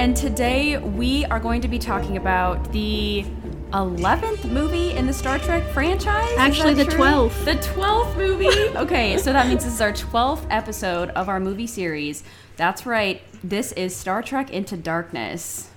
And 0.00 0.16
today 0.16 0.78
we 0.78 1.26
are 1.26 1.38
going 1.38 1.60
to 1.60 1.68
be 1.68 1.78
talking 1.78 2.16
about 2.16 2.72
the 2.72 3.22
11th 3.74 4.46
movie 4.46 4.92
in 4.92 5.06
the 5.06 5.12
Star 5.12 5.38
Trek 5.38 5.62
franchise. 5.74 6.32
Actually, 6.38 6.72
the 6.72 6.86
true? 6.86 7.00
12th. 7.00 7.44
The 7.44 7.56
12th 7.56 8.16
movie? 8.16 8.46
okay, 8.78 9.18
so 9.18 9.30
that 9.30 9.46
means 9.46 9.62
this 9.62 9.74
is 9.74 9.80
our 9.82 9.92
12th 9.92 10.46
episode 10.48 11.10
of 11.10 11.28
our 11.28 11.38
movie 11.38 11.66
series. 11.66 12.24
That's 12.56 12.86
right, 12.86 13.20
this 13.44 13.72
is 13.72 13.94
Star 13.94 14.22
Trek 14.22 14.50
Into 14.50 14.78
Darkness. 14.78 15.69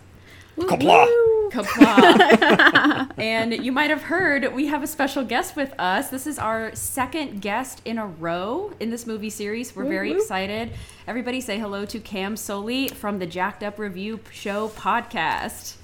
Qapla'. 0.58 1.52
Qapla'. 1.52 3.14
and 3.18 3.54
you 3.66 3.72
might 3.72 3.90
have 3.90 4.04
heard 4.04 4.54
we 4.54 4.68
have 4.68 4.84
a 4.84 4.88
special 4.88 5.24
guest 5.24 5.56
with 5.56 5.74
us. 5.80 6.10
This 6.10 6.28
is 6.28 6.38
our 6.38 6.74
second 6.76 7.42
guest 7.42 7.82
in 7.86 7.98
a 7.98 8.06
row 8.06 8.72
in 8.80 8.90
this 8.90 9.08
movie 9.08 9.30
series. 9.30 9.76
We're 9.76 9.86
very 9.86 10.12
excited. 10.12 10.72
Everybody 11.08 11.42
say 11.42 11.60
hello 11.60 11.86
to 11.86 12.00
Cam 12.00 12.38
Sully 12.38 12.88
from 12.88 13.20
the 13.20 13.26
Jacked 13.26 13.64
Up 13.64 13.80
Review 13.80 14.20
Show 14.32 14.70
podcast. 14.70 15.76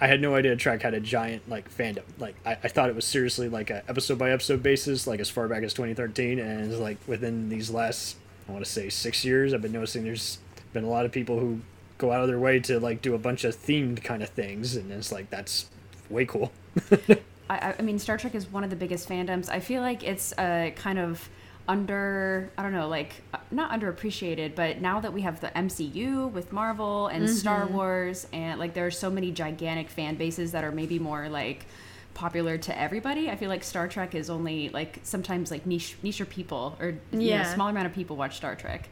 I 0.00 0.06
had 0.06 0.20
no 0.20 0.34
idea 0.34 0.54
Trek 0.56 0.82
had 0.82 0.94
a 0.94 1.00
giant 1.00 1.48
like 1.48 1.72
fandom. 1.74 2.04
Like 2.18 2.36
I, 2.46 2.52
I 2.52 2.68
thought 2.68 2.88
it 2.88 2.94
was 2.94 3.04
seriously 3.04 3.48
like 3.48 3.70
a 3.70 3.82
episode 3.88 4.18
by 4.18 4.30
episode 4.30 4.62
basis, 4.62 5.06
like 5.06 5.20
as 5.20 5.28
far 5.28 5.48
back 5.48 5.62
as 5.62 5.74
2013, 5.74 6.38
and 6.38 6.78
like 6.78 6.98
within 7.06 7.48
these 7.48 7.70
last 7.70 8.16
I 8.48 8.52
want 8.52 8.64
to 8.64 8.70
say 8.70 8.88
six 8.88 9.24
years, 9.24 9.52
I've 9.52 9.62
been 9.62 9.72
noticing 9.72 10.04
there's 10.04 10.38
been 10.72 10.84
a 10.84 10.88
lot 10.88 11.04
of 11.04 11.12
people 11.12 11.40
who 11.40 11.60
go 11.98 12.12
out 12.12 12.22
of 12.22 12.28
their 12.28 12.38
way 12.38 12.60
to 12.60 12.80
like 12.80 13.02
do 13.02 13.14
a 13.14 13.18
bunch 13.18 13.44
of 13.44 13.54
themed 13.56 14.02
kind 14.02 14.22
of 14.22 14.30
things, 14.30 14.76
and 14.76 14.90
it's 14.92 15.12
like 15.12 15.30
that's 15.30 15.66
way 16.08 16.24
cool. 16.24 16.52
I, 17.50 17.74
I 17.78 17.82
mean, 17.82 17.98
Star 17.98 18.16
Trek 18.18 18.34
is 18.34 18.46
one 18.50 18.62
of 18.64 18.70
the 18.70 18.76
biggest 18.76 19.08
fandoms. 19.08 19.48
I 19.48 19.60
feel 19.60 19.82
like 19.82 20.02
it's 20.04 20.32
uh, 20.38 20.70
kind 20.76 20.98
of 20.98 21.28
under, 21.66 22.50
I 22.56 22.62
don't 22.62 22.72
know, 22.72 22.88
like 22.88 23.22
uh, 23.34 23.38
not 23.50 23.70
underappreciated, 23.78 24.54
but 24.54 24.80
now 24.80 25.00
that 25.00 25.12
we 25.12 25.20
have 25.22 25.40
the 25.40 25.48
MCU 25.48 26.30
with 26.30 26.52
Marvel 26.52 27.08
and 27.08 27.28
Star 27.28 27.66
Wars, 27.66 28.26
and 28.32 28.58
like 28.58 28.74
there 28.74 28.86
are 28.86 28.90
so 28.90 29.10
many 29.10 29.32
gigantic 29.32 29.90
fan 29.90 30.16
bases 30.16 30.52
that 30.52 30.64
are 30.64 30.72
maybe 30.72 30.98
more 30.98 31.28
like 31.28 31.66
popular 32.14 32.58
to 32.58 32.78
everybody. 32.78 33.30
I 33.30 33.36
feel 33.36 33.48
like 33.48 33.62
Star 33.64 33.86
Trek 33.88 34.14
is 34.14 34.28
only 34.30 34.68
like 34.70 35.00
sometimes 35.02 35.50
like 35.50 35.66
niche, 35.66 35.96
niche 36.02 36.22
people 36.30 36.76
or 36.80 36.88
you 37.12 37.18
know, 37.18 37.20
Yeah. 37.20 37.54
smaller 37.54 37.70
amount 37.70 37.86
of 37.86 37.92
people 37.94 38.16
watch 38.16 38.36
Star 38.36 38.54
Trek. 38.56 38.88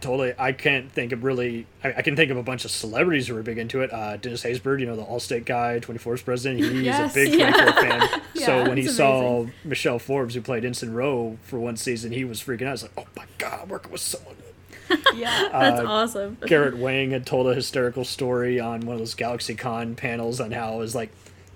Totally, 0.00 0.32
I 0.38 0.52
can't 0.52 0.90
think 0.92 1.12
of 1.12 1.24
really. 1.24 1.66
I, 1.82 1.94
I 1.94 2.02
can 2.02 2.14
think 2.14 2.30
of 2.30 2.36
a 2.36 2.42
bunch 2.42 2.64
of 2.64 2.70
celebrities 2.70 3.26
who 3.28 3.36
are 3.36 3.42
big 3.42 3.58
into 3.58 3.80
it. 3.80 3.92
Uh, 3.92 4.16
Dennis 4.16 4.44
Haysbert, 4.44 4.78
you 4.80 4.86
know, 4.86 4.94
the 4.96 5.04
Allstate 5.04 5.44
guy, 5.44 5.80
24's 5.80 6.22
president. 6.22 6.60
He's 6.60 6.82
Yes, 6.82 7.12
a 7.12 7.14
big 7.14 7.34
yeah. 7.38 7.50
24 7.50 7.82
fan. 7.82 8.22
so 8.34 8.68
when 8.68 8.76
he 8.76 8.84
that's 8.84 8.96
saw 8.96 9.46
Michelle 9.64 9.98
Forbes, 9.98 10.34
who 10.34 10.40
played 10.40 10.64
Ensign 10.64 10.92
Ro 10.92 11.36
for 11.42 11.58
one 11.58 11.76
season, 11.76 12.12
he 12.12 12.24
was 12.24 12.40
freaking 12.40 12.66
out. 12.66 12.72
He's 12.72 12.82
like, 12.82 12.92
"Oh 12.96 13.06
my 13.16 13.24
god, 13.38 13.60
I'm 13.62 13.68
working 13.68 13.90
with 13.92 14.00
someone." 14.00 14.36
Yeah. 15.14 15.48
That's 15.52 15.80
awesome. 15.82 16.38
Garrett 16.46 16.78
Wang 16.78 17.10
had 17.10 17.26
told 17.26 17.46
a 17.46 17.54
hysterical 17.54 18.04
story 18.06 18.58
on 18.58 18.80
one 18.86 18.94
of 18.94 19.00
those 19.00 19.14
GalaxyCon 19.14 19.96
panels 19.96 20.40
on 20.40 20.50
how 20.52 20.74
it 20.74 20.78
was 20.78 20.94
like 20.94 21.10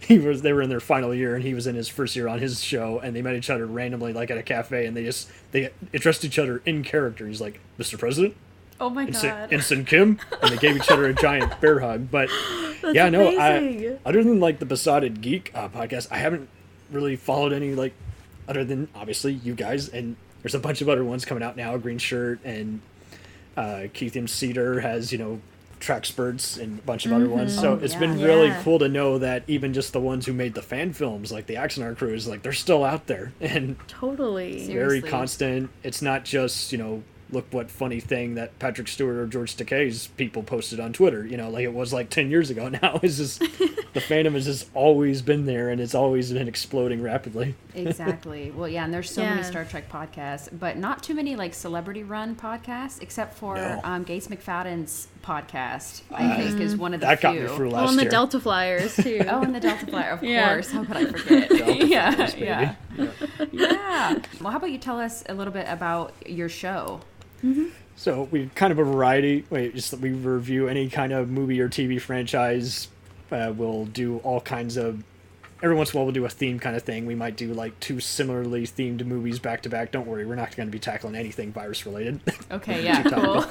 he 0.06 0.18
was 0.18 0.42
they 0.42 0.52
were 0.52 0.62
in 0.62 0.68
their 0.68 0.80
final 0.80 1.14
year 1.14 1.34
and 1.34 1.44
he 1.44 1.54
was 1.54 1.66
in 1.66 1.74
his 1.74 1.88
first 1.88 2.16
year 2.16 2.28
on 2.28 2.38
his 2.38 2.62
show 2.62 2.98
and 2.98 3.14
they 3.14 3.22
met 3.22 3.34
each 3.34 3.50
other 3.50 3.66
randomly 3.66 4.12
like 4.12 4.30
at 4.30 4.38
a 4.38 4.42
cafe 4.42 4.86
and 4.86 4.96
they 4.96 5.04
just 5.04 5.30
they 5.52 5.70
addressed 5.94 6.24
each 6.24 6.38
other 6.38 6.62
in 6.66 6.82
character. 6.82 7.26
He's 7.26 7.40
like, 7.40 7.60
"Mr. 7.78 7.98
President." 7.98 8.36
oh 8.82 8.90
my 8.90 9.08
god. 9.08 9.52
Ensign 9.52 9.84
Kim, 9.84 10.18
and 10.42 10.52
they 10.52 10.56
gave 10.56 10.76
each 10.76 10.90
other 10.90 11.06
a 11.06 11.14
giant 11.14 11.60
bear 11.60 11.78
hug. 11.80 12.10
But 12.10 12.28
yeah, 12.92 13.08
no, 13.08 13.28
I 13.38 13.50
amazing. 13.50 13.98
other 14.04 14.24
than 14.24 14.40
like 14.40 14.58
the 14.58 14.66
Besotted 14.66 15.20
Geek 15.22 15.52
uh, 15.54 15.68
podcast, 15.68 16.08
I 16.10 16.16
haven't 16.16 16.48
really 16.90 17.16
followed 17.16 17.52
any 17.52 17.74
like 17.74 17.94
other 18.48 18.64
than 18.64 18.88
obviously 18.94 19.34
you 19.34 19.54
guys, 19.54 19.88
and 19.88 20.16
there's 20.42 20.54
a 20.54 20.58
bunch 20.58 20.80
of 20.82 20.88
other 20.88 21.04
ones 21.04 21.24
coming 21.24 21.42
out 21.44 21.56
now. 21.56 21.76
Green 21.76 21.98
Shirt 21.98 22.40
and 22.44 22.80
uh, 23.56 23.84
Keith 23.92 24.16
M. 24.16 24.26
Cedar 24.26 24.80
has 24.80 25.12
you 25.12 25.18
know 25.18 25.40
track 25.82 26.06
spurts 26.06 26.56
and 26.56 26.78
a 26.78 26.82
bunch 26.82 27.04
of 27.06 27.12
other 27.12 27.28
ones. 27.28 27.54
So 27.58 27.72
Oh, 27.72 27.80
it's 27.82 27.92
yeah. 27.94 28.00
been 28.00 28.20
really 28.22 28.46
Yeah. 28.48 28.62
cool 28.62 28.78
to 28.78 28.88
know 28.88 29.18
that 29.18 29.42
even 29.48 29.74
just 29.74 29.92
the 29.92 30.00
ones 30.00 30.24
who 30.26 30.32
made 30.32 30.54
the 30.54 30.62
fan 30.62 30.92
films, 30.92 31.30
like 31.32 31.46
the 31.46 31.54
Axanar 31.56 31.96
crews, 31.96 32.26
like 32.26 32.42
they're 32.42 32.52
still 32.52 32.84
out 32.84 33.06
there 33.08 33.32
and 33.40 33.76
Totally. 33.88 34.58
Seriously. 34.64 34.74
very 34.74 35.02
constant. 35.02 35.70
It's 35.82 36.00
not 36.00 36.24
just 36.24 36.72
you 36.72 36.78
know 36.78 37.02
look 37.30 37.46
what 37.50 37.70
funny 37.70 37.98
thing 37.98 38.34
that 38.34 38.58
Patrick 38.58 38.86
Stewart 38.86 39.16
or 39.16 39.26
George 39.26 39.56
Takei's 39.56 40.08
people 40.18 40.42
posted 40.42 40.78
on 40.78 40.92
Twitter. 40.92 41.26
You 41.26 41.38
know, 41.38 41.48
like 41.48 41.64
it 41.64 41.72
was 41.72 41.90
like 41.92 42.10
ten 42.10 42.30
years 42.30 42.50
ago. 42.50 42.68
Now 42.82 43.00
it's 43.02 43.16
just 43.16 43.40
the 43.40 43.46
fandom 44.00 44.34
has 44.34 44.44
just 44.44 44.68
always 44.74 45.22
been 45.22 45.46
there 45.46 45.68
and 45.70 45.80
it's 45.80 45.94
always 45.94 46.30
been 46.32 46.46
exploding 46.46 47.02
rapidly. 47.02 47.54
Exactly. 47.74 48.50
Well, 48.50 48.68
yeah, 48.68 48.84
and 48.84 48.92
there's 48.94 49.10
so 49.10 49.22
many 49.22 49.42
Star 49.42 49.64
Trek 49.64 49.90
podcasts, 49.90 50.48
but 50.52 50.76
not 50.76 51.02
too 51.02 51.14
many 51.14 51.34
like 51.34 51.54
celebrity 51.54 52.02
run 52.02 52.36
podcasts, 52.36 53.00
except 53.00 53.36
for 53.38 53.56
No. 53.56 53.80
um, 53.82 54.02
Gates 54.04 54.28
McFadden's 54.28 55.08
podcast. 55.22 56.02
I 56.12 56.36
think 56.36 56.60
is 56.60 56.76
one 56.76 56.94
of 56.94 57.00
the 57.00 57.06
That 57.06 57.20
few. 57.20 57.28
got 57.28 57.36
me 57.50 57.56
through 57.56 57.68
Oh, 57.68 57.72
last 57.72 57.90
and 57.90 57.98
the 57.98 58.02
year. 58.02 58.10
Delta 58.10 58.40
Flyers 58.40 58.96
too. 58.96 59.20
Oh, 59.28 59.42
and 59.42 59.54
the 59.54 59.60
Delta 59.60 59.86
Flyer, 59.86 60.10
of 60.10 60.22
Yeah. 60.22 60.52
course. 60.52 60.70
How 60.70 60.84
could 60.84 60.96
I 60.96 61.04
forget? 61.12 61.48
Delta 61.48 61.86
yeah, 61.86 62.10
Flyers, 62.14 62.34
baby. 62.34 62.46
yeah, 62.46 62.74
yeah. 63.52 64.18
Well, 64.40 64.50
how 64.52 64.58
about 64.58 64.70
you 64.70 64.78
tell 64.78 64.98
us 65.00 65.22
a 65.28 65.34
little 65.34 65.52
bit 65.52 65.66
about 65.68 66.12
your 66.26 66.48
show? 66.48 67.00
So 67.96 68.28
we 68.30 68.50
kind 68.54 68.72
of 68.72 68.78
a 68.78 68.84
variety. 68.84 69.44
Wait, 69.50 69.74
just 69.74 69.92
we 69.98 70.10
review 70.12 70.68
any 70.68 70.88
kind 70.88 71.12
of 71.12 71.28
movie 71.28 71.60
or 71.60 71.68
TV 71.68 72.00
franchise. 72.00 72.88
Uh, 73.30 73.52
we'll 73.56 73.86
do 73.86 74.18
all 74.18 74.40
kinds 74.40 74.76
of. 74.76 75.02
Every 75.62 75.76
once 75.76 75.92
in 75.92 75.96
a 75.96 75.98
while, 75.98 76.06
we'll 76.06 76.12
do 76.12 76.24
a 76.24 76.28
theme 76.28 76.58
kind 76.58 76.74
of 76.74 76.82
thing. 76.82 77.06
We 77.06 77.14
might 77.14 77.36
do 77.36 77.54
like 77.54 77.78
two 77.78 78.00
similarly 78.00 78.66
themed 78.66 79.04
movies 79.06 79.38
back 79.38 79.62
to 79.62 79.68
back. 79.68 79.92
Don't 79.92 80.08
worry, 80.08 80.26
we're 80.26 80.34
not 80.34 80.56
going 80.56 80.66
to 80.66 80.72
be 80.72 80.80
tackling 80.80 81.14
anything 81.14 81.52
virus 81.52 81.86
related. 81.86 82.20
Okay, 82.50 82.82
yeah, 82.84 83.02
Too 83.02 83.10
cool. 83.10 83.44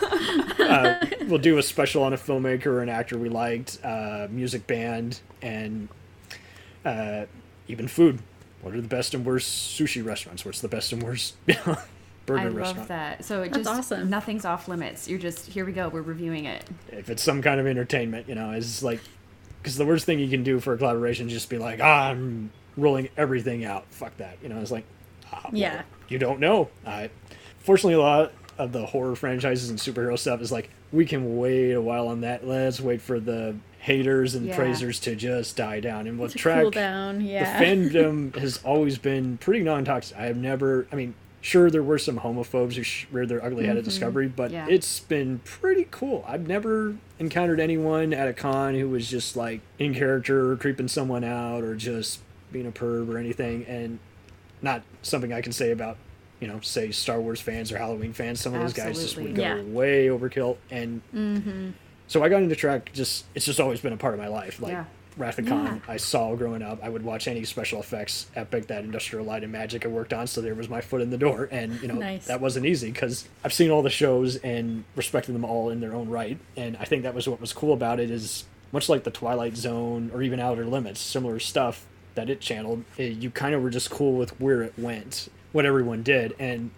uh, 0.60 1.06
we'll 1.28 1.40
do 1.40 1.58
a 1.58 1.64
special 1.64 2.04
on 2.04 2.12
a 2.12 2.18
filmmaker 2.18 2.66
or 2.66 2.82
an 2.82 2.90
actor 2.90 3.18
we 3.18 3.30
liked, 3.30 3.80
uh, 3.84 4.28
music 4.30 4.68
band, 4.68 5.22
and 5.42 5.88
uh, 6.84 7.26
even 7.70 7.88
food. 7.88 8.20
What 8.62 8.76
are 8.76 8.82
the 8.82 8.88
best 8.90 9.14
and 9.14 9.26
worst 9.26 9.80
sushi 9.80 10.06
restaurants? 10.06 10.44
What's 10.44 10.60
the 10.62 10.68
best 10.68 10.92
and 10.92 11.02
worst 11.02 11.36
burger 11.46 12.40
I 12.40 12.44
love 12.44 12.56
restaurant? 12.56 12.88
that. 12.90 13.26
So 13.26 13.42
it 13.42 13.54
That's 13.54 13.66
just 13.66 13.92
awesome. 13.92 14.10
nothing's 14.10 14.44
off 14.44 14.68
limits. 14.68 15.08
You're 15.08 15.18
just 15.18 15.48
here. 15.48 15.66
We 15.66 15.72
go. 15.72 15.88
We're 15.88 16.02
reviewing 16.02 16.44
it. 16.46 16.66
If 16.90 17.10
it's 17.10 17.24
some 17.24 17.42
kind 17.42 17.60
of 17.60 17.66
entertainment, 17.68 18.28
you 18.28 18.36
know, 18.36 18.52
it's 18.52 18.84
like, 18.84 19.00
because 19.62 19.76
the 19.78 19.86
worst 19.86 20.06
thing 20.06 20.20
you 20.20 20.30
can 20.30 20.44
do 20.44 20.60
for 20.60 20.74
a 20.74 20.78
collaboration 20.78 21.28
is 21.28 21.34
just 21.34 21.50
be 21.50 21.58
like, 21.58 21.80
ah, 21.82 22.10
I'm 22.10 22.52
rolling 22.78 23.10
everything 23.18 23.64
out. 23.66 23.86
Fuck 23.92 24.18
that. 24.18 24.38
You 24.42 24.50
know, 24.50 24.60
it's 24.60 24.72
like, 24.72 24.86
ah, 25.32 25.42
well, 25.46 25.52
Yeah. 25.60 25.82
you 26.08 26.18
don't 26.18 26.40
know. 26.40 26.70
I, 26.86 27.10
fortunately, 27.60 27.94
a 27.96 28.00
lot 28.00 28.32
of 28.58 28.72
the 28.72 28.86
horror 28.86 29.16
franchises 29.16 29.70
and 29.70 29.78
superhero 29.80 30.18
stuff 30.18 30.42
is 30.42 30.52
like, 30.52 30.70
we 30.92 31.06
can 31.06 31.38
wait 31.38 31.72
a 31.74 31.82
while 31.82 32.08
on 32.08 32.22
that. 32.22 32.46
Let's 32.48 32.80
wait 32.82 33.02
for 33.02 33.20
the 33.20 33.56
haters 33.80 34.36
and 34.36 34.46
Yeah. 34.48 34.56
praisers 34.56 35.00
to 35.02 35.16
just 35.16 35.56
die 35.56 35.80
down. 35.80 36.06
And 36.08 36.20
with 36.20 36.34
to 36.34 36.38
track, 36.38 36.62
cool 36.62 36.72
down. 36.72 37.22
Yeah. 37.22 37.58
the 37.60 37.66
fandom 37.66 38.36
has 38.38 38.60
always 38.64 38.98
been 38.98 39.38
pretty 39.38 39.64
non-toxic. 39.64 40.18
I 40.18 40.26
have 40.26 40.38
never. 40.38 40.88
I 40.92 40.96
mean, 40.96 41.14
sure 41.42 41.70
there 41.72 41.84
were 41.84 41.98
some 41.98 42.20
homophobes 42.20 42.74
who 42.76 42.84
sh- 42.84 43.08
reared 43.12 43.28
their 43.28 43.44
ugly 43.44 43.66
head 43.66 43.76
at 43.76 43.82
mm-hmm. 43.82 43.90
Discovery, 43.90 44.28
but 44.28 44.52
Yeah. 44.52 44.68
it's 44.70 45.00
been 45.00 45.40
pretty 45.40 45.88
cool. 45.90 46.24
I've 46.28 46.48
never 46.48 46.96
encountered 47.20 47.60
anyone 47.60 48.14
at 48.14 48.28
a 48.28 48.34
con 48.34 48.76
who 48.76 48.88
was 48.88 49.10
just 49.10 49.36
like 49.36 49.62
in 49.80 49.94
character 49.94 50.52
or 50.52 50.56
creeping 50.56 50.88
someone 50.88 51.24
out 51.24 51.64
or 51.64 51.76
just 51.76 52.20
being 52.52 52.68
a 52.68 52.72
perv 52.72 53.10
or 53.10 53.18
anything, 53.18 53.66
and 53.66 54.00
not 54.62 54.84
something 55.02 55.34
I 55.34 55.42
can 55.42 55.52
say 55.52 55.72
about. 55.72 55.98
You 56.40 56.48
know, 56.48 56.60
say 56.62 56.90
Star 56.92 57.22
Wars 57.22 57.40
fans 57.40 57.72
or 57.72 57.78
Halloween 57.78 58.14
fans. 58.14 58.40
Some 58.42 58.56
of 58.56 58.62
those 58.62 58.74
guys 58.74 59.00
just 59.00 59.16
would 59.18 59.36
go 59.36 59.42
Yeah. 59.44 59.62
way 59.62 60.08
overkill, 60.08 60.58
and 60.72 61.02
mm-hmm. 61.14 61.70
so 62.08 62.24
I 62.24 62.30
got 62.30 62.42
into 62.42 62.56
Trek. 62.56 62.92
Just 62.94 63.26
it's 63.36 63.46
just 63.46 63.60
always 63.60 63.80
been 63.80 63.94
a 63.94 63.98
part 63.98 64.16
of 64.16 64.20
my 64.20 64.28
life. 64.28 64.60
Like 64.60 64.72
Yeah. 64.72 64.86
Wrath 65.18 65.40
of 65.40 65.48
Yeah. 65.48 65.80
I 65.88 65.98
saw 65.98 66.36
growing 66.36 66.62
up. 66.62 66.80
I 66.82 66.90
would 66.90 67.04
watch 67.04 67.28
any 67.28 67.44
special 67.44 67.80
effects 67.80 68.28
epic 68.36 68.68
that 68.68 68.84
Industrial 68.84 69.26
Light 69.26 69.44
and 69.44 69.52
Magic 69.52 69.84
had 69.84 69.92
worked 69.92 70.14
on. 70.14 70.28
So 70.28 70.42
there 70.42 70.56
was 70.56 70.70
my 70.70 70.82
foot 70.82 71.02
in 71.02 71.10
the 71.10 71.18
door, 71.18 71.50
and 71.52 71.82
you 71.82 71.88
know 71.88 71.96
Nice. 71.96 72.26
that 72.28 72.40
wasn't 72.42 72.66
easy 72.66 72.92
because 72.92 73.28
I've 73.44 73.54
seen 73.54 73.72
all 73.72 73.82
the 73.82 73.90
shows 73.90 74.38
and 74.38 74.84
respected 74.96 75.34
them 75.34 75.44
all 75.46 75.70
in 75.70 75.80
their 75.82 75.94
own 75.94 76.10
right. 76.10 76.38
And 76.56 76.78
I 76.78 76.86
think 76.86 77.04
that 77.04 77.14
was 77.14 77.28
what 77.28 77.42
was 77.42 77.52
cool 77.54 77.74
about 77.74 78.00
it 78.00 78.10
is 78.10 78.46
much 78.72 78.88
like 78.88 79.04
the 79.04 79.12
Twilight 79.12 79.58
Zone 79.58 80.10
or 80.14 80.22
even 80.24 80.40
Outer 80.40 80.66
Limits, 80.66 81.02
similar 81.02 81.40
stuff 81.40 81.86
that 82.16 82.30
it 82.30 82.40
channeled. 82.42 82.84
It, 82.98 83.14
you 83.18 83.30
kind 83.32 83.54
of 83.54 83.62
were 83.62 83.70
just 83.70 83.90
cool 83.90 84.14
with 84.14 84.40
where 84.40 84.62
it 84.64 84.74
went, 84.78 85.28
what 85.52 85.66
everyone 85.66 86.04
did, 86.04 86.34
and 86.40 86.72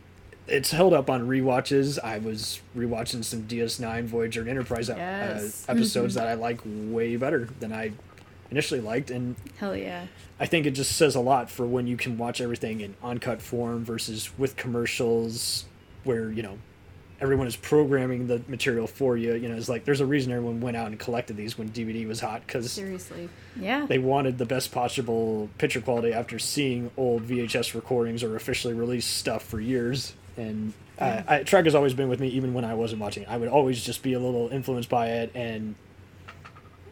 it's 0.47 0.71
held 0.71 0.93
up 0.93 1.09
on 1.09 1.27
rewatches. 1.27 1.97
I 2.03 2.17
was 2.17 2.61
rewatching 2.75 3.23
some 3.23 3.43
DS9, 3.43 4.03
Voyager, 4.05 4.41
and 4.41 4.49
Enterprise 4.49 4.89
Yes. 4.89 5.65
uh, 5.69 5.71
episodes 5.71 6.15
that 6.15 6.27
I 6.27 6.33
like 6.33 6.59
way 6.65 7.15
better 7.15 7.47
than 7.59 7.71
I 7.71 7.93
initially 8.53 8.79
liked, 8.81 9.09
and 9.11 9.35
Hell 9.57 9.75
yeah. 9.75 10.05
I 10.39 10.45
think 10.45 10.65
it 10.65 10.71
just 10.71 10.93
says 10.95 11.15
a 11.15 11.19
lot 11.19 11.49
for 11.49 11.65
when 11.65 11.87
you 11.87 11.97
can 11.97 12.17
watch 12.17 12.39
everything 12.41 12.81
in 12.81 12.95
uncut 13.03 13.41
form 13.41 13.83
versus 13.83 14.29
with 14.37 14.55
commercials 14.55 15.65
where, 16.03 16.31
you 16.31 16.43
know, 16.43 16.57
everyone 17.21 17.47
is 17.47 17.55
programming 17.55 18.27
the 18.27 18.41
material 18.47 18.85
for 18.85 19.15
you. 19.15 19.33
You 19.35 19.47
know, 19.49 19.55
it's 19.55 19.69
like 19.69 19.85
there's 19.85 20.01
a 20.01 20.05
reason 20.05 20.31
everyone 20.33 20.59
went 20.59 20.75
out 20.75 20.87
and 20.87 20.99
collected 20.99 21.37
these 21.37 21.57
when 21.57 21.69
DVD 21.69 22.05
was 22.07 22.19
hot 22.19 22.45
because 22.45 22.71
Seriously. 22.71 23.29
Yeah. 23.55 23.85
they 23.85 23.99
wanted 23.99 24.37
the 24.37 24.45
best 24.45 24.71
possible 24.71 25.49
picture 25.57 25.79
quality 25.81 26.11
after 26.11 26.37
seeing 26.39 26.91
old 26.97 27.23
VHS 27.27 27.73
recordings 27.73 28.23
or 28.23 28.35
officially 28.35 28.73
released 28.73 29.15
stuff 29.15 29.43
for 29.43 29.59
years. 29.61 30.13
And 30.35 30.73
uh, 30.99 31.21
I, 31.27 31.43
Trek 31.43 31.65
has 31.65 31.75
always 31.75 31.93
been 31.93 32.09
with 32.09 32.19
me, 32.19 32.27
even 32.29 32.53
when 32.53 32.65
I 32.65 32.73
wasn't 32.73 33.01
watching. 33.01 33.23
it. 33.23 33.29
I 33.29 33.37
would 33.37 33.49
always 33.49 33.83
just 33.83 34.03
be 34.03 34.13
a 34.13 34.19
little 34.19 34.49
influenced 34.49 34.89
by 34.89 35.07
it, 35.09 35.31
and 35.33 35.75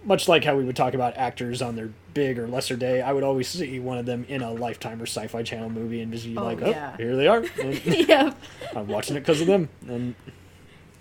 much 0.03 0.27
like 0.27 0.43
how 0.43 0.55
we 0.55 0.63
would 0.63 0.75
talk 0.75 0.93
about 0.93 1.15
actors 1.17 1.61
on 1.61 1.75
their 1.75 1.89
big 2.13 2.39
or 2.39 2.47
lesser 2.47 2.75
day, 2.75 3.01
I 3.01 3.13
would 3.13 3.23
always 3.23 3.47
see 3.47 3.79
one 3.79 3.97
of 3.97 4.05
them 4.05 4.25
in 4.27 4.41
a 4.41 4.51
Lifetime 4.51 4.99
or 5.01 5.05
Sci-Fi 5.05 5.43
Channel 5.43 5.69
movie 5.69 6.01
and 6.01 6.11
just 6.11 6.25
be 6.25 6.35
Oh, 6.37 6.43
like, 6.43 6.61
"Oh, 6.61 6.69
yeah. 6.69 6.97
here 6.97 7.15
they 7.15 7.27
are." 7.27 7.43
And 7.61 7.85
yep. 7.85 8.35
I'm 8.75 8.87
watching 8.87 9.15
it 9.15 9.19
because 9.21 9.41
of 9.41 9.47
them. 9.47 9.69
And 9.87 10.15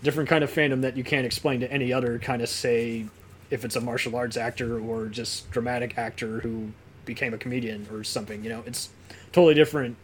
different 0.02 0.28
kind 0.28 0.44
of 0.44 0.50
fandom 0.52 0.82
that 0.82 0.96
you 0.96 1.04
can't 1.04 1.26
explain 1.26 1.60
to 1.60 1.70
any 1.72 1.92
other 1.92 2.18
kind 2.18 2.40
of 2.42 2.48
say 2.48 3.06
if 3.50 3.64
it's 3.64 3.76
a 3.76 3.80
martial 3.80 4.16
arts 4.16 4.36
actor 4.36 4.78
or 4.78 5.06
just 5.08 5.50
dramatic 5.50 5.98
actor 5.98 6.40
who 6.40 6.70
became 7.04 7.34
a 7.34 7.38
comedian 7.38 7.86
or 7.92 8.04
something. 8.04 8.42
You 8.44 8.50
know, 8.50 8.62
it's 8.66 8.90
totally 9.32 9.54
different 9.54 9.96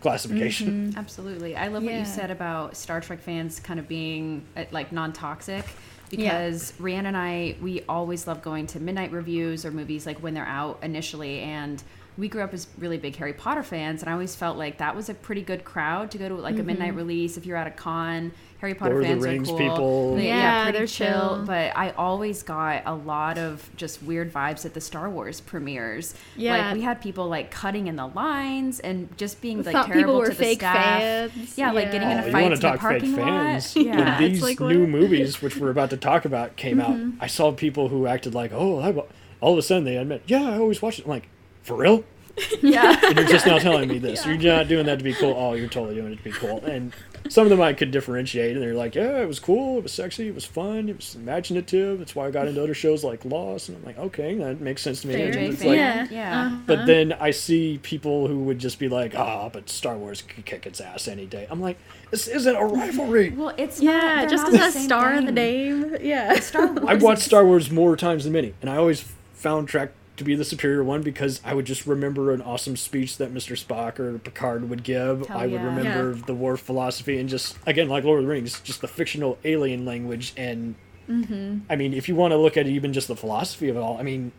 classification. 0.00 0.94
Absolutely. 0.96 1.56
I 1.56 1.68
love 1.68 1.82
what 1.82 1.94
you 1.94 2.04
said 2.04 2.30
about 2.30 2.76
Star 2.76 3.00
Trek 3.00 3.20
fans 3.20 3.58
kind 3.60 3.80
of 3.80 3.88
being 3.88 4.44
uh, 4.56 4.64
like 4.70 4.92
non-toxic 4.92 5.64
because 6.10 6.72
Rhiannon 6.78 7.06
and 7.06 7.16
I 7.16 7.56
we 7.60 7.82
always 7.88 8.26
love 8.26 8.42
going 8.42 8.66
to 8.68 8.80
midnight 8.80 9.12
reviews 9.12 9.64
or 9.64 9.70
movies 9.70 10.06
like 10.06 10.18
when 10.18 10.34
they're 10.34 10.46
out 10.46 10.78
initially 10.82 11.40
and 11.40 11.82
we 12.16 12.28
grew 12.28 12.42
up 12.42 12.54
as 12.54 12.66
really 12.78 12.98
big 12.98 13.16
Harry 13.16 13.32
Potter 13.32 13.62
fans 13.62 14.02
and 14.02 14.08
I 14.08 14.12
always 14.12 14.34
felt 14.36 14.56
like 14.56 14.78
that 14.78 14.94
was 14.94 15.08
a 15.08 15.14
pretty 15.14 15.42
good 15.42 15.64
crowd 15.64 16.10
to 16.12 16.18
go 16.18 16.28
to 16.28 16.34
like 16.36 16.58
a 16.58 16.62
midnight 16.62 16.90
mm-hmm. 16.90 16.98
release 16.98 17.36
if 17.36 17.44
you're 17.46 17.56
at 17.56 17.66
a 17.66 17.72
con. 17.72 18.32
Harry 18.58 18.72
Potter 18.74 18.94
Lord 18.94 19.04
of 19.04 19.08
the 19.08 19.14
fans 19.14 19.24
Rings 19.24 19.48
are 19.48 19.50
cool. 19.50 19.58
people. 19.58 20.16
They- 20.16 20.28
Yeah, 20.28 20.62
pretty 20.62 20.78
they're 20.78 20.86
chill, 20.86 21.06
chill. 21.06 21.44
But 21.44 21.76
I 21.76 21.90
always 21.90 22.42
got 22.42 22.82
a 22.86 22.94
lot 22.94 23.36
of 23.36 23.68
just 23.76 24.02
weird 24.02 24.32
vibes 24.32 24.64
at 24.64 24.72
the 24.72 24.80
Star 24.80 25.10
Wars 25.10 25.40
premieres. 25.40 26.14
Yeah. 26.34 26.56
Like 26.68 26.74
we 26.76 26.80
had 26.80 27.02
people 27.02 27.28
like 27.28 27.50
cutting 27.50 27.88
in 27.88 27.96
the 27.96 28.06
lines 28.06 28.80
and 28.80 29.14
just 29.18 29.42
being 29.42 29.62
like 29.62 29.74
Thought 29.74 29.88
terrible 29.88 30.00
people 30.04 30.18
were 30.18 30.24
to 30.26 30.30
the 30.30 30.36
fake 30.36 30.60
staff. 30.60 31.00
fans. 31.32 31.58
Yeah, 31.58 31.72
like 31.72 31.92
getting 31.92 32.08
in 32.10 32.16
Yeah. 32.16 32.20
a 32.20 32.22
Oh, 32.22 32.26
you 32.26 32.32
fight 32.32 32.42
want 32.42 32.54
in 32.54 32.60
to 32.60 32.62
the 32.62 32.68
talk 32.68 32.80
fake 32.80 32.80
parking 32.80 33.14
fans? 33.16 33.76
lot. 33.76 33.84
Yeah. 33.84 34.20
When 34.20 34.32
these 34.32 34.42
like, 34.42 34.60
new 34.60 34.86
movies, 34.86 35.42
which 35.42 35.56
we're 35.58 35.70
about 35.70 35.90
to 35.90 35.96
talk 35.98 36.24
about, 36.24 36.56
came 36.56 36.80
out, 36.80 36.90
mm-hmm. 36.92 37.18
I 37.20 37.26
saw 37.26 37.52
people 37.52 37.88
who 37.88 38.06
acted 38.06 38.34
like, 38.34 38.52
"Oh, 38.54 38.78
I, 38.80 38.94
all 39.42 39.52
of 39.52 39.58
a 39.58 39.62
sudden 39.62 39.84
they 39.84 39.96
admit, 39.96 40.22
yeah, 40.26 40.42
I 40.42 40.58
always 40.58 40.80
watch 40.80 40.98
it." 40.98 41.04
I'm 41.04 41.10
like, 41.10 41.28
"For 41.64 41.76
real?" 41.76 42.04
yeah. 42.62 42.98
And 43.04 43.16
you're 43.16 43.28
just 43.28 43.46
now 43.46 43.58
telling 43.58 43.88
me 43.88 43.98
this. 43.98 44.26
You're 44.26 44.36
not 44.38 44.66
doing 44.66 44.86
that 44.86 44.98
to 44.98 45.04
be 45.04 45.14
cool. 45.14 45.34
Oh, 45.36 45.52
you're 45.54 45.68
totally 45.68 45.94
doing 45.94 46.12
it 46.12 46.16
to 46.16 46.24
be 46.24 46.32
cool. 46.32 46.58
And 46.64 46.92
some 47.28 47.44
of 47.44 47.50
them 47.50 47.60
I 47.60 47.72
could 47.74 47.92
differentiate, 47.92 48.56
and 48.56 48.60
they're 48.62 48.74
like, 48.74 48.96
yeah, 48.96 49.22
it 49.22 49.28
was 49.28 49.38
cool, 49.38 49.78
it 49.78 49.84
was 49.84 49.92
sexy, 49.92 50.26
it 50.26 50.34
was 50.34 50.44
fun, 50.44 50.88
it 50.88 50.96
was 50.96 51.14
imaginative. 51.14 52.00
That's 52.00 52.16
why 52.16 52.26
I 52.26 52.32
got 52.32 52.48
into 52.48 52.60
other 52.60 52.74
shows 52.74 53.04
like 53.04 53.24
Lost. 53.24 53.68
And 53.68 53.78
I'm 53.78 53.84
like, 53.84 53.98
okay, 53.98 54.34
that 54.34 54.60
makes 54.60 54.82
sense 54.82 55.02
to 55.02 55.06
me. 55.08 55.14
Fair. 55.14 55.26
And 55.28 55.36
it's 55.54 55.62
like- 55.62 55.76
yeah. 55.76 56.08
Yeah. 56.10 56.46
Uh-huh. 56.46 56.56
but 56.66 56.86
then 56.86 57.12
I 57.12 57.30
see 57.30 57.78
people 57.84 58.26
who 58.26 58.40
would 58.40 58.58
just 58.58 58.80
be 58.80 58.88
like, 58.88 59.14
ah, 59.16 59.48
but 59.48 59.70
Star 59.70 59.96
Wars 59.96 60.20
could 60.22 60.44
kick 60.44 60.66
its 60.66 60.80
ass 60.80 61.06
any 61.06 61.26
day. 61.26 61.46
I'm 61.48 61.60
like, 61.60 61.78
this 62.10 62.26
isn't 62.26 62.56
a 62.56 62.64
rivalry. 62.64 63.30
Well, 63.30 63.54
it's 63.56 63.80
not, 63.80 63.94
yeah, 63.94 64.20
they're 64.22 64.28
just 64.30 64.42
not 64.42 64.52
because 64.52 64.52
the 64.52 64.56
it 64.58 64.60
has 64.64 64.74
same 64.74 64.82
star 64.86 65.12
in 65.14 65.26
the 65.26 65.32
thing. 65.32 65.80
name. 65.92 65.96
Yeah. 66.04 66.34
Star 66.40 66.66
Wars. 66.66 66.84
I've 66.88 67.02
watched 67.02 67.20
is- 67.20 67.26
Star 67.26 67.46
Wars 67.46 67.70
more 67.70 67.96
times 67.96 68.24
than 68.24 68.32
many, 68.32 68.54
and 68.60 68.68
I 68.68 68.76
always 68.76 69.04
found 69.34 69.68
Trek 69.68 69.92
to 70.16 70.24
be 70.24 70.34
the 70.34 70.44
superior 70.44 70.84
one 70.84 71.02
because 71.02 71.40
I 71.44 71.54
would 71.54 71.64
just 71.64 71.86
remember 71.86 72.32
an 72.32 72.40
awesome 72.40 72.76
speech 72.76 73.16
that 73.18 73.34
Mr. 73.34 73.58
Spock 73.58 73.98
or 73.98 74.18
Picard 74.18 74.68
would 74.70 74.84
give. 74.84 75.26
Hell 75.26 75.38
I 75.38 75.46
would 75.46 75.60
yeah. 75.60 75.66
remember 75.66 76.16
Yeah. 76.16 76.24
the 76.26 76.34
war 76.34 76.56
philosophy 76.56 77.18
and 77.18 77.28
just 77.28 77.56
again 77.66 77.88
like 77.88 78.04
Lord 78.04 78.20
of 78.20 78.26
the 78.26 78.30
Rings, 78.30 78.60
just 78.60 78.80
the 78.80 78.88
fictional 78.88 79.38
alien 79.44 79.84
language 79.84 80.32
and 80.36 80.76
mm-hmm. 81.08 81.58
I 81.68 81.76
mean, 81.76 81.94
if 81.94 82.08
you 82.08 82.14
want 82.14 82.32
to 82.32 82.38
look 82.38 82.56
at 82.56 82.66
even 82.66 82.92
just 82.92 83.08
the 83.08 83.16
philosophy 83.16 83.68
of 83.68 83.76
it 83.76 83.80
all, 83.80 83.98
I 83.98 84.02
mean, 84.02 84.32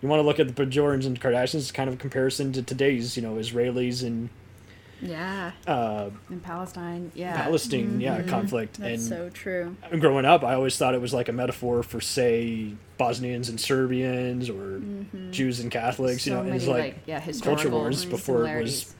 you 0.00 0.08
want 0.08 0.20
to 0.20 0.24
look 0.26 0.40
at 0.40 0.54
the 0.54 0.66
Bajorans 0.66 1.06
and 1.06 1.20
Cardassians, 1.20 1.72
kind 1.72 1.88
of 1.88 1.94
a 1.94 1.98
comparison 1.98 2.52
to 2.52 2.62
today's, 2.62 3.16
you 3.16 3.22
know, 3.22 3.34
Israelis 3.34 4.02
and 4.04 4.30
yeah. 5.02 5.52
uh, 5.66 6.10
in 6.30 6.40
Palestine. 6.40 7.12
Yeah. 7.14 7.36
Palestine, 7.36 7.86
mm-hmm. 7.88 8.00
yeah, 8.00 8.18
mm-hmm. 8.18 8.28
conflict. 8.28 8.78
That's 8.78 9.02
and 9.02 9.02
so 9.02 9.28
true. 9.30 9.76
growing 9.98 10.24
up, 10.24 10.44
I 10.44 10.54
always 10.54 10.76
thought 10.76 10.94
it 10.94 11.00
was 11.00 11.12
like 11.12 11.28
a 11.28 11.32
metaphor 11.32 11.82
for, 11.82 12.00
say, 12.00 12.74
Bosnians 12.98 13.48
and 13.48 13.60
Serbians 13.60 14.48
or 14.48 14.80
mm-hmm. 14.80 15.32
Jews 15.32 15.60
and 15.60 15.70
Catholics. 15.70 16.24
so 16.24 16.30
you 16.30 16.36
know, 16.36 16.42
many 16.44 16.56
it's 16.56 16.66
like, 16.66 16.78
like, 16.78 16.98
yeah, 17.06 17.32
culture 17.42 17.68
wars 17.68 18.04
before 18.04 18.46
it 18.46 18.62
was. 18.62 18.94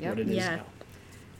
Yep. 0.00 0.08
what 0.10 0.18
it 0.18 0.28
is 0.28 0.36
Yeah. 0.36 0.56
now. 0.56 0.64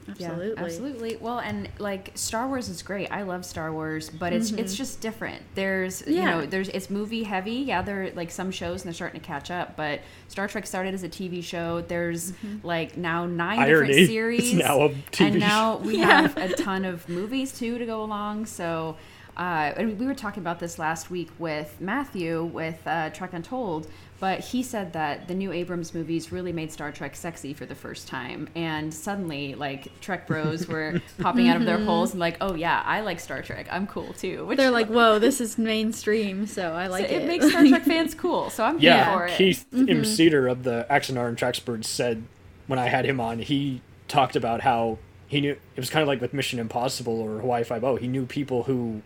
Absolutely. 0.07 0.47
Yeah, 0.49 0.63
absolutely. 0.63 1.17
Well, 1.17 1.39
and 1.39 1.67
like 1.79 2.11
Star 2.15 2.47
Wars 2.47 2.69
is 2.69 2.83
great. 2.83 3.11
I 3.11 3.23
love 3.23 3.43
Star 3.45 3.73
Wars, 3.73 4.09
but 4.09 4.33
it's 4.33 4.51
it's 4.51 4.75
just 4.75 5.01
different. 5.01 5.41
There's 5.55 6.01
you 6.07 6.15
Mm-hmm. 6.17 6.25
Know, 6.25 6.45
there's 6.45 6.69
it's 6.69 6.89
movie 6.89 7.23
heavy. 7.23 7.53
Yeah, 7.53 7.81
there 7.81 8.03
are 8.03 8.11
like 8.11 8.29
some 8.31 8.51
shows 8.51 8.81
and 8.81 8.87
they're 8.89 8.93
starting 8.93 9.19
to 9.19 9.25
catch 9.25 9.49
up, 9.49 9.75
but 9.75 10.01
Star 10.27 10.47
Trek 10.47 10.67
started 10.67 10.93
as 10.93 11.03
a 11.03 11.09
TV 11.09 11.43
show. 11.43 11.81
There's 11.81 12.31
Mm-hmm. 12.33 12.65
like 12.67 12.97
now 12.97 13.25
nine 13.25 13.59
Irony. 13.59 13.71
different 13.87 13.91
It's 14.01 14.09
series. 14.09 14.53
now 14.67 14.81
a 14.81 14.89
TV 14.89 15.21
and 15.27 15.39
now 15.39 15.77
we 15.77 15.97
Yeah. 15.97 16.21
have 16.21 16.37
a 16.37 16.53
ton 16.55 16.85
of 16.85 17.07
movies 17.09 17.57
too 17.57 17.77
to 17.79 17.85
go 17.85 18.03
along. 18.03 18.45
So 18.45 18.97
uh, 19.37 19.73
and 19.75 19.99
we 19.99 20.05
were 20.05 20.13
talking 20.13 20.41
about 20.41 20.59
this 20.59 20.79
last 20.79 21.11
week 21.11 21.29
with 21.39 21.75
Matthew 21.81 22.45
with 22.45 22.79
uh, 22.87 23.09
Trek 23.09 23.33
Untold, 23.33 23.85
but 24.19 24.39
he 24.39 24.63
said 24.63 24.93
that 24.93 25.27
the 25.27 25.35
new 25.35 25.51
Abrams 25.51 25.93
movies 25.93 26.31
really 26.31 26.53
made 26.53 26.71
Star 26.71 26.91
Trek 26.91 27.15
sexy 27.15 27.53
for 27.53 27.65
the 27.65 27.75
first 27.75 28.07
time, 28.07 28.47
and 28.55 28.93
suddenly 28.93 29.55
like 29.55 29.99
Trek 29.99 30.25
Bros 30.27 30.67
were 30.69 31.01
popping 31.19 31.49
out 31.49 31.57
of 31.57 31.65
their 31.65 31.79
holes 31.79 32.11
and 32.11 32.19
like, 32.19 32.37
oh 32.41 32.55
yeah, 32.55 32.81
I 32.85 33.01
like 33.01 33.19
Star 33.19 33.41
Trek, 33.41 33.67
I'm 33.69 33.87
cool 33.87 34.13
too. 34.13 34.45
Which 34.45 34.57
They're 34.57 34.71
like, 34.71 34.87
whoa, 34.87 35.19
this 35.19 35.41
is 35.41 35.57
mainstream, 35.57 36.47
so 36.47 36.73
I 36.73 36.85
so 36.85 36.91
like 36.91 37.05
it. 37.05 37.23
it. 37.23 37.27
makes 37.27 37.47
Star 37.49 37.65
Trek 37.67 37.83
fans 37.85 38.15
cool, 38.15 38.49
so 38.49 38.63
I'm 38.63 38.79
here 38.79 38.91
Yeah, 38.91 39.13
for 39.17 39.27
it. 39.27 39.37
Keith 39.37 39.65
Mm-hmm. 39.73 39.89
M. 39.89 40.05
Cedar 40.05 40.47
of 40.47 40.63
the 40.63 40.85
Axanar 40.89 41.27
and 41.27 41.37
Traxbirds 41.37 41.85
said 41.85 42.23
when 42.67 42.79
I 42.79 42.87
had 42.87 43.05
him 43.05 43.19
on, 43.19 43.39
he 43.39 43.81
talked 44.07 44.35
about 44.35 44.61
how 44.61 44.97
he 45.27 45.41
knew 45.41 45.51
it 45.51 45.59
was 45.79 45.89
kind 45.89 46.01
of 46.01 46.07
like 46.07 46.21
with 46.21 46.33
Mission 46.33 46.59
Impossible 46.59 47.19
or 47.19 47.39
Hawaii 47.41 47.63
Five 47.63 47.83
O. 47.83 47.97
He 47.97 48.07
knew 48.07 48.25
people 48.25 48.63
who 48.63 49.01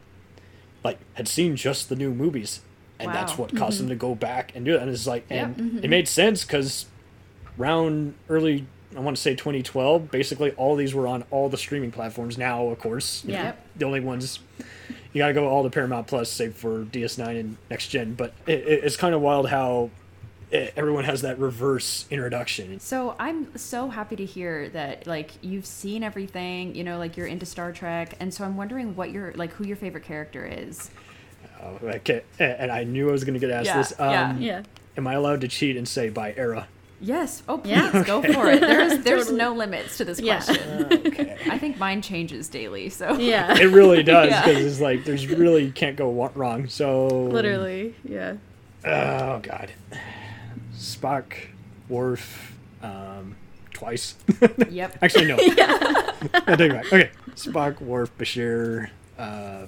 like 0.84 1.00
had 1.16 1.28
seen 1.28 1.56
just 1.56 1.90
the 1.90 1.96
new 1.96 2.14
movies, 2.14 2.62
and 3.00 3.14
that's 3.14 3.38
what 3.38 3.56
caused 3.56 3.80
them 3.80 3.90
to 3.90 3.96
go 3.96 4.16
back 4.16 4.52
and 4.56 4.66
do 4.66 4.76
it. 4.76 4.82
And 4.82 4.90
it's 4.92 5.08
like, 5.08 5.26
Yep. 5.30 5.46
and 5.46 5.56
Mm-hmm. 5.56 5.84
it 5.84 5.90
made 5.90 6.08
sense 6.08 6.44
because 6.44 6.86
round 7.58 8.14
early. 8.30 8.66
I 8.96 9.02
want 9.02 9.16
to 9.16 9.22
say 9.22 9.36
2012. 9.36 10.10
Basically, 10.10 10.52
all 10.54 10.76
these 10.76 10.96
were 10.96 11.08
on 11.08 11.24
all 11.30 11.48
the 11.48 11.58
streaming 11.58 11.92
platforms. 11.92 12.40
Now, 12.40 12.68
of 12.70 12.80
course, 12.80 13.24
you 13.24 13.34
know, 13.34 13.40
Yeah. 13.40 13.52
The 13.78 13.86
only 13.86 14.00
ones 14.00 14.40
you 15.14 15.20
got 15.20 15.28
to 15.28 15.34
go 15.34 15.48
all 15.48 15.62
to 15.64 15.70
Paramount 15.70 16.08
Plus, 16.08 16.30
save 16.32 16.56
for 16.56 16.86
DS9 16.86 17.40
and 17.40 17.58
next 17.70 17.90
gen. 17.90 18.14
But 18.16 18.34
it, 18.48 18.60
it, 18.60 18.84
it's 18.84 18.98
kind 18.98 19.14
of 19.14 19.22
wild 19.22 19.50
how 19.50 19.92
eh, 20.52 20.72
everyone 20.76 21.04
has 21.04 21.22
that 21.22 21.38
reverse 21.38 22.06
introduction. 22.10 22.80
So 22.80 23.16
I'm 23.20 23.56
so 23.56 23.90
happy 23.90 24.16
to 24.16 24.26
hear 24.26 24.70
that 24.70 25.06
like 25.06 25.32
you've 25.44 25.68
seen 25.68 26.02
everything, 26.04 26.74
you 26.74 26.84
know, 26.84 26.98
like 26.98 27.16
you're 27.16 27.28
into 27.28 27.46
Star 27.46 27.72
Trek, 27.72 28.16
and 28.20 28.34
so 28.34 28.44
I'm 28.44 28.58
wondering 28.58 28.96
what 28.96 29.12
your 29.12 29.34
like 29.36 29.52
who 29.54 29.66
your 29.66 29.78
favorite 29.78 30.04
character 30.04 30.48
is. 30.48 30.90
Oh, 31.62 31.80
okay. 31.84 32.24
And 32.40 32.72
I 32.72 32.84
knew 32.84 33.10
I 33.10 33.12
was 33.12 33.24
going 33.24 33.34
to 33.34 33.40
get 33.40 33.52
asked 33.52 33.66
Yeah, 33.68 33.78
this. 33.78 33.94
Um, 34.00 34.12
yeah. 34.12 34.38
yeah. 34.38 34.64
Am 34.98 35.08
I 35.08 35.14
allowed 35.14 35.42
to 35.42 35.48
cheat 35.48 35.78
and 35.78 35.88
say 35.88 36.10
by 36.10 36.34
era? 36.36 36.68
Yes. 37.02 37.44
Oh, 37.48 37.58
please 37.60 37.72
Yeah. 37.72 38.04
go 38.06 38.22
for 38.22 38.50
it. 38.52 38.60
There's 38.60 39.00
there's 39.04 39.24
Totally. 39.28 39.38
no 39.38 39.54
limits 39.54 39.98
to 39.98 40.06
this 40.06 40.20
Yeah. 40.20 40.44
question. 40.44 40.86
Okay. 41.08 41.38
I 41.50 41.58
think 41.58 41.78
mine 41.78 42.02
changes 42.02 42.50
daily. 42.50 42.90
So 42.90 43.18
Yeah. 43.18 43.58
it 43.60 43.68
really 43.72 44.04
does 44.04 44.30
Yeah. 44.30 44.46
because 44.46 44.66
it's 44.66 44.82
like 44.82 45.06
there's 45.06 45.26
really 45.28 45.72
can't 45.72 45.96
go 45.96 46.12
wrong. 46.36 46.68
So 46.68 47.08
Literally. 47.08 47.96
Yeah. 48.04 48.36
Oh 48.86 49.40
God. 49.40 49.72
Spock, 50.76 51.34
Worf, 51.88 52.54
um, 52.82 53.36
twice. 53.74 54.16
Yep. 54.70 54.98
Actually, 55.02 55.26
no. 55.28 55.36
I 55.40 56.56
take 56.56 56.72
it 56.72 56.72
back. 56.72 56.86
Okay, 56.88 57.10
Spock, 57.36 57.82
Worf, 57.82 58.18
Bashir, 58.18 58.90
uh, 59.18 59.66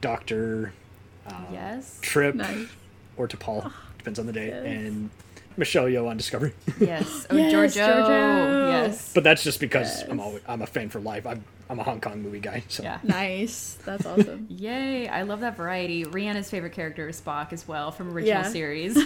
Doctor, 0.00 0.72
um, 1.26 1.46
Yes. 1.52 1.98
Trip, 2.02 2.34
Nice. 2.34 2.66
or 3.16 3.28
T'Pol, 3.28 3.70
depends 3.98 4.18
on 4.18 4.26
the 4.26 4.32
day, 4.32 4.48
Yes. 4.48 4.64
and 4.64 5.10
Michelle 5.56 5.84
Yeoh 5.86 6.08
on 6.08 6.16
Discovery. 6.16 6.52
Yes. 6.78 7.26
Oh, 7.28 7.36
Yes, 7.36 7.52
Georgiou. 7.52 7.86
Georgiou. 8.06 8.70
Yes. 8.86 9.12
but 9.14 9.24
that's 9.24 9.42
just 9.42 9.60
because 9.60 10.02
I'm 10.08 10.20
always, 10.20 10.42
I'm 10.48 10.62
a 10.62 10.66
fan 10.66 10.88
for 10.88 11.00
life. 11.00 11.26
I'm 11.26 11.44
I'm 11.68 11.78
a 11.78 11.84
Hong 11.84 12.00
Kong 12.00 12.20
movie 12.20 12.40
guy. 12.40 12.64
So 12.66 12.82
Yeah. 12.82 12.98
Nice. 13.04 13.78
That's 13.84 14.04
awesome. 14.04 14.46
Yay! 14.50 15.06
I 15.06 15.22
love 15.22 15.38
that 15.42 15.56
variety. 15.56 16.04
Rhianna's 16.04 16.50
favorite 16.50 16.72
character 16.72 17.08
is 17.08 17.20
Spock 17.20 17.52
as 17.52 17.68
well 17.68 17.92
from 17.92 18.08
original 18.12 18.42
Yeah. 18.42 18.48
series. 18.48 18.98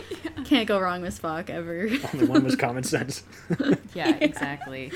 Can't 0.44 0.68
go 0.68 0.78
wrong 0.78 1.02
with 1.02 1.20
Spock 1.20 1.50
ever. 1.50 1.88
only 2.14 2.26
one 2.28 2.44
was 2.44 2.54
common 2.54 2.84
sense. 2.84 3.24
yeah, 3.94 4.14
exactly. 4.20 4.92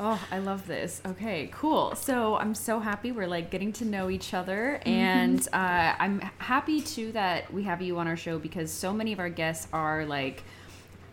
Oh, 0.00 0.20
I 0.30 0.38
love 0.38 0.66
this. 0.66 1.00
Okay, 1.06 1.48
cool. 1.52 1.94
So 1.94 2.36
I'm 2.36 2.54
so 2.54 2.80
happy 2.80 3.12
we're 3.12 3.28
like 3.28 3.50
getting 3.50 3.72
to 3.74 3.84
know 3.84 4.10
each 4.10 4.34
other, 4.34 4.80
and 4.84 5.40
uh, 5.52 5.94
I'm 5.98 6.20
happy 6.38 6.80
too 6.80 7.12
that 7.12 7.52
we 7.52 7.62
have 7.64 7.80
you 7.82 7.98
on 7.98 8.08
our 8.08 8.16
show 8.16 8.38
because 8.38 8.70
so 8.70 8.92
many 8.92 9.12
of 9.12 9.20
our 9.20 9.28
guests 9.28 9.68
are 9.72 10.04
like 10.04 10.42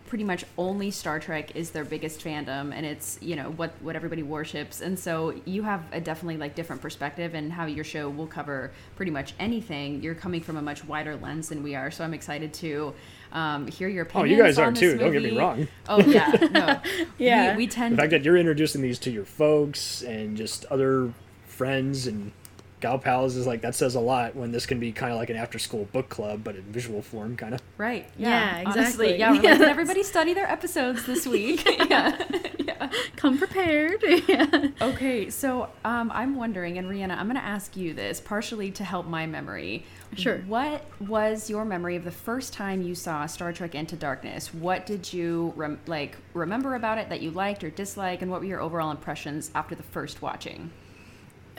pretty 0.07 0.23
much 0.23 0.43
only 0.57 0.89
Star 0.89 1.19
Trek 1.19 1.55
is 1.55 1.69
their 1.69 1.85
biggest 1.85 2.19
fandom, 2.19 2.73
and 2.73 2.83
it's 2.85 3.19
you 3.21 3.35
know 3.35 3.51
what 3.51 3.73
what 3.81 3.95
everybody 3.95 4.23
worships, 4.23 4.81
and 4.81 4.97
so 4.97 5.35
you 5.45 5.61
have 5.61 5.83
a 5.91 6.01
definitely 6.01 6.37
like 6.37 6.55
different 6.55 6.81
perspective, 6.81 7.35
and 7.35 7.53
how 7.53 7.67
your 7.67 7.83
show 7.83 8.09
will 8.09 8.27
cover 8.27 8.71
pretty 8.95 9.11
much 9.11 9.33
anything. 9.39 10.01
You're 10.01 10.15
coming 10.15 10.41
from 10.41 10.57
a 10.57 10.61
much 10.63 10.83
wider 10.83 11.15
lens 11.15 11.49
than 11.49 11.61
we 11.61 11.75
are, 11.75 11.91
so 11.91 12.03
I'm 12.03 12.15
excited 12.15 12.53
to 12.55 12.95
um, 13.31 13.67
hear 13.67 13.87
your 13.87 14.03
opinions. 14.03 14.31
Oh, 14.31 14.35
you 14.35 14.41
guys 14.43 14.57
on 14.57 14.67
are 14.67 14.71
this 14.71 14.79
too. 14.79 14.97
Don't 14.97 15.11
get 15.11 15.21
me 15.23 15.37
wrong. 15.37 15.67
Oh 15.87 15.99
yeah, 16.01 16.31
no, 16.51 16.81
Yeah. 17.17 17.51
We, 17.51 17.65
we 17.65 17.67
tend 17.67 17.93
The 17.93 18.01
fact 18.01 18.11
that 18.11 18.23
you're 18.23 18.37
introducing 18.37 18.81
these 18.81 18.99
to 18.99 19.11
your 19.11 19.25
folks 19.25 20.01
and 20.01 20.35
just 20.35 20.65
other 20.65 21.13
friends 21.45 22.07
and 22.07 22.31
gal 22.79 22.97
pals 22.97 23.35
is 23.35 23.45
like 23.45 23.61
that 23.61 23.75
says 23.75 23.95
a 23.95 23.99
lot 23.99 24.35
when 24.35 24.51
this 24.51 24.65
can 24.65 24.79
be 24.79 24.91
kind 24.91 25.11
of 25.11 25.17
like 25.17 25.29
an 25.29 25.35
after 25.35 25.59
school 25.59 25.85
book 25.91 26.07
club 26.09 26.43
but 26.43 26.55
in 26.55 26.61
visual 26.63 27.01
form 27.01 27.35
kind 27.35 27.53
of 27.53 27.59
Right. 27.77 28.09
Yeah, 28.17 28.63
Honestly, 28.65 29.13
exactly. 29.13 29.19
yeah. 29.19 29.31
We're 29.31 29.41
like, 29.41 29.57
did 29.59 29.67
everybody 29.69 30.03
study 30.03 30.33
their 30.33 30.49
episodes 30.49 31.05
this 31.05 31.25
week? 31.35 31.65
yeah. 31.89 32.17
yeah. 32.59 32.89
Come 33.15 33.37
prepared. 33.37 34.03
yeah. 34.27 34.67
Okay, 34.81 35.29
so 35.29 35.69
um, 35.85 36.11
I'm 36.13 36.35
wondering, 36.35 36.77
and 36.77 36.89
Rhianna, 36.89 37.17
I'm 37.17 37.27
going 37.27 37.37
to 37.39 37.43
ask 37.43 37.77
you 37.77 37.93
this 37.93 38.19
partially 38.19 38.71
to 38.71 38.83
help 38.83 39.05
my 39.07 39.25
memory. 39.25 39.85
Sure. 40.17 40.39
What 40.39 40.83
was 40.99 41.49
your 41.49 41.63
memory 41.63 41.95
of 41.95 42.03
the 42.03 42.11
first 42.11 42.51
time 42.51 42.81
you 42.81 42.95
saw 42.95 43.25
Star 43.27 43.53
Trek 43.53 43.75
Into 43.75 43.95
Darkness? 43.95 44.53
What 44.53 44.85
did 44.85 45.13
you 45.13 45.53
rem- 45.55 45.79
like 45.87 46.17
remember 46.33 46.75
about 46.75 46.97
it 46.97 47.07
that 47.09 47.21
you 47.21 47.31
liked 47.31 47.63
or 47.63 47.69
disliked, 47.69 48.21
and 48.21 48.29
what 48.29 48.41
were 48.41 48.47
your 48.47 48.59
overall 48.61 48.91
impressions 48.91 49.51
after 49.55 49.73
the 49.75 49.83
first 49.83 50.21
watching? 50.21 50.69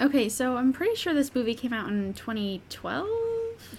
Okay, 0.01 0.29
so 0.29 0.57
I'm 0.57 0.73
pretty 0.73 0.95
sure 0.97 1.13
this 1.13 1.35
movie 1.35 1.55
came 1.55 1.73
out 1.75 1.89
in 1.91 2.15
2012, 2.15 3.07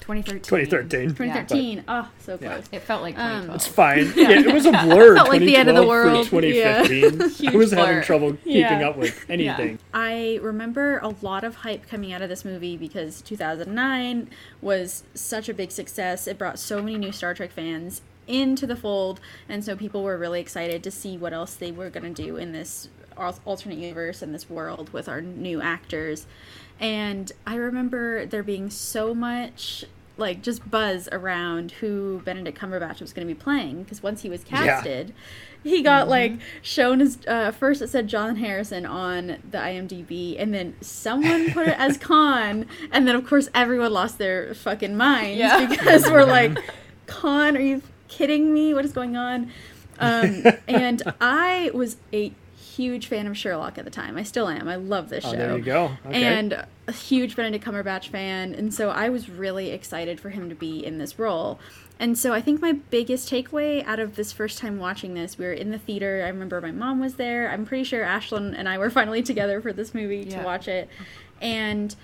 2013. 0.01 0.41
2013 0.41 1.09
2013. 1.15 1.83
Oh, 1.87 2.07
so 2.19 2.37
Yeah. 2.39 2.53
close. 2.55 2.65
It 2.71 2.81
felt 2.83 3.01
like 3.01 3.17
Um, 3.17 3.47
2012. 3.47 3.55
it's 3.55 3.67
fine 3.67 4.13
yeah, 4.15 4.39
it 4.47 4.53
was 4.53 4.65
a 4.67 4.71
blur 4.71 5.13
it 5.13 5.15
Felt 5.17 5.29
like 5.29 5.41
the 5.41 5.55
end 5.55 5.69
of 5.69 5.75
the 5.75 5.85
world. 5.87 6.27
for 6.27 6.41
2015 6.41 7.21
i 7.23 7.27
Huge 7.27 7.53
was 7.55 7.71
having 7.71 8.03
trouble 8.03 8.33
keeping 8.43 8.59
Yeah. 8.61 8.87
up 8.89 8.97
with 8.97 9.25
anything 9.29 9.79
I 9.93 10.37
remember 10.43 10.99
a 10.99 11.09
lot 11.23 11.43
of 11.43 11.55
hype 11.55 11.87
coming 11.89 12.13
out 12.13 12.21
of 12.21 12.29
this 12.29 12.45
movie 12.45 12.77
because 12.77 13.21
2009 13.23 14.29
was 14.61 15.03
such 15.15 15.49
a 15.49 15.53
big 15.55 15.71
success. 15.71 16.27
It 16.27 16.37
brought 16.37 16.59
so 16.59 16.81
many 16.83 16.97
new 16.99 17.11
Star 17.11 17.33
Trek 17.33 17.51
fans 17.51 18.01
into 18.27 18.67
the 18.67 18.75
fold, 18.75 19.19
and 19.49 19.65
so 19.65 19.75
people 19.75 20.03
were 20.03 20.17
really 20.17 20.39
excited 20.39 20.83
to 20.83 20.91
see 20.91 21.17
what 21.17 21.33
else 21.33 21.55
they 21.55 21.71
were 21.71 21.89
going 21.89 22.13
to 22.13 22.23
do 22.23 22.37
in 22.37 22.51
this 22.53 22.87
al- 22.87 23.00
alternate 23.45 23.77
universe 23.77 24.21
and 24.21 24.33
this 24.33 24.49
world 24.49 24.91
with 24.93 25.07
our 25.07 25.21
new 25.21 25.61
actors. 25.61 26.25
And 26.79 27.31
I 27.45 27.55
remember 27.55 28.25
there 28.25 28.43
being 28.43 28.69
so 28.69 29.13
much 29.13 29.85
like 30.17 30.41
just 30.43 30.69
buzz 30.69 31.07
around 31.11 31.71
who 31.73 32.21
Benedict 32.25 32.57
Cumberbatch 32.59 33.01
was 33.01 33.13
going 33.13 33.27
to 33.27 33.33
be 33.33 33.39
playing 33.39 33.83
because 33.83 34.03
once 34.03 34.21
he 34.21 34.29
was 34.29 34.43
casted, 34.43 35.13
he 35.63 35.81
got 35.81 36.07
like 36.09 36.33
shown 36.61 37.01
as 37.01 37.19
uh, 37.27 37.51
first 37.51 37.81
it 37.81 37.89
said 37.89 38.07
John 38.07 38.35
Harrison 38.35 38.85
on 38.85 39.37
the 39.49 39.57
IMDb, 39.57 40.35
and 40.39 40.53
then 40.53 40.75
someone 40.81 41.51
put 41.51 41.67
it 41.67 41.75
as 41.79 41.97
Khan, 41.99 42.65
and 42.91 43.07
then 43.07 43.15
of 43.15 43.25
course 43.27 43.47
everyone 43.53 43.93
lost 43.93 44.17
their 44.17 44.53
fucking 44.53 44.95
minds 44.97 45.39
Yeah. 45.39 45.65
because 45.67 46.03
we're 46.09 46.25
like, 46.25 46.57
Khan, 47.07 47.55
are 47.55 47.61
you 47.61 47.81
kidding 48.07 48.53
me? 48.53 48.73
What 48.73 48.85
is 48.85 48.91
going 48.93 49.15
on? 49.15 49.51
Um, 49.99 50.43
and 50.67 51.01
I 51.21 51.71
was 51.73 51.97
a 52.11 52.31
huge 52.75 53.07
fan 53.07 53.27
of 53.27 53.37
Sherlock 53.37 53.77
at 53.77 53.85
the 53.85 53.91
time. 53.91 54.17
I 54.17 54.23
still 54.23 54.47
am. 54.47 54.67
I 54.67 54.75
love 54.75 55.09
this 55.09 55.25
oh 55.25 55.31
show. 55.31 55.37
there 55.37 55.57
you 55.57 55.63
go 55.63 55.91
okay 56.05 56.23
And 56.23 56.65
a 56.87 56.91
huge 56.91 57.35
Benedict 57.35 57.63
Cumberbatch 57.63 58.09
fan, 58.09 58.53
and 58.55 58.73
so 58.73 58.89
I 58.89 59.09
was 59.09 59.29
really 59.29 59.71
excited 59.71 60.19
for 60.19 60.29
him 60.29 60.49
to 60.49 60.55
be 60.55 60.83
in 60.85 60.97
this 60.97 61.17
role. 61.19 61.59
And 61.99 62.17
so 62.17 62.33
I 62.33 62.41
think 62.41 62.61
my 62.61 62.73
biggest 62.73 63.29
takeaway 63.31 63.85
out 63.85 63.99
of 63.99 64.15
this 64.15 64.31
first 64.31 64.57
time 64.57 64.79
watching 64.79 65.13
this, 65.13 65.37
we 65.37 65.45
were 65.45 65.53
in 65.53 65.69
the 65.69 65.77
theater. 65.77 66.23
I 66.25 66.29
remember 66.29 66.59
my 66.59 66.71
mom 66.71 66.99
was 66.99 67.15
there. 67.15 67.49
I'm 67.51 67.65
pretty 67.65 67.83
sure 67.83 68.03
Ashlyn 68.03 68.55
and 68.57 68.67
I 68.67 68.77
were 68.79 68.89
finally 68.99 69.21
together 69.21 69.61
for 69.61 69.71
this 69.71 69.93
movie 69.93 70.25
Yeah. 70.27 70.39
to 70.39 70.45
watch 70.45 70.67
it. 70.67 70.89
And 71.39 71.95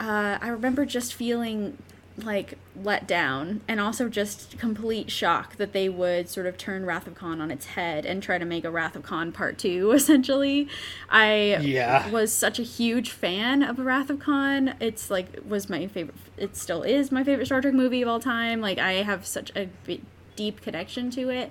uh, 0.00 0.38
I 0.40 0.48
remember 0.48 0.84
just 0.84 1.14
feeling 1.14 1.78
like 2.22 2.58
let 2.74 3.06
down 3.06 3.60
and 3.68 3.78
also 3.78 4.08
just 4.08 4.58
complete 4.58 5.10
shock 5.10 5.56
that 5.56 5.72
they 5.72 5.88
would 5.88 6.28
sort 6.28 6.46
of 6.46 6.56
turn 6.56 6.86
Wrath 6.86 7.06
of 7.06 7.14
Khan 7.14 7.40
on 7.40 7.50
its 7.50 7.66
head 7.66 8.06
and 8.06 8.22
try 8.22 8.38
to 8.38 8.44
make 8.44 8.64
a 8.64 8.70
Wrath 8.70 8.96
of 8.96 9.02
Khan 9.02 9.32
part 9.32 9.58
two 9.58 9.90
essentially. 9.94 10.68
I 11.10 11.58
Yeah. 11.60 12.08
was 12.10 12.32
such 12.32 12.58
a 12.58 12.62
huge 12.62 13.10
fan 13.10 13.62
of 13.62 13.78
Wrath 13.78 14.08
of 14.10 14.18
Khan. 14.18 14.74
It's 14.80 15.10
like 15.10 15.40
was 15.46 15.68
my 15.68 15.86
favorite 15.86 16.16
it 16.36 16.56
still 16.56 16.82
is 16.82 17.12
my 17.12 17.22
favorite 17.22 17.46
Star 17.46 17.60
Trek 17.60 17.74
movie 17.74 18.02
of 18.02 18.08
all 18.08 18.20
time. 18.20 18.60
Like 18.60 18.78
I 18.78 18.94
have 18.94 19.26
such 19.26 19.52
a 19.54 19.68
deep 20.36 20.60
connection 20.62 21.10
to 21.10 21.28
it 21.30 21.50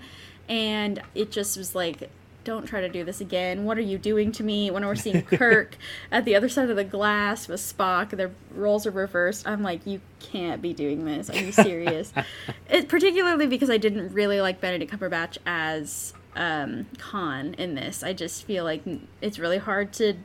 and 0.50 1.02
it 1.14 1.32
just 1.32 1.58
was 1.58 1.76
like 1.76 2.10
don't 2.46 2.66
try 2.66 2.80
to 2.80 2.88
do 2.88 3.04
this 3.04 3.20
again. 3.20 3.66
What 3.66 3.78
are 3.78 3.82
you 3.82 3.98
doing 3.98 4.32
to 4.34 4.44
me? 4.44 4.72
When 4.72 4.86
we're 4.86 4.96
seeing 4.96 5.24
Kirk 5.24 5.76
at 6.12 6.24
the 6.24 6.36
other 6.36 6.48
side 6.48 6.70
of 6.70 6.78
the 6.78 6.84
glass 6.86 7.50
with 7.50 7.60
Spock, 7.60 8.12
their 8.12 8.32
roles 8.52 8.88
are 8.88 8.92
reversed. 8.92 9.46
I'm 9.46 9.64
like, 9.64 9.86
you 9.86 10.00
can't 10.20 10.62
be 10.62 10.72
doing 10.72 11.04
this. 11.04 11.30
Are 11.30 11.38
you 11.38 11.52
serious? 11.52 12.14
it 12.70 12.88
particularly 12.88 13.48
because 13.48 13.70
I 13.70 13.78
didn't 13.78 14.14
really 14.14 14.40
like 14.40 14.62
Benedict 14.62 14.94
Cumberbatch 14.94 15.40
as 15.46 16.14
um, 16.36 16.86
Khan 17.00 17.56
in 17.56 17.76
this. 17.76 18.04
I 18.04 18.14
just 18.14 18.44
feel 18.46 18.64
like 18.64 18.84
it's 19.22 19.40
really 19.40 19.58
hard 19.58 19.92
to 19.94 20.16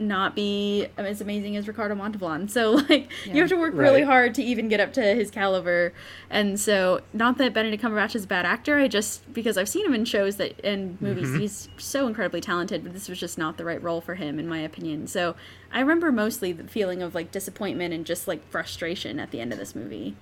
not 0.00 0.34
be 0.34 0.86
as 0.96 1.20
amazing 1.20 1.56
as 1.56 1.68
Ricardo 1.68 1.94
Montalban. 1.94 2.48
So 2.48 2.72
like 2.88 3.10
you 3.24 3.40
have 3.40 3.50
to 3.50 3.56
work 3.56 3.74
really 3.74 4.02
hard 4.02 4.34
to 4.36 4.42
even 4.42 4.68
get 4.68 4.80
up 4.80 4.92
to 4.94 5.02
his 5.02 5.30
caliber. 5.30 5.92
And 6.30 6.58
so 6.58 7.00
not 7.12 7.38
that 7.38 7.52
Benedict 7.52 7.82
Cumberbatch 7.82 8.14
is 8.14 8.24
a 8.24 8.26
bad 8.26 8.46
actor, 8.46 8.78
I 8.78 8.88
just 8.88 9.32
because 9.32 9.58
I've 9.58 9.68
seen 9.68 9.86
him 9.86 9.94
in 9.94 10.04
shows 10.04 10.36
that 10.36 10.58
and 10.64 11.00
movies 11.00 11.28
mm-hmm. 11.28 11.40
he's 11.40 11.68
so 11.76 12.06
incredibly 12.06 12.40
talented, 12.40 12.82
but 12.82 12.92
this 12.92 13.08
was 13.08 13.20
just 13.20 13.38
not 13.38 13.56
the 13.56 13.64
right 13.64 13.82
role 13.82 14.00
for 14.00 14.14
him 14.14 14.38
in 14.38 14.48
my 14.48 14.58
opinion. 14.58 15.06
So 15.06 15.36
I 15.72 15.80
remember 15.80 16.10
mostly 16.10 16.52
the 16.52 16.64
feeling 16.64 17.02
of 17.02 17.14
like 17.14 17.30
disappointment 17.30 17.94
and 17.94 18.06
just 18.06 18.26
like 18.26 18.48
frustration 18.50 19.20
at 19.20 19.30
the 19.30 19.40
end 19.40 19.52
of 19.52 19.58
this 19.58 19.74
movie. 19.74 20.16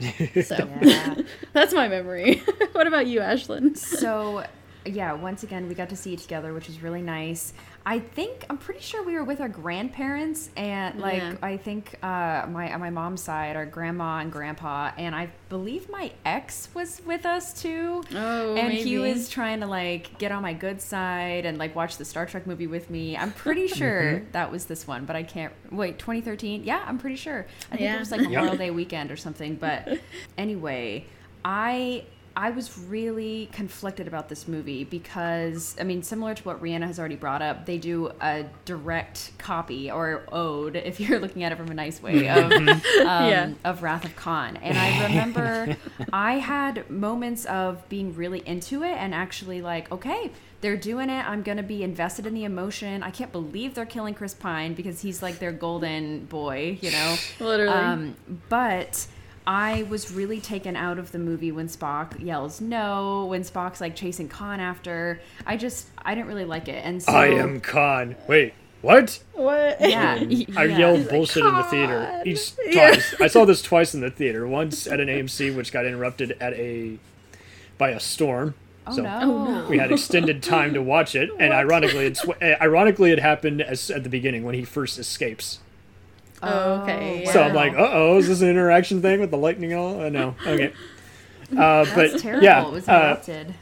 So 0.44 0.68
Yeah. 0.80 1.16
that's 1.52 1.74
my 1.74 1.88
memory. 1.88 2.40
what 2.72 2.86
about 2.86 3.08
you, 3.08 3.20
Ashlyn? 3.20 3.76
so 3.76 4.44
yeah 4.88 5.12
once 5.12 5.42
again 5.42 5.68
we 5.68 5.74
got 5.74 5.88
to 5.88 5.96
see 5.96 6.12
it 6.14 6.18
together 6.20 6.52
which 6.54 6.66
was 6.66 6.82
really 6.82 7.02
nice. 7.02 7.52
I 7.86 8.00
think 8.00 8.44
i'm 8.50 8.58
pretty 8.58 8.80
sure 8.80 9.02
we 9.02 9.14
were 9.14 9.24
with 9.24 9.40
our 9.40 9.48
grandparents 9.48 10.50
and 10.58 11.00
like 11.00 11.22
Yeah. 11.22 11.36
i 11.42 11.56
think 11.56 11.94
uh 12.02 12.44
my 12.50 12.72
on 12.74 12.80
my 12.80 12.90
mom's 12.90 13.22
side 13.22 13.56
our 13.56 13.64
grandma 13.64 14.18
and 14.18 14.30
grandpa 14.30 14.90
and 14.98 15.14
i 15.14 15.30
believe 15.48 15.88
my 15.88 16.12
ex 16.26 16.68
was 16.74 17.00
with 17.06 17.24
us 17.24 17.58
too. 17.62 18.02
Oh, 18.14 18.56
and 18.56 18.72
he 18.72 18.98
was 18.98 19.30
trying 19.30 19.60
to 19.60 19.66
like 19.66 20.18
get 20.18 20.32
on 20.32 20.42
my 20.42 20.52
good 20.52 20.82
side 20.82 21.46
and 21.46 21.56
like 21.56 21.74
watch 21.74 21.96
the 21.96 22.04
star 22.04 22.26
trek 22.26 22.46
movie 22.46 22.66
with 22.66 22.90
me. 22.90 23.16
I'm 23.16 23.32
pretty 23.32 23.68
sure 23.80 24.20
that 24.32 24.52
was 24.52 24.66
this 24.66 24.86
one 24.86 25.06
but 25.06 25.16
i 25.16 25.22
can't 25.22 25.52
wait 25.70 25.98
2013 25.98 26.64
yeah 26.64 26.84
i'm 26.86 26.98
pretty 26.98 27.16
sure. 27.16 27.46
I 27.72 27.76
think 27.76 27.80
Yeah. 27.82 27.96
it 27.96 28.00
was 28.00 28.10
like 28.10 28.20
memorial 28.20 28.56
day 28.56 28.70
weekend 28.70 29.10
or 29.10 29.16
something 29.16 29.54
but 29.56 29.98
anyway 30.36 31.06
i 31.44 32.04
I 32.38 32.50
was 32.50 32.78
really 32.78 33.48
conflicted 33.50 34.06
about 34.06 34.28
this 34.28 34.46
movie 34.46 34.84
because, 34.84 35.74
I 35.80 35.82
mean, 35.82 36.04
similar 36.04 36.34
to 36.36 36.42
what 36.44 36.62
Rhianna 36.62 36.86
has 36.86 36.96
already 37.00 37.16
brought 37.16 37.42
up, 37.42 37.66
they 37.66 37.78
do 37.78 38.12
a 38.20 38.44
direct 38.64 39.32
copy 39.38 39.90
or 39.90 40.22
ode, 40.30 40.76
if 40.76 41.00
you're 41.08 41.18
looking 41.18 41.42
at 41.42 41.50
it 41.50 41.56
from 41.58 41.68
a 41.68 41.74
nice 41.74 42.00
way, 42.00 42.28
of, 42.28 42.52
um, 42.52 42.68
Yeah. 43.02 43.52
of 43.64 43.82
Wrath 43.82 44.04
of 44.04 44.14
Khan. 44.14 44.56
And 44.58 44.78
I 44.78 45.08
remember 45.08 45.76
I 46.12 46.34
had 46.34 46.88
moments 46.88 47.44
of 47.46 47.86
being 47.88 48.14
really 48.14 48.46
into 48.46 48.84
it 48.84 48.94
and 48.94 49.16
actually 49.16 49.60
like, 49.60 49.90
okay, 49.90 50.30
they're 50.60 50.76
doing 50.76 51.10
it. 51.10 51.28
I'm 51.28 51.42
going 51.42 51.58
to 51.58 51.64
be 51.64 51.82
invested 51.82 52.24
in 52.24 52.34
the 52.34 52.44
emotion. 52.44 53.02
I 53.02 53.10
can't 53.10 53.32
believe 53.32 53.74
they're 53.74 53.84
killing 53.84 54.14
Chris 54.14 54.34
Pine 54.34 54.74
because 54.74 55.00
he's 55.00 55.24
like 55.24 55.40
their 55.40 55.52
golden 55.52 56.26
boy, 56.26 56.78
you 56.80 56.92
know? 56.92 57.16
Literally. 57.40 57.72
Um, 57.74 58.16
but 58.48 59.08
I 59.48 59.84
was 59.84 60.12
really 60.12 60.42
taken 60.42 60.76
out 60.76 60.98
of 60.98 61.10
the 61.10 61.18
movie 61.18 61.52
when 61.52 61.68
Spock 61.68 62.22
yells 62.22 62.60
no, 62.60 63.24
when 63.26 63.40
Spock's 63.40 63.80
like 63.80 63.96
chasing 63.96 64.28
Khan 64.28 64.60
after. 64.60 65.22
I 65.46 65.56
just, 65.56 65.88
I 65.96 66.14
didn't 66.14 66.28
really 66.28 66.44
like 66.44 66.68
it. 66.68 66.84
And 66.84 67.02
so. 67.02 67.10
i 67.10 67.28
am 67.28 67.58
khan 67.60 68.14
wait 68.28 68.52
what 68.82 69.18
what? 69.32 69.80
Yeah. 69.80 70.16
I 70.20 70.64
yeah. 70.64 70.64
yelled 70.64 71.08
bullshit 71.08 71.46
in 71.46 71.54
the 71.54 71.62
theater 71.64 72.22
each 72.26 72.52
Yeah. 72.66 72.90
twice. 72.90 73.14
I 73.22 73.26
saw 73.26 73.46
this 73.46 73.62
twice 73.62 73.94
in 73.94 74.02
the 74.02 74.10
theater. 74.10 74.46
Once 74.46 74.86
at 74.86 75.00
an 75.00 75.08
AMC, 75.08 75.56
which 75.56 75.72
got 75.72 75.86
interrupted 75.86 76.36
at 76.40 76.52
a 76.52 76.98
by 77.78 77.90
a 77.90 78.00
storm. 78.00 78.54
Oh, 78.86 78.96
so 78.96 79.02
no. 79.02 79.18
Oh, 79.22 79.44
no. 79.44 79.68
we 79.68 79.78
had 79.78 79.90
extended 79.90 80.42
time 80.42 80.74
to 80.74 80.82
watch 80.82 81.14
it, 81.14 81.30
and 81.38 81.52
ironically, 81.64 82.04
it's 82.04 82.24
eh, 82.40 82.54
ironically 82.60 83.12
it 83.12 83.18
happened 83.18 83.62
as 83.62 83.90
at 83.90 84.04
the 84.04 84.10
beginning 84.10 84.44
when 84.44 84.54
he 84.54 84.64
first 84.64 84.98
escapes. 84.98 85.60
Oh, 86.42 86.82
okay. 86.82 87.24
So 87.32 87.42
I'm 87.42 87.54
like, 87.54 87.72
uh 87.74 87.88
oh, 87.92 88.18
is 88.18 88.28
this 88.28 88.40
an 88.40 88.48
interaction 88.48 89.02
thing 89.02 89.20
with 89.20 89.30
the 89.30 89.36
lightning? 89.38 89.72
and 89.72 89.80
All 89.80 90.00
uh, 90.00 90.08
no, 90.08 90.34
okay. 90.46 90.72
Uh, 91.50 91.84
but 91.94 92.10
That's 92.10 92.22
terrible. 92.22 92.44
yeah, 92.44 92.66
it 92.66 92.72
was 92.72 92.86
uh, 92.88 92.92
interrupted. 92.92 93.54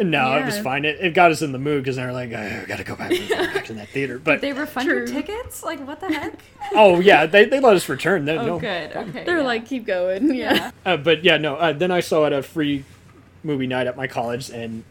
No, 0.00 0.36
it 0.38 0.44
was 0.46 0.58
fine. 0.60 0.84
It, 0.84 1.00
it 1.00 1.12
got 1.12 1.32
us 1.32 1.42
in 1.42 1.50
the 1.50 1.58
mood 1.58 1.82
because 1.82 1.96
they 1.96 2.04
were 2.06 2.12
like, 2.12 2.30
oh, 2.32 2.36
I 2.38 2.64
gotta 2.68 2.84
go 2.84 2.94
back, 2.94 3.10
back 3.28 3.64
to 3.66 3.74
that 3.74 3.88
theater. 3.88 4.18
But 4.24 4.40
They 4.40 4.52
refund 4.52 4.88
your 4.88 5.06
tickets? 5.06 5.64
Like 5.64 5.84
what 5.86 5.98
the 6.00 6.06
heck? 6.06 6.34
oh 6.72 7.00
yeah, 7.00 7.26
they, 7.26 7.44
they 7.46 7.58
let 7.58 7.74
us 7.74 7.88
return. 7.88 8.24
They, 8.26 8.38
Oh, 8.38 8.46
no. 8.46 8.58
good. 8.60 8.96
Okay. 8.96 9.24
They're 9.24 9.38
yeah. 9.38 9.42
like, 9.44 9.66
keep 9.66 9.84
going. 9.86 10.32
Yeah. 10.34 10.70
Uh, 10.86 10.96
but 10.96 11.24
yeah, 11.24 11.36
no. 11.36 11.56
Uh, 11.56 11.72
then 11.72 11.90
I 11.90 11.98
saw 11.98 12.24
it 12.24 12.32
at 12.32 12.38
a 12.38 12.42
free 12.44 12.84
movie 13.42 13.66
night 13.66 13.88
at 13.88 13.96
my 13.96 14.06
college, 14.06 14.48
and 14.48 14.84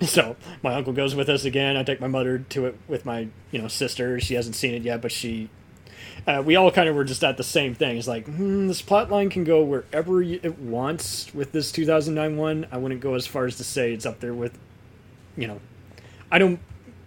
so 0.00 0.34
my 0.62 0.74
uncle 0.74 0.94
goes 0.94 1.14
with 1.14 1.28
us 1.28 1.44
again. 1.44 1.76
I 1.76 1.82
take 1.82 2.00
my 2.00 2.08
mother 2.08 2.38
to 2.38 2.66
it 2.66 2.78
with 2.88 3.04
my 3.04 3.28
you 3.52 3.60
know 3.60 3.68
sister. 3.68 4.18
She 4.18 4.32
hasn't 4.32 4.56
seen 4.56 4.74
it 4.74 4.80
yet, 4.82 5.02
but 5.02 5.12
she. 5.12 5.50
Uh, 6.28 6.42
we 6.42 6.56
all 6.56 6.70
kind 6.70 6.90
of 6.90 6.94
were 6.94 7.04
just 7.04 7.24
at 7.24 7.38
the 7.38 7.42
same 7.42 7.74
thing. 7.74 7.96
It's 7.96 8.06
like 8.06 8.26
hmm, 8.26 8.68
this 8.68 8.82
plot 8.82 9.10
line 9.10 9.30
can 9.30 9.44
go 9.44 9.62
wherever 9.62 10.20
it 10.22 10.58
wants 10.58 11.32
with 11.32 11.52
this 11.52 11.72
2009 11.72 12.36
one. 12.36 12.66
I 12.70 12.76
wouldn't 12.76 13.00
go 13.00 13.14
as 13.14 13.26
far 13.26 13.46
as 13.46 13.56
to 13.56 13.64
say 13.64 13.94
it's 13.94 14.04
up 14.04 14.20
there 14.20 14.34
with, 14.34 14.58
you 15.38 15.46
know, 15.48 15.58
I 16.30 16.38
don't 16.38 16.60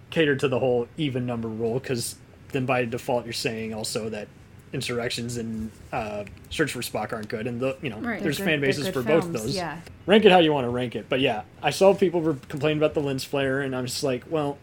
cater 0.10 0.36
to 0.36 0.48
the 0.48 0.58
whole 0.58 0.88
even 0.98 1.28
number 1.28 1.48
rule 1.48 1.76
because 1.76 2.16
then 2.52 2.66
by 2.66 2.84
default 2.86 3.26
you're 3.26 3.32
saying 3.34 3.76
also 3.76 4.10
that 4.10 4.28
insurrections 4.74 5.38
and 5.38 5.70
uh, 5.92 6.24
search 6.50 6.72
for 6.72 6.80
spock 6.80 7.14
aren't 7.14 7.28
good 7.28 7.46
and 7.46 7.60
the 7.60 7.78
you 7.82 7.90
know 7.90 7.98
Right. 8.00 8.24
there's 8.24 8.38
They're 8.38 8.48
fan 8.48 8.62
bases 8.62 8.86
good 8.86 8.94
for 8.94 9.04
both 9.04 9.26
of 9.26 9.34
those 9.34 9.56
Yeah. 9.56 9.80
rank 10.06 10.26
it 10.26 10.32
how 10.32 10.40
you 10.40 10.52
want 10.54 10.66
to 10.66 10.70
rank 10.70 10.96
it 10.96 11.08
but 11.10 11.20
yeah 11.20 11.44
i 11.62 11.70
saw 11.72 11.94
people 11.94 12.22
were 12.22 12.36
complaining 12.48 12.78
about 12.78 12.94
the 12.94 13.02
lens 13.02 13.24
flare 13.26 13.60
and 13.62 13.76
i'm 13.76 13.86
just 13.86 14.02
like 14.04 14.24
well 14.30 14.58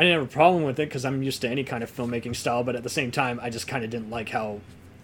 i 0.00 0.04
didn't 0.04 0.18
have 0.18 0.28
a 0.28 0.32
problem 0.32 0.62
with 0.64 0.78
it 0.80 0.88
because 0.88 1.04
i'm 1.04 1.22
used 1.22 1.40
to 1.42 1.48
any 1.48 1.62
kind 1.62 1.82
of 1.84 1.90
filmmaking 1.94 2.34
style 2.34 2.64
but 2.64 2.74
at 2.74 2.82
the 2.82 2.88
same 2.88 3.10
time 3.10 3.38
i 3.42 3.50
just 3.50 3.68
kind 3.68 3.84
of 3.84 3.90
didn't 3.90 4.08
like 4.10 4.30
how 4.30 4.58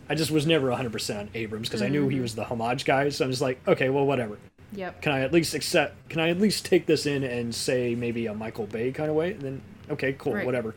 i 0.09 0.15
just 0.15 0.31
was 0.31 0.47
never 0.47 0.69
100% 0.69 1.21
on 1.21 1.29
abrams 1.35 1.69
because 1.69 1.83
i 1.83 1.89
knew 1.89 2.03
Mm-hmm. 2.03 2.11
he 2.11 2.21
was 2.21 2.35
the 2.35 2.45
homage 2.45 2.85
guy 2.87 3.09
so 3.11 3.25
i'm 3.25 3.31
just 3.31 3.43
like 3.43 3.61
okay 3.69 3.91
well 3.91 4.07
whatever 4.07 4.39
Yep. 4.73 5.01
can 5.01 5.13
I 5.13 5.21
at 5.21 5.33
least 5.33 5.55
accept? 5.55 5.95
Can 6.09 6.21
I 6.21 6.29
at 6.29 6.41
least 6.41 6.65
take 6.67 6.87
this 6.87 7.07
in 7.07 7.23
and 7.23 7.55
say 7.55 7.95
maybe 7.95 8.27
a 8.27 8.35
Michael 8.35 8.67
Bay 8.67 8.91
kind 8.91 9.09
of 9.09 9.15
way? 9.17 9.31
And 9.33 9.41
Then 9.41 9.63
okay, 9.91 10.13
cool, 10.19 10.35
Right. 10.35 10.45
whatever. 10.45 10.75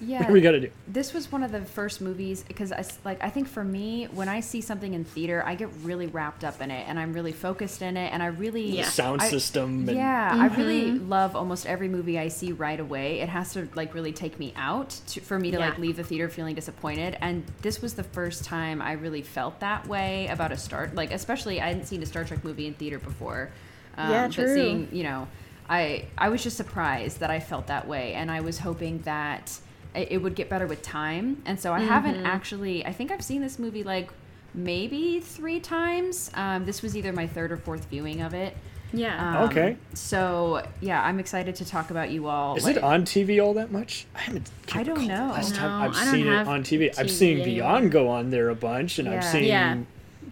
Yeah. 0.00 0.22
What 0.22 0.30
we 0.32 0.40
got 0.40 0.52
to 0.52 0.60
do? 0.60 0.70
this 0.86 1.12
was 1.12 1.30
one 1.32 1.42
of 1.42 1.50
the 1.50 1.60
first 1.62 2.00
movies 2.00 2.44
because 2.46 2.70
I 2.70 2.78
s- 2.78 2.98
like 3.04 3.22
I 3.22 3.30
think 3.30 3.48
for 3.48 3.64
me 3.64 4.04
when 4.06 4.28
I 4.28 4.40
see 4.40 4.60
something 4.60 4.94
in 4.94 5.04
theater 5.04 5.42
I 5.44 5.54
get 5.56 5.68
really 5.82 6.06
wrapped 6.06 6.44
up 6.44 6.60
in 6.60 6.70
it 6.70 6.86
and 6.88 6.98
I'm 7.00 7.12
really 7.12 7.32
focused 7.32 7.82
in 7.82 7.96
it 7.96 8.12
and 8.12 8.22
I 8.22 8.26
really 8.26 8.76
Yeah. 8.78 8.84
Sound 8.84 9.20
I- 9.22 9.28
system. 9.28 9.88
And, 9.88 9.96
yeah 9.98 10.30
I 10.32 10.46
really 10.56 10.92
love 10.92 11.34
almost 11.34 11.66
every 11.66 11.88
movie 11.88 12.18
I 12.18 12.28
see 12.28 12.52
right 12.52 12.78
away 12.78 13.20
it 13.20 13.28
has 13.28 13.52
to 13.54 13.68
like 13.74 13.92
really 13.92 14.12
take 14.12 14.38
me 14.38 14.52
out 14.56 14.90
to, 15.08 15.20
for 15.20 15.38
me 15.38 15.50
to 15.50 15.58
like 15.58 15.78
leave 15.78 15.96
the 15.96 16.04
theater 16.04 16.28
feeling 16.28 16.54
disappointed 16.54 17.18
and 17.20 17.42
this 17.62 17.82
was 17.82 17.94
the 17.94 18.04
first 18.04 18.44
time 18.44 18.80
I 18.80 18.92
really 18.92 19.22
felt 19.22 19.58
that 19.60 19.86
way 19.88 20.28
about 20.28 20.52
a 20.52 20.56
Star 20.56 20.90
like 20.94 21.12
especially 21.12 21.60
I 21.60 21.68
hadn't 21.68 21.86
seen 21.86 22.02
a 22.02 22.06
Star 22.06 22.22
Trek 22.24 22.44
movie 22.44 22.66
in 22.68 22.74
theater 22.74 22.98
before 23.00 23.50
um, 23.96 24.10
Yeah, 24.12 24.26
but 24.28 24.34
true. 24.34 24.54
seeing 24.54 24.88
you 24.92 25.02
know 25.02 25.26
I 25.68 26.06
I 26.16 26.28
was 26.28 26.42
just 26.42 26.56
surprised 26.56 27.20
that 27.20 27.30
I 27.30 27.40
felt 27.40 27.66
that 27.66 27.86
way 27.86 28.14
and 28.14 28.30
I 28.30 28.40
was 28.40 28.58
hoping 28.60 29.00
that 29.02 29.58
it 29.94 30.08
it 30.12 30.18
would 30.18 30.34
get 30.34 30.48
better 30.48 30.66
with 30.66 30.82
time 30.82 31.42
and 31.46 31.58
so 31.60 31.72
I 31.72 31.80
Mm-hmm. 31.80 31.88
haven't 31.88 32.26
actually 32.26 32.84
I 32.86 32.92
think 32.92 33.10
I've 33.10 33.22
seen 33.24 33.42
this 33.42 33.58
movie 33.58 33.82
like 33.82 34.10
maybe 34.54 35.20
three 35.20 35.60
times 35.60 36.30
um, 36.34 36.64
this 36.64 36.82
was 36.82 36.96
either 36.96 37.12
my 37.12 37.26
third 37.26 37.52
or 37.52 37.56
fourth 37.58 37.84
viewing 37.90 38.22
of 38.22 38.32
it 38.32 38.56
Yeah. 38.92 39.40
um, 39.42 39.48
Okay. 39.50 39.76
so 39.92 40.62
yeah 40.80 41.02
I'm 41.04 41.18
excited 41.20 41.54
to 41.56 41.64
talk 41.66 41.90
about 41.90 42.10
you 42.10 42.28
all 42.28 42.56
Is 42.56 42.64
like- 42.64 42.76
it 42.76 42.82
on 42.82 43.04
TV 43.04 43.42
all 43.44 43.52
that 43.54 43.70
much? 43.70 44.06
I 44.14 44.20
haven't. 44.20 44.50
I 44.74 44.82
don't 44.82 45.06
know. 45.06 45.28
Last 45.32 45.54
time 45.54 45.82
I've 45.82 45.94
I 45.96 46.04
seen 46.12 46.26
it 46.28 46.46
on 46.48 46.62
TV. 46.62 46.88
I've 46.98 47.06
TV 47.06 47.10
seen 47.10 47.40
anymore. 47.40 47.46
Beyond 47.54 47.90
go 47.92 48.08
on 48.08 48.30
there 48.30 48.48
a 48.48 48.54
bunch, 48.54 48.98
and 48.98 49.06
I've 49.08 49.22
Yeah. 49.22 49.32
seen 49.32 49.44
Yeah. 49.44 49.76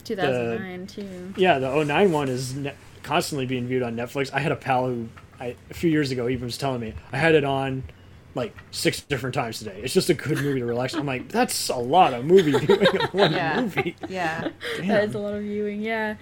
2009 0.05 0.87
too. 0.87 1.35
yeah 1.37 1.59
the 1.59 1.69
09 1.85 2.13
one 2.13 2.29
is 2.29 2.55
ne- 2.55 2.73
constantly 3.03 3.47
being 3.47 3.67
viewed 3.67 3.83
on 3.83 3.95
Netflix. 3.97 4.33
I 4.33 4.41
had 4.41 4.53
a 4.53 4.57
pal 4.57 4.87
who 4.87 5.09
I, 5.41 5.57
a 5.71 5.75
few 5.75 5.91
years 5.91 6.11
ago 6.11 6.29
even 6.29 6.47
was 6.47 6.59
telling 6.59 6.81
me 6.81 6.95
I 7.13 7.19
had 7.19 7.35
it 7.35 7.45
on 7.45 7.85
like 8.35 8.55
six 8.71 9.01
different 9.01 9.35
times 9.35 9.59
today. 9.59 9.81
It's 9.83 9.95
just 9.95 10.11
a 10.11 10.15
good 10.15 10.39
movie 10.43 10.61
to 10.61 10.67
relax. 10.67 10.95
I'm 10.95 11.07
like, 11.07 11.29
that's 11.31 11.69
a 11.71 11.77
lot 11.77 12.13
of 12.13 12.25
movie 12.25 12.53
viewing 12.59 13.01
of 13.01 13.15
one 13.15 13.33
Yeah. 13.33 13.61
movie. 13.63 13.97
yeah 14.09 14.49
That 14.83 15.05
is 15.05 15.15
a 15.15 15.19
lot 15.19 15.35
of 15.35 15.43
viewing, 15.43 15.81
yeah. 15.81 16.17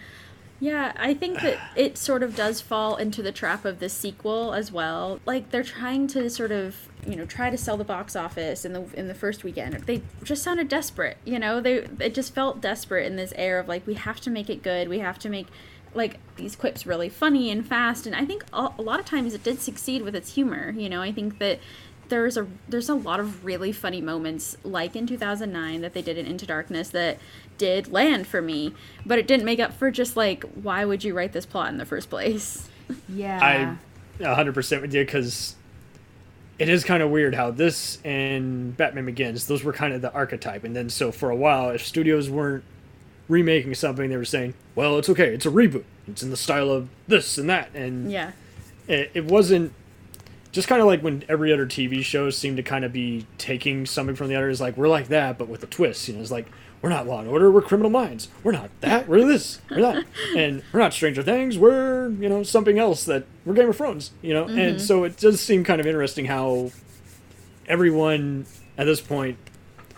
Yeah, 0.61 0.93
I 0.97 1.13
think 1.13 1.41
that 1.41 1.59
it 1.77 1.99
sort 1.99 2.23
of 2.23 2.37
does 2.37 2.61
fall 2.61 2.95
into 2.97 3.21
the 3.23 3.33
trap 3.33 3.65
of 3.65 3.81
the 3.81 3.89
sequel 3.89 4.55
as 4.55 4.71
well. 4.71 5.19
Like 5.27 5.51
they're 5.51 5.65
trying 5.65 6.07
to 6.09 6.31
sort 6.31 6.53
of, 6.53 6.89
you 7.07 7.17
know, 7.17 7.27
try 7.27 7.51
to 7.51 7.59
sell 7.59 7.77
the 7.77 7.85
box 7.85 8.15
office 8.15 8.65
in 8.65 8.73
the 8.73 8.85
in 8.95 9.09
the 9.09 9.15
first 9.15 9.43
weekend. 9.43 9.75
They 9.81 10.01
just 10.23 10.43
sounded 10.45 10.69
desperate, 10.69 11.19
you 11.25 11.41
know. 11.41 11.61
They 11.61 11.87
it 11.99 12.15
just 12.15 12.33
felt 12.35 12.61
desperate 12.63 13.05
in 13.07 13.17
this 13.17 13.33
air 13.37 13.59
of 13.59 13.67
like 13.69 13.85
we 13.87 13.95
have 13.95 14.21
to 14.21 14.31
make 14.31 14.49
it 14.49 14.63
good. 14.63 14.89
We 14.89 15.01
have 15.01 15.19
to 15.19 15.29
make 15.29 15.49
like 15.95 16.19
these 16.37 16.57
quips 16.57 16.87
really 16.87 17.09
funny 17.09 17.51
and 17.51 17.67
fast. 17.67 18.07
And 18.07 18.15
I 18.15 18.25
think 18.25 18.45
a, 18.53 18.71
a 18.79 18.83
lot 18.83 19.01
of 19.01 19.07
times 19.07 19.35
it 19.35 19.43
did 19.43 19.61
succeed 19.61 20.03
with 20.03 20.15
its 20.15 20.35
humor. 20.35 20.71
You 20.77 20.89
know, 20.89 21.03
I 21.03 21.13
think 21.13 21.39
that 21.39 21.61
there's 22.09 22.37
a 22.37 22.47
there's 22.69 22.89
a 22.89 22.95
lot 22.95 23.21
of 23.21 23.45
really 23.45 23.73
funny 23.73 24.01
moments 24.01 24.57
like 24.63 24.95
in 24.95 25.07
2009 25.07 25.81
that 25.81 25.95
they 25.95 26.03
did 26.03 26.19
in 26.19 26.27
Into 26.27 26.47
Darkness 26.47 26.91
that 26.91 27.19
did 27.57 27.89
land 27.89 28.27
for 28.27 28.43
me, 28.43 28.75
but 29.07 29.19
it 29.19 29.27
didn't 29.27 29.47
make 29.47 29.61
up 29.61 29.73
for 29.73 29.91
just 29.91 30.17
like 30.17 30.45
why 30.55 30.85
would 30.85 31.03
you 31.03 31.15
write 31.15 31.33
this 31.33 31.47
plot 31.47 31.69
in 31.71 31.79
the 31.79 31.87
first 31.87 32.11
place? 32.11 32.69
yeah 33.09 33.79
I 34.21 34.23
100% 34.23 34.83
with 34.83 34.95
you 34.95 35.05
because 35.05 35.57
it 36.59 36.69
is 36.69 36.85
kind 36.85 37.03
of 37.03 37.11
weird 37.11 37.35
how 37.35 37.51
this 37.51 37.99
and 38.05 38.77
Batman 38.77 39.07
Begins, 39.07 39.47
those 39.47 39.65
were 39.65 39.73
kind 39.73 39.93
of 39.93 40.03
the 40.03 40.13
archetype. 40.13 40.65
And 40.65 40.75
then, 40.75 40.89
so 40.89 41.11
for 41.11 41.31
a 41.31 41.37
while, 41.37 41.71
if 41.71 41.85
studios 41.85 42.31
weren't 42.31 42.65
remaking 43.29 43.75
something, 43.75 44.09
they 44.11 44.17
were 44.17 44.25
saying, 44.25 44.55
well, 44.75 44.99
it's 44.99 45.09
okay, 45.09 45.35
it's 45.35 45.47
a 45.47 45.51
reboot. 45.51 45.85
It's 46.07 46.23
in 46.23 46.31
the 46.31 46.37
style 46.37 46.71
of 46.71 46.89
this 47.07 47.39
and 47.39 47.49
that. 47.49 47.75
And 47.75 48.11
Yeah. 48.11 48.33
it, 48.87 49.11
it 49.15 49.25
wasn't 49.25 49.73
just 50.53 50.69
kind 50.69 50.81
of 50.81 50.87
like 50.87 51.01
when 51.01 51.25
every 51.29 51.53
other 51.53 51.67
TV 51.67 52.03
show 52.05 52.31
seemed 52.31 52.57
to 52.59 52.63
kind 52.63 52.85
of 52.85 52.93
be 52.93 53.27
taking 53.39 53.87
something 53.87 54.15
from 54.15 54.29
the 54.29 54.37
others, 54.37 54.61
like, 54.61 54.77
we're 54.77 54.89
like 54.89 55.09
that, 55.09 55.39
but 55.39 55.49
with 55.49 55.63
a 55.63 55.67
twist. 55.67 56.07
You 56.07 56.15
know, 56.15 56.21
it's 56.21 56.31
like, 56.31 56.47
we're 56.81 56.91
not 56.91 57.07
Law 57.07 57.21
and 57.21 57.29
Order, 57.29 57.51
we're 57.51 57.63
Criminal 57.63 57.91
Minds. 57.91 58.29
We're 58.43 58.53
not 58.53 58.69
that, 58.83 59.09
we're 59.09 59.25
this, 59.25 59.61
we're 59.71 59.81
that. 59.81 60.05
And 60.37 60.63
we're 60.71 60.81
not 60.81 60.93
Stranger 60.93 61.23
Things, 61.23 61.57
we're, 61.57 62.11
you 62.11 62.29
know, 62.29 62.43
something 62.43 62.79
else 62.79 63.05
that 63.07 63.25
we're 63.47 63.55
Game 63.55 63.71
of 63.71 63.77
Thrones, 63.77 64.11
you 64.21 64.35
know? 64.35 64.45
And 64.45 64.77
mm-hmm. 64.77 64.79
so 64.79 65.05
it 65.05 65.17
does 65.17 65.41
seem 65.41 65.65
kind 65.65 65.81
of 65.81 65.87
interesting 65.87 66.27
how 66.27 66.73
everyone 67.67 68.45
at 68.77 68.85
this 68.85 69.01
point 69.01 69.39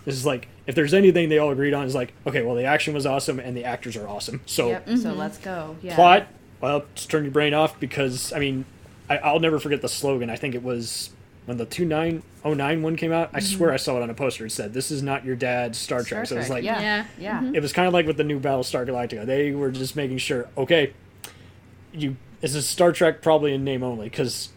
is 0.07 0.25
like, 0.25 0.49
if 0.67 0.75
there's 0.75 0.95
anything 0.95 1.29
they 1.29 1.39
all 1.39 1.51
agreed 1.51 1.75
on, 1.75 1.87
is 1.87 1.95
like, 1.95 2.13
okay, 2.27 2.43
well, 2.43 2.55
the 2.55 2.65
action 2.65 2.93
was 2.93 3.07
awesome 3.07 3.39
and 3.39 3.57
the 3.57 3.65
actors 3.65 3.97
are 3.97 4.09
awesome. 4.09 4.41
So 4.47 4.69
yep 4.69 4.87
so 4.87 5.11
mm-hmm. 5.11 5.19
let's 5.19 5.39
go 5.39 5.77
yeah. 5.83 5.95
Plot 5.95 6.29
well 6.61 6.85
just 6.95 7.11
turn 7.11 7.25
your 7.25 7.33
brain 7.33 7.53
off 7.55 7.79
because 7.79 8.33
i 8.33 8.39
mean 8.39 8.65
I, 9.09 9.19
i'll 9.19 9.41
never 9.41 9.59
forget 9.59 9.83
the 9.83 9.89
slogan. 9.89 10.31
I 10.31 10.37
think 10.37 10.55
it 10.55 10.63
was 10.63 11.11
when 11.45 11.59
the 11.59 11.67
2909 11.67 12.83
one 12.83 12.97
came 12.97 13.13
out 13.13 13.31
i 13.33 13.39
mm-hmm. 13.39 13.57
swear 13.57 13.73
i 13.73 13.77
saw 13.77 13.97
it 13.97 14.03
on 14.03 14.11
a 14.11 14.15
poster. 14.15 14.47
It 14.47 14.51
said 14.51 14.73
this 14.73 14.91
is 14.91 15.03
not 15.03 15.25
your 15.25 15.37
dad's 15.37 15.79
star 15.79 16.03
trek. 16.03 16.27
Star 16.27 16.27
so 16.27 16.37
it 16.37 16.39
was 16.39 16.51
like 16.51 16.65
yeah 16.65 16.81
Yeah. 16.81 17.07
yeah. 17.19 17.41
Mm-hmm. 17.41 17.55
It 17.55 17.63
was 17.63 17.73
kind 17.73 17.87
of 17.87 17.95
like 17.95 18.07
with 18.07 18.17
the 18.17 18.25
new 18.25 18.41
battlestar 18.41 18.87
galactica. 18.87 19.25
They 19.27 19.53
were 19.53 19.71
just 19.71 19.97
making 19.97 20.19
sure 20.19 20.49
okay 20.57 20.93
you 21.93 22.17
this 22.41 22.55
is 22.55 22.69
star 22.69 22.93
trek 22.93 23.23
probably 23.23 23.55
in 23.55 23.65
name 23.65 23.83
only 23.83 24.09
because 24.09 24.51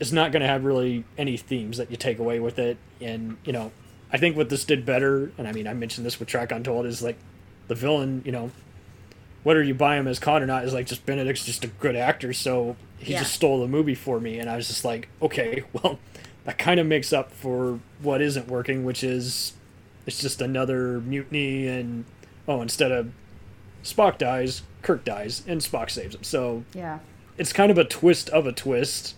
it's 0.00 0.12
not 0.12 0.30
going 0.30 0.42
to 0.42 0.46
have 0.46 0.64
really 0.64 1.04
any 1.16 1.36
themes 1.36 1.76
that 1.78 1.90
you 1.90 1.96
take 1.96 2.20
away 2.20 2.38
with 2.38 2.58
it. 2.58 2.76
And 3.00 3.36
you 3.44 3.52
know 3.52 3.72
i 4.12 4.16
think 4.18 4.36
what 4.36 4.48
this 4.48 4.64
did 4.64 4.84
better 4.86 5.30
and 5.38 5.46
i 5.48 5.52
mean 5.52 5.66
i 5.66 5.72
mentioned 5.74 6.04
this 6.06 6.18
with 6.18 6.28
Trek 6.28 6.50
untold 6.52 6.86
is 6.86 7.02
like 7.02 7.16
the 7.68 7.74
villain 7.74 8.22
you 8.24 8.32
know 8.32 8.50
whether 9.44 9.62
you 9.62 9.72
buy 9.72 9.96
him 9.96 10.06
as 10.08 10.18
Khan 10.18 10.42
or 10.42 10.46
not 10.46 10.64
is 10.64 10.74
like 10.74 10.86
just 10.86 11.06
Benedict's 11.06 11.44
just 11.46 11.64
a 11.64 11.68
good 11.68 11.94
actor, 11.96 12.32
so 12.32 12.76
he 12.98 13.12
Yeah. 13.12 13.20
just 13.20 13.32
stole 13.32 13.60
the 13.60 13.68
movie 13.68 13.94
for 13.94 14.18
me, 14.20 14.38
and 14.38 14.50
I 14.50 14.56
was 14.56 14.66
just 14.66 14.84
like, 14.84 15.08
okay, 15.22 15.62
well, 15.72 15.98
that 16.44 16.58
kind 16.58 16.80
of 16.80 16.86
makes 16.86 17.12
up 17.12 17.30
for 17.32 17.78
what 18.02 18.20
isn't 18.20 18.48
working, 18.48 18.84
which 18.84 19.02
is 19.04 19.52
it's 20.06 20.20
just 20.20 20.42
another 20.42 21.00
mutiny, 21.00 21.68
and 21.68 22.04
oh, 22.48 22.60
instead 22.60 22.90
of 22.90 23.12
Spock 23.84 24.18
dies, 24.18 24.62
Kirk 24.82 25.04
dies, 25.04 25.42
and 25.46 25.60
Spock 25.60 25.88
saves 25.88 26.16
him. 26.16 26.24
So 26.24 26.64
yeah 26.74 26.98
it's 27.38 27.52
kind 27.52 27.70
of 27.70 27.78
a 27.78 27.84
twist 27.84 28.28
of 28.30 28.44
a 28.44 28.52
twist. 28.52 29.14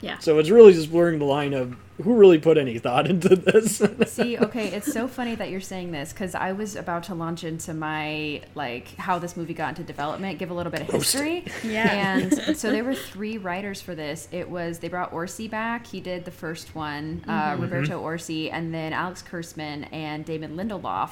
Yeah. 0.00 0.18
So 0.18 0.38
it's 0.38 0.50
really 0.50 0.72
just 0.72 0.90
blurring 0.90 1.18
the 1.18 1.24
line 1.24 1.52
of 1.52 1.76
who 2.02 2.16
really 2.16 2.38
put 2.38 2.56
any 2.56 2.78
thought 2.78 3.06
into 3.06 3.36
this. 3.36 3.82
See, 4.06 4.38
okay, 4.38 4.68
it's 4.68 4.90
so 4.90 5.06
funny 5.06 5.34
that 5.34 5.50
you're 5.50 5.60
saying 5.60 5.92
this 5.92 6.12
because 6.12 6.34
I 6.34 6.52
was 6.52 6.76
about 6.76 7.04
to 7.04 7.14
launch 7.14 7.44
into 7.44 7.74
my 7.74 8.42
like 8.54 8.94
how 8.96 9.18
this 9.18 9.36
movie 9.36 9.54
got 9.54 9.70
into 9.70 9.82
development, 9.82 10.38
give 10.38 10.50
a 10.50 10.54
little 10.54 10.72
bit 10.72 10.82
of 10.82 10.88
history. 10.88 11.44
Yeah. 11.62 12.16
And 12.16 12.56
so 12.56 12.70
there 12.70 12.84
were 12.84 12.94
three 12.94 13.38
writers 13.38 13.80
for 13.80 13.94
this. 13.94 14.28
It 14.32 14.48
was 14.48 14.78
they 14.78 14.88
brought 14.88 15.12
Orci 15.12 15.50
back. 15.50 15.86
He 15.86 16.00
did 16.00 16.24
the 16.24 16.30
first 16.30 16.74
one, 16.74 17.22
uh, 17.28 17.56
Roberto 17.58 18.02
Orci, 18.02 18.50
and 18.52 18.72
then 18.72 18.92
Alex 18.92 19.22
Kurtzman 19.22 19.86
and 19.92 20.24
Damon 20.24 20.56
Lindelof. 20.56 21.10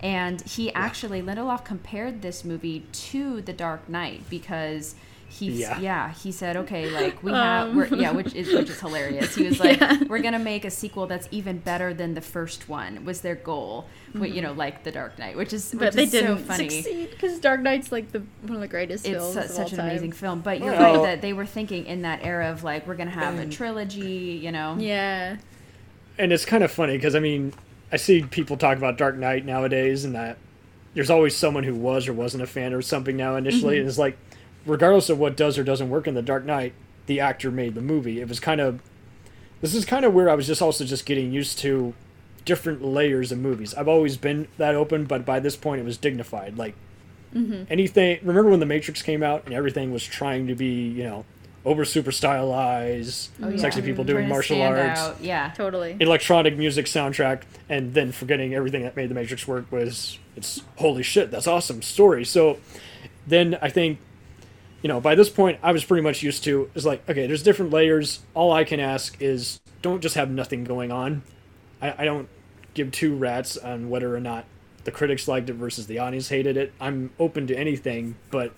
And 0.00 0.42
he 0.42 0.72
actually 0.74 1.22
Lindelof 1.22 1.64
compared 1.64 2.20
this 2.22 2.44
movie 2.44 2.84
to 2.92 3.40
The 3.42 3.52
Dark 3.52 3.88
Knight 3.88 4.28
because 4.28 4.94
he 5.34 5.50
Yeah. 5.50 5.78
yeah. 5.80 6.12
he 6.12 6.30
said 6.30 6.56
okay 6.58 6.88
like 6.90 7.22
we 7.22 7.32
have 7.32 7.74
we're, 7.74 7.86
yeah 7.86 8.12
which 8.12 8.34
is 8.34 8.52
which 8.52 8.70
is 8.70 8.80
hilarious 8.80 9.34
he 9.34 9.44
was 9.46 9.58
like 9.66 9.82
Um. 9.82 9.98
Yeah. 10.02 10.06
we're 10.08 10.20
gonna 10.20 10.38
make 10.38 10.64
a 10.64 10.70
sequel 10.70 11.06
that's 11.06 11.26
even 11.30 11.58
better 11.58 11.92
than 11.92 12.14
the 12.14 12.20
first 12.20 12.68
one 12.68 13.04
was 13.04 13.20
their 13.22 13.34
goal 13.34 13.86
Wh- 14.16 14.28
you 14.28 14.40
know 14.42 14.52
like 14.52 14.84
the 14.84 14.92
dark 14.92 15.18
knight 15.18 15.36
which 15.36 15.52
is 15.52 15.64
Mm-hmm. 15.64 15.78
but 15.78 15.84
which 15.86 15.94
they 15.96 16.02
is 16.04 16.10
didn't 16.12 16.38
so 16.38 16.44
funny 16.44 16.68
succeed 16.70 17.10
because 17.10 17.38
Dark 17.40 17.60
Knight's 17.62 17.90
like 17.90 18.12
the 18.12 18.20
one 18.42 18.54
of 18.56 18.60
the 18.60 18.68
greatest 18.68 19.06
it's 19.06 19.14
films 19.16 19.34
su- 19.34 19.40
of 19.40 19.46
such 19.50 19.58
all 19.58 19.70
an 19.70 19.76
time. 19.78 19.88
amazing 19.90 20.12
film 20.12 20.40
but 20.40 20.60
you're 20.60 20.72
Well- 20.72 20.94
right 20.98 21.02
that 21.06 21.20
they 21.22 21.32
were 21.32 21.46
thinking 21.46 21.86
in 21.86 22.02
that 22.02 22.20
era 22.22 22.50
of 22.50 22.62
like 22.62 22.86
we're 22.86 22.94
gonna 22.94 23.10
have 23.10 23.38
a 23.38 23.46
trilogy 23.46 24.38
you 24.42 24.52
know 24.52 24.76
Yeah, 24.78 25.36
and 26.18 26.32
it's 26.32 26.44
kind 26.44 26.62
of 26.62 26.70
funny 26.70 26.96
because 26.96 27.14
I 27.16 27.20
mean, 27.20 27.52
I 27.92 27.96
see 27.96 28.22
people 28.22 28.56
talk 28.56 28.76
about 28.78 28.96
Dark 28.98 29.16
Knight 29.16 29.44
nowadays, 29.44 30.04
and 30.04 30.14
that 30.14 30.36
there's 30.94 31.10
always 31.10 31.34
someone 31.36 31.64
who 31.64 31.74
was 31.74 32.06
or 32.08 32.12
wasn't 32.12 32.42
a 32.42 32.46
fan 32.46 32.72
or 32.72 32.82
something 32.82 33.16
now 33.16 33.34
initially, 33.36 33.78
and 33.78 33.88
it's 33.88 33.98
like, 33.98 34.16
regardless 34.66 35.08
of 35.10 35.18
what 35.18 35.36
does 35.36 35.58
or 35.58 35.64
doesn't 35.64 35.90
work 35.90 36.06
in 36.06 36.14
the 36.14 36.22
Dark 36.22 36.44
Knight, 36.44 36.72
the 37.06 37.20
actor 37.20 37.50
made 37.50 37.74
the 37.74 37.80
movie. 37.82 38.20
It 38.20 38.28
was 38.28 38.40
kind 38.40 38.60
of, 38.60 38.80
this 39.60 39.74
is 39.74 39.84
kind 39.84 40.04
of 40.04 40.14
where 40.14 40.28
I 40.30 40.34
was 40.34 40.46
just 40.46 40.62
also 40.62 40.84
just 40.84 41.04
getting 41.06 41.32
used 41.32 41.58
to 41.60 41.94
different 42.44 42.82
layers 42.84 43.32
of 43.32 43.38
movies. 43.38 43.74
I've 43.74 43.88
always 43.88 44.16
been 44.16 44.48
that 44.58 44.74
open, 44.74 45.04
but 45.04 45.24
by 45.24 45.40
this 45.40 45.56
point 45.56 45.80
it 45.80 45.84
was 45.84 45.96
dignified. 45.98 46.56
Like 46.58 46.74
anything. 47.34 48.20
Remember 48.22 48.50
when 48.50 48.60
The 48.60 48.66
Matrix 48.66 49.02
came 49.02 49.22
out 49.22 49.44
and 49.44 49.54
everything 49.54 49.92
was 49.92 50.04
trying 50.04 50.46
to 50.46 50.54
be, 50.54 50.88
you 50.88 51.02
know, 51.02 51.24
over 51.64 51.84
super 51.84 52.12
stylized, 52.12 53.30
Oh, 53.42 53.56
sexy 53.56 53.80
people 53.82 54.04
doing 54.04 54.28
martial 54.28 54.60
arts 54.62 55.00
out, 55.00 55.16
yeah 55.22 55.50
totally. 55.56 55.96
electronic 55.98 56.56
music 56.58 56.84
soundtrack 56.86 57.42
and 57.70 57.94
then 57.94 58.12
forgetting 58.12 58.54
everything 58.54 58.82
that 58.82 58.94
made 58.96 59.08
the 59.08 59.14
matrix 59.14 59.48
work 59.48 59.72
was 59.72 60.18
it's 60.36 60.62
holy 60.76 61.02
shit 61.02 61.30
that's 61.30 61.46
awesome 61.46 61.80
story 61.80 62.22
so 62.22 62.58
then 63.26 63.56
i 63.62 63.70
think 63.70 63.98
you 64.84 64.88
know 64.88 65.00
by 65.00 65.16
this 65.16 65.30
point 65.30 65.58
i 65.62 65.72
was 65.72 65.82
pretty 65.82 66.02
much 66.02 66.22
used 66.22 66.44
to 66.44 66.70
is 66.74 66.86
like 66.86 67.08
okay 67.08 67.26
there's 67.26 67.42
different 67.42 67.72
layers. 67.72 68.20
All 68.34 68.52
i 68.52 68.62
can 68.62 68.78
ask 68.78 69.20
is 69.20 69.58
don't 69.82 70.00
just 70.00 70.14
have 70.14 70.30
nothing 70.30 70.62
going 70.64 70.92
on. 70.92 71.22
I, 71.82 71.94
I 71.98 72.04
don't 72.04 72.28
give 72.74 72.92
two 72.92 73.16
rats 73.16 73.56
on 73.56 73.90
whether 73.90 74.14
or 74.14 74.20
not 74.20 74.44
the 74.84 74.90
critics 74.90 75.26
liked 75.26 75.50
it 75.50 75.54
versus 75.54 75.86
the 75.86 75.98
audience 75.98 76.28
hated 76.28 76.56
it. 76.56 76.72
I'm 76.80 77.10
open 77.18 77.46
to 77.48 77.56
anything 77.56 78.16
but 78.30 78.52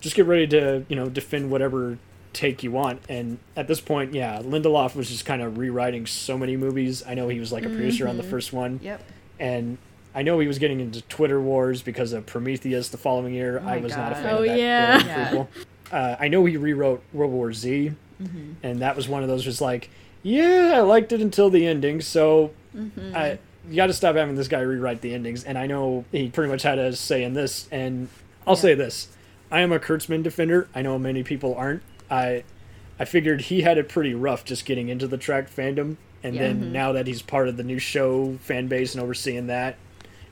just 0.00 0.16
get 0.16 0.26
ready 0.26 0.48
to 0.48 0.84
you 0.88 0.96
know 0.96 1.08
defend 1.08 1.50
whatever 1.50 1.98
take 2.32 2.62
you 2.62 2.72
want. 2.72 3.00
And 3.08 3.38
at 3.56 3.68
this 3.68 3.80
point 3.80 4.14
yeah 4.14 4.42
lindelof 4.42 4.96
was 4.96 5.08
just 5.08 5.24
kind 5.24 5.40
of 5.40 5.56
rewriting 5.56 6.04
so 6.06 6.36
many 6.36 6.56
movies. 6.56 7.04
I 7.06 7.14
know 7.14 7.28
he 7.28 7.38
was 7.38 7.52
like 7.52 7.64
a 7.64 7.68
producer 7.68 8.08
on 8.08 8.16
the 8.16 8.24
mm-hmm. 8.24 8.30
first 8.30 8.52
one. 8.52 8.80
Yep. 8.82 9.02
And 9.38 9.78
i 10.18 10.22
know 10.22 10.38
he 10.40 10.46
was 10.48 10.58
getting 10.58 10.80
into 10.80 11.00
twitter 11.02 11.40
wars 11.40 11.80
because 11.82 12.12
of 12.12 12.26
prometheus 12.26 12.88
the 12.88 12.98
following 12.98 13.32
year 13.34 13.60
Oh 13.64 13.68
i 13.68 13.76
my 13.76 13.82
was 13.82 13.96
not 13.96 14.12
a 14.12 14.14
fan 14.16 14.26
Oh, 14.34 14.38
of 14.38 14.46
that 14.46 14.58
yeah. 14.58 15.00
uh, 15.32 15.44
Yeah. 15.92 15.96
Uh, 15.98 16.16
i 16.20 16.28
know 16.28 16.44
he 16.44 16.56
rewrote 16.56 17.02
world 17.12 17.32
war 17.32 17.52
z 17.52 17.92
Mm-hmm. 18.22 18.54
and 18.64 18.80
that 18.80 18.96
was 18.96 19.08
one 19.08 19.22
of 19.22 19.28
those 19.28 19.46
was 19.46 19.60
like 19.60 19.90
yeah 20.24 20.72
i 20.74 20.80
liked 20.80 21.12
it 21.12 21.20
until 21.20 21.50
the 21.50 21.66
ending 21.66 22.00
so 22.00 22.50
Mm-hmm. 22.76 23.16
I, 23.16 23.38
you 23.68 23.76
got 23.76 23.86
to 23.86 23.92
stop 23.94 24.14
having 24.16 24.34
this 24.36 24.46
guy 24.48 24.60
rewrite 24.60 25.00
the 25.02 25.14
endings 25.14 25.42
and 25.44 25.56
i 25.56 25.66
know 25.66 26.04
he 26.12 26.28
pretty 26.28 26.50
much 26.50 26.62
had 26.64 26.78
a 26.78 26.94
say 26.96 27.22
in 27.22 27.34
this 27.34 27.66
and 27.70 28.08
i'll 28.46 28.56
say 28.56 28.74
this 28.74 29.08
i 29.50 29.60
am 29.60 29.70
a 29.72 29.78
kurtzman 29.78 30.22
defender 30.22 30.68
i 30.74 30.82
know 30.82 30.98
many 30.98 31.22
people 31.22 31.54
aren't 31.54 31.82
i 32.10 32.42
i 32.98 33.04
figured 33.04 33.42
he 33.42 33.62
had 33.62 33.78
it 33.78 33.88
pretty 33.88 34.14
rough 34.14 34.44
just 34.44 34.64
getting 34.66 34.88
into 34.88 35.06
the 35.06 35.16
Trek 35.16 35.48
fandom 35.50 35.96
and 36.22 36.34
Yeah. 36.34 36.42
then 36.42 36.72
now 36.72 36.92
that 36.92 37.06
he's 37.06 37.22
part 37.22 37.48
of 37.48 37.56
the 37.56 37.62
new 37.64 37.78
show 37.78 38.36
fan 38.42 38.66
base 38.68 38.94
and 38.94 39.02
overseeing 39.02 39.46
that 39.46 39.76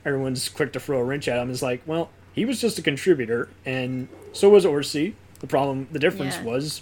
everyone's 0.07 0.49
quick 0.49 0.71
to 0.73 0.79
throw 0.79 0.99
a 0.99 1.03
wrench 1.03 1.27
at 1.27 1.37
him 1.39 1.49
is 1.51 1.61
like 1.61 1.81
well 1.85 2.09
he 2.33 2.45
was 2.45 2.59
just 2.61 2.79
a 2.79 2.81
contributor 2.81 3.49
and 3.65 4.07
so 4.33 4.49
was 4.49 4.65
Orci 4.65 5.13
the 5.41 5.47
problem 5.47 5.87
the 5.91 5.99
difference 5.99 6.35
Yeah. 6.37 6.43
was 6.45 6.81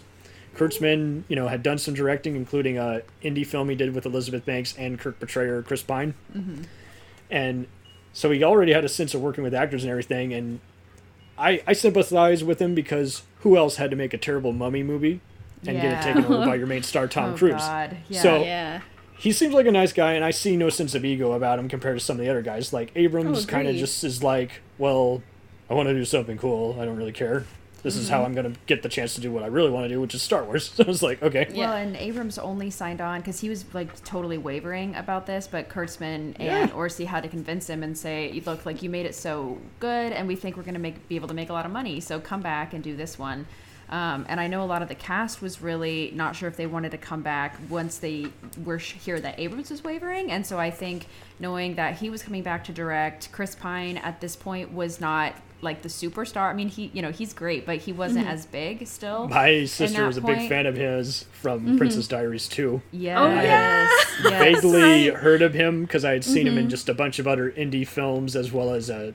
Kurtzman, 0.55 1.23
you 1.27 1.35
know, 1.35 1.49
had 1.49 1.61
done 1.63 1.77
some 1.77 1.93
directing, 1.93 2.38
including 2.38 2.77
a 2.77 3.01
indie 3.21 3.45
film 3.45 3.67
he 3.67 3.75
did 3.75 3.93
with 3.93 4.05
Elizabeth 4.05 4.45
Banks 4.45 4.73
and 4.77 4.97
Kirk 4.97 5.19
Betrayer, 5.19 5.61
Chris 5.61 5.83
Pine, 5.83 6.13
mm-hmm. 6.33 6.61
and 7.29 7.67
so 8.13 8.31
he 8.31 8.41
already 8.41 8.71
had 8.71 8.85
a 8.85 8.88
sense 8.89 9.13
of 9.13 9.19
working 9.21 9.43
with 9.43 9.53
actors 9.53 9.83
and 9.83 9.91
everything. 9.91 10.33
And 10.33 10.61
I 11.38 11.61
I 11.67 11.73
sympathize 11.73 12.41
with 12.41 12.61
him 12.61 12.73
because 12.73 13.23
who 13.41 13.57
else 13.57 13.75
had 13.75 13.89
to 13.91 13.97
make 13.97 14.13
a 14.13 14.17
terrible 14.17 14.53
mummy 14.53 14.81
movie 14.81 15.19
and 15.67 15.81
get 15.81 15.99
it 15.99 16.01
taken 16.01 16.23
over 16.23 16.45
by 16.45 16.55
your 16.55 16.67
main 16.67 16.83
star 16.83 17.05
Tom 17.07 17.31
oh 17.33 17.38
Cruise? 17.38 17.55
god 17.55 17.97
yeah 18.07 18.21
So- 18.21 18.43
Yeah, 18.43 18.81
He 19.17 19.32
seems 19.32 19.54
like 19.54 19.65
a 19.65 19.71
nice 19.71 19.93
guy, 19.93 20.13
and 20.13 20.23
I 20.25 20.32
see 20.32 20.56
no 20.58 20.69
sense 20.69 20.93
of 20.95 21.04
ego 21.06 21.32
about 21.34 21.58
him 21.60 21.67
compared 21.69 21.97
to 21.97 22.04
some 22.04 22.17
of 22.17 22.23
the 22.23 22.30
other 22.30 22.41
guys. 22.41 22.73
Like 22.73 22.91
Abrams, 22.95 23.45
Oh, 23.45 23.47
kind 23.47 23.67
of 23.67 23.75
just 23.75 24.04
is 24.04 24.21
like, 24.23 24.62
well, 24.78 25.23
I 25.69 25.73
want 25.73 25.88
to 25.88 25.93
do 25.93 26.06
something 26.06 26.38
cool. 26.38 26.78
I 26.80 26.86
don't 26.86 26.97
really 26.97 27.12
care. 27.13 27.45
This 27.82 27.95
is 27.97 28.10
how 28.10 28.17
Mm-hmm. 28.17 28.25
I'm 28.25 28.34
going 28.34 28.54
to 28.54 28.60
get 28.65 28.82
the 28.82 28.89
chance 28.89 29.13
to 29.13 29.21
do 29.21 29.32
what 29.32 29.43
I 29.43 29.45
really 29.47 29.69
want 29.69 29.86
to 29.86 29.89
do, 29.89 30.01
which 30.01 30.15
is 30.15 30.21
Star 30.23 30.43
Wars. 30.43 30.69
So 30.75 30.84
it's 30.88 31.04
like, 31.04 31.21
okay. 31.21 31.47
Yeah. 31.54 31.67
Well, 31.67 31.75
and 31.75 31.95
Abrams 31.95 32.39
only 32.39 32.71
signed 32.71 32.99
on 32.99 33.21
because 33.21 33.39
he 33.39 33.47
was 33.47 33.63
like 33.75 34.04
totally 34.04 34.39
wavering 34.39 34.95
about 34.95 35.28
this, 35.28 35.47
but 35.47 35.69
Kurtzman 35.69 36.36
Yeah. 36.39 36.63
and 36.63 36.71
Orci 36.71 37.06
had 37.06 37.21
to 37.23 37.30
convince 37.30 37.69
him 37.69 37.84
and 37.84 37.95
say, 37.95 38.41
"Look, 38.45 38.65
like 38.65 38.82
you 38.82 38.89
made 38.89 39.06
it 39.06 39.13
so 39.13 39.60
good, 39.80 40.13
and 40.13 40.28
we 40.28 40.36
think 40.36 40.58
we're 40.58 40.63
gonna 40.63 40.80
make 40.80 41.08
be 41.08 41.15
able 41.15 41.28
to 41.28 41.36
make 41.36 41.49
a 41.51 41.54
lot 41.54 41.65
of 41.67 41.71
money. 41.71 41.99
So 41.99 42.19
come 42.19 42.41
back 42.41 42.73
and 42.73 42.84
do 42.84 42.95
this 42.95 43.19
one." 43.19 43.45
Um, 43.89 44.26
and 44.28 44.39
I 44.39 44.48
know 44.48 44.63
a 44.63 44.65
lot 44.65 44.82
of 44.82 44.88
the 44.88 44.95
cast 44.95 45.41
was 45.41 45.62
really 45.62 46.12
not 46.15 46.36
sure 46.36 46.50
if 46.50 46.58
they 46.58 46.65
wanted 46.65 46.91
to 46.91 46.98
come 46.98 47.21
back 47.21 47.56
once 47.69 47.98
they 48.00 48.28
were 48.63 48.80
sh- 48.80 48.93
here 48.93 49.19
that 49.19 49.39
Abrams 49.39 49.69
was 49.69 49.84
wavering, 49.84 50.32
and 50.32 50.45
so 50.45 50.58
I 50.60 50.71
think 50.71 51.06
knowing 51.39 51.76
that 51.76 51.98
he 52.00 52.10
was 52.10 52.24
coming 52.24 52.41
back 52.41 52.63
to 52.65 52.71
direct, 52.71 53.32
Chris 53.32 53.54
Pine 53.56 53.98
at 53.98 54.21
this 54.21 54.36
point 54.36 54.74
was 54.74 55.00
not 55.00 55.34
like 55.62 55.82
the 55.84 55.89
superstar. 55.89 56.50
I 56.50 56.54
mean, 56.54 56.67
he 56.67 56.91
you 56.93 57.02
know 57.02 57.12
he's 57.12 57.34
great, 57.34 57.65
but 57.65 57.78
he 57.78 57.91
wasn't 57.93 58.28
as 58.28 58.45
big 58.45 58.86
still. 58.88 59.28
My 59.28 59.65
sister 59.65 60.02
that 60.02 60.08
was 60.08 60.17
a 60.17 60.21
big 60.21 60.50
fan 60.50 60.65
of 60.65 60.76
his 60.76 61.24
from 61.32 61.78
Princess 61.78 62.08
Diaries 62.08 62.48
2. 62.50 62.82
Yes. 62.91 63.17
Oh, 63.19 63.28
yeah. 63.34 63.41
yes. 63.43 64.15
Vaguely 64.21 65.10
heard 65.10 65.41
of 65.41 65.54
him 65.54 65.84
because 65.84 66.04
I 66.06 66.12
had 66.13 66.24
seen 66.24 66.45
Mm-hmm. 66.45 66.58
him 66.58 66.58
in 66.65 66.69
just 66.69 66.89
a 66.89 66.93
bunch 66.93 67.19
of 67.19 67.28
other 67.28 67.52
indie 67.52 67.88
films 67.88 68.36
as 68.36 68.52
well 68.52 68.74
as 68.74 68.89
uh, 68.89 69.13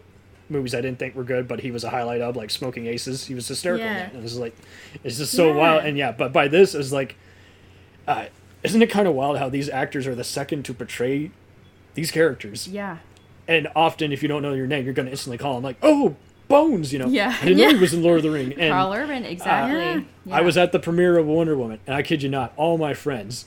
movies 0.51 0.75
I 0.75 0.81
didn't 0.81 0.99
think 0.99 1.15
were 1.15 1.25
good, 1.25 1.47
but 1.49 1.61
he 1.61 1.71
was 1.71 1.85
a 1.85 1.91
highlight 1.91 2.21
of, 2.21 2.37
like 2.37 2.51
Smoking 2.51 2.87
Aces. 2.87 3.27
He 3.27 3.35
was 3.35 3.47
hysterical. 3.49 3.87
Yeah. 3.87 4.09
that. 4.11 4.15
It 4.15 4.23
was 4.23 4.39
like, 4.39 4.55
it's 5.05 5.19
just 5.19 5.33
so 5.33 5.49
Yeah. 5.49 5.55
wild. 5.57 5.85
And 5.85 5.97
yeah, 5.97 6.13
but 6.13 6.33
by 6.33 6.49
this, 6.49 6.75
it's 6.75 6.93
like, 6.93 7.17
uh, 8.09 8.27
isn't 8.63 8.83
it 8.83 8.89
kind 8.91 9.07
of 9.09 9.15
wild 9.15 9.39
how 9.39 9.49
these 9.49 9.69
actors 9.69 10.07
are 10.07 10.15
the 10.15 10.25
second 10.25 10.65
to 10.67 10.75
portray 10.75 11.31
these 11.95 12.11
characters? 12.11 12.69
Yeah. 12.69 12.99
And 13.49 13.69
often, 13.75 14.13
if 14.13 14.23
you 14.23 14.29
don't 14.29 14.43
know 14.43 14.53
your 14.55 14.67
name, 14.67 14.85
you're 14.85 14.95
going 14.95 15.07
to 15.07 15.13
instantly 15.13 15.39
call 15.39 15.57
him 15.57 15.63
like, 15.63 15.77
oh, 15.83 16.17
Bones, 16.49 16.93
you 16.93 16.99
know. 16.99 17.07
Yeah. 17.07 17.37
I 17.41 17.45
didn't 17.45 17.59
know 17.59 17.69
he 17.69 17.77
was 17.77 17.95
in 17.95 18.03
Lord 18.03 18.17
of 18.19 18.23
the 18.25 18.31
Ring. 18.31 18.53
And 18.59 18.73
Karl 18.73 18.93
Urban, 18.93 19.25
exactly. 19.25 19.79
Yeah. 19.79 20.01
Yeah. 20.25 20.37
I 20.37 20.41
was 20.41 20.57
at 20.57 20.73
the 20.73 20.81
premiere 20.81 21.17
of 21.17 21.27
Wonder 21.27 21.57
Woman, 21.57 21.79
and 21.87 21.95
I 21.95 22.03
kid 22.03 22.23
you 22.25 22.29
not, 22.29 22.53
all 22.57 22.77
my 22.77 22.93
friends 22.93 23.45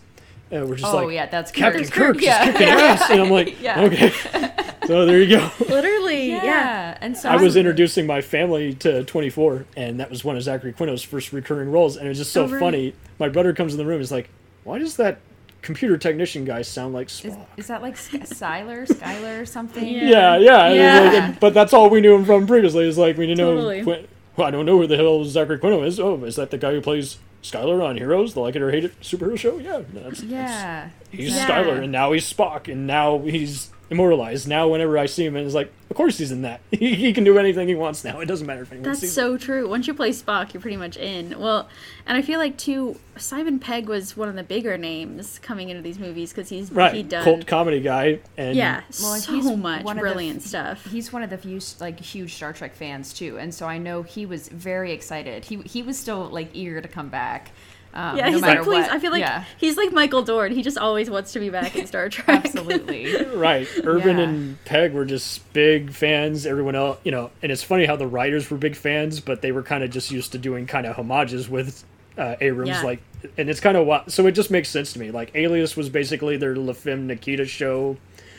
uh, 0.53 0.65
were 0.65 0.75
just 0.75 0.93
Oh 0.93 1.05
like, 1.05 1.13
yeah, 1.15 1.25
that's 1.27 1.51
Captain 1.51 1.83
Kirk. 1.85 2.15
Kirk 2.15 2.21
Yeah. 2.21 2.43
is 2.49 2.51
kicking 2.51 2.67
ass, 2.69 3.09
and 3.09 3.21
I'm 3.21 3.29
like, 3.29 3.61
Yeah. 3.61 3.81
okay. 3.81 4.09
so 4.87 5.05
there 5.05 5.21
you 5.21 5.37
go. 5.37 5.49
literally. 5.67 6.29
Yeah. 6.29 6.43
Yeah. 6.43 6.97
And 7.01 7.17
so 7.17 7.29
I 7.29 7.35
was 7.37 7.55
introducing 7.55 8.05
my 8.05 8.21
family 8.21 8.73
to 8.75 9.03
24, 9.03 9.65
and 9.77 9.99
that 9.99 10.09
was 10.09 10.23
one 10.23 10.35
of 10.37 10.43
Zachary 10.43 10.73
Quinto's 10.73 11.03
first 11.03 11.33
recurring 11.33 11.71
roles, 11.71 11.95
and 11.97 12.05
it 12.05 12.09
was 12.09 12.17
just 12.17 12.31
so 12.31 12.43
Oh, 12.45 12.47
right. 12.49 12.59
funny. 12.59 12.93
My 13.19 13.29
brother 13.29 13.53
comes 13.53 13.73
in 13.73 13.77
the 13.77 13.85
room, 13.85 13.95
and 13.95 14.03
is 14.03 14.11
like, 14.11 14.29
"Why 14.63 14.79
does 14.79 14.95
that 14.97 15.19
computer 15.61 15.97
technician 15.97 16.43
guy 16.43 16.61
sound 16.61 16.93
like 16.93 17.07
Is, 17.07 17.21
Spock?" 17.21 17.45
is 17.57 17.67
that 17.67 17.81
like 17.81 17.95
Sk- 17.97 18.13
Skyler, 18.23 18.85
Skyler 18.87 19.41
or 19.41 19.45
something? 19.45 19.87
Yeah. 19.87 20.37
yeah, 20.37 20.37
yeah, 20.37 20.65
and 20.65 20.75
it 20.75 21.05
was 21.05 21.13
Yeah. 21.13 21.27
like- 21.27 21.39
but 21.39 21.53
that's 21.53 21.73
all 21.73 21.89
we 21.89 22.01
knew 22.01 22.15
him 22.15 22.25
from 22.25 22.45
previously. 22.47 22.87
Is 22.87 22.97
like 22.97 23.17
we 23.17 23.25
didn't 23.27 23.39
Totally. 23.45 23.77
know. 23.79 23.83
Quin- 23.85 24.07
well, 24.35 24.47
I 24.47 24.51
don't 24.51 24.65
know 24.65 24.79
who 24.79 24.87
the 24.87 24.97
hell 24.97 25.23
Zachary 25.25 25.59
Quinto 25.59 25.83
is. 25.83 25.99
Oh, 25.99 26.23
is 26.25 26.35
that 26.37 26.49
the 26.51 26.57
guy 26.57 26.71
who 26.71 26.81
plays 26.81 27.17
Skylar 27.43 27.83
on 27.83 27.97
Heroes, 27.97 28.33
the 28.33 28.39
like 28.39 28.55
it 28.55 28.61
or 28.61 28.71
hate 28.71 28.85
it 28.85 28.99
superhero 29.01 29.37
show? 29.37 29.57
Yeah, 29.57 29.81
that's, 29.93 30.21
that's 30.21 30.23
Yeah. 30.23 30.89
he's 31.11 31.35
Yeah. 31.35 31.47
Skylar, 31.47 31.83
and 31.83 31.91
now 31.91 32.13
he's 32.13 32.31
Spock, 32.31 32.71
and 32.71 32.87
now 32.87 33.19
he's 33.19 33.69
immortalized. 33.89 34.47
Now, 34.47 34.67
whenever 34.67 34.97
I 34.97 35.05
see 35.05 35.25
him, 35.25 35.35
and 35.35 35.45
it's 35.45 35.55
like, 35.55 35.71
of 35.89 35.95
course 35.95 36.17
he's 36.17 36.31
in 36.31 36.41
that. 36.41 36.61
He, 36.83 36.95
he 36.95 37.13
can 37.13 37.23
do 37.23 37.37
anything 37.37 37.67
he 37.67 37.75
wants 37.75 38.03
now. 38.03 38.19
It 38.19 38.25
doesn't 38.25 38.45
matter 38.45 38.63
if 38.63 38.71
anyone 38.71 38.89
That's 38.89 39.01
sees 39.01 39.13
so 39.13 39.37
true. 39.37 39.69
Once 39.69 39.87
you 39.87 39.93
play 39.93 40.09
Spock, 40.09 40.53
you're 40.53 40.59
pretty 40.59 40.75
much 40.75 40.97
in. 40.97 41.39
Well, 41.39 41.69
and 42.05 42.17
I 42.17 42.21
feel 42.21 42.39
like 42.39 42.57
too, 42.57 42.99
Simon 43.15 43.59
Pegg 43.59 43.87
was 43.87 44.17
one 44.17 44.27
of 44.27 44.35
the 44.35 44.43
bigger 44.43 44.77
names 44.77 45.39
coming 45.39 45.69
into 45.69 45.81
these 45.81 45.99
movies 45.99 46.31
because 46.31 46.49
he's. 46.49 46.71
Right, 46.71 46.93
he 46.93 47.03
done 47.03 47.23
cult 47.23 47.47
comedy 47.47 47.79
guy, 47.79 48.19
and 48.37 48.57
yeah 48.57 48.81
Well, 49.01 49.15
so 49.15 49.31
he's 49.31 49.45
much 49.55 49.83
one 49.85 49.95
the 49.95 50.01
brilliant 50.01 50.41
stuff. 50.41 50.85
He's 50.87 51.13
one 51.13 51.23
of 51.23 51.29
the 51.29 51.37
few 51.37 51.61
like 51.79 51.99
huge 51.99 52.33
Star 52.33 52.51
Trek 52.51 52.75
fans 52.75 53.13
too, 53.13 53.37
and 53.37 53.53
so 53.53 53.67
I 53.67 53.77
know 53.77 54.01
he 54.01 54.25
was 54.25 54.49
very 54.49 54.91
excited. 54.91 55.45
He 55.45 55.57
he 55.61 55.83
was 55.83 55.97
still 55.97 56.27
like 56.27 56.49
eager 56.53 56.81
to 56.81 56.87
come 56.87 57.09
back. 57.09 57.51
Um, 57.95 58.17
yeah, 58.17 58.25
no 58.25 58.31
he's 58.31 58.41
matter 58.41 58.59
like, 58.61 58.63
please. 58.67 58.81
what. 58.87 58.91
I 58.91 58.99
feel 58.99 59.11
like 59.11 59.19
yeah, 59.21 59.43
he's 59.57 59.77
like 59.77 59.91
Michael 59.91 60.23
Dorn. 60.23 60.51
He 60.51 60.63
just 60.63 60.77
always 60.77 61.09
wants 61.09 61.33
to 61.33 61.39
be 61.39 61.49
back 61.49 61.75
in 61.75 61.85
Star 61.85 62.09
Trek. 62.09 62.27
absolutely. 62.45 63.13
right, 63.35 63.67
Urban 63.83 64.17
Yeah. 64.17 64.23
and 64.23 64.65
Pegg 64.65 64.93
were 64.93 65.05
just 65.05 65.51
big 65.53 65.91
fans. 65.91 66.45
Everyone 66.45 66.75
else, 66.75 66.97
you 67.03 67.11
know, 67.11 67.29
and 67.43 67.51
it's 67.51 67.61
funny 67.63 67.85
how 67.85 67.95
the 67.95 68.07
writers 68.07 68.49
were 68.49 68.57
big 68.57 68.75
fans, 68.75 69.19
but 69.19 69.41
they 69.41 69.51
were 69.51 69.63
kind 69.63 69.83
of 69.83 69.91
just 69.91 70.09
used 70.11 70.31
to 70.31 70.37
doing 70.37 70.65
kind 70.65 70.87
of 70.87 70.95
homages 70.95 71.47
with 71.49 71.83
uh, 72.17 72.35
Abrams, 72.41 72.69
Yeah. 72.69 72.81
like, 72.81 72.99
and 73.37 73.49
it's 73.49 73.59
kind 73.59 73.77
of 73.77 73.85
what. 73.85 74.11
So 74.11 74.25
it 74.27 74.31
just 74.33 74.49
makes 74.51 74.69
sense 74.69 74.93
to 74.93 74.99
me. 74.99 75.11
Like, 75.11 75.31
Alias 75.35 75.77
was 75.77 75.89
basically 75.89 76.35
their 76.37 76.55
La 76.55 76.73
Femme 76.73 77.05
Nikita 77.07 77.45
show. 77.45 77.97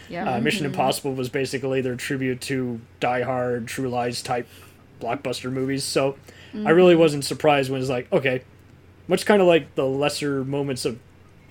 Yeah. 0.09 0.35
Uh, 0.35 0.41
Mission 0.41 0.67
Impossible 0.67 1.15
was 1.15 1.29
basically 1.29 1.81
their 1.81 1.97
tribute 1.97 2.41
to 2.43 2.81
Die 3.01 3.23
Hard, 3.23 3.67
True 3.69 3.89
Lies 3.89 4.21
type 4.21 4.47
blockbuster 5.01 5.51
movies. 5.51 5.83
So 5.85 6.17
I 6.55 6.71
really 6.71 6.95
wasn't 6.95 7.25
surprised 7.25 7.71
when 7.71 7.81
it's 7.81 7.91
like, 7.91 8.13
okay, 8.13 8.43
much 9.09 9.27
kind 9.27 9.41
of 9.41 9.49
like 9.49 9.75
the 9.75 9.87
lesser 9.87 10.45
moments 10.45 10.85
of 10.85 10.99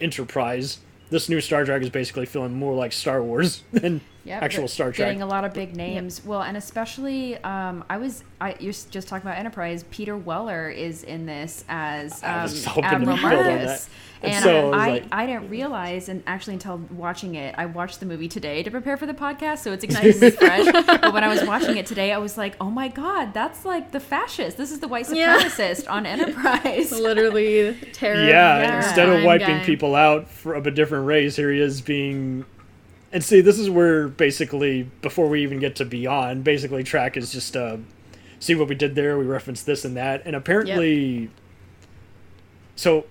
Enterprise. 0.02 0.80
This 1.10 1.30
new 1.30 1.42
Star 1.42 1.66
Trek 1.66 1.82
is 1.82 1.90
basically 1.90 2.26
feeling 2.26 2.54
more 2.54 2.74
like 2.74 2.92
Star 2.92 3.22
Wars 3.22 3.64
than 3.72 4.02
Yep, 4.26 4.42
actual 4.42 4.68
Star 4.70 4.92
Trek. 4.94 5.08
Getting 5.10 5.22
a 5.22 5.26
lot 5.26 5.44
of 5.44 5.54
big 5.54 5.76
names. 5.76 6.24
Well, 6.24 6.42
and 6.44 6.56
especially, 6.56 7.36
um, 7.44 7.84
I 7.90 7.98
was, 7.98 8.24
I 8.40 8.56
you're 8.60 8.72
just 8.72 9.08
talking 9.10 9.28
about 9.28 9.38
Enterprise. 9.38 9.84
Peter 9.92 10.16
Weller 10.16 10.70
is 10.70 11.04
in 11.04 11.26
this 11.26 11.66
as 11.68 12.24
um, 12.24 12.44
was 12.44 12.64
hoping 12.64 12.84
to 12.84 12.96
Admiral 12.96 13.18
Marcus. 13.18 13.90
And 14.22 14.32
And 14.34 14.44
so 14.46 14.72
I 14.72 14.78
I, 14.78 14.90
like- 14.92 15.04
I 15.12 15.26
didn't 15.26 15.50
realize, 15.50 16.08
and 16.08 16.24
actually 16.26 16.54
until 16.54 16.78
watching 16.92 17.36
it, 17.36 17.54
I 17.58 17.66
watched 17.66 18.00
the 18.00 18.06
movie 18.06 18.30
today 18.30 18.64
to 18.64 18.72
prepare 18.72 18.96
for 18.96 19.06
the 19.06 19.14
podcast, 19.14 19.58
so 19.60 19.74
it's 19.74 19.84
extremely 19.84 20.32
fresh. 20.32 20.72
But 20.88 21.12
when 21.14 21.26
I 21.26 21.28
was 21.28 21.44
watching 21.44 21.76
it 21.76 21.86
today, 21.86 22.14
I 22.14 22.18
was 22.20 22.38
like, 22.38 22.56
oh 22.62 22.70
my 22.70 22.88
god, 22.88 23.34
that's 23.34 23.66
like 23.66 23.92
the 23.92 24.00
fascist. 24.00 24.56
This 24.56 24.72
is 24.72 24.80
the 24.80 24.88
white 24.88 25.10
Yeah. 25.12 25.38
supremacist 25.40 25.92
on 25.92 26.06
Enterprise. 26.06 26.92
Literally 26.98 27.76
terror. 27.92 28.24
yeah, 28.26 28.60
Yeah. 28.60 28.78
instead 28.78 29.10
of 29.10 29.26
wiping 29.26 29.48
guy. 29.58 29.66
people 29.66 29.96
out 29.96 30.30
for, 30.30 30.54
of 30.54 30.66
a 30.66 30.72
different 30.72 31.08
race, 31.08 31.36
here 31.36 31.52
he 31.52 31.60
is 31.60 31.82
being. 31.82 32.46
And 33.14 33.24
see, 33.24 33.42
this 33.42 33.60
is 33.60 33.70
where 33.70 34.08
basically, 34.08 34.90
before 35.04 35.30
we 35.30 35.44
even 35.44 35.60
get 35.60 35.76
to 35.78 35.86
Beyond, 35.86 36.44
basically, 36.44 36.84
Trek 36.84 37.16
is 37.16 37.32
just 37.32 37.56
uh, 37.56 37.78
see 38.40 38.56
what 38.56 38.68
we 38.68 38.74
did 38.74 38.96
there. 38.96 39.20
We 39.20 39.26
referenced 39.26 39.68
this 39.68 39.86
and 39.86 39.96
that, 39.96 40.24
and 40.26 40.36
apparently, 40.36 41.30
so 42.76 43.06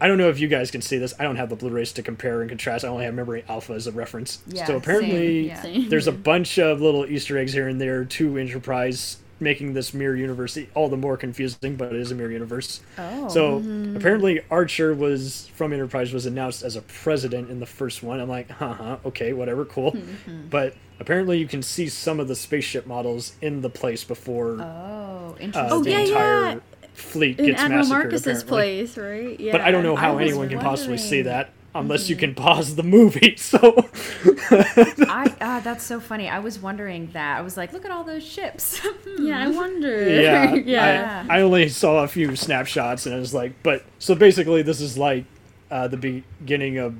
I 0.00 0.08
don't 0.08 0.18
know 0.18 0.30
if 0.30 0.40
you 0.40 0.48
guys 0.48 0.70
can 0.70 0.80
see 0.80 0.96
this. 0.96 1.14
I 1.20 1.22
don't 1.22 1.36
have 1.36 1.50
the 1.50 1.54
Blu-rays 1.54 1.92
to 1.92 2.02
compare 2.02 2.40
and 2.40 2.50
contrast. 2.50 2.84
I 2.84 2.88
only 2.88 3.04
have 3.04 3.14
Memory 3.14 3.44
Alpha 3.46 3.74
as 3.74 3.86
a 3.86 3.92
reference. 3.92 4.42
Yeah, 4.48 4.64
so 4.64 4.76
apparently, 4.76 5.54
same, 5.54 5.82
yeah. 5.82 5.88
There's 5.88 6.08
a 6.08 6.12
bunch 6.30 6.58
of 6.58 6.80
little 6.80 7.06
Easter 7.06 7.36
eggs 7.36 7.52
here 7.52 7.68
and 7.68 7.80
there 7.80 8.04
to 8.04 8.38
Enterprise, 8.38 9.18
making 9.42 9.74
this 9.74 9.92
mirror 9.92 10.16
universe 10.16 10.56
all 10.74 10.88
the 10.88 10.96
more 10.96 11.16
confusing. 11.16 11.76
But 11.76 11.92
it 11.92 12.00
is 12.00 12.10
a 12.10 12.14
mirror 12.14 12.30
universe. 12.30 12.80
Oh. 12.98 13.28
So 13.28 13.56
apparently 13.96 14.40
Archer 14.50 14.94
was 14.94 15.48
from 15.54 15.72
Enterprise 15.72 16.12
was 16.12 16.24
announced 16.26 16.62
as 16.62 16.76
a 16.76 16.82
president 16.82 17.50
in 17.50 17.60
the 17.60 17.66
first 17.66 18.02
one. 18.02 18.20
I'm 18.20 18.28
like, 18.28 18.50
haha, 18.50 18.98
okay, 19.04 19.32
whatever, 19.32 19.64
cool. 19.64 19.96
But 20.50 20.74
apparently 21.00 21.38
you 21.38 21.46
can 21.48 21.62
see 21.62 21.88
some 21.88 22.20
of 22.20 22.28
the 22.28 22.36
spaceship 22.36 22.86
models 22.86 23.34
in 23.42 23.60
the 23.60 23.70
place 23.70 24.04
before 24.04 24.60
uh, 24.60 24.64
Oh, 24.64 25.34
the 25.36 25.42
interesting. 25.44 25.72
Oh, 25.72 25.82
yeah, 25.84 25.98
entire 26.00 26.42
yeah. 26.54 26.58
fleet 26.94 27.38
In 27.38 27.46
gets 27.46 27.60
Admiral 27.62 27.78
massacred. 27.84 28.02
Marcus's 28.04 28.42
apparently. 28.42 28.84
place, 28.86 28.96
right? 28.98 29.40
Yeah. 29.40 29.52
But 29.52 29.60
I 29.62 29.70
don't 29.70 29.82
know 29.82 29.96
how 29.96 30.16
was 30.16 30.28
anyone 30.28 30.48
can 30.48 30.58
possibly 30.60 30.98
see 30.98 31.22
that 31.22 31.50
unless 31.74 32.08
you 32.10 32.16
can 32.16 32.34
pause 32.34 32.76
the 32.76 32.82
movie. 32.82 33.36
So 33.42 33.88
I 34.54 35.34
ah, 35.40 35.60
that's 35.62 35.84
so 35.84 36.00
funny. 36.00 36.28
I 36.28 36.38
was 36.38 36.58
wondering 36.58 37.10
that. 37.12 37.38
I 37.38 37.42
was 37.42 37.56
like, 37.56 37.72
look 37.72 37.84
at 37.84 37.90
all 37.90 38.04
those 38.04 38.24
ships. 38.24 38.80
Yeah, 39.18 39.44
I 39.44 39.48
wonder. 39.48 40.08
yeah, 40.08 40.54
yeah. 40.66 41.26
I, 41.28 41.38
I 41.38 41.42
only 41.42 41.68
saw 41.68 42.02
a 42.02 42.08
few 42.08 42.34
snapshots 42.34 43.06
and 43.06 43.14
I 43.14 43.18
was 43.18 43.34
like, 43.34 43.52
but 43.62 43.84
so 43.98 44.14
basically 44.14 44.62
this 44.62 44.80
is 44.80 44.96
like 44.96 45.24
uh, 45.70 45.86
the 45.88 45.96
beginning 45.96 46.78
of 46.78 46.96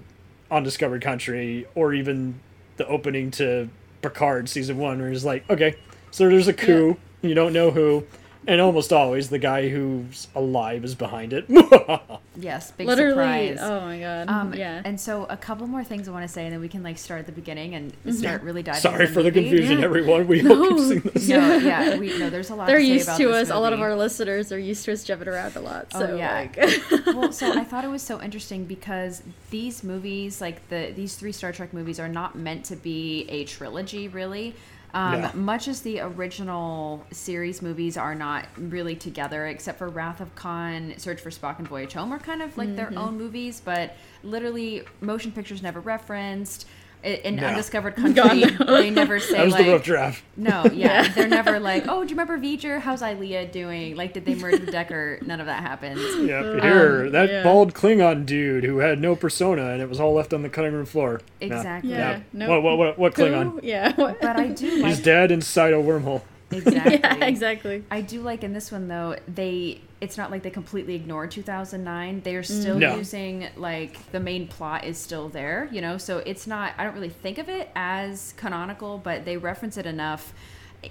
Undiscovered 0.51 1.03
Country 1.03 1.67
or 1.75 1.95
even 1.95 2.39
the 2.77 2.87
opening 2.87 3.31
to 3.33 3.69
Picard 4.03 4.49
season 4.49 4.79
one, 4.79 5.01
where 5.01 5.11
it's 5.11 5.25
like, 5.25 5.49
okay, 5.49 5.75
so 6.11 6.29
there's 6.29 6.49
a 6.49 6.53
coup, 6.53 6.97
you 7.23 7.35
don't 7.35 7.53
know 7.53 7.71
who, 7.71 8.05
and 8.47 8.61
almost 8.61 8.93
always 8.93 9.31
the 9.31 9.39
guy 9.39 9.69
who's 9.69 10.29
alive 10.35 10.85
is 10.85 10.95
behind 10.95 11.33
it. 11.33 11.47
yes, 12.37 12.71
big 12.73 12.87
Literally. 12.87 13.57
surprise. 13.57 13.59
Oh 13.61 13.81
my 13.81 13.99
god. 14.01 14.29
Um, 14.29 14.55
yeah. 14.55 14.83
And 14.85 15.01
so 15.01 15.27
a 15.29 15.37
couple 15.37 15.67
more 15.67 15.85
things 15.85 16.09
I 16.09 16.13
want 16.13 16.25
to 16.27 16.33
say, 16.33 16.45
and 16.45 16.53
then 16.53 16.61
we 16.61 16.69
can 16.69 16.83
like 16.83 16.99
start 16.99 17.21
at 17.21 17.27
the 17.27 17.33
beginning 17.33 17.75
and 17.75 17.93
start 18.15 18.43
really 18.43 18.63
diving. 18.63 18.81
Sorry 18.81 19.07
for 19.07 19.23
the 19.23 19.31
movie. 19.31 19.49
confusion, 19.49 19.79
Yeah. 19.79 19.85
everyone. 19.85 20.27
We 20.27 20.39
hope 20.43 20.59
you've 20.71 20.71
No. 20.79 20.89
seen 20.89 21.01
this. 21.15 21.29
No, 21.29 21.57
yeah, 21.57 21.97
we 21.99 22.19
no. 22.19 22.31
There's 22.31 22.51
a 22.51 22.55
lot. 22.55 22.67
They're 22.67 22.79
to 22.79 22.85
say 22.85 22.93
used 22.93 23.09
about 23.09 23.19
to 23.19 23.29
this 23.29 23.51
us. 23.51 23.57
A 23.57 23.59
lot 23.61 23.73
of 23.73 23.81
our 23.81 23.95
listeners 23.97 24.51
are 24.53 24.59
used 24.59 24.85
to 24.87 24.93
us 24.93 25.05
jumping 25.05 25.29
around 25.29 25.57
a 25.57 25.61
lot. 25.61 25.89
Oh, 25.95 26.17
yeah. 26.17 26.49
like, 26.57 27.07
well, 27.07 27.33
so 27.33 27.53
I 27.59 27.65
thought 27.65 27.85
it 27.85 27.89
was 27.91 28.03
so 28.03 28.21
interesting 28.21 28.65
because 28.65 29.23
these 29.51 29.85
movies, 29.85 30.41
like 30.41 30.69
the 30.69 30.93
these 30.97 31.15
three 31.17 31.33
Star 31.33 31.53
Trek 31.53 31.73
movies, 31.73 32.01
are 32.01 32.09
not 32.09 32.37
meant 32.37 32.65
to 32.67 32.77
be 32.77 33.27
a 33.29 33.45
trilogy, 33.45 34.09
really. 34.09 34.55
Um, 34.95 35.23
No. 35.23 35.31
Much 35.35 35.69
as 35.69 35.81
the 35.83 36.01
original 36.01 37.05
series 37.11 37.63
movies 37.63 37.97
are 37.97 38.15
not 38.15 38.47
really 38.59 38.95
together, 38.95 39.47
except 39.47 39.79
for 39.79 39.89
Wrath 39.89 40.21
of 40.21 40.35
Khan, 40.35 40.95
Search 40.99 41.21
for 41.21 41.31
Spock, 41.31 41.59
and 41.59 41.67
Voyage 41.67 41.95
Home, 41.95 42.13
are 42.13 42.19
kind 42.19 42.43
of 42.43 42.57
like 42.59 42.69
Mm-hmm. 42.69 42.77
their 42.77 42.99
own 42.99 43.17
movies, 43.17 43.63
but 43.65 43.97
literally 44.23 44.83
motion 45.01 45.33
pictures 45.33 45.63
never 45.63 45.81
referenced. 45.81 46.67
I- 47.05 47.09
In 47.25 47.37
No. 47.37 47.49
Undiscovered 47.49 47.97
Country, 47.97 48.45
they 48.45 48.91
never 48.91 49.19
say 49.19 49.37
That 49.39 49.45
was 49.45 49.55
like 49.55 49.67
the 49.67 49.73
rough 49.73 49.83
draft. 49.83 50.23
no, 50.37 50.65
yeah. 50.73 51.09
They're 51.13 51.27
never 51.29 51.59
like, 51.59 51.87
oh, 51.89 52.05
do 52.05 52.11
you 52.11 52.17
remember 52.21 52.39
V'ger? 52.39 52.81
How's 52.81 53.03
Ilia 53.03 53.47
doing? 53.47 53.97
Like, 53.97 54.13
did 54.13 54.25
they 54.25 54.35
merge 54.37 54.61
with 54.61 54.71
Decker? 54.71 55.19
None 55.27 55.41
of 55.41 55.47
that 55.47 55.63
happens. 55.63 56.01
Yeah, 56.23 56.39
uh, 56.41 56.61
here, 56.63 57.07
um, 57.07 57.13
that 57.13 57.29
yeah. 57.31 57.43
bald 57.43 57.75
Klingon 57.75 58.25
dude 58.25 58.63
who 58.65 58.79
had 58.79 59.01
no 59.01 59.17
persona 59.17 59.71
and 59.71 59.83
it 59.83 59.89
was 59.89 59.99
all 59.99 60.13
left 60.15 60.33
on 60.33 60.43
the 60.43 60.49
cutting 60.49 60.73
room 60.73 60.87
floor. 60.87 61.21
No, 61.41 61.47
Exactly. 61.49 61.91
Yeah. 61.91 62.21
no. 62.33 62.47
no. 62.47 62.53
What, 62.53 62.63
what, 62.63 62.79
what, 62.79 62.99
what 62.99 63.17
Who? 63.17 63.23
Klingon? 63.25 63.61
Yeah. 63.63 63.93
What? 63.97 64.21
But 64.21 64.37
I 64.39 64.49
do 64.49 64.67
He's 64.69 64.83
like 64.83 65.03
dead 65.03 65.33
inside 65.33 65.73
a 65.75 65.79
wormhole. 65.79 66.23
exactly. 66.53 67.01
yeah, 67.03 67.25
exactly. 67.25 67.85
I 67.91 68.01
do 68.03 68.21
like 68.23 68.45
in 68.45 68.53
this 68.53 68.71
one 68.71 68.87
though, 68.89 69.17
they 69.27 69.81
it's 70.03 70.19
not 70.19 70.33
like 70.33 70.43
they 70.43 70.51
completely 70.51 70.97
ignored 70.97 71.31
2009. 71.31 72.23
They're 72.23 72.43
still 72.43 72.75
mm. 72.75 72.81
No. 72.81 72.97
using 72.97 73.47
like 73.57 74.11
the 74.11 74.19
main 74.19 74.49
plot 74.49 74.85
is 74.85 74.99
still 74.99 75.29
there, 75.29 75.69
you 75.71 75.81
know. 75.81 75.97
So 75.97 76.19
it's 76.19 76.49
not. 76.49 76.73
I 76.77 76.83
don't 76.83 76.95
really 76.95 77.09
think 77.09 77.39
of 77.39 77.49
it 77.49 77.71
as 77.77 78.35
canonical, 78.37 78.99
but 78.99 79.25
they 79.25 79.37
reference 79.37 79.77
it 79.77 79.87
enough. 79.87 80.35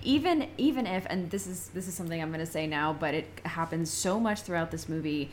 Even 0.01 0.47
even 0.57 0.87
if, 0.87 1.05
and 1.09 1.29
this 1.29 1.45
is 1.45 1.67
this 1.73 1.89
is 1.89 1.93
something 1.93 2.21
I'm 2.21 2.29
going 2.29 2.39
to 2.39 2.49
say 2.49 2.65
now, 2.67 2.93
but 2.93 3.13
it 3.13 3.27
happens 3.43 3.91
so 3.91 4.17
much 4.17 4.43
throughout 4.43 4.71
this 4.71 4.87
movie. 4.87 5.29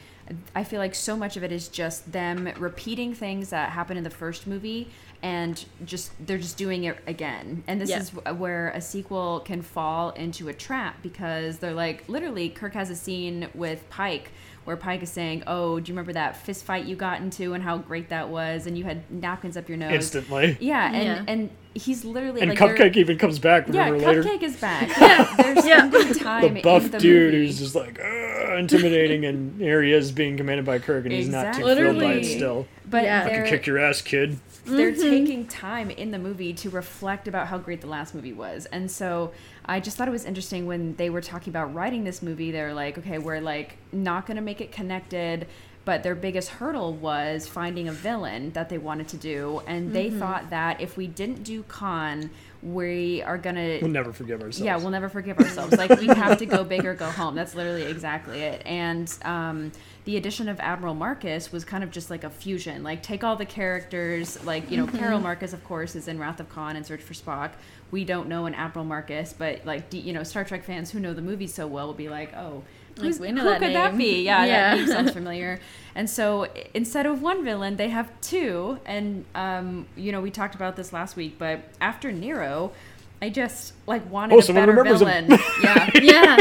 I 0.55 0.65
feel 0.65 0.79
like 0.79 0.95
so 0.95 1.17
much 1.17 1.37
of 1.37 1.43
it 1.43 1.53
is 1.53 1.69
just 1.69 2.13
them 2.13 2.51
repeating 2.59 3.15
things 3.15 3.51
that 3.51 3.71
happened 3.71 3.99
in 3.99 4.05
the 4.05 4.11
first 4.11 4.47
movie 4.47 4.91
and 5.23 5.65
just 5.85 6.13
they're 6.27 6.39
just 6.39 6.57
doing 6.57 6.85
it 6.85 6.99
again. 7.07 7.65
And 7.67 7.81
this 7.81 7.91
Yeah. 7.91 8.01
is 8.01 8.11
where 8.11 8.69
a 8.71 8.81
sequel 8.81 9.41
can 9.41 9.63
fall 9.63 10.11
into 10.11 10.49
a 10.49 10.53
trap 10.53 10.97
because 11.03 11.59
they're 11.59 11.73
like 11.75 12.05
literally 12.09 12.49
Kirk 12.51 12.75
has 12.75 12.91
a 12.91 12.97
scene 12.97 13.49
with 13.55 13.89
Pike 13.91 14.31
where 14.69 14.77
Pike 14.77 15.03
is 15.03 15.09
saying, 15.09 15.45
"Oh, 15.47 15.81
do 15.81 15.89
you 15.91 15.95
remember 15.95 16.13
that 16.13 16.37
fist 16.37 16.63
fight 16.63 16.85
you 16.85 16.95
got 16.95 17.23
into 17.23 17.55
and 17.55 17.65
how 17.65 17.79
great 17.79 18.11
that 18.11 18.29
was 18.29 18.67
and 18.67 18.77
you 18.77 18.85
had 18.85 19.11
napkins 19.11 19.57
up 19.57 19.67
your 19.67 19.79
nose?" 19.79 19.95
Instantly. 19.95 20.59
Yeah, 20.61 20.93
and 20.93 21.05
Yeah. 21.05 21.25
and 21.27 21.51
he's 21.73 22.05
literally 22.05 22.43
And 22.43 22.51
like 22.51 22.59
they're- 22.59 22.77
Cupcake 22.91 22.97
even 22.99 23.17
comes 23.17 23.39
back, 23.39 23.67
Yeah, 23.71 23.89
remember 23.89 24.07
later? 24.07 24.23
Cupcake 24.25 24.43
is 24.43 24.57
back. 24.59 24.89
Yeah, 25.01 25.35
they're 25.39 25.67
Yeah. 25.67 25.89
spending 25.89 26.15
time 26.23 26.55
the 26.55 26.61
buff 26.61 26.85
in 26.85 26.91
the 26.91 26.99
dude 26.99 27.33
movie. 27.33 27.47
who's 27.47 27.59
just 27.61 27.75
like 27.75 27.99
"Ugh," 27.99 28.59
intimidating, 28.59 29.25
and 29.25 29.59
here 29.59 29.83
he 29.83 29.91
is 29.91 30.13
being 30.13 30.37
commanded 30.37 30.67
by 30.67 30.79
Kirk, 30.81 31.05
and 31.05 31.13
he's 31.15 31.31
not 31.31 31.55
too 31.55 31.61
Exactly. 31.63 31.75
thrilled 31.75 31.99
by 32.01 32.13
it 32.13 32.25
still. 32.27 32.67
but 32.91 33.05
Yeah. 33.05 33.23
I 33.25 33.29
they're 33.29 33.41
can 33.43 33.51
kick 33.51 33.67
your 33.67 33.79
ass, 33.79 34.03
kid. 34.03 34.37
They're 34.71 34.93
Mm-hmm. 34.93 35.11
taking 35.11 35.47
time 35.47 35.91
in 35.91 36.11
the 36.11 36.19
movie 36.19 36.53
to 36.55 36.71
reflect 36.71 37.27
about 37.29 37.47
how 37.49 37.59
great 37.59 37.81
the 37.81 37.87
last 37.87 38.15
movie 38.15 38.33
was 38.33 38.67
and 38.67 38.91
so 38.91 39.33
i 39.67 39.81
just 39.81 39.97
thought 39.97 40.09
it 40.09 40.13
was 40.13 40.25
interesting 40.25 40.67
when 40.67 40.95
they 40.97 41.11
were 41.11 41.21
talking 41.21 41.51
about 41.51 41.73
writing 41.75 42.05
this 42.05 42.23
movie 42.23 42.51
they're 42.51 42.75
like 42.75 42.99
okay 42.99 43.19
we're 43.19 43.41
like 43.41 43.77
not 43.93 44.27
going 44.27 44.37
to 44.37 44.43
make 44.43 44.61
it 44.61 44.71
connected 44.73 45.47
but 45.85 46.03
their 46.03 46.15
biggest 46.15 46.51
hurdle 46.51 46.93
was 46.93 47.47
finding 47.49 47.89
a 47.89 47.93
villain 47.93 48.51
that 48.53 48.69
they 48.69 48.77
wanted 48.79 49.09
to 49.09 49.17
do 49.17 49.63
and 49.67 49.93
they 49.95 50.09
Mm-hmm. 50.09 50.19
thought 50.19 50.51
that 50.51 50.81
if 50.81 50.97
we 50.97 51.07
didn't 51.07 51.43
do 51.45 51.63
khan 51.63 52.31
we 52.63 53.23
are 53.23 53.39
going 53.39 53.55
to 53.55 53.79
We'll 53.83 53.91
never 53.91 54.13
forgive 54.13 54.41
ourselves. 54.43 54.61
yeah, 54.61 54.77
we'll 54.77 54.91
never 54.91 55.09
forgive 55.09 55.39
ourselves. 55.39 55.77
Like 55.77 55.99
we 56.01 56.07
have 56.09 56.39
to 56.39 56.47
go 56.47 56.65
big 56.65 56.85
or 56.85 56.95
go 56.95 57.09
home. 57.11 57.35
That's 57.35 57.55
literally 57.55 57.85
exactly 57.85 58.41
it. 58.41 58.63
And 58.67 59.13
um, 59.23 59.71
the 60.05 60.17
addition 60.17 60.49
of 60.49 60.59
Admiral 60.59 60.95
Marcus 60.95 61.53
was 61.53 61.65
kind 61.65 61.85
of 61.85 61.91
just 61.91 62.11
like 62.11 62.25
a 62.25 62.31
fusion. 62.31 62.83
Like 62.83 63.03
take 63.03 63.23
all 63.23 63.37
the 63.37 63.47
characters. 63.47 64.43
Like 64.45 64.71
you 64.71 64.77
know, 64.77 64.87
Carol 64.87 65.21
Marcus, 65.21 65.53
of 65.53 65.63
course, 65.65 65.95
is 65.95 66.09
in 66.09 66.19
Wrath 66.19 66.41
of 66.41 66.49
Khan 66.49 66.75
and 66.77 66.85
Search 66.85 67.03
for 67.03 67.15
Spock. 67.15 67.53
We 67.91 68.05
don't 68.05 68.29
know 68.29 68.47
an 68.47 68.55
Admiral 68.55 68.85
Marcus, 68.85 69.33
but 69.33 69.65
like 69.65 69.93
you 69.93 70.13
know, 70.13 70.23
Star 70.25 70.45
Trek 70.45 70.65
fans 70.65 70.91
who 70.91 70.99
know 70.99 71.15
the 71.15 71.23
movie 71.23 71.47
so 71.47 71.67
well 71.67 71.87
will 71.87 71.95
be 71.95 72.09
like, 72.09 72.35
oh. 72.35 72.65
Who's, 73.07 73.21
we 73.21 73.33
know 73.33 73.43
who 73.43 73.49
that 73.51 73.61
could 73.61 73.75
that 73.75 73.93
name. 73.93 73.99
be? 73.99 74.23
Yeah, 74.23 74.45
Yeah. 74.47 74.71
that 74.75 74.77
name 74.79 74.87
sounds 74.89 75.11
familiar. 75.21 75.61
And 75.95 76.09
so 76.09 76.47
instead 76.75 77.07
of 77.07 77.23
one 77.23 77.45
villain, 77.45 77.77
they 77.77 77.89
have 77.89 78.09
two. 78.21 78.79
And 78.87 79.25
um, 79.35 79.87
you 79.97 80.13
know, 80.13 80.21
we 80.21 80.31
talked 80.31 80.55
about 80.55 80.77
this 80.77 80.93
last 80.93 81.17
week, 81.17 81.37
but 81.39 81.61
after 81.81 82.13
Nero, 82.13 82.73
I 83.21 83.31
just 83.31 83.73
like 83.87 84.09
wanted 84.11 84.35
Oh, 84.35 84.39
a 84.39 84.53
better 84.55 84.73
remembers 84.73 84.99
villain. 85.01 85.29
yeah. 85.63 85.91
Yeah. 85.95 86.37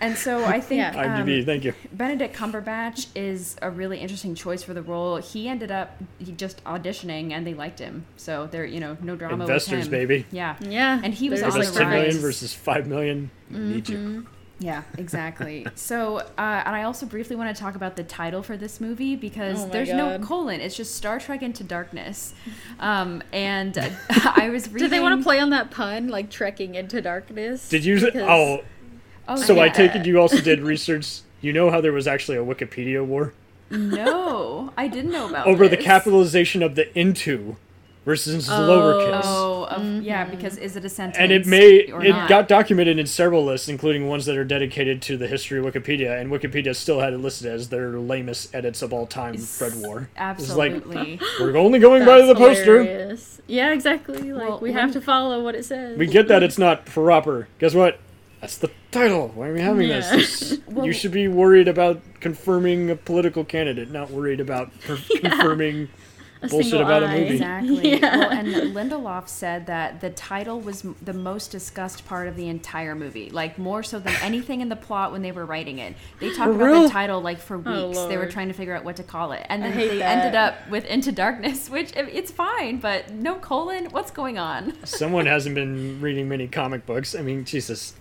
And 0.00 0.16
so 0.16 0.44
I 0.44 0.60
think 0.60 0.78
Yeah. 0.78 0.94
IMDb, 1.24 1.40
um, 1.40 1.44
thank 1.44 1.64
you. 1.64 1.74
Benedict 1.92 2.34
Cumberbatch 2.34 3.08
is 3.16 3.56
a 3.60 3.68
really 3.70 3.98
interesting 3.98 4.34
choice 4.36 4.62
for 4.62 4.72
the 4.72 4.80
role. 4.80 5.16
He 5.16 5.48
ended 5.48 5.70
up 5.72 6.00
he 6.18 6.30
just 6.32 6.62
auditioning, 6.64 7.32
and 7.32 7.44
they 7.46 7.52
liked 7.52 7.80
him. 7.80 8.06
So 8.16 8.46
there, 8.46 8.64
you 8.64 8.78
know, 8.80 8.96
no 9.02 9.16
drama 9.16 9.42
Investors, 9.44 9.78
with 9.78 9.84
him. 9.86 9.90
baby. 9.90 10.26
Yeah. 10.30 10.56
Yeah. 10.60 11.00
And 11.02 11.12
he 11.12 11.28
was 11.28 11.40
They're 11.40 11.50
on 11.50 11.56
Invest 11.56 11.74
the 11.74 11.80
just 11.80 11.90
ten 11.90 11.90
million 11.90 12.16
versus 12.22 12.54
five 12.54 12.86
million. 12.86 13.30
Mm-hmm. 13.52 13.70
Need 13.72 13.88
you. 13.88 14.26
Yeah, 14.60 14.82
exactly. 14.96 15.66
so, 15.76 16.18
uh, 16.18 16.22
and 16.38 16.74
I 16.74 16.82
also 16.82 17.06
briefly 17.06 17.36
want 17.36 17.54
to 17.54 17.60
talk 17.60 17.74
about 17.76 17.96
the 17.96 18.02
title 18.04 18.42
for 18.42 18.56
this 18.56 18.80
movie 18.80 19.14
because 19.16 19.60
Oh 19.60 19.66
my 19.66 19.72
there's 19.72 19.88
no 19.90 20.18
colon. 20.18 20.60
It's 20.60 20.76
just 20.76 20.94
Star 20.96 21.20
Trek 21.20 21.42
Into 21.42 21.64
Darkness. 21.64 22.34
Um, 22.80 23.22
and 23.32 23.76
uh, 23.76 23.88
I 24.36 24.50
was 24.50 24.68
reading. 24.68 24.88
Did 24.88 24.90
they 24.92 25.00
want 25.00 25.18
to 25.18 25.24
play 25.24 25.40
on 25.40 25.50
that 25.50 25.72
pun, 25.72 26.06
like 26.06 26.30
trekking 26.30 26.76
into 26.76 27.00
darkness? 27.02 27.68
Did 27.68 27.84
you? 27.84 27.98
Because- 28.00 28.22
Oh, 28.22 28.60
Oh, 29.30 29.36
So 29.36 29.60
I 29.60 29.68
take 29.68 29.94
it 29.94 30.06
you 30.06 30.18
also 30.18 30.40
did 30.40 30.60
research. 30.60 31.20
You 31.40 31.52
know 31.52 31.70
how 31.70 31.80
there 31.80 31.92
was 31.92 32.06
actually 32.06 32.38
a 32.38 32.44
Wikipedia 32.44 33.04
war 33.04 33.34
No, 33.70 34.72
I 34.76 34.88
didn't 34.88 35.10
know 35.12 35.28
about 35.28 35.46
over 35.46 35.68
the 35.68 35.76
capitalization 35.76 36.62
of 36.62 36.74
the 36.76 36.96
into 36.98 37.56
versus 38.08 38.48
lowercase. 38.48 39.20
Oh, 39.22 39.64
of, 39.64 40.02
yeah, 40.02 40.22
mm-hmm. 40.24 40.34
because 40.34 40.56
is 40.56 40.76
it 40.76 40.84
a 40.86 40.88
sentence? 40.88 41.18
and 41.18 41.30
it 41.30 41.44
may 41.44 41.92
or 41.92 42.02
it 42.02 42.08
not? 42.08 42.26
got 42.26 42.48
documented 42.48 42.98
in 42.98 43.06
several 43.06 43.44
lists, 43.44 43.68
including 43.68 44.08
ones 44.08 44.24
that 44.24 44.34
are 44.38 44.46
dedicated 44.46 45.02
to 45.02 45.18
the 45.18 45.28
history 45.28 45.58
of 45.58 45.66
Wikipedia, 45.66 46.18
and 46.18 46.30
Wikipedia 46.30 46.74
still 46.74 47.00
had 47.00 47.12
it 47.12 47.18
listed 47.18 47.52
as 47.52 47.68
their 47.68 47.98
lamest 47.98 48.54
edits 48.54 48.80
of 48.80 48.94
all 48.94 49.06
time. 49.06 49.36
Fred 49.36 49.74
War. 49.76 50.08
It's 50.16 50.56
like 50.56 50.72
Absolutely. 50.72 51.20
we're 51.40 51.58
only 51.58 51.78
going 51.78 52.06
by 52.06 52.22
the 52.22 52.34
poster. 52.34 52.82
hilarious. 52.82 53.42
Yeah, 53.46 53.72
exactly. 53.72 54.32
Like 54.32 54.48
Well, 54.48 54.60
we 54.60 54.70
when- 54.70 54.78
have 54.78 54.92
to 54.92 55.02
follow 55.02 55.44
what 55.44 55.54
it 55.54 55.66
says. 55.66 55.98
We 55.98 56.06
get 56.06 56.28
that 56.28 56.42
it's 56.42 56.56
not 56.56 56.86
proper. 56.86 57.46
Guess 57.58 57.74
what? 57.74 58.00
That's 58.40 58.56
the 58.56 58.70
title. 58.90 59.32
Why 59.34 59.48
are 59.48 59.52
we 59.52 59.60
having 59.60 59.88
Yeah. 59.88 60.00
this? 60.16 60.40
This- 60.40 60.60
Well- 60.66 60.86
you 60.86 60.92
should 60.94 61.12
be 61.12 61.28
worried 61.28 61.68
about 61.68 62.00
confirming 62.20 62.88
a 62.90 62.96
political 62.96 63.44
candidate, 63.44 63.90
not 63.90 64.10
worried 64.10 64.40
about 64.40 64.70
per- 64.80 64.96
confirming 65.20 65.88
A 66.40 66.48
bullshit 66.48 66.70
single 66.70 66.86
about 66.86 67.02
a 67.02 67.08
movie. 67.08 67.34
Exactly. 67.34 67.88
Yeah. 67.98 68.16
Well, 68.16 68.30
and 68.30 68.48
Lindelof 68.74 69.28
said 69.28 69.66
that 69.66 70.00
the 70.00 70.10
title 70.10 70.60
was 70.60 70.84
the 71.02 71.12
most 71.12 71.50
discussed 71.50 72.06
part 72.06 72.28
of 72.28 72.36
the 72.36 72.48
entire 72.48 72.94
movie, 72.94 73.30
like 73.30 73.58
more 73.58 73.82
so 73.82 73.98
than 73.98 74.14
anything 74.22 74.60
in 74.60 74.68
the 74.68 74.76
plot 74.76 75.10
when 75.10 75.22
they 75.22 75.32
were 75.32 75.44
writing 75.46 75.78
it. 75.78 75.96
They 76.20 76.28
talked 76.32 76.50
about 76.54 76.64
real? 76.64 76.82
the 76.82 76.88
title 76.90 77.20
like 77.20 77.38
for 77.38 77.60
Oh, 77.66 77.88
weeks. 77.88 78.04
they 78.04 78.16
were 78.16 78.26
trying 78.30 78.48
to 78.48 78.54
figure 78.54 78.74
out 78.76 78.84
what 78.84 78.96
to 78.96 79.02
call 79.02 79.32
it, 79.32 79.44
and 79.48 79.62
then 79.62 79.76
they 79.76 79.98
that. 79.98 80.18
ended 80.18 80.34
up 80.36 80.54
with 80.70 80.84
Into 80.84 81.10
Darkness, 81.12 81.68
which 81.70 81.92
it's 81.96 82.30
fine, 82.30 82.78
but 82.78 83.10
no 83.12 83.34
colon. 83.36 83.86
What's 83.86 84.10
going 84.10 84.38
on? 84.38 84.74
Someone 84.84 85.26
hasn't 85.26 85.54
been 85.54 86.00
reading 86.00 86.28
many 86.28 86.46
comic 86.46 86.86
books. 86.86 87.14
I 87.14 87.22
mean, 87.22 87.44
Jesus. 87.44 87.94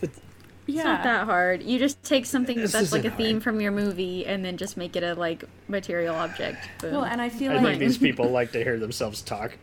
It- 0.68 0.76
It's 0.76 0.84
not 0.84 1.04
that 1.04 1.26
hard. 1.26 1.64
You 1.64 1.80
just 1.80 2.04
take 2.04 2.26
something 2.26 2.58
This 2.58 2.72
that's 2.74 2.92
like 2.92 3.06
a 3.06 3.12
theme 3.12 3.36
hard. 3.38 3.44
from 3.44 3.62
your 3.62 3.72
movie 3.72 4.26
and 4.26 4.44
then 4.44 4.58
just 4.58 4.76
make 4.78 4.96
it 4.96 5.04
a 5.04 5.14
like 5.16 5.44
material 5.68 6.16
object. 6.16 6.58
Boom. 6.82 6.92
Well, 6.92 7.04
and 7.06 7.22
I 7.22 7.30
feel 7.30 7.52
I 7.54 7.56
like 7.56 7.64
think 7.66 7.80
these 7.80 7.98
people 8.08 8.30
like 8.30 8.52
to 8.52 8.64
hear 8.64 8.78
themselves 8.78 9.22
talk. 9.22 9.54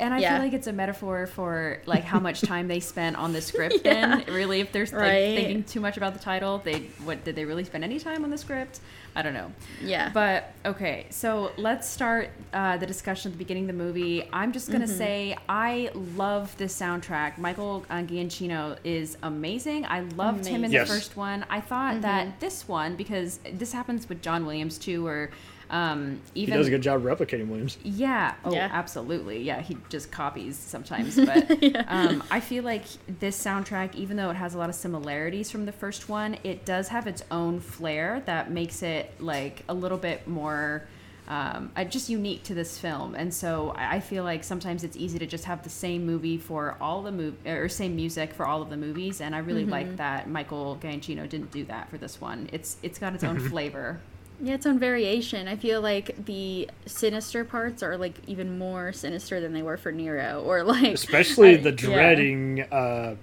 And 0.00 0.12
I 0.12 0.18
Yeah. 0.18 0.34
feel 0.34 0.44
like 0.44 0.52
it's 0.52 0.66
a 0.66 0.72
metaphor 0.72 1.26
for 1.28 1.78
like 1.86 2.02
how 2.04 2.18
much 2.18 2.40
time 2.40 2.66
they 2.68 2.80
spent 2.80 3.16
on 3.16 3.32
the 3.32 3.40
script. 3.50 3.84
Then 3.84 4.24
really, 4.28 4.60
if 4.60 4.72
they're 4.72 4.84
like, 4.86 4.92
Right. 4.92 5.34
thinking 5.36 5.62
too 5.64 5.80
much 5.80 5.96
about 5.96 6.14
the 6.14 6.18
title, 6.20 6.58
they 6.64 6.80
what 7.04 7.22
did 7.24 7.36
they 7.36 7.44
really 7.44 7.64
spend 7.64 7.84
any 7.84 7.98
time 8.00 8.24
on 8.24 8.30
the 8.30 8.38
script? 8.38 8.80
I 9.16 9.22
don't 9.22 9.34
know. 9.34 9.52
yeah. 9.80 10.10
But 10.12 10.52
okay, 10.66 11.06
so 11.10 11.52
let's 11.56 11.88
start 11.88 12.30
uh, 12.52 12.76
the 12.78 12.86
discussion 12.86 13.30
at 13.30 13.34
the 13.34 13.38
beginning 13.38 13.64
of 13.70 13.76
the 13.76 13.84
movie. 13.84 14.28
I'm 14.32 14.50
just 14.52 14.72
gonna 14.72 14.86
Mm-hmm. 14.86 14.98
say 14.98 15.36
I 15.48 15.90
love 16.16 16.56
this 16.56 16.76
soundtrack. 16.76 17.38
Michael 17.38 17.86
uh, 17.88 17.98
Giacchino 18.02 18.76
is 18.82 19.16
amazing. 19.22 19.86
I 19.86 20.00
loved 20.00 20.44
him 20.46 20.64
in 20.64 20.72
Yes. 20.72 20.88
the 20.88 20.94
first 20.94 21.16
one. 21.16 21.46
I 21.48 21.60
thought 21.60 21.92
Mm-hmm. 21.92 22.00
that 22.02 22.40
this 22.40 22.66
one 22.66 22.96
because 22.96 23.38
this 23.52 23.72
happens 23.72 24.08
with 24.08 24.20
John 24.20 24.44
Williams 24.44 24.76
too, 24.78 25.06
or 25.06 25.30
um, 25.74 26.20
He 26.34 26.46
does 26.46 26.66
a 26.66 26.70
good 26.70 26.82
job 26.82 27.02
replicating 27.02 27.48
Williams. 27.48 27.76
yeah. 27.82 28.34
Oh, 28.44 28.52
Yeah. 28.52 28.70
absolutely. 28.72 29.42
Yeah, 29.42 29.60
he 29.60 29.76
just 29.88 30.10
copies 30.12 30.56
sometimes, 30.56 31.16
but 31.30 31.50
um, 31.88 32.22
I 32.30 32.40
feel 32.40 32.62
like 32.64 32.84
this 33.20 33.36
soundtrack, 33.42 33.94
even 33.94 34.16
though 34.16 34.30
it 34.30 34.36
has 34.36 34.54
a 34.54 34.58
lot 34.58 34.68
of 34.68 34.74
similarities 34.76 35.50
from 35.50 35.66
the 35.66 35.72
first 35.72 36.08
one, 36.08 36.36
it 36.44 36.64
does 36.64 36.88
have 36.88 37.06
its 37.06 37.22
own 37.30 37.58
flair 37.60 38.22
that 38.26 38.50
makes 38.50 38.82
it 38.82 39.12
like 39.18 39.64
a 39.68 39.74
little 39.74 39.98
bit 39.98 40.28
more. 40.28 40.84
Um, 41.26 41.70
uh, 41.74 41.84
just 41.84 42.10
unique 42.10 42.42
to 42.42 42.54
this 42.54 42.76
film, 42.78 43.14
and 43.14 43.32
so 43.32 43.70
I 43.74 43.94
I 43.96 44.00
feel 44.00 44.24
like 44.24 44.44
sometimes 44.44 44.84
it's 44.84 44.94
easy 44.94 45.18
to 45.20 45.26
just 45.26 45.46
have 45.46 45.62
the 45.62 45.70
same 45.70 46.04
movie 46.04 46.36
for 46.36 46.76
all 46.82 47.00
the 47.02 47.10
mov- 47.12 47.46
or 47.50 47.66
same 47.70 47.96
music 47.96 48.34
for 48.34 48.44
all 48.44 48.60
of 48.60 48.68
the 48.68 48.76
movies, 48.76 49.22
and 49.22 49.34
I 49.34 49.38
really 49.38 49.64
like 49.64 49.96
that 49.96 50.28
Michael 50.28 50.76
Giacchino 50.82 51.26
didn't 51.26 51.50
do 51.50 51.64
that 51.64 51.88
for 51.88 51.96
this 51.96 52.20
one. 52.20 52.50
It's 52.52 52.76
it's 52.82 52.98
got 52.98 53.14
its 53.14 53.24
own 53.24 53.38
flavor. 53.48 54.00
Yeah, 54.42 54.54
its 54.54 54.66
own 54.66 54.78
variation. 54.78 55.48
I 55.48 55.56
feel 55.56 55.80
like 55.80 56.24
the 56.26 56.68
sinister 56.86 57.44
parts 57.44 57.82
are 57.82 57.96
like 57.96 58.14
even 58.26 58.58
more 58.58 58.92
sinister 58.92 59.40
than 59.40 59.52
they 59.52 59.62
were 59.62 59.76
for 59.76 59.92
Nero, 59.92 60.42
or 60.44 60.62
like 60.64 60.92
Especially 60.94 61.54
I- 61.54 61.62
the 61.62 61.70
yeah. 61.70 61.76
dreading 61.76 62.60
uh, 62.62 63.14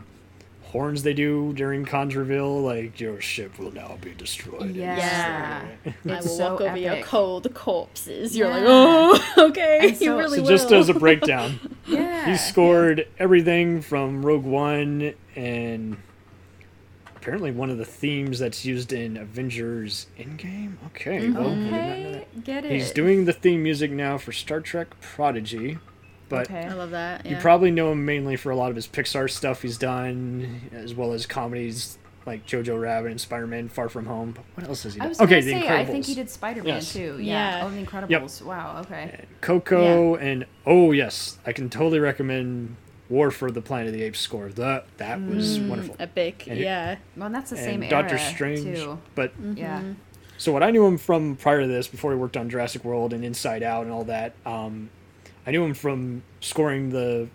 horns 0.63 1.03
they 1.03 1.13
do 1.13 1.51
during 1.53 1.85
Conjureville, 1.85 2.63
like, 2.63 2.97
your 3.01 3.19
ship 3.19 3.59
will 3.59 3.73
now 3.73 3.97
be 3.99 4.13
destroyed. 4.13 4.73
Yeah. 4.73 4.95
Yeah. 5.85 5.91
I 6.05 6.15
will 6.15 6.21
so 6.21 6.51
walk 6.53 6.61
over 6.61 6.77
your 6.77 7.01
cold 7.03 7.53
corpses. 7.53 8.37
You're 8.37 8.49
like, 8.49 8.63
oh, 8.65 9.33
okay, 9.49 9.79
And 9.89 9.99
you 9.99 10.17
really 10.17 10.37
So 10.37 10.43
will. 10.43 10.49
just 10.49 10.71
as 10.71 10.87
a 10.87 10.93
breakdown, 10.93 11.59
Yeah, 11.87 12.25
he 12.31 12.37
scored 12.37 13.05
everything 13.19 13.81
from 13.81 14.25
Rogue 14.25 14.45
One 14.45 15.13
and 15.35 15.97
apparently 17.21 17.51
one 17.51 17.69
of 17.69 17.77
the 17.77 17.85
themes 17.85 18.39
that's 18.39 18.65
used 18.65 18.91
in 18.91 19.15
Avengers 19.15 20.07
Endgame. 20.17 20.73
Okay, 20.87 21.29
well, 21.29 21.49
mm-hmm. 21.51 21.73
I 21.73 21.77
did 21.77 21.87
not 21.87 21.99
know 21.99 22.17
Okay, 22.17 22.25
get 22.43 22.65
it. 22.65 22.71
He's 22.71 22.91
doing 22.91 23.25
the 23.25 23.33
theme 23.33 23.61
music 23.61 23.91
now 23.91 24.17
for 24.17 24.31
Star 24.31 24.59
Trek 24.59 24.99
Prodigy, 25.01 25.77
but 26.29 26.49
Okay. 26.49 26.65
I 26.65 26.73
love 26.73 26.89
that. 26.91 27.25
you 27.25 27.35
probably 27.37 27.69
know 27.69 27.91
him 27.91 28.05
mainly 28.05 28.35
for 28.37 28.49
a 28.51 28.55
lot 28.55 28.69
of 28.71 28.75
his 28.75 28.87
Pixar 28.87 29.29
stuff 29.29 29.61
he's 29.61 29.77
done, 29.77 30.69
as 30.73 30.95
well 30.95 31.13
as 31.13 31.27
comedies 31.27 31.99
like 32.25 32.45
Jojo 32.47 32.79
Rabbit 32.81 33.11
and 33.11 33.21
Spider-Man: 33.21 33.69
Far 33.69 33.87
From 33.89 34.05
Home. 34.07 34.31
But 34.31 34.43
what 34.55 34.67
else 34.67 34.83
has 34.83 34.95
he 34.95 34.99
I 34.99 35.03
done? 35.03 35.09
was 35.09 35.17
gonna 35.19 35.31
Okay, 35.31 35.41
The 35.41 35.51
say, 35.51 35.61
Incredibles. 35.67 35.71
I 35.79 35.85
think 35.85 36.05
he 36.05 36.15
did 36.15 36.29
Spider 36.29 36.63
Man 36.63 36.67
Yes. 36.75 36.93
too. 36.93 37.17
Yeah. 37.19 37.57
Yeah. 37.59 37.65
Oh, 37.65 37.69
The 37.69 37.85
Incredibles. 37.85 38.41
Wow. 38.43 38.81
Okay. 38.81 39.19
Uh, 39.21 39.25
Coco 39.41 40.15
and 40.15 40.45
oh 40.65 40.91
yes, 40.91 41.37
I 41.45 41.51
can 41.53 41.69
totally 41.69 41.99
recommend 41.99 42.77
War 43.11 43.29
for 43.29 43.51
the 43.51 43.61
Planet 43.61 43.87
of 43.89 43.93
the 43.93 44.01
Apes 44.03 44.19
score. 44.19 44.49
That 44.49 44.85
that 44.97 45.21
was 45.21 45.59
wonderful. 45.59 45.95
Epic. 45.99 46.45
And 46.47 46.57
it- 46.59 46.63
yeah. 46.63 46.95
Well, 47.15 47.29
that's 47.29 47.51
the 47.51 47.57
same 47.57 47.83
and 47.83 47.91
era 47.91 48.01
Doctor 48.01 48.17
Strange, 48.17 48.77
too. 48.77 48.97
but 49.13 49.33
Yeah. 49.55 49.83
so 50.37 50.51
what 50.51 50.63
I 50.63 50.71
knew 50.71 50.85
him 50.87 50.97
from 50.97 51.35
prior 51.35 51.61
to 51.61 51.67
this, 51.67 51.87
before 51.87 52.11
he 52.11 52.17
worked 52.17 52.37
on 52.37 52.49
Jurassic 52.49 52.83
World 52.85 53.13
and 53.13 53.23
Inside 53.23 53.61
Out 53.63 53.83
and 53.83 53.91
all 53.91 54.05
that, 54.05 54.33
um, 54.45 54.89
I 55.45 55.51
knew 55.51 55.63
him 55.63 55.73
from 55.73 56.23
scoring 56.39 56.89
the 56.91 57.27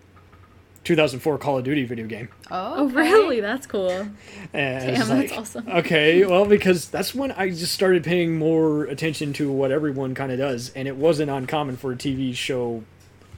2004 0.84 1.36
Call 1.38 1.58
of 1.58 1.64
Duty 1.64 1.84
video 1.84 2.06
game. 2.06 2.28
Oh. 2.50 2.74
Oh, 2.76 2.88
really? 2.90 3.40
That's 3.40 3.66
cool. 3.66 3.90
And 4.52 4.86
Damn, 4.86 4.94
it's 4.94 5.08
that's 5.08 5.32
awesome. 5.32 5.68
Okay, 5.68 6.24
well, 6.24 6.46
because 6.46 6.88
that's 6.88 7.12
when 7.14 7.32
I 7.32 7.50
just 7.50 7.72
started 7.72 8.04
paying 8.04 8.38
more 8.38 8.84
attention 8.84 9.32
to 9.34 9.50
what 9.50 9.72
everyone 9.72 10.14
kind 10.14 10.30
of 10.30 10.38
does, 10.38 10.70
and 10.76 10.86
it 10.86 10.96
wasn't 10.96 11.30
uncommon 11.30 11.76
for 11.76 11.90
a 11.92 11.96
TV 11.96 12.32
show 12.34 12.84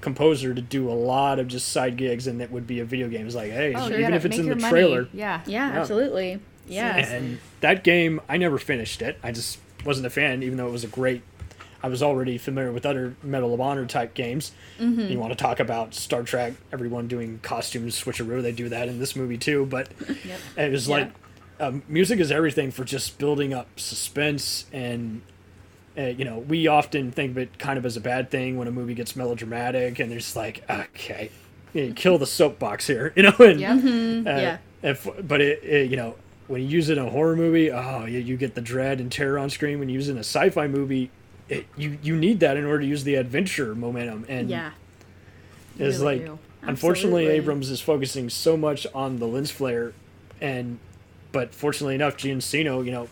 composer 0.00 0.54
to 0.54 0.60
do 0.62 0.88
a 0.90 0.92
lot 0.94 1.38
of 1.38 1.48
just 1.48 1.68
side 1.68 1.96
gigs, 1.96 2.26
and 2.26 2.40
that 2.40 2.50
would 2.50 2.66
be 2.66 2.80
a 2.80 2.84
video 2.84 3.08
game. 3.08 3.26
It's 3.26 3.34
like, 3.34 3.50
hey, 3.50 3.74
Oh, 3.74 3.86
even 3.90 4.14
if 4.14 4.24
it's 4.24 4.38
in 4.38 4.48
the 4.48 4.56
money. 4.56 4.70
trailer. 4.70 5.08
Yeah. 5.12 5.40
Yeah, 5.46 5.72
Yeah. 5.72 5.80
absolutely. 5.80 6.40
Yeah. 6.68 6.96
And 6.96 7.38
that 7.60 7.82
game, 7.84 8.20
I 8.28 8.36
never 8.36 8.58
finished 8.58 9.02
it. 9.02 9.18
I 9.22 9.32
just 9.32 9.58
wasn't 9.84 10.06
a 10.06 10.10
fan, 10.10 10.42
even 10.42 10.56
though 10.58 10.68
it 10.68 10.72
was 10.72 10.84
a 10.84 10.88
great. 10.88 11.22
I 11.82 11.88
was 11.88 12.02
already 12.02 12.38
familiar 12.38 12.72
with 12.72 12.84
other 12.84 13.14
Medal 13.22 13.54
of 13.54 13.60
Honor 13.60 13.86
type 13.86 14.12
games. 14.14 14.50
Mm-hmm. 14.80 15.00
You 15.12 15.18
want 15.20 15.30
to 15.32 15.36
talk 15.36 15.60
about 15.60 15.94
Star 15.94 16.24
Trek? 16.24 16.54
Everyone 16.72 17.06
doing 17.06 17.38
costumes 17.42 17.94
switcheroo. 18.02 18.42
They 18.42 18.50
do 18.52 18.68
that 18.68 18.88
in 18.88 18.98
this 18.98 19.14
movie 19.14 19.38
too. 19.38 19.64
But 19.66 19.88
Yep. 20.24 20.40
it 20.56 20.72
was 20.72 20.88
Yeah. 20.88 20.94
like 20.96 21.10
um, 21.60 21.82
music 21.88 22.18
is 22.20 22.30
everything 22.32 22.70
for 22.72 22.84
just 22.84 23.18
building 23.18 23.52
up 23.54 23.78
suspense 23.80 24.66
and. 24.72 25.22
Uh, 25.98 26.02
you 26.02 26.24
know, 26.24 26.38
we 26.38 26.68
often 26.68 27.10
think 27.10 27.32
of 27.32 27.38
it 27.38 27.58
kind 27.58 27.76
of 27.78 27.84
as 27.84 27.96
a 27.96 28.00
bad 28.00 28.30
thing 28.30 28.56
when 28.56 28.68
a 28.68 28.70
movie 28.70 28.94
gets 28.94 29.16
melodramatic, 29.16 29.98
and 29.98 30.10
there's 30.12 30.36
like, 30.36 30.62
okay, 30.70 31.30
yeah, 31.72 31.90
kill 31.96 32.18
the 32.18 32.26
soapbox 32.26 32.86
here, 32.86 33.12
you 33.16 33.24
know. 33.24 33.34
And 33.40 33.60
Yep. 33.60 33.76
uh, 34.26 34.40
Yeah. 34.40 34.58
If, 34.80 35.08
but 35.26 35.40
it, 35.40 35.62
it, 35.64 35.90
you 35.90 35.96
know, 35.96 36.14
when 36.46 36.62
you 36.62 36.68
use 36.68 36.88
it 36.88 36.98
in 36.98 37.04
a 37.04 37.10
horror 37.10 37.34
movie, 37.34 37.72
oh, 37.72 38.04
you, 38.04 38.20
you 38.20 38.36
get 38.36 38.54
the 38.54 38.60
dread 38.60 39.00
and 39.00 39.10
terror 39.10 39.38
on 39.40 39.50
screen. 39.50 39.80
When 39.80 39.88
you 39.88 39.94
use 39.96 40.08
it 40.08 40.12
in 40.12 40.18
a 40.18 40.20
sci-fi 40.20 40.68
movie, 40.68 41.10
it, 41.48 41.66
you 41.76 41.98
you 42.00 42.14
need 42.14 42.38
that 42.40 42.56
in 42.56 42.64
order 42.64 42.80
to 42.80 42.86
use 42.86 43.02
the 43.02 43.16
adventure 43.16 43.74
momentum. 43.74 44.24
And 44.28 44.48
Yeah. 44.48 44.70
it's 45.78 45.98
really 45.98 46.18
like, 46.18 46.26
do. 46.26 46.38
unfortunately, 46.62 47.22
Absolutely. 47.24 47.36
Abrams 47.38 47.70
is 47.70 47.80
focusing 47.80 48.30
so 48.30 48.56
much 48.56 48.86
on 48.94 49.18
the 49.18 49.26
lens 49.26 49.50
flare, 49.50 49.92
and 50.40 50.78
but 51.32 51.54
fortunately 51.54 51.94
enough, 51.96 52.16
Giacchino, 52.16 52.84
you 52.84 52.92
know, 52.92 53.08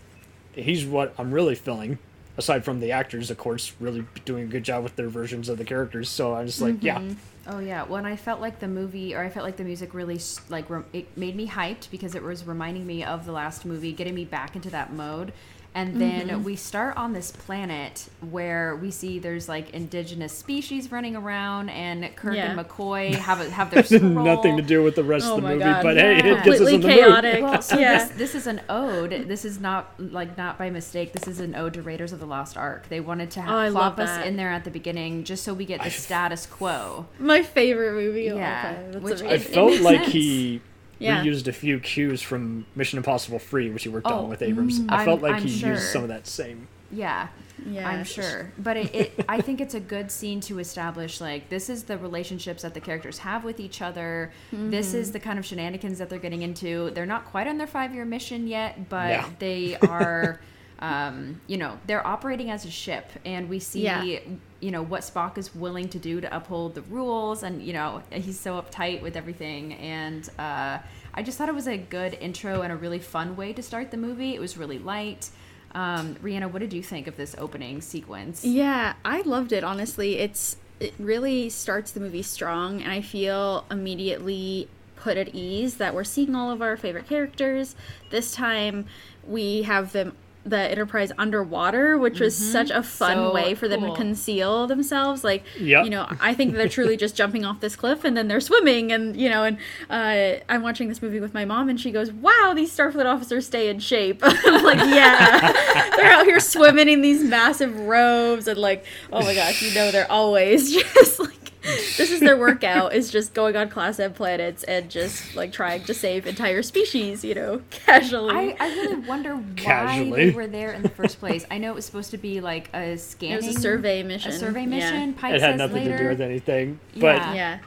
he's 0.54 0.84
what 0.86 1.14
I'm 1.18 1.32
really 1.32 1.54
feeling. 1.56 1.98
Aside 2.38 2.64
from 2.64 2.80
the 2.80 2.92
actors, 2.92 3.30
of 3.30 3.38
course, 3.38 3.72
really 3.80 4.04
doing 4.24 4.44
a 4.44 4.46
good 4.46 4.62
job 4.62 4.82
with 4.82 4.96
their 4.96 5.08
versions 5.08 5.48
of 5.48 5.56
the 5.56 5.64
characters. 5.64 6.08
So 6.08 6.34
I'm 6.34 6.46
just 6.46 6.60
like, 6.60 6.82
yeah, 6.82 6.98
mm-hmm. 6.98 7.14
Oh 7.48 7.60
yeah. 7.60 7.84
When 7.84 8.04
I 8.04 8.16
felt 8.16 8.40
like 8.40 8.58
the 8.58 8.68
movie, 8.68 9.14
or 9.14 9.22
I 9.22 9.30
felt 9.30 9.44
like 9.44 9.56
the 9.56 9.64
music 9.64 9.94
really 9.94 10.20
like 10.48 10.68
rem- 10.68 10.86
it 10.92 11.16
made 11.16 11.36
me 11.36 11.46
hyped 11.46 11.90
because 11.90 12.14
it 12.14 12.22
was 12.22 12.44
reminding 12.44 12.86
me 12.86 13.04
of 13.04 13.24
the 13.24 13.32
last 13.32 13.64
movie, 13.64 13.92
getting 13.92 14.14
me 14.14 14.24
back 14.24 14.56
into 14.56 14.70
that 14.70 14.92
mode. 14.92 15.32
And 15.76 16.00
then 16.00 16.28
mm-hmm. 16.28 16.42
we 16.42 16.56
start 16.56 16.96
on 16.96 17.12
this 17.12 17.30
planet 17.30 18.08
where 18.30 18.76
we 18.76 18.90
see 18.90 19.18
there's 19.18 19.46
like 19.46 19.70
indigenous 19.74 20.32
species 20.32 20.90
running 20.90 21.14
around, 21.14 21.68
and 21.68 22.16
Kirk 22.16 22.34
Yeah. 22.34 22.50
and 22.50 22.58
McCoy 22.58 23.14
have 23.14 23.42
a, 23.42 23.50
have 23.50 23.70
their 23.70 24.00
nothing 24.00 24.56
to 24.56 24.62
do 24.62 24.82
with 24.82 24.94
the 24.94 25.04
rest 25.04 25.26
Oh 25.26 25.36
of 25.36 25.42
the 25.42 25.48
oh 25.48 25.50
movie. 25.52 25.64
God, 25.64 25.82
but 25.82 25.98
hey, 25.98 26.18
it 26.20 26.22
gets 26.44 26.48
us 26.48 26.60
in 26.60 26.64
the 26.64 26.70
Completely 26.72 26.94
chaotic. 26.94 27.34
mood. 27.34 27.42
Well, 27.42 27.60
so 27.60 27.78
Yeah. 27.78 27.98
this, 28.06 28.16
this 28.16 28.34
is 28.34 28.46
an 28.46 28.62
ode. 28.70 29.10
This 29.28 29.44
is 29.44 29.60
not 29.60 29.92
like 29.98 30.38
not 30.38 30.56
by 30.56 30.70
mistake. 30.70 31.12
This 31.12 31.28
is 31.28 31.40
an 31.40 31.54
ode 31.54 31.74
to 31.74 31.82
Raiders 31.82 32.10
of 32.14 32.20
the 32.20 32.26
Lost 32.26 32.56
Ark. 32.56 32.88
They 32.88 33.00
wanted 33.00 33.30
to 33.32 33.40
Oh, 33.40 33.44
I 33.56 33.68
love 33.68 33.96
plop 33.96 34.08
us 34.08 34.24
in 34.24 34.36
there 34.38 34.50
at 34.50 34.64
the 34.64 34.70
beginning 34.70 35.24
just 35.24 35.44
so 35.44 35.52
we 35.52 35.66
get 35.66 35.82
the 35.82 35.90
status 35.90 36.46
quo. 36.46 37.04
My 37.18 37.42
favorite 37.42 37.92
movie 37.92 38.28
of 38.28 38.38
Yeah, 38.38 38.56
all 38.56 38.74
time. 38.74 38.92
That's 38.92 39.04
which 39.04 39.22
I 39.30 39.34
it 39.34 39.42
felt 39.42 39.80
like 39.82 40.00
sense. 40.00 40.12
he 40.14 40.62
Yeah. 40.98 41.22
reused 41.24 41.46
a 41.46 41.52
few 41.52 41.78
cues 41.78 42.22
from 42.22 42.66
Mission 42.74 42.96
Impossible 42.98 43.38
Free, 43.38 43.70
which 43.70 43.82
he 43.82 43.88
worked 43.88 44.06
Oh, 44.10 44.20
on 44.20 44.28
with 44.28 44.42
Abrams. 44.42 44.80
I 44.88 45.04
felt 45.04 45.22
I'm- 45.22 45.32
like 45.32 45.42
I'm 45.42 45.48
he 45.48 45.58
sure. 45.58 45.70
used 45.72 45.84
some 45.90 46.02
of 46.02 46.08
that 46.08 46.26
same. 46.26 46.68
Yeah. 46.90 47.28
Yeah. 47.68 47.88
I'm 47.88 48.04
sure. 48.04 48.52
But 48.58 48.76
it, 48.76 48.94
it 48.94 49.24
I 49.28 49.40
think 49.40 49.60
it's 49.60 49.74
a 49.74 49.80
good 49.80 50.10
scene 50.10 50.40
to 50.42 50.58
establish 50.58 51.20
like 51.20 51.48
this 51.48 51.68
is 51.68 51.84
the 51.84 51.98
relationships 51.98 52.62
that 52.62 52.74
the 52.74 52.80
characters 52.80 53.18
have 53.18 53.44
with 53.44 53.58
each 53.60 53.82
other. 53.82 54.30
This 54.52 54.94
is 54.94 55.10
the 55.12 55.18
kind 55.20 55.38
of 55.38 55.44
shenanigans 55.44 55.98
that 55.98 56.08
they're 56.08 56.18
getting 56.18 56.42
into. 56.42 56.90
They're 56.90 57.06
not 57.06 57.24
quite 57.24 57.46
on 57.48 57.58
their 57.58 57.66
5-year 57.66 58.04
mission 58.04 58.46
yet, 58.46 58.88
but 58.88 59.08
Yeah. 59.10 59.28
they 59.38 59.76
are 59.88 60.38
um, 60.78 61.40
you 61.46 61.56
know, 61.56 61.78
they're 61.86 62.06
operating 62.06 62.50
as 62.50 62.66
a 62.66 62.70
ship 62.70 63.10
and 63.24 63.48
we 63.48 63.58
see 63.58 63.82
Yeah. 63.82 64.18
You 64.60 64.70
know 64.70 64.82
what 64.82 65.02
Spock 65.02 65.38
is 65.38 65.54
willing 65.54 65.88
to 65.90 65.98
do 65.98 66.20
to 66.20 66.36
uphold 66.36 66.74
the 66.74 66.82
rules 66.82 67.42
and 67.42 67.62
you 67.62 67.72
know, 67.72 68.02
he's 68.10 68.40
so 68.40 68.60
uptight 68.60 69.02
with 69.02 69.16
everything 69.16 69.74
and 69.74 70.28
uh 70.38 70.78
I 71.16 71.22
just 71.22 71.38
thought 71.38 71.48
it 71.48 71.54
was 71.54 71.66
a 71.66 71.78
good 71.78 72.14
intro 72.20 72.60
and 72.60 72.70
a 72.70 72.76
really 72.76 72.98
fun 72.98 73.36
way 73.36 73.54
to 73.54 73.62
start 73.62 73.90
the 73.90 73.96
movie. 73.96 74.34
It 74.34 74.40
was 74.40 74.58
really 74.58 74.78
light. 74.78 75.30
Um, 75.72 76.14
Rhianna, 76.16 76.50
what 76.50 76.60
did 76.60 76.74
you 76.74 76.82
think 76.82 77.06
of 77.06 77.16
this 77.16 77.34
opening 77.38 77.80
sequence? 77.80 78.44
Yeah, 78.44 78.94
I 79.04 79.22
loved 79.22 79.52
it. 79.52 79.64
Honestly, 79.64 80.18
it's 80.18 80.58
it 80.78 80.94
really 80.98 81.48
starts 81.48 81.92
the 81.92 82.00
movie 82.00 82.22
strong, 82.22 82.82
and 82.82 82.92
I 82.92 83.00
feel 83.00 83.64
immediately 83.70 84.68
put 84.96 85.16
at 85.16 85.34
ease 85.34 85.76
that 85.76 85.94
we're 85.94 86.04
seeing 86.04 86.34
all 86.34 86.50
of 86.50 86.60
our 86.60 86.76
favorite 86.76 87.08
characters. 87.08 87.76
This 88.10 88.32
time, 88.32 88.86
we 89.26 89.62
have 89.62 89.92
them 89.92 90.16
the 90.48 90.58
Enterprise 90.58 91.12
underwater, 91.18 91.98
which 91.98 92.20
was 92.20 92.36
such 92.36 92.70
a 92.70 92.82
fun 92.82 93.16
So 93.16 93.34
way 93.34 93.54
for 93.54 93.68
them 93.68 93.82
to 93.82 93.92
conceal 93.94 94.66
themselves. 94.66 95.24
Like, 95.24 95.42
Yep. 95.58 95.84
you 95.84 95.90
know, 95.90 96.06
I 96.20 96.34
think 96.34 96.54
they're 96.54 96.68
truly 96.68 96.96
just 97.04 97.16
jumping 97.16 97.44
off 97.44 97.60
this 97.60 97.76
cliff 97.76 98.04
and 98.04 98.16
then 98.16 98.28
they're 98.28 98.40
swimming, 98.40 98.92
and 98.92 99.16
you 99.16 99.28
know, 99.28 99.44
and 99.44 99.58
uh, 99.90 100.40
I'm 100.48 100.62
watching 100.62 100.88
this 100.88 101.02
movie 101.02 101.20
with 101.20 101.34
my 101.34 101.44
mom, 101.44 101.68
and 101.68 101.80
she 101.80 101.90
goes, 101.90 102.12
"Wow, 102.12 102.52
these 102.54 102.74
Starfleet 102.76 103.06
officers 103.06 103.46
stay 103.46 103.68
in 103.68 103.78
shape." 103.80 104.20
I'm 104.22 104.64
like, 104.64 104.78
yeah, 104.78 105.90
they're 105.96 106.12
out 106.12 106.24
here 106.26 106.40
swimming 106.40 106.88
in 106.88 107.02
these 107.02 107.22
massive 107.24 107.78
robes, 107.80 108.46
and 108.48 108.58
like, 108.58 108.84
oh 109.12 109.22
my 109.22 109.34
gosh, 109.34 109.62
you 109.62 109.74
know, 109.74 109.90
they're 109.90 110.10
always 110.10 110.72
just 110.72 111.18
like. 111.20 111.45
This 111.66 112.10
is 112.12 112.20
their 112.20 112.36
workout 112.36 112.94
is 112.94 113.10
just 113.10 113.34
going 113.34 113.56
on 113.56 113.68
class 113.68 113.98
M 113.98 114.12
planets 114.14 114.62
and 114.64 114.88
just 114.90 115.34
like 115.34 115.52
trying 115.52 115.82
to 115.84 115.94
save 115.94 116.26
entire 116.26 116.62
species, 116.62 117.24
you 117.24 117.34
know, 117.34 117.62
casually. 117.70 118.34
I, 118.34 118.56
I 118.60 118.68
really 118.68 118.94
wonder 118.96 119.34
why 119.36 119.44
Casually. 119.56 120.30
they 120.30 120.36
were 120.36 120.46
there 120.46 120.72
in 120.72 120.82
the 120.82 120.88
first 120.88 121.18
place. 121.18 121.44
I 121.50 121.58
know 121.58 121.72
it 121.72 121.74
was 121.74 121.84
supposed 121.86 122.10
to 122.12 122.18
be 122.18 122.40
like 122.40 122.70
a 122.74 122.96
scanning, 122.96 123.48
a 123.48 123.52
survey 123.52 124.02
mission. 124.02 124.30
A 124.32 124.38
survey 124.38 124.60
Yeah. 124.60 124.66
mission. 124.66 125.14
Pike 125.14 125.34
it 125.34 125.40
had 125.40 125.52
says 125.52 125.58
nothing 125.58 125.84
later. 125.84 125.96
to 125.98 126.02
do 126.04 126.08
with 126.10 126.20
anything. 126.20 126.78
But 126.94 127.16
Yeah. 127.34 127.58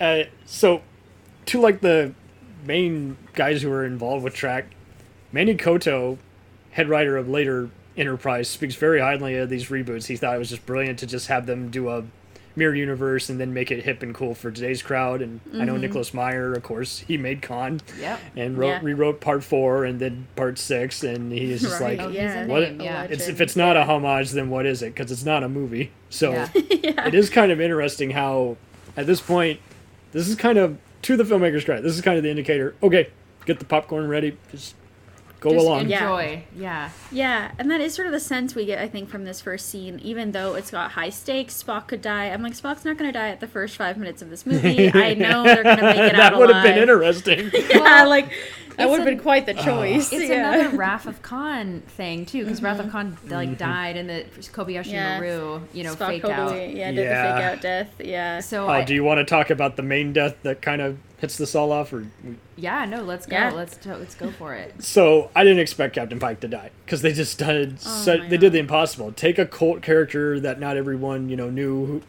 yeah. 0.00 0.06
uh, 0.06 0.24
so, 0.46 0.82
to 1.46 1.60
like 1.60 1.80
the 1.80 2.14
main 2.64 3.16
guys 3.34 3.62
who 3.62 3.70
were 3.70 3.84
involved 3.84 4.22
with 4.24 4.34
Trek, 4.34 4.66
Manny 5.32 5.54
Coto, 5.56 6.18
head 6.72 6.88
writer 6.88 7.16
of 7.16 7.28
later 7.28 7.70
Enterprise, 7.96 8.48
speaks 8.48 8.76
very 8.76 9.00
highly 9.00 9.34
of 9.36 9.48
these 9.50 9.66
reboots. 9.70 10.06
He 10.06 10.16
thought 10.16 10.34
it 10.36 10.38
was 10.38 10.50
just 10.50 10.64
brilliant 10.66 10.98
to 11.00 11.06
just 11.06 11.26
have 11.26 11.46
them 11.46 11.68
do 11.70 11.88
a 11.88 12.04
mirror 12.58 12.74
universe 12.74 13.30
and 13.30 13.40
then 13.40 13.54
make 13.54 13.70
it 13.70 13.84
hip 13.84 14.02
and 14.02 14.14
cool 14.14 14.34
for 14.34 14.50
today's 14.50 14.82
crowd. 14.82 15.22
And 15.22 15.40
I 15.54 15.64
know 15.64 15.72
mm-hmm. 15.74 15.82
Nicholas 15.82 16.12
Meyer, 16.12 16.52
of 16.52 16.62
course, 16.62 16.98
he 16.98 17.16
made 17.16 17.40
Khan 17.40 17.80
Yep. 17.98 18.20
and 18.36 18.58
wrote 18.58 18.68
Yeah. 18.68 18.80
rewrote 18.82 19.20
part 19.20 19.44
four 19.44 19.84
and 19.84 20.00
then 20.00 20.26
part 20.36 20.58
six, 20.58 21.02
and 21.04 21.32
he 21.32 21.52
is 21.52 21.62
just 21.62 21.80
Right. 21.80 21.96
like, 21.98 22.06
Oh, 22.06 22.10
Yeah. 22.10 22.46
What- 22.46 22.62
name, 22.62 22.80
yeah. 22.80 23.04
It's, 23.04 23.28
if 23.28 23.40
it's 23.40 23.56
not 23.56 23.76
a 23.76 23.84
homage, 23.84 24.32
then 24.32 24.50
what 24.50 24.66
is 24.66 24.82
it? 24.82 24.94
Because 24.94 25.10
it's 25.12 25.24
not 25.24 25.42
a 25.42 25.48
movie. 25.48 25.92
So 26.10 26.32
Yeah. 26.54 27.06
it 27.06 27.14
is 27.14 27.30
kind 27.30 27.52
of 27.52 27.60
interesting 27.60 28.10
how, 28.10 28.56
at 28.96 29.06
this 29.06 29.20
point, 29.20 29.60
this 30.12 30.28
is 30.28 30.34
kind 30.34 30.58
of 30.58 30.76
to 31.02 31.16
the 31.16 31.24
filmmaker's 31.24 31.64
credit. 31.64 31.82
This 31.82 31.94
is 31.94 32.00
kind 32.02 32.16
of 32.16 32.24
the 32.24 32.30
indicator. 32.30 32.74
Okay, 32.82 33.08
get 33.46 33.60
the 33.60 33.64
popcorn 33.64 34.08
ready. 34.08 34.36
Just 34.50 34.74
go 35.40 35.50
Just 35.50 35.66
along. 35.66 35.88
Yeah. 35.88 36.02
enjoy. 36.02 36.44
Yeah. 36.56 36.90
Yeah, 37.10 37.52
and 37.58 37.70
that 37.70 37.80
is 37.80 37.94
sort 37.94 38.06
of 38.06 38.12
the 38.12 38.20
sense 38.20 38.54
we 38.54 38.66
get, 38.66 38.78
I 38.78 38.88
think, 38.88 39.08
from 39.08 39.24
this 39.24 39.40
first 39.40 39.68
scene. 39.68 40.00
Even 40.02 40.32
though 40.32 40.54
it's 40.54 40.70
got 40.70 40.92
high 40.92 41.10
stakes, 41.10 41.62
Spock 41.62 41.88
could 41.88 42.02
die. 42.02 42.26
I'm 42.26 42.42
like, 42.42 42.54
Spock's 42.54 42.84
not 42.84 42.98
going 42.98 43.12
to 43.12 43.18
die 43.18 43.28
at 43.28 43.40
the 43.40 43.46
first 43.46 43.76
five 43.76 43.96
minutes 43.96 44.22
of 44.22 44.30
this 44.30 44.46
movie. 44.46 44.90
I 44.94 45.14
know 45.14 45.44
they're 45.44 45.62
going 45.62 45.78
to 45.78 45.82
make 45.82 45.96
it 45.96 46.14
out 46.18 46.32
that 46.32 46.38
would 46.38 46.50
have 46.50 46.62
been 46.62 46.78
interesting. 46.78 47.50
Yeah, 47.68 48.04
like 48.04 48.32
that 48.76 48.88
would 48.88 49.00
have 49.00 49.06
been 49.06 49.18
quite 49.18 49.46
the 49.46 49.54
choice. 49.54 50.12
Uh, 50.12 50.16
it's 50.16 50.30
yeah. 50.30 50.52
another 50.54 50.76
Wrath 50.76 51.06
of 51.06 51.20
Khan 51.22 51.82
thing 51.86 52.24
too, 52.26 52.44
because 52.44 52.62
Wrath 52.62 52.78
of 52.78 52.86
mm-hmm. 52.86 52.92
Khan 52.92 53.18
like 53.28 53.48
mm-hmm. 53.48 53.58
died 53.58 53.96
in 53.96 54.06
the 54.06 54.24
Kobayashi 54.38 54.92
Yeah. 54.92 55.18
Maru, 55.18 55.60
you 55.72 55.84
know, 55.84 55.94
Spock 55.94 56.08
fake 56.08 56.22
totally, 56.22 56.64
out. 56.64 56.70
yeah, 56.74 56.92
did 56.92 57.04
Yeah. 57.04 57.22
the 57.22 57.34
fake 57.34 57.44
out 57.44 57.60
death. 57.60 58.00
Yeah. 58.00 58.40
So 58.40 58.66
Oh, 58.66 58.70
I, 58.70 58.84
do 58.84 58.94
you 58.94 59.04
want 59.04 59.18
to 59.18 59.24
talk 59.24 59.50
about 59.50 59.76
the 59.76 59.82
main 59.82 60.12
death 60.12 60.36
that 60.42 60.62
kind 60.62 60.80
of 60.80 60.98
hits 61.18 61.36
this 61.36 61.54
all 61.54 61.72
off? 61.72 61.92
Or 61.92 62.06
yeah, 62.56 62.84
no, 62.84 63.02
let's 63.02 63.26
go. 63.26 63.36
Yeah. 63.36 63.50
Let's 63.50 63.76
to, 63.78 63.96
let's 63.96 64.14
go 64.14 64.30
for 64.30 64.54
it. 64.54 64.82
so 64.82 65.30
I 65.36 65.44
didn't 65.44 65.60
expect 65.60 65.94
Captain 65.94 66.18
Pike 66.18 66.40
to 66.40 66.48
die 66.48 66.70
because 66.84 67.02
they 67.02 67.12
just 67.12 67.38
did. 67.38 67.78
Oh 67.84 68.04
my 68.06 68.28
they 68.28 68.36
did 68.36 68.52
the 68.52 68.58
impossible. 68.58 69.12
Take 69.12 69.38
a 69.38 69.46
cult 69.46 69.82
character 69.82 70.40
that 70.40 70.58
not 70.58 70.76
everyone 70.76 71.28
you 71.28 71.36
know 71.36 71.50
knew. 71.50 71.86
Who, 71.86 72.02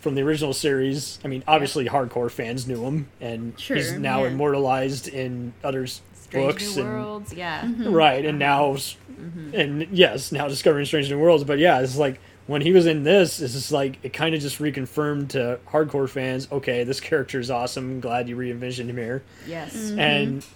from 0.00 0.14
the 0.14 0.22
original 0.22 0.54
series, 0.54 1.18
I 1.22 1.28
mean, 1.28 1.44
obviously 1.46 1.84
hardcore 1.84 2.30
fans 2.30 2.66
knew 2.66 2.86
him, 2.86 3.10
and 3.20 3.52
he's 3.60 3.92
now 3.92 4.22
yeah. 4.22 4.30
immortalized 4.30 5.08
in 5.08 5.52
others' 5.62 6.00
Strange 6.30 6.46
books 6.46 6.76
New 6.76 6.82
and 6.82 6.90
Worlds, 6.90 7.32
yeah. 7.34 7.62
Mm-hmm. 7.62 7.92
right 7.92 8.24
and 8.24 8.38
now 8.38 8.74
mm-hmm. 8.74 9.50
and 9.52 9.88
yes 9.90 10.30
now 10.30 10.46
discovering 10.46 10.86
strange 10.86 11.10
new 11.10 11.18
worlds 11.18 11.42
but 11.42 11.58
yeah 11.58 11.80
it's 11.80 11.96
like 11.96 12.20
when 12.50 12.62
he 12.62 12.72
was 12.72 12.84
in 12.86 13.04
this 13.04 13.40
it's 13.40 13.52
just 13.54 13.70
like 13.70 13.98
it 14.02 14.12
kind 14.12 14.34
of 14.34 14.40
just 14.40 14.58
reconfirmed 14.58 15.28
to 15.28 15.58
hardcore 15.68 16.08
fans 16.08 16.48
okay 16.50 16.82
this 16.84 16.98
character 17.00 17.38
is 17.38 17.50
awesome 17.50 18.00
glad 18.00 18.28
you 18.28 18.34
re-envisioned 18.34 18.90
him 18.90 18.96
here 18.96 19.22
Yes. 19.46 19.74
Mm-hmm. 19.76 19.98
and 20.00 20.46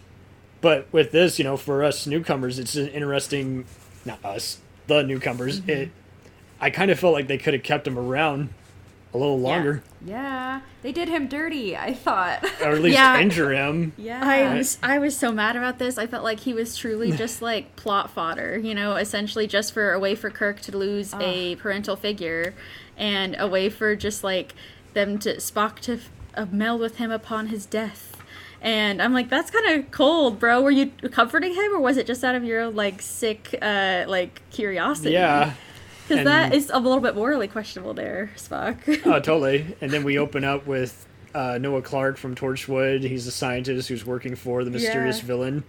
but 0.61 0.87
with 0.93 1.13
this 1.13 1.39
you 1.39 1.45
know 1.45 1.57
for 1.57 1.85
us 1.85 2.07
newcomers 2.07 2.59
it's 2.59 2.75
an 2.75 2.89
interesting 2.89 3.65
not 4.05 4.25
us 4.25 4.59
the 4.89 5.03
newcomers 5.03 5.61
Mm-hmm. 5.61 5.71
it 5.71 5.91
i 6.61 6.69
kind 6.71 6.91
of 6.91 6.99
felt 6.99 7.13
like 7.15 7.29
they 7.29 7.39
could 7.39 7.55
have 7.55 7.63
kept 7.63 7.87
him 7.87 7.99
around 7.99 8.49
a 9.15 9.17
little 9.19 9.39
longer 9.39 9.83
Yeah, 10.05 10.61
they 10.83 10.93
did 10.93 11.09
him 11.09 11.29
dirty. 11.29 11.77
I 11.77 11.95
thought. 11.95 12.45
or 12.61 12.69
at 12.73 12.83
least 12.83 12.95
Yeah. 12.99 13.19
injure 13.21 13.53
him 13.53 13.93
yeah. 13.97 14.21
I 14.23 14.55
was 14.57 14.79
I 14.83 14.99
was 14.99 15.17
so 15.17 15.31
mad 15.33 15.57
about 15.57 15.79
this. 15.79 15.97
I 15.99 16.07
felt 16.07 16.25
like 16.25 16.41
he 16.41 16.53
was 16.53 16.77
truly 16.77 17.13
just 17.17 17.41
like 17.41 17.77
plot 17.77 18.11
fodder, 18.11 18.59
you 18.59 18.75
know, 18.75 18.97
essentially 18.97 19.47
just 19.47 19.73
for 19.73 19.93
a 19.93 19.99
way 20.01 20.15
for 20.15 20.31
Kirk 20.31 20.61
to 20.63 20.77
lose 20.77 21.15
a 21.21 21.57
parental 21.57 21.97
figure, 21.97 22.55
and 22.99 23.37
a 23.39 23.47
way 23.49 23.71
for 23.71 23.95
just 23.97 24.23
like 24.25 24.55
them 24.95 25.19
to 25.21 25.37
Spock 25.37 25.79
to 25.81 25.99
uh, 26.35 26.47
meld 26.51 26.81
with 26.81 26.97
him 26.97 27.11
upon 27.11 27.47
his 27.49 27.67
death. 27.67 28.11
And 28.61 29.03
I'm 29.03 29.13
like, 29.13 29.29
that's 29.29 29.51
kind 29.51 29.67
of 29.79 29.91
cold, 29.91 30.39
bro. 30.41 30.63
Were 30.63 30.71
you 30.71 30.91
comforting 31.11 31.53
him, 31.55 31.75
or 31.75 31.81
was 31.81 31.97
it 31.99 32.07
just 32.07 32.25
out 32.25 32.35
of 32.35 32.45
your 32.45 32.71
like 32.71 33.03
sick, 33.03 33.55
uh, 33.61 34.05
like 34.09 34.41
curiosity? 34.51 35.11
yeah 35.13 35.53
because 36.09 36.25
that 36.25 36.55
is 36.55 36.71
a 36.73 36.79
little 36.79 37.01
bit 37.01 37.15
morally 37.15 37.49
questionable 37.49 37.95
there, 37.95 38.31
Spock. 38.37 38.77
Oh, 39.07 39.13
totally. 39.21 39.77
And 39.81 39.91
then 39.91 40.05
we 40.05 40.19
open 40.19 40.45
up 40.45 40.67
with 40.67 41.07
uh, 41.35 41.59
Noel 41.59 41.83
Clarke 41.83 42.17
from 42.17 42.35
Torchwood. 42.35 43.03
He's 43.03 43.27
a 43.27 43.31
scientist 43.33 43.89
who's 43.89 44.05
working 44.07 44.37
for 44.37 44.65
the 44.65 44.71
mysterious 44.71 45.17
Yeah. 45.19 45.23
Mm-hmm. 45.23 45.27
villain 45.27 45.65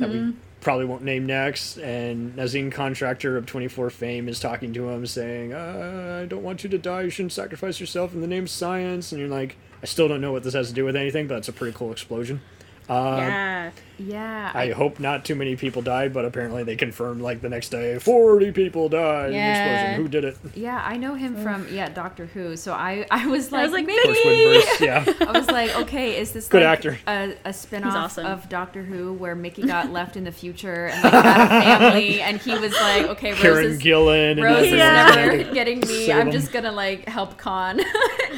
that 0.00 0.10
we 0.10 0.34
probably 0.60 0.84
won't 0.84 1.02
name 1.02 1.26
next. 1.26 1.78
And 1.78 2.36
Nazneen 2.36 2.70
Contractor 2.70 3.36
of 3.36 3.46
24 3.46 3.90
fame 3.90 4.28
is 4.28 4.38
talking 4.38 4.72
to 4.74 4.88
him, 4.90 5.06
saying, 5.06 5.52
uh, 5.52 6.20
I 6.22 6.26
don't 6.26 6.42
want 6.42 6.62
you 6.62 6.70
to 6.70 6.78
die. 6.78 7.02
You 7.02 7.10
shouldn't 7.10 7.32
sacrifice 7.32 7.80
yourself 7.80 8.14
in 8.14 8.20
the 8.20 8.26
name 8.28 8.44
of 8.44 8.50
science. 8.50 9.10
And 9.12 9.18
you're 9.20 9.28
like, 9.30 9.56
I 9.82 9.86
still 9.86 10.06
don't 10.06 10.20
know 10.20 10.30
what 10.30 10.44
this 10.44 10.54
has 10.54 10.68
to 10.68 10.74
do 10.74 10.84
with 10.84 10.94
anything, 10.94 11.26
but 11.26 11.38
it's 11.38 11.48
a 11.48 11.52
pretty 11.52 11.76
cool 11.76 11.90
explosion. 11.90 12.40
Yeah. 12.88 13.70
yeah. 13.98 14.50
I 14.54 14.70
hope 14.72 14.98
not 15.00 15.24
too 15.24 15.34
many 15.34 15.56
people 15.56 15.82
died, 15.82 16.12
but 16.12 16.24
apparently 16.24 16.62
they 16.64 16.76
confirmed 16.76 17.20
like 17.22 17.40
the 17.40 17.48
next 17.48 17.68
day 17.70 17.98
40 17.98 18.52
people 18.52 18.88
died 18.88 19.26
in 19.26 19.30
the 19.32 19.36
Yeah. 19.36 19.64
explosion. 19.92 20.02
Who 20.02 20.08
did 20.08 20.24
it? 20.24 20.36
yeah, 20.54 20.82
I 20.84 20.96
know 20.96 21.14
him 21.14 21.36
from 21.42 21.66
yeah 21.72 21.88
Doctor 21.88 22.26
Who. 22.26 22.56
So 22.56 22.72
I 22.72 23.06
I 23.10 23.26
was 23.26 23.52
like, 23.52 23.60
I 23.60 23.62
was 23.64 23.72
like, 23.72 23.86
maybe 23.86 24.00
Torchwood 24.08 24.54
verse, 24.64 24.80
yeah. 24.80 25.04
I 25.28 25.38
was 25.38 25.46
like, 25.48 25.74
okay, 25.82 26.18
is 26.20 26.32
this 26.32 26.48
Good 26.48 26.62
like 26.62 26.78
actor. 26.78 26.98
a, 27.06 27.34
a 27.44 27.52
spin-off 27.52 27.94
awesome. 27.94 28.26
of 28.26 28.48
Doctor 28.48 28.82
Who 28.82 29.12
where 29.12 29.34
Mickey 29.34 29.62
got 29.62 29.90
left 29.98 30.16
in 30.16 30.24
the 30.24 30.32
future 30.32 30.86
and 30.86 31.02
like 31.04 31.12
had 31.24 31.46
a 31.46 31.48
family 31.90 32.20
and 32.20 32.38
he 32.38 32.58
was 32.58 32.72
like, 32.72 33.06
okay, 33.06 33.30
Rose 33.32 33.40
Karen 33.40 33.66
is, 33.66 33.78
Gillan 33.80 34.32
and 34.32 34.42
Rose 34.42 34.66
is 34.66 34.72
Yeah. 34.72 35.12
never 35.14 35.54
getting 35.54 35.80
me. 35.80 36.06
Save 36.06 36.16
I'm 36.16 36.26
him. 36.26 36.32
just 36.32 36.52
gonna 36.52 36.72
like 36.72 37.08
help 37.08 37.38
Khan. 37.38 37.80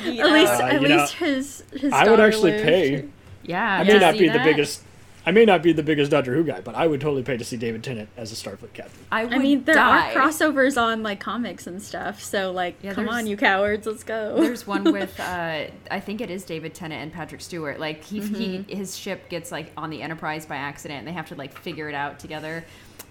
You 0.04 0.22
At 0.22 0.32
least, 0.32 0.52
know? 0.58 0.64
Uh, 0.64 0.68
at 0.68 0.82
you 0.82 0.88
know, 0.88 0.96
least 0.98 1.12
his 1.14 1.64
his. 1.72 1.92
I 1.92 2.00
would 2.04 2.16
daughter 2.16 2.22
actually 2.26 2.50
lived. 2.52 2.64
pay. 2.64 3.04
Yeah, 3.44 3.80
I 3.80 3.84
to 3.84 3.92
may 3.92 3.98
not 3.98 4.14
see 4.14 4.20
be 4.20 4.28
the 4.28 4.38
biggest. 4.40 4.82
I 5.26 5.30
may 5.30 5.46
not 5.46 5.62
be 5.62 5.72
the 5.72 5.82
biggest 5.82 6.10
Doctor 6.10 6.34
Who 6.34 6.44
guy, 6.44 6.60
but 6.60 6.74
I 6.74 6.86
would 6.86 7.00
totally 7.00 7.22
pay 7.22 7.38
to 7.38 7.44
see 7.46 7.56
David 7.56 7.82
Tennant 7.82 8.10
as 8.14 8.30
a 8.30 8.34
Starfleet 8.34 8.74
captain. 8.74 9.06
I, 9.10 9.24
would 9.24 9.32
I 9.32 9.38
mean, 9.38 9.64
there 9.64 9.74
die. 9.74 10.12
are 10.12 10.14
crossovers 10.14 10.76
on 10.80 11.02
like 11.02 11.18
comics 11.18 11.66
and 11.66 11.80
stuff. 11.80 12.22
So 12.22 12.52
like, 12.52 12.74
Yeah, 12.82 12.92
come 12.92 13.08
on, 13.08 13.26
you 13.26 13.38
cowards, 13.38 13.86
let's 13.86 14.04
go. 14.04 14.38
There's 14.38 14.66
one 14.66 14.84
with 14.92 15.18
uh, 15.18 15.64
I 15.90 16.00
think 16.00 16.20
it 16.20 16.28
is 16.30 16.44
David 16.44 16.74
Tennant 16.74 17.00
and 17.02 17.10
Patrick 17.10 17.40
Stewart. 17.40 17.80
Like 17.80 18.04
he, 18.04 18.20
Mm-hmm. 18.20 18.34
he 18.68 18.74
his 18.76 18.98
ship 18.98 19.30
gets 19.30 19.50
like 19.50 19.72
on 19.78 19.88
the 19.88 20.02
Enterprise 20.02 20.44
by 20.44 20.56
accident. 20.56 20.98
and 20.98 21.08
They 21.08 21.12
have 21.12 21.28
to 21.28 21.36
like 21.36 21.56
figure 21.58 21.88
it 21.88 21.94
out 21.94 22.18
together. 22.18 22.62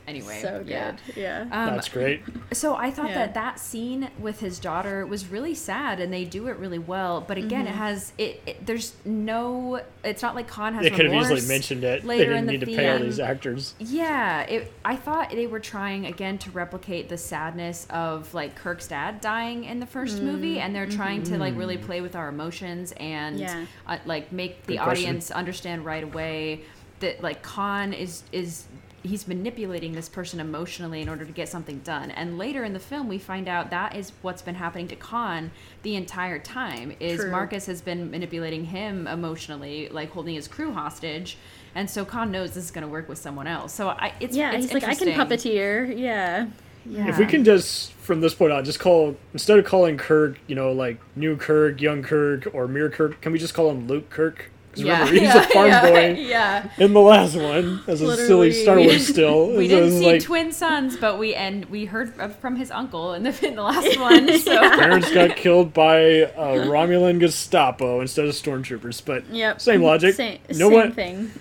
Anyway, 0.08 0.40
So 0.42 0.60
good. 0.60 0.68
yeah. 0.68 0.96
Yeah. 1.16 1.42
Um, 1.44 1.76
That's 1.76 1.90
great. 1.90 2.22
So 2.52 2.76
I 2.76 2.92
thought 2.92 3.10
Yeah. 3.10 3.16
that 3.16 3.34
that 3.36 3.60
scene 3.60 4.10
with 4.20 4.40
his 4.40 4.60
daughter 4.60 5.06
was 5.06 5.28
really 5.28 5.56
sad, 5.56 6.00
and 6.00 6.12
they 6.14 6.26
do 6.26 6.48
it 6.48 6.58
really 6.58 6.80
well. 6.80 7.22
But 7.22 7.38
again, 7.38 7.66
Mm-hmm. 7.66 7.74
it 7.74 7.78
has 7.78 8.14
it, 8.18 8.42
it. 8.46 8.66
There's 8.66 8.94
no. 9.06 9.82
It's 10.04 10.22
not 10.22 10.36
like 10.36 10.48
Khan 10.48 10.74
has. 10.74 10.84
They 10.84 10.90
could 10.90 11.06
have 11.06 11.12
remorse 11.12 11.32
easily 11.32 11.48
mentioned 11.48 11.84
it. 11.84 12.02
They 12.02 12.08
later 12.08 12.24
didn't 12.26 12.38
in 12.40 12.46
the 12.46 12.52
need 12.54 12.60
to 12.62 12.66
pay 12.66 12.90
all 12.92 13.00
these 13.00 13.20
actors. 13.20 13.76
Yeah, 13.80 14.42
it, 14.42 14.72
I 14.84 14.96
thought 14.96 15.30
they 15.32 15.48
were 15.48 15.60
trying 15.60 16.06
again 16.06 16.38
to 16.40 16.52
replicate 16.52 17.10
the 17.10 17.18
sadness 17.18 17.88
of 17.90 18.34
like 18.34 18.56
Kirk's 18.56 18.88
dad 18.88 19.22
dying 19.22 19.64
in 19.66 19.80
the 19.80 19.86
first 19.86 20.22
movie, 20.22 20.60
and 20.60 20.76
they're 20.76 20.86
trying 20.88 21.24
to 21.24 21.38
like 21.38 21.56
really 21.58 21.78
play 21.78 22.02
with 22.02 22.16
our 22.16 22.30
emotions 22.30 22.94
and 22.98 23.40
Yeah. 23.40 23.66
uh, 23.88 23.98
like 24.06 24.32
make 24.32 24.66
the 24.66 24.74
Good 24.78 24.84
question. 24.84 25.06
audience 25.10 25.32
understand 25.32 25.86
right 25.86 26.04
away 26.04 26.62
that 27.00 27.22
like 27.24 27.42
Khan 27.42 27.94
is 27.94 28.24
is 28.32 28.66
he's 29.04 29.28
manipulating 29.28 29.92
this 29.94 30.10
person 30.10 30.40
emotionally 30.40 31.02
in 31.02 31.10
order 31.10 31.26
to 31.26 31.32
get 31.32 31.50
something 31.50 31.80
done. 31.80 32.10
And 32.12 32.38
later 32.38 32.64
in 32.64 32.74
the 32.74 32.80
film, 32.80 33.08
we 33.08 33.18
find 33.18 33.48
out 33.48 33.70
that 33.70 33.96
is 33.96 34.14
what's 34.22 34.42
been 34.42 34.56
happening 34.56 34.88
to 34.88 34.96
Khan 34.96 35.52
the 35.84 35.96
entire 35.96 36.40
time. 36.40 36.96
Is 37.00 37.20
True. 37.20 37.32
Marcus 37.32 37.66
has 37.66 37.82
been 37.82 38.10
manipulating 38.10 38.66
him 38.66 39.06
emotionally, 39.08 39.90
like 39.90 40.12
holding 40.12 40.36
his 40.36 40.48
crew 40.48 40.72
hostage. 40.72 41.38
And 41.76 41.90
so 41.90 42.06
Khan 42.06 42.32
knows 42.32 42.54
this 42.54 42.64
is 42.64 42.72
going 42.72 42.86
to 42.86 42.92
work 42.92 43.10
with 43.10 43.18
someone 43.18 43.48
else. 43.48 43.74
So 43.74 43.90
I, 43.90 44.14
it's 44.20 44.36
yeah, 44.36 44.54
it's 44.54 44.66
he's 44.66 44.74
like, 44.74 44.84
I 44.84 44.96
can 44.96 45.10
puppeteer. 45.10 45.98
Yeah. 45.98 46.48
Yeah. 46.86 47.08
If 47.08 47.18
we 47.18 47.26
can 47.26 47.44
just, 47.46 47.94
from 47.94 48.22
this 48.22 48.36
point 48.36 48.52
on, 48.52 48.66
just 48.66 48.80
call 48.80 49.16
instead 49.32 49.58
of 49.58 49.66
calling 49.66 49.98
Kirk, 49.98 50.38
you 50.48 50.56
know, 50.56 50.72
like 50.72 50.98
new 51.16 51.38
Kirk, 51.38 51.82
young 51.82 52.04
Kirk, 52.04 52.48
or 52.54 52.68
mere 52.68 52.90
Kirk, 52.90 53.22
can 53.22 53.32
we 53.32 53.40
just 53.40 53.54
call 53.54 53.72
him 53.72 53.88
Luke 53.88 54.10
Kirk? 54.10 54.52
Because 54.74 54.86
yeah, 54.88 55.00
remember, 55.08 55.14
he's 55.14 55.22
yeah, 55.36 55.44
a 55.44 55.48
farm 55.50 55.68
yeah, 55.68 55.90
boy 55.90 56.14
Yeah. 56.22 56.70
in 56.80 56.94
the 56.94 57.00
last 57.00 57.36
one 57.36 57.82
as 57.88 58.02
a 58.02 58.18
silly 58.18 58.52
Star 58.52 58.78
Wars 58.80 59.08
still. 59.14 59.56
We 59.56 59.70
So 59.70 59.76
didn't 59.76 59.92
see 60.00 60.06
like, 60.14 60.24
twin 60.24 60.52
sons, 60.52 60.98
but 60.98 61.20
we 61.20 61.36
and 61.36 61.66
we 61.66 61.86
heard 61.86 62.14
from 62.42 62.56
his 62.56 62.72
uncle 62.72 63.14
in 63.14 63.24
the 63.24 63.48
in 63.48 63.56
the 63.56 63.62
last 63.62 64.00
one. 64.00 64.38
So 64.40 64.58
Parents 64.60 65.12
got 65.14 65.36
killed 65.36 65.74
by 65.74 65.98
a 65.98 66.58
Romulan 66.68 67.20
Gestapo 67.20 68.02
instead 68.02 68.26
of 68.26 68.32
stormtroopers, 68.34 69.04
but 69.06 69.28
Yep. 69.30 69.62
same 69.62 69.84
logic. 69.84 70.16
Same, 70.16 70.40
know 70.50 70.70
same 70.70 70.74
what? 70.74 70.94
thing. 70.96 71.32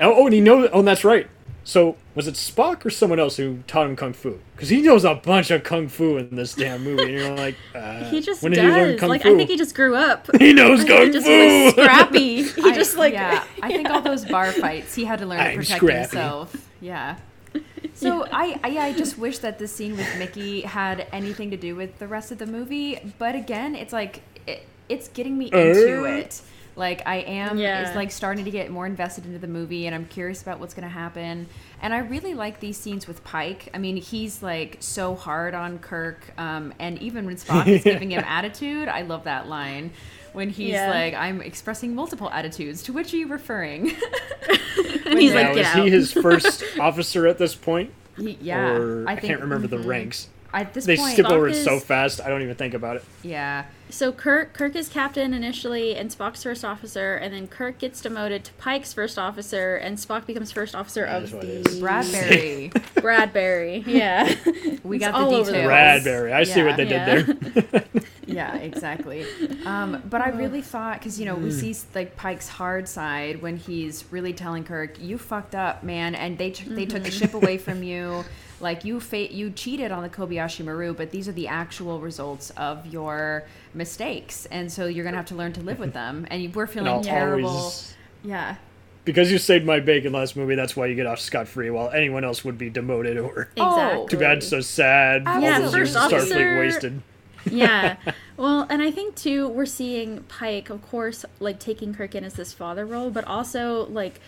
Oh, 0.00 0.14
oh, 0.22 0.24
and 0.26 0.34
he 0.34 0.40
knows. 0.40 0.68
Oh, 0.72 0.78
and 0.78 0.88
that's 0.88 1.04
right. 1.04 1.28
So 1.68 1.96
was 2.14 2.28
it 2.28 2.34
Spock 2.34 2.86
or 2.86 2.90
someone 2.90 3.18
else 3.18 3.36
who 3.38 3.58
taught 3.66 3.88
him 3.88 3.96
kung 3.96 4.12
fu? 4.12 4.38
Because 4.54 4.68
he 4.68 4.82
knows 4.82 5.04
a 5.04 5.16
bunch 5.16 5.50
of 5.50 5.64
kung 5.64 5.88
fu 5.88 6.16
in 6.16 6.36
this 6.36 6.54
damn 6.54 6.84
movie. 6.84 7.02
And 7.02 7.12
you're 7.12 7.34
like, 7.36 7.56
uh, 7.74 8.04
He 8.04 8.20
just 8.20 8.40
when 8.44 8.52
did 8.52 8.62
he 8.62 8.68
learn 8.70 8.90
does. 8.92 9.00
kung 9.00 9.08
Like 9.08 9.22
fu? 9.22 9.34
I 9.34 9.36
think 9.36 9.50
he 9.50 9.56
just 9.56 9.74
grew 9.74 9.96
up. 9.96 10.28
He 10.38 10.52
knows 10.52 10.84
Like, 10.84 10.88
kung 10.88 11.10
just 11.12 11.26
fu. 11.26 11.64
like 11.64 11.72
scrappy. 11.72 12.42
He 12.62 12.70
I- 12.70 12.74
just 12.74 12.96
like 12.96 13.14
yeah. 13.14 13.42
I 13.62 13.68
think 13.72 13.90
all 13.90 14.00
those 14.00 14.24
bar 14.24 14.52
fights, 14.52 14.94
he 14.94 15.04
had 15.04 15.18
to 15.18 15.26
learn 15.26 15.38
to 15.40 15.44
I'm 15.44 15.56
protect 15.56 15.78
scrappy. 15.82 16.00
himself. 16.02 16.70
Yeah. 16.80 17.16
So 17.94 18.26
I, 18.30 18.60
I 18.62 18.78
I 18.88 18.92
just 18.92 19.18
wish 19.18 19.38
that 19.38 19.58
the 19.58 19.66
scene 19.66 19.96
with 19.96 20.18
Mickey 20.18 20.60
had 20.60 21.08
anything 21.10 21.50
to 21.50 21.56
do 21.56 21.74
with 21.74 21.98
the 21.98 22.06
rest 22.06 22.30
of 22.30 22.38
the 22.38 22.46
movie. 22.46 23.00
But 23.18 23.34
again, 23.34 23.74
it's 23.74 23.92
like 23.92 24.22
it, 24.46 24.66
it's 24.88 25.08
getting 25.08 25.36
me 25.36 25.46
into 25.46 26.02
Uh. 26.04 26.18
it. 26.20 26.42
Like 26.76 27.02
I 27.06 27.16
am, 27.16 27.58
Yeah. 27.58 27.86
it's 27.86 27.96
like 27.96 28.10
starting 28.10 28.44
to 28.44 28.50
get 28.50 28.70
more 28.70 28.86
invested 28.86 29.24
into 29.24 29.38
the 29.38 29.48
movie, 29.48 29.86
and 29.86 29.94
I'm 29.94 30.04
curious 30.04 30.42
about 30.42 30.60
what's 30.60 30.74
going 30.74 30.86
to 30.86 30.92
happen. 30.92 31.48
And 31.80 31.94
I 31.94 31.98
really 31.98 32.34
like 32.34 32.60
these 32.60 32.76
scenes 32.76 33.06
with 33.08 33.24
Pike. 33.24 33.70
I 33.72 33.78
mean, 33.78 33.96
he's 33.96 34.42
like 34.42 34.76
so 34.80 35.14
hard 35.14 35.54
on 35.54 35.78
Kirk, 35.78 36.32
um, 36.38 36.74
and 36.78 37.00
even 37.00 37.24
when 37.24 37.36
Spock 37.36 37.66
is 37.66 37.82
giving 37.84 38.12
him 38.12 38.22
attitude, 38.26 38.88
I 38.88 39.02
love 39.02 39.24
that 39.24 39.48
line 39.48 39.90
when 40.34 40.50
he's 40.50 40.72
Yeah. 40.72 40.90
like, 40.90 41.14
"I'm 41.14 41.40
expressing 41.40 41.94
multiple 41.94 42.30
attitudes." 42.30 42.82
To 42.84 42.92
which 42.92 43.12
are 43.14 43.16
you 43.16 43.28
referring? 43.28 43.86
he's 45.06 45.34
like, 45.34 45.56
is 45.56 45.72
he 45.72 45.88
his 45.90 46.12
first 46.12 46.62
officer 46.78 47.26
at 47.26 47.38
this 47.38 47.54
point? 47.54 47.90
He, 48.18 48.38
yeah, 48.40 48.72
or 48.72 49.08
I, 49.08 49.14
think 49.16 49.26
can't 49.28 49.40
remember 49.40 49.66
the 49.66 49.76
mm-hmm. 49.78 49.88
ranks. 49.88 50.28
At 50.52 50.72
this 50.72 50.86
They 50.86 50.96
point, 50.96 51.12
skip 51.12 51.26
over 51.26 51.48
it 51.48 51.54
so 51.54 51.78
fast. 51.78 52.20
I 52.20 52.28
don't 52.28 52.42
even 52.42 52.54
think 52.54 52.74
about 52.74 52.96
it. 52.96 53.04
yeah, 53.22 53.64
So 53.88 54.10
Kirk 54.12 54.52
Kirk 54.52 54.74
is 54.74 54.88
captain 54.88 55.32
initially 55.32 55.94
and 55.94 56.10
Spock's 56.10 56.42
first 56.42 56.64
officer 56.64 57.14
and 57.14 57.32
then 57.32 57.46
Kirk 57.46 57.78
gets 57.78 58.00
demoted 58.02 58.44
to 58.44 58.52
Pike's 58.54 58.92
first 58.92 59.18
officer 59.18 59.76
and 59.76 59.96
Spock 59.96 60.26
becomes 60.26 60.50
first 60.50 60.74
officer 60.74 61.06
That 61.06 61.22
of 61.22 61.32
what 61.32 61.42
the 61.42 61.60
it 61.60 61.66
is. 61.68 61.80
Bradbury. 61.80 62.72
Bradbury. 63.00 63.84
Yeah. 63.86 64.24
We 64.82 64.96
It's 64.96 65.04
got 65.06 65.12
the 65.12 65.18
all 65.18 65.34
over 65.34 65.50
details. 65.52 65.66
Bradbury. 65.66 66.32
I 66.32 66.42
see 66.44 66.62
what 66.62 66.76
they 66.76 66.88
Yeah. 66.88 67.14
did 67.22 67.40
there. 67.40 67.84
yeah, 68.26 68.56
exactly. 68.56 69.24
Um, 69.64 70.02
but 70.10 70.20
I 70.20 70.30
really 70.30 70.62
thought 70.62 70.98
because 70.98 71.18
you 71.20 71.24
know 71.26 71.36
we 71.36 71.50
see 71.52 71.74
like 71.94 72.16
Pike's 72.16 72.48
hard 72.48 72.88
side 72.88 73.40
when 73.40 73.56
he's 73.56 74.04
really 74.10 74.32
telling 74.32 74.64
Kirk, 74.64 75.00
"You 75.00 75.16
fucked 75.16 75.54
up, 75.54 75.84
man," 75.84 76.14
and 76.16 76.36
they 76.36 76.50
t- 76.50 76.68
they 76.68 76.86
took 76.86 77.04
the 77.04 77.10
ship 77.10 77.34
away 77.34 77.56
from 77.56 77.82
you. 77.84 78.24
Like 78.60 78.84
you 78.84 79.00
fa- 79.00 79.32
you 79.32 79.50
cheated 79.50 79.92
on 79.92 80.02
the 80.02 80.08
Kobayashi 80.08 80.64
Maru, 80.64 80.94
but 80.94 81.10
these 81.10 81.28
are 81.28 81.32
the 81.32 81.48
actual 81.48 82.00
results 82.00 82.50
of 82.56 82.86
your 82.86 83.44
mistakes, 83.74 84.46
and 84.46 84.72
so 84.72 84.86
you're 84.86 85.04
gonna 85.04 85.16
have 85.18 85.26
to 85.26 85.34
learn 85.34 85.52
to 85.54 85.60
live 85.60 85.78
with 85.78 85.92
them. 86.00 86.26
And 86.30 86.42
you, 86.42 86.50
we're 86.50 86.66
feeling 86.66 86.88
I'll 86.92 87.02
terrible. 87.04 87.48
always- 87.50 87.94
Yeah, 88.24 88.56
because 89.04 89.30
you 89.30 89.38
saved 89.38 89.66
my 89.66 89.78
bacon 89.80 90.12
last 90.12 90.36
movie, 90.36 90.54
that's 90.54 90.74
why 90.74 90.86
you 90.86 90.94
get 90.94 91.06
off 91.06 91.20
scot 91.20 91.46
free, 91.48 91.68
while 91.70 91.90
anyone 91.90 92.24
else 92.24 92.44
would 92.44 92.56
be 92.58 92.70
demoted 92.70 93.18
or. 93.18 93.50
exactly. 93.56 93.62
Oh. 94.02 94.06
Too 94.08 94.18
bad, 94.18 94.42
so 94.42 94.60
sad. 94.60 95.22
Yeah, 95.26 95.60
those 95.60 95.74
first 95.74 95.94
years 95.94 95.96
Starfleet 95.96 96.12
officer- 96.20 96.58
wasted. 96.58 97.02
yeah. 97.50 97.96
Well, 98.38 98.66
and 98.68 98.82
I 98.82 98.90
think 98.90 99.14
too 99.16 99.48
we're 99.48 99.64
seeing 99.64 100.22
Pike, 100.24 100.68
of 100.68 100.82
course, 100.82 101.24
like 101.40 101.58
taking 101.58 101.94
Kirk 101.94 102.14
in 102.14 102.22
as 102.22 102.34
this 102.34 102.52
father 102.52 102.84
role, 102.84 103.08
but 103.10 103.24
also 103.24 103.86
like 103.86 104.20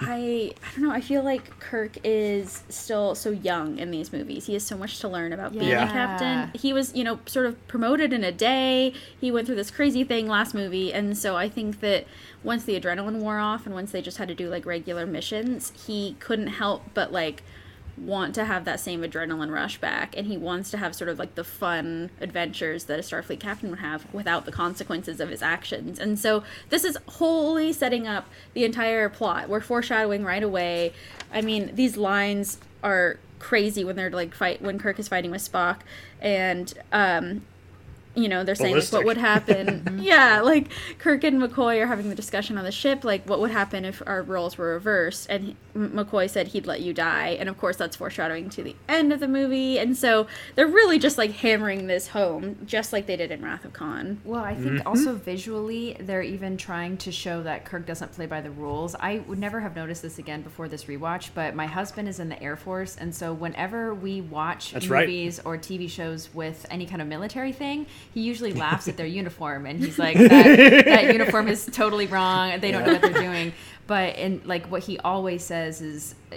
I 0.00 0.52
I 0.62 0.70
don't 0.72 0.82
know, 0.82 0.92
I 0.92 1.00
feel 1.00 1.22
like 1.22 1.58
Kirk 1.58 1.96
is 2.04 2.62
still 2.68 3.14
so 3.14 3.30
young 3.30 3.78
in 3.78 3.90
these 3.90 4.12
movies. 4.12 4.46
He 4.46 4.52
has 4.52 4.64
so 4.64 4.76
much 4.76 5.00
to 5.00 5.08
learn 5.08 5.32
about 5.32 5.52
being 5.52 5.72
a 5.72 5.86
captain. 5.88 6.50
He 6.54 6.72
was, 6.72 6.94
you 6.94 7.02
know, 7.02 7.18
sort 7.26 7.46
of 7.46 7.66
promoted 7.66 8.12
in 8.12 8.22
a 8.22 8.32
day. 8.32 8.92
He 9.20 9.30
went 9.32 9.46
through 9.46 9.56
this 9.56 9.70
crazy 9.70 10.04
thing 10.04 10.28
last 10.28 10.54
movie, 10.54 10.92
and 10.92 11.18
so 11.18 11.36
I 11.36 11.48
think 11.48 11.80
that 11.80 12.06
once 12.44 12.64
the 12.64 12.78
adrenaline 12.80 13.18
wore 13.18 13.38
off 13.38 13.66
and 13.66 13.74
once 13.74 13.90
they 13.90 14.00
just 14.00 14.18
had 14.18 14.28
to 14.28 14.34
do 14.34 14.48
like 14.48 14.64
regular 14.64 15.04
missions, 15.04 15.72
he 15.86 16.16
couldn't 16.20 16.48
help 16.48 16.82
but 16.94 17.12
like 17.12 17.42
want 17.98 18.34
to 18.34 18.44
have 18.44 18.64
that 18.64 18.80
same 18.80 19.02
adrenaline 19.02 19.52
rush 19.52 19.78
back 19.78 20.16
and 20.16 20.26
he 20.26 20.36
wants 20.36 20.70
to 20.70 20.78
have 20.78 20.94
sort 20.94 21.08
of 21.08 21.18
like 21.18 21.34
the 21.34 21.44
fun 21.44 22.10
adventures 22.20 22.84
that 22.84 22.98
a 22.98 23.02
starfleet 23.02 23.40
captain 23.40 23.70
would 23.70 23.80
have 23.80 24.12
without 24.12 24.44
the 24.44 24.52
consequences 24.52 25.20
of 25.20 25.28
his 25.28 25.42
actions. 25.42 25.98
And 25.98 26.18
so 26.18 26.42
this 26.68 26.84
is 26.84 26.96
wholly 27.06 27.72
setting 27.72 28.06
up 28.06 28.28
the 28.54 28.64
entire 28.64 29.08
plot. 29.08 29.48
We're 29.48 29.60
foreshadowing 29.60 30.24
right 30.24 30.42
away. 30.42 30.92
I 31.32 31.40
mean 31.40 31.74
these 31.74 31.96
lines 31.96 32.58
are 32.82 33.18
crazy 33.38 33.84
when 33.84 33.96
they're 33.96 34.10
like 34.10 34.34
fight 34.34 34.60
when 34.60 34.78
kirk 34.78 34.98
is 34.98 35.08
fighting 35.08 35.30
with 35.30 35.42
spock. 35.42 35.80
And 36.20 36.72
um 36.92 37.42
you 38.22 38.28
know 38.28 38.44
they're 38.44 38.54
saying 38.54 38.76
like 38.76 38.92
what 38.92 39.04
would 39.04 39.16
happen. 39.16 39.58
Mm-hmm. 39.78 40.00
Yeah 40.00 40.40
like 40.40 40.68
kirk 40.98 41.24
and 41.24 41.40
mccoy 41.40 41.82
are 41.82 41.86
having 41.86 42.08
the 42.08 42.14
discussion 42.14 42.58
on 42.58 42.64
the 42.64 42.72
ship 42.72 43.04
like 43.04 43.28
what 43.28 43.38
would 43.40 43.50
happen 43.50 43.84
if 43.84 44.02
our 44.06 44.22
roles 44.22 44.58
were 44.58 44.72
reversed? 44.72 45.28
And 45.30 45.44
he, 45.44 45.56
mccoy 45.74 46.28
said 46.28 46.48
he'd 46.48 46.66
let 46.66 46.80
you 46.80 46.92
die. 46.92 47.36
And 47.38 47.48
of 47.48 47.58
course 47.58 47.76
that's 47.76 47.96
foreshadowing 47.96 48.50
to 48.50 48.62
the 48.62 48.74
end 48.88 49.12
of 49.12 49.20
the 49.20 49.28
movie. 49.28 49.78
And 49.78 49.96
so 49.96 50.26
they're 50.54 50.66
really 50.66 50.98
just 50.98 51.18
like 51.18 51.32
hammering 51.32 51.86
this 51.86 52.08
home 52.08 52.58
just 52.64 52.92
like 52.92 53.06
they 53.06 53.16
did 53.16 53.30
in 53.30 53.42
wrath 53.42 53.64
of 53.64 53.72
khan. 53.72 54.20
Well, 54.24 54.44
I 54.44 54.54
think 54.54 54.78
mm-hmm. 54.78 54.88
also 54.88 55.14
visually, 55.14 55.96
they're 56.00 56.22
even 56.22 56.56
trying 56.56 56.96
to 56.98 57.12
show 57.12 57.42
that 57.42 57.64
Kirk 57.64 57.86
doesn't 57.86 58.12
play 58.12 58.26
by 58.26 58.40
the 58.40 58.50
rules. 58.50 58.94
I 58.98 59.18
would 59.26 59.38
never 59.38 59.60
have 59.60 59.76
noticed 59.76 60.02
this 60.02 60.18
again 60.18 60.42
before 60.42 60.68
this 60.68 60.84
rewatch, 60.84 61.30
but 61.34 61.54
my 61.54 61.66
husband 61.66 62.08
is 62.08 62.20
in 62.20 62.28
the 62.28 62.42
Air 62.42 62.56
Force, 62.56 62.96
and 62.96 63.14
so 63.14 63.32
whenever 63.32 63.94
we 63.94 64.20
watch 64.20 64.72
That's 64.72 64.88
right. 64.88 65.06
movies 65.06 65.40
or 65.44 65.56
TV 65.56 65.88
shows 65.88 66.32
with 66.34 66.66
any 66.70 66.86
kind 66.86 67.02
of 67.02 67.08
military 67.08 67.52
thing, 67.52 67.86
he 68.14 68.22
usually 68.22 68.52
laughs 68.64 68.88
at 68.88 68.96
their 68.96 69.06
uniform, 69.06 69.66
and 69.66 69.78
he's 69.78 69.98
like, 69.98 70.16
that, 70.16 70.84
"That 70.86 71.12
uniform 71.12 71.48
is 71.48 71.66
totally 71.66 72.06
wrong. 72.06 72.60
They 72.60 72.70
don't 72.70 72.84
know 72.86 72.92
what 72.92 73.02
they're 73.02 73.12
doing." 73.22 73.52
But 73.86 74.16
and 74.16 74.44
like 74.44 74.66
what 74.70 74.82
he 74.82 74.98
always 74.98 75.42
says 75.42 75.80
is, 75.80 76.14
uh, 76.30 76.36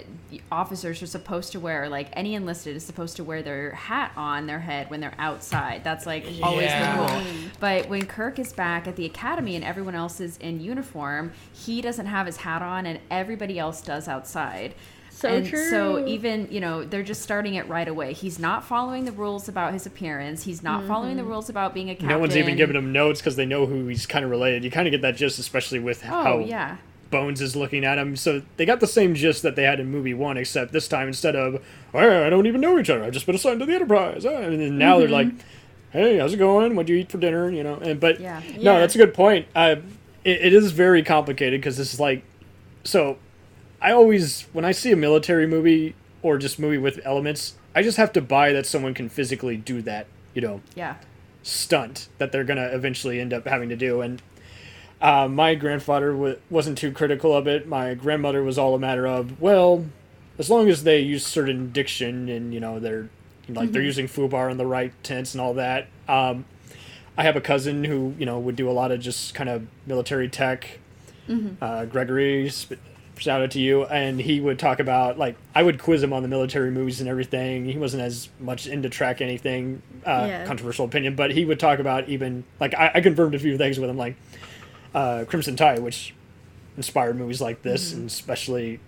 officers 0.50 1.02
are 1.02 1.06
supposed 1.06 1.52
to 1.52 1.60
wear 1.60 1.86
like 1.90 2.08
any 2.14 2.34
enlisted 2.34 2.76
is 2.76 2.82
supposed 2.82 3.16
to 3.16 3.24
wear 3.24 3.42
their 3.42 3.72
hat 3.72 4.12
on 4.16 4.46
their 4.46 4.60
head 4.60 4.88
when 4.88 5.00
they're 5.00 5.14
outside. 5.18 5.84
That's 5.84 6.06
like 6.06 6.24
always 6.42 6.64
Yeah. 6.68 6.96
the 7.06 7.12
rule. 7.12 7.22
But 7.60 7.90
when 7.90 8.06
Kirk 8.06 8.38
is 8.38 8.54
back 8.54 8.86
at 8.88 8.96
the 8.96 9.04
academy 9.04 9.54
and 9.54 9.64
everyone 9.66 9.94
else 9.94 10.18
is 10.18 10.38
in 10.38 10.60
uniform, 10.62 11.32
he 11.52 11.82
doesn't 11.82 12.06
have 12.06 12.24
his 12.24 12.38
hat 12.38 12.62
on, 12.62 12.86
and 12.86 12.98
everybody 13.10 13.58
else 13.58 13.82
does 13.82 14.08
outside. 14.08 14.74
So 15.22 15.28
and 15.28 15.46
So 15.46 16.06
even 16.06 16.48
you 16.50 16.60
know 16.60 16.84
they're 16.84 17.04
just 17.04 17.22
starting 17.22 17.54
it 17.54 17.68
right 17.68 17.86
away. 17.86 18.12
He's 18.12 18.38
not 18.40 18.64
following 18.64 19.04
the 19.04 19.12
rules 19.12 19.48
about 19.48 19.72
his 19.72 19.86
appearance. 19.86 20.42
He's 20.42 20.62
not 20.62 20.84
following 20.84 21.16
the 21.16 21.22
rules 21.24 21.48
about 21.48 21.74
being 21.74 21.90
a 21.90 21.94
captain. 21.94 22.08
No 22.08 22.18
one's 22.18 22.36
even 22.36 22.56
giving 22.56 22.74
him 22.76 22.92
notes 22.92 23.20
because 23.20 23.36
they 23.36 23.46
know 23.46 23.66
who 23.66 23.86
he's 23.86 24.04
kind 24.04 24.24
of 24.24 24.30
related. 24.32 24.64
You 24.64 24.70
kind 24.70 24.88
of 24.88 24.90
get 24.90 25.02
that 25.02 25.14
gist, 25.16 25.38
especially 25.38 25.78
with 25.78 26.02
Oh 26.04 26.08
how 26.08 26.38
yeah. 26.40 26.78
Bones 27.10 27.40
is 27.40 27.54
looking 27.54 27.84
at 27.84 27.98
him. 27.98 28.16
So 28.16 28.42
they 28.56 28.64
got 28.64 28.80
the 28.80 28.86
same 28.86 29.14
gist 29.14 29.42
that 29.42 29.54
they 29.54 29.62
had 29.64 29.78
in 29.78 29.90
movie 29.90 30.14
one, 30.14 30.36
except 30.38 30.72
this 30.72 30.88
time 30.88 31.06
instead 31.08 31.36
of 31.36 31.62
"Oh, 31.94 32.26
I 32.26 32.28
don't 32.30 32.46
even 32.46 32.60
know 32.60 32.78
each 32.78 32.90
other. 32.90 33.04
I've 33.04 33.12
just 33.12 33.26
been 33.26 33.34
assigned 33.36 33.60
to 33.60 33.66
the 33.66 33.74
Enterprise. 33.74 34.26
Ah," 34.26 34.30
And 34.30 34.60
then 34.60 34.76
now 34.78 34.98
they're 34.98 35.08
like, 35.08 35.28
"Hey, 35.92 36.18
how's 36.18 36.32
it 36.34 36.38
going? 36.38 36.74
What 36.74 36.86
do 36.86 36.94
you 36.94 37.00
eat 37.00 37.12
for 37.12 37.18
dinner?" 37.18 37.48
You 37.50 37.62
know. 37.62 37.74
And 37.76 38.00
but 38.00 38.18
Yeah. 38.18 38.40
no, 38.56 38.72
Yeah. 38.72 38.78
that's 38.80 38.94
a 38.96 38.98
good 38.98 39.14
point. 39.14 39.46
Uh, 39.54 39.76
it, 40.24 40.40
it 40.46 40.52
is 40.52 40.72
very 40.72 41.02
complicated 41.02 41.60
because 41.60 41.76
this 41.76 41.92
is 41.94 42.00
like, 42.00 42.24
so 42.82 43.18
I 43.82 43.92
always 43.92 44.42
when 44.52 44.64
I 44.64 44.72
see 44.72 44.92
a 44.92 44.96
military 44.96 45.46
movie, 45.46 45.94
or 46.22 46.38
just 46.38 46.58
movie 46.58 46.78
with 46.78 47.00
elements, 47.04 47.54
I 47.74 47.82
just 47.82 47.96
have 47.96 48.12
to 48.12 48.20
buy 48.20 48.52
that 48.52 48.64
someone 48.66 48.94
can 48.94 49.08
physically 49.08 49.56
do 49.56 49.82
that, 49.82 50.06
you 50.34 50.40
know, 50.42 50.60
Yeah. 50.74 50.94
stunt 51.42 52.08
that 52.18 52.30
they're 52.32 52.44
gonna 52.44 52.66
eventually 52.72 53.20
end 53.20 53.32
up 53.32 53.46
having 53.46 53.68
to 53.70 53.76
do. 53.76 54.00
And 54.00 54.22
uh, 55.00 55.26
my 55.26 55.56
grandfather 55.56 56.12
w- 56.12 56.38
wasn't 56.48 56.78
too 56.78 56.92
critical 56.92 57.34
of 57.36 57.48
it. 57.48 57.66
My 57.66 57.94
grandmother 57.94 58.42
was 58.44 58.56
all 58.56 58.74
a 58.74 58.78
matter 58.78 59.06
of 59.06 59.40
well, 59.40 59.86
as 60.38 60.48
long 60.48 60.68
as 60.68 60.84
they 60.84 61.00
use 61.00 61.26
certain 61.26 61.72
diction 61.72 62.28
and 62.28 62.54
you 62.54 62.60
know 62.60 62.78
they're 62.78 63.08
like 63.48 63.72
they're 63.72 63.82
using 63.82 64.06
foobar 64.06 64.50
in 64.50 64.56
the 64.58 64.66
right 64.66 64.92
tense 65.02 65.34
and 65.34 65.40
all 65.40 65.54
that. 65.54 65.88
Um, 66.08 66.44
I 67.18 67.24
have 67.24 67.34
a 67.36 67.40
cousin 67.40 67.82
who 67.84 68.14
you 68.18 68.24
know 68.26 68.38
would 68.38 68.54
do 68.56 68.70
a 68.70 68.72
lot 68.72 68.92
of 68.92 69.00
just 69.00 69.34
kind 69.34 69.50
of 69.50 69.66
military 69.86 70.28
tech. 70.28 70.78
Uh, 71.60 71.84
Gregory, 71.86 72.50
shout 73.22 73.40
out 73.42 73.50
to 73.52 73.60
you. 73.60 73.84
And 73.86 74.20
he 74.20 74.40
would 74.40 74.58
talk 74.58 74.80
about 74.80 75.18
like 75.18 75.36
I 75.54 75.62
would 75.62 75.78
quiz 75.78 76.02
him 76.02 76.12
on 76.12 76.22
the 76.22 76.28
military 76.28 76.70
movies 76.70 77.00
and 77.00 77.08
everything. 77.08 77.64
He 77.66 77.78
wasn't 77.78 78.02
as 78.02 78.28
much 78.40 78.66
into 78.66 78.88
Trek 78.88 79.20
anything. 79.20 79.82
Uh, 80.04 80.24
Yeah. 80.28 80.44
Controversial 80.46 80.84
opinion, 80.84 81.14
but 81.14 81.30
he 81.30 81.44
would 81.44 81.60
talk 81.60 81.78
about 81.78 82.08
even 82.08 82.44
like 82.60 82.74
I, 82.74 82.90
I 82.94 83.00
confirmed 83.00 83.34
a 83.34 83.38
few 83.38 83.56
things 83.56 83.78
with 83.78 83.88
him, 83.88 83.96
like 83.96 84.16
uh, 84.94 85.24
Crimson 85.28 85.56
Tide, 85.56 85.78
which 85.78 86.14
inspired 86.76 87.16
movies 87.16 87.40
like 87.40 87.62
this, 87.62 87.92
and 87.92 88.06
especially 88.06 88.80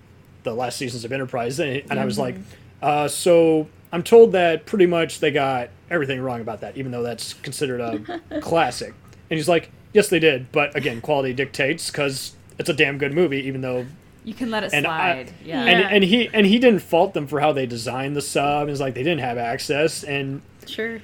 the 0.42 0.54
last 0.54 0.76
seasons 0.76 1.04
of 1.04 1.12
Enterprise. 1.12 1.58
And, 1.60 1.82
and 1.90 1.98
I 2.00 2.04
was 2.04 2.18
like, 2.18 2.34
uh, 2.82 3.08
so 3.08 3.68
I'm 3.92 4.02
told 4.02 4.32
that 4.32 4.66
pretty 4.66 4.86
much 4.86 5.20
they 5.20 5.30
got 5.30 5.70
everything 5.90 6.20
wrong 6.20 6.40
about 6.40 6.60
that, 6.62 6.76
even 6.76 6.92
though 6.92 7.02
that's 7.02 7.34
considered 7.34 7.80
a 7.80 8.40
classic. 8.40 8.92
And 9.30 9.38
he's 9.38 9.48
like, 9.48 9.70
yes, 9.92 10.08
they 10.08 10.18
did, 10.18 10.50
but 10.52 10.74
again, 10.76 11.00
quality 11.00 11.32
dictates 11.32 11.90
because 11.90 12.34
it's 12.58 12.68
a 12.68 12.74
damn 12.74 12.98
good 12.98 13.12
movie, 13.14 13.40
even 13.46 13.60
though. 13.62 13.86
You 14.24 14.34
can 14.34 14.50
let 14.50 14.64
it 14.64 14.72
And 14.72 14.86
I- 14.86 15.24
slide. 15.24 15.32
yeah. 15.44 15.60
And, 15.64 15.80
Yeah. 15.80 15.88
and 15.90 16.04
he 16.04 16.30
and 16.32 16.46
he 16.46 16.58
didn't 16.58 16.80
fault 16.80 17.12
them 17.14 17.26
for 17.26 17.40
how 17.40 17.52
they 17.52 17.66
designed 17.66 18.16
the 18.16 18.22
sub. 18.22 18.68
It's 18.68 18.80
like 18.80 18.94
they 18.94 19.02
didn't 19.02 19.20
have 19.20 19.36
access, 19.38 20.02
and 20.02 20.40
Sure. 20.66 21.00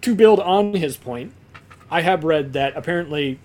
to 0.00 0.14
build 0.14 0.40
on 0.40 0.74
his 0.74 0.96
point, 0.96 1.32
I 1.90 2.00
have 2.00 2.24
read 2.24 2.54
that 2.54 2.72
apparently 2.76 3.38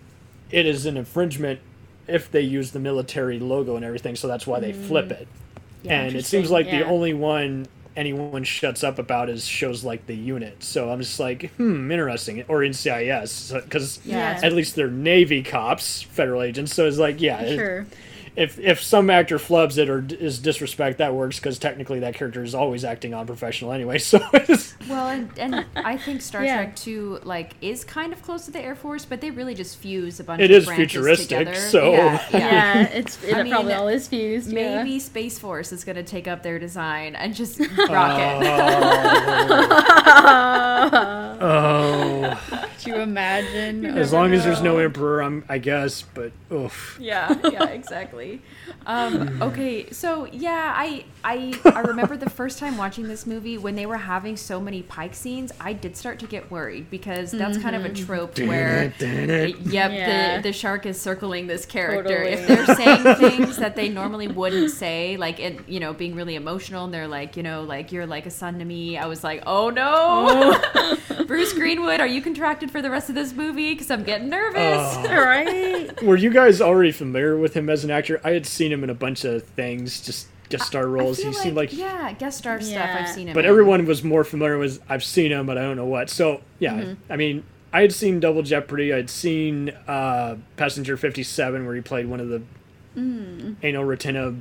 it 0.51 0.65
is 0.65 0.85
an 0.85 0.97
infringement 0.97 1.59
if 2.07 2.31
they 2.31 2.41
use 2.41 2.71
the 2.71 2.79
military 2.79 3.37
logo 3.39 3.75
and 3.75 3.85
everything, 3.85 4.15
so 4.15 4.27
that's 4.27 4.47
why 4.47 4.59
they 4.59 4.73
flip 4.73 5.11
it. 5.11 5.27
and 5.85 6.07
it 6.15 6.25
seems 6.25 6.49
Interesting, 6.49 6.53
like 6.53 6.69
the 6.69 6.85
only 6.85 7.13
one 7.13 7.65
anyone 7.95 8.43
shuts 8.43 8.83
up 8.83 8.99
about 8.99 9.29
is 9.29 9.45
shows 9.45 9.83
like 9.83 10.05
the 10.07 10.15
unit. 10.15 10.63
So 10.63 10.89
I'm 10.89 10.99
just 10.99 11.19
like, 11.19 11.51
hmm, 11.55 11.91
interesting. 11.91 12.43
Or 12.47 12.63
NCIS, 12.63 13.53
because 13.63 13.99
Yeah. 14.05 14.39
at 14.41 14.53
least 14.53 14.75
they're 14.75 14.89
Navy 14.89 15.41
cops, 15.43 16.01
federal 16.03 16.41
agents. 16.41 16.73
So 16.73 16.85
it's 16.87 16.97
like, 16.97 17.21
yeah, 17.21 17.41
it- 17.41 17.55
Sure. 17.55 17.85
If 18.39 18.57
if 18.59 18.81
some 18.81 19.09
actor 19.09 19.37
flubs 19.37 19.77
it 19.77 19.89
or 19.89 20.01
d- 20.01 20.15
is 20.15 20.39
disrespect, 20.39 20.97
that 20.99 21.13
works 21.13 21.37
because 21.39 21.59
technically 21.59 21.99
that 21.99 22.15
character 22.15 22.41
is 22.43 22.55
always 22.55 22.83
acting 22.85 23.13
unprofessional 23.13 23.71
anyway. 23.71 23.99
So 24.09 24.19
it's, 24.33 24.75
Well, 24.87 25.07
and, 25.09 25.29
and 25.37 25.65
I 25.75 25.97
think 25.97 26.21
Star 26.21 26.43
Yeah. 26.43 26.55
Trek 26.55 26.75
Two 26.75 27.19
like 27.23 27.53
is 27.61 27.83
kind 27.83 28.13
of 28.13 28.21
close 28.23 28.45
to 28.45 28.51
the 28.51 28.59
Air 28.61 28.75
Force, 28.75 29.05
but 29.05 29.21
they 29.21 29.29
really 29.29 29.53
just 29.53 29.77
fuse 29.77 30.19
a 30.19 30.23
bunch. 30.23 30.41
It 30.41 30.51
of 30.51 30.57
is 30.63 30.69
futuristic, 30.69 31.37
together. 31.39 31.55
so- 31.55 31.91
yeah, 31.91 32.25
yeah. 32.31 32.39
Yeah, 32.39 32.87
it's 32.87 33.23
it 33.23 33.35
I 33.35 33.43
mean, 33.43 33.51
probably 33.53 33.73
all 33.73 33.87
is 33.89 34.07
fused. 34.07 34.51
yeah. 34.51 34.77
Maybe 34.83 34.97
Space 34.99 35.37
Force 35.37 35.71
is 35.71 35.83
going 35.83 35.97
to 35.97 36.03
take 36.03 36.27
up 36.27 36.41
their 36.41 36.57
design 36.59 37.15
and 37.15 37.35
just 37.35 37.59
rock 37.89 38.19
it. 38.19 38.47
oh. 41.41 42.39
Could 42.77 42.87
you 42.87 42.95
imagine? 42.95 43.88
As 43.99 44.13
long 44.13 44.33
as 44.33 44.43
there's 44.43 44.61
no 44.61 44.77
emperor, 44.77 45.21
I'm, 45.21 45.43
I 45.49 45.57
guess. 45.57 46.01
But 46.01 46.31
oof. 46.51 46.97
yeah, 47.01 47.35
yeah, 47.51 47.65
exactly. 47.65 48.41
Um, 48.85 49.41
okay, 49.41 49.89
so 49.91 50.25
yeah, 50.31 50.73
I 50.75 51.05
I 51.23 51.59
I 51.65 51.81
remember 51.81 52.17
the 52.17 52.29
first 52.29 52.59
time 52.59 52.77
watching 52.77 53.07
this 53.07 53.25
movie 53.27 53.57
when 53.57 53.75
they 53.75 53.85
were 53.85 53.97
having 53.97 54.37
so 54.37 54.59
many 54.59 54.81
Pike 54.83 55.13
scenes. 55.15 55.51
I 55.59 55.73
did 55.73 55.95
start 55.97 56.19
to 56.19 56.27
get 56.27 56.49
worried 56.49 56.89
because 56.89 57.31
that's 57.31 57.57
kind 57.57 57.75
of 57.75 57.85
a 57.85 57.89
trope 57.93 58.37
where, 58.39 58.93
yep, 58.99 59.55
Yeah. 59.91 60.37
the 60.37 60.43
the 60.49 60.53
shark 60.53 60.85
is 60.85 60.99
circling 60.99 61.47
this 61.47 61.65
character. 61.65 62.23
Totally. 62.23 62.31
If 62.31 62.47
they're 62.47 62.75
saying 62.75 63.15
things 63.15 63.57
that 63.57 63.75
they 63.75 63.89
normally 63.89 64.27
wouldn't 64.27 64.71
say, 64.71 65.17
like 65.17 65.39
it, 65.39 65.67
you 65.67 65.79
know, 65.79 65.93
being 65.93 66.15
really 66.15 66.35
emotional, 66.35 66.85
and 66.85 66.93
they're 66.93 67.07
like, 67.07 67.37
you 67.37 67.43
know, 67.43 67.63
like 67.63 67.91
you're 67.91 68.07
like 68.07 68.25
a 68.25 68.31
son 68.31 68.59
to 68.59 68.65
me. 68.65 68.97
I 68.97 69.05
was 69.05 69.23
like, 69.23 69.43
oh 69.45 69.69
no, 69.69 70.59
Bruce 71.25 71.53
Greenwood, 71.53 71.99
are 71.99 72.07
you 72.07 72.21
contracted 72.21 72.71
for 72.71 72.81
the 72.81 72.89
rest 72.89 73.09
of 73.09 73.15
this 73.15 73.33
movie? 73.33 73.73
Because 73.73 73.88
I'm 73.91 74.03
getting 74.03 74.29
nervous. 74.29 74.95
right? 75.09 76.03
Were 76.03 76.15
you 76.17 76.29
guys 76.29 76.61
already 76.61 76.91
familiar 76.91 77.37
with 77.37 77.53
him 77.53 77.69
as 77.69 77.83
an 77.83 77.91
actor? 77.91 78.19
I 78.23 78.31
had 78.31 78.45
seen 78.45 78.71
him 78.71 78.83
in 78.83 78.89
a 78.89 78.93
bunch 78.95 79.23
of 79.25 79.43
things, 79.43 80.01
just 80.01 80.27
guest 80.49 80.65
star 80.67 80.83
I 80.83 80.85
roles. 80.85 81.19
feel 81.19 81.27
He 81.31 81.37
seemed 81.37 81.55
like, 81.55 81.71
yeah, 81.73 82.11
guest 82.13 82.39
star 82.39 82.59
stuff. 82.61 82.89
I've 82.91 83.09
seen 83.09 83.27
him. 83.27 83.33
but 83.33 83.45
in. 83.45 83.49
everyone 83.49 83.85
was 83.85 84.03
more 84.03 84.23
familiar 84.23 84.57
with. 84.57 84.81
I've 84.89 85.03
seen 85.03 85.31
him, 85.31 85.45
but 85.45 85.57
I 85.57 85.61
don't 85.61 85.75
know 85.77 85.85
what. 85.85 86.09
So 86.09 86.41
yeah, 86.59 86.73
Mm-hmm. 86.73 87.11
I 87.13 87.15
mean, 87.15 87.43
I 87.71 87.81
had 87.81 87.93
seen 87.93 88.19
Double 88.19 88.41
Jeopardy. 88.41 88.91
I'd 88.93 89.09
seen 89.11 89.69
uh, 89.87 90.37
Passenger 90.57 90.97
Fifty 90.97 91.21
Seven, 91.23 91.65
where 91.67 91.75
he 91.75 91.81
played 91.81 92.07
one 92.07 92.19
of 92.19 92.29
the 92.29 92.41
Mm. 92.97 93.55
anal 93.61 93.85
retina 93.85 94.33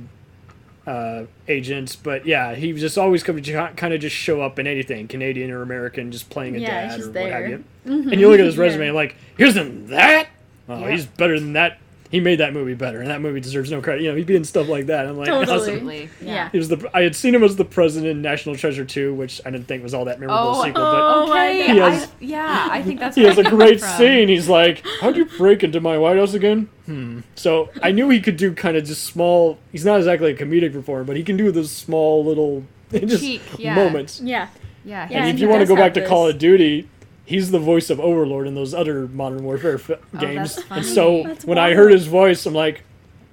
uh, 0.89 1.25
agents. 1.47 1.95
But 1.95 2.25
yeah, 2.25 2.55
he 2.55 2.73
just 2.73 2.97
always 2.97 3.21
coming 3.23 3.43
to 3.43 3.71
kind 3.75 3.93
of 3.93 4.01
just 4.01 4.15
show 4.15 4.41
up 4.41 4.57
in 4.59 4.65
anything, 4.67 5.07
Canadian 5.07 5.51
or 5.51 5.61
American, 5.61 6.11
just 6.11 6.29
playing 6.29 6.55
a 6.55 6.59
Yeah, 6.59 6.87
dad 6.87 6.99
or 7.01 7.07
what 7.11 7.15
have 7.31 7.41
there. 7.41 7.49
you. 7.49 7.63
And 7.85 8.19
you 8.19 8.29
look 8.29 8.39
at 8.39 8.45
his 8.45 8.55
Yeah. 8.57 8.63
resume, 8.63 8.91
like 8.91 9.15
here's 9.37 9.55
him 9.55 9.87
that. 9.87 10.27
Oh, 10.67 10.79
Yeah. 10.79 10.91
he's 10.91 11.05
better 11.05 11.39
than 11.39 11.53
that. 11.53 11.77
He 12.09 12.19
made 12.19 12.39
that 12.39 12.53
movie 12.53 12.73
better, 12.73 13.01
and 13.01 13.09
that 13.11 13.21
movie 13.21 13.39
deserves 13.39 13.69
no 13.69 13.81
credit. 13.81 14.01
You 14.01 14.09
know, 14.09 14.15
he'd 14.15 14.25
be 14.25 14.35
in 14.35 14.43
stuff 14.43 14.67
like 14.67 14.87
that. 14.87 15.05
I'm 15.05 15.15
like, 15.15 15.27
Totally. 15.27 16.05
awesome. 16.09 16.09
Yeah. 16.27 16.49
He 16.51 16.57
was 16.57 16.67
the. 16.67 16.89
I 16.91 17.03
had 17.03 17.15
seen 17.15 17.35
him 17.35 17.43
as 17.43 17.55
the 17.55 17.65
president 17.65 18.09
in 18.09 18.21
National 18.23 18.55
Treasure 18.55 18.83
2, 18.83 19.13
which 19.13 19.39
I 19.45 19.51
didn't 19.51 19.67
think 19.67 19.83
was 19.83 19.93
all 19.93 20.05
that 20.05 20.19
memorable 20.19 20.55
Oh, 20.55 20.63
sequel, 20.63 20.81
oh, 20.83 21.25
but 21.27 21.33
my 21.35 21.49
Okay. 21.51 21.67
Has- 21.77 22.05
I, 22.05 22.09
yeah, 22.19 22.67
I 22.71 22.81
think 22.81 22.99
that's. 22.99 23.15
he 23.15 23.21
where 23.21 23.31
has 23.33 23.37
a 23.45 23.47
I'm 23.47 23.55
great 23.55 23.79
from. 23.79 23.89
scene. 23.97 24.27
He's 24.27 24.49
like, 24.49 24.83
"How'd 25.01 25.17
you 25.17 25.25
break 25.25 25.63
into 25.63 25.79
my 25.81 25.99
White 25.99 26.17
House 26.17 26.33
again?" 26.33 26.67
Hmm. 26.87 27.19
So 27.35 27.69
I 27.83 27.91
knew 27.91 28.09
he 28.09 28.19
could 28.21 28.37
do 28.37 28.55
kind 28.55 28.75
of 28.75 28.85
just 28.85 29.03
small. 29.03 29.59
He's 29.71 29.85
not 29.85 29.97
exactly 29.99 30.31
a 30.31 30.35
comedic 30.35 30.73
performer, 30.73 31.03
but 31.03 31.15
he 31.15 31.21
can 31.23 31.37
do 31.37 31.51
those 31.51 31.69
small 31.71 32.25
little 32.25 32.63
just 32.91 33.21
Cheek, 33.23 33.41
yeah. 33.59 33.75
moments. 33.75 34.19
Yeah. 34.19 34.47
Yeah. 34.83 35.07
Yeah, 35.11 35.17
and 35.17 35.25
and 35.27 35.35
if 35.35 35.39
you 35.39 35.47
want 35.47 35.61
to 35.61 35.67
go 35.67 35.75
back 35.75 35.93
have 35.95 36.03
to 36.03 36.07
Call 36.09 36.27
of 36.27 36.39
Duty, 36.39 36.89
he's 37.29 37.51
the 37.51 37.59
voice 37.59 37.89
of 37.91 37.99
Overlord 37.99 38.47
in 38.47 38.55
those 38.55 38.73
other 38.73 39.07
Modern 39.07 39.43
Warfare 39.43 39.77
fi- 39.77 39.93
Oh, 40.15 40.19
games. 40.19 40.55
that's 40.55 40.67
And 40.71 40.85
so. 40.85 41.23
That's 41.23 41.45
when 41.45 41.59
I 41.59 41.73
heard 41.75 41.91
his 41.91 42.07
voice, 42.07 42.45
I'm 42.47 42.55
like, 42.55 42.81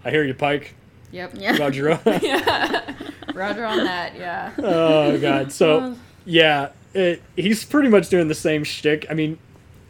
I 0.05 0.11
hear 0.11 0.23
you, 0.23 0.35
Pike. 0.35 0.75
Yep. 1.13 1.33
Yeah. 1.39 1.57
Roger. 1.57 1.89
Roger 3.35 3.65
on 3.65 3.85
that. 3.85 4.17
Yeah. 4.17 4.53
oh 4.59 5.19
god. 5.19 5.51
So 5.51 5.97
yeah, 6.25 6.71
it, 6.95 7.23
he's 7.37 7.65
pretty 7.65 7.89
much 7.89 8.09
doing 8.09 8.29
the 8.29 8.35
same 8.35 8.65
shtick. 8.65 9.07
I 9.11 9.15
mean, 9.15 9.39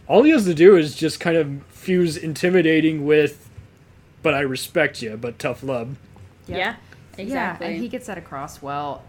all 0.09 0.22
he 0.22 0.30
has 0.30 0.44
to 0.44 0.54
do 0.54 0.76
is 0.76 0.94
just 0.94 1.18
kind 1.18 1.36
of 1.36 1.62
fuse 1.66 2.16
intimidating 2.16 3.04
with, 3.07 3.48
but 4.22 4.34
I 4.34 4.40
respect 4.40 5.02
you, 5.02 5.16
but 5.16 5.38
tough 5.38 5.62
love. 5.62 5.96
Yep. 6.46 6.59
Yeah. 6.59 6.76
Exactly. 7.18 7.66
Yeah, 7.66 7.72
and 7.72 7.82
he 7.82 7.88
gets 7.88 8.07
that 8.07 8.18
across 8.18 8.61
well. 8.62 9.02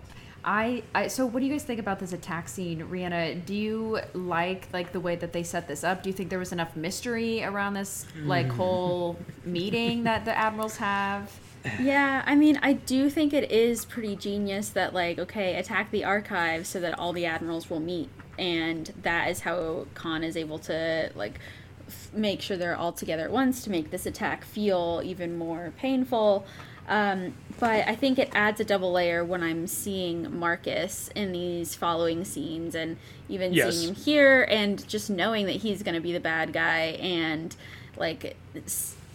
I, 0.48 0.84
I 0.96 1.08
so 1.08 1.26
what 1.26 1.42
do 1.42 1.46
you 1.46 1.52
guys 1.52 1.64
think 1.64 1.82
about 1.82 2.00
this 2.00 2.14
attack 2.14 2.48
scene, 2.48 2.80
Rhianna? 2.88 3.46
Do 3.46 3.54
you 3.54 4.00
like 4.14 4.70
like 4.72 4.94
the 4.94 5.00
way 5.02 5.18
that 5.18 5.34
they 5.34 5.44
set 5.44 5.68
this 5.68 5.84
up? 5.84 6.04
Do 6.04 6.10
you 6.10 6.14
think 6.14 6.30
there 6.30 6.40
was 6.40 6.54
enough 6.54 6.74
mystery 6.76 7.44
around 7.44 7.74
this 7.74 8.06
like 8.24 8.48
mm. 8.48 8.52
whole 8.52 9.18
meeting 9.44 10.04
that 10.04 10.24
the 10.24 10.36
admirals 10.36 10.78
have? 10.78 11.38
Yeah, 11.82 12.24
I 12.26 12.36
mean, 12.36 12.60
I 12.62 12.74
do 12.74 13.10
think 13.10 13.34
it 13.34 13.52
is 13.52 13.84
pretty 13.84 14.16
genius 14.16 14.70
that, 14.70 14.94
like, 14.94 15.20
okay, 15.20 15.56
attack 15.56 15.92
the 15.92 16.06
archive 16.06 16.66
so 16.66 16.80
that 16.80 16.98
all 16.98 17.12
the 17.12 17.26
admirals 17.26 17.70
will 17.70 17.82
meet. 17.82 18.10
And 18.40 18.94
that 19.02 19.30
is 19.30 19.42
how 19.42 19.88
Khan 19.94 20.24
is 20.24 20.38
able 20.38 20.60
to, 20.60 21.12
like, 21.16 21.40
f- 21.88 22.10
make 22.14 22.42
sure 22.42 22.56
they're 22.56 22.78
all 22.78 22.94
together 22.94 23.24
at 23.24 23.32
once 23.32 23.64
to 23.64 23.70
make 23.70 23.92
this 23.92 24.06
attack 24.06 24.46
feel 24.46 25.02
even 25.04 25.38
more 25.38 25.74
painful. 25.78 26.46
Um, 26.88 27.34
but 27.60 27.88
I 27.88 27.96
think 27.96 28.18
it 28.18 28.30
adds 28.34 28.60
a 28.62 28.64
double 28.64 28.92
layer 28.94 29.26
when 29.26 29.44
I'm 29.44 29.68
seeing 29.68 30.38
Marcus 30.40 31.10
in 31.16 31.32
these 31.34 31.76
following 31.76 32.24
scenes 32.24 32.76
and 32.76 32.98
even 33.28 33.52
Yes. 33.54 33.76
seeing 33.76 33.90
him 33.90 33.96
here 33.96 34.44
and 34.50 34.88
just 34.88 35.10
knowing 35.10 35.46
that 35.48 35.58
he's 35.58 35.84
going 35.84 35.96
to 35.96 36.02
be 36.02 36.14
the 36.14 36.20
bad 36.20 36.54
guy 36.54 36.98
and, 37.02 37.56
like, 37.98 38.38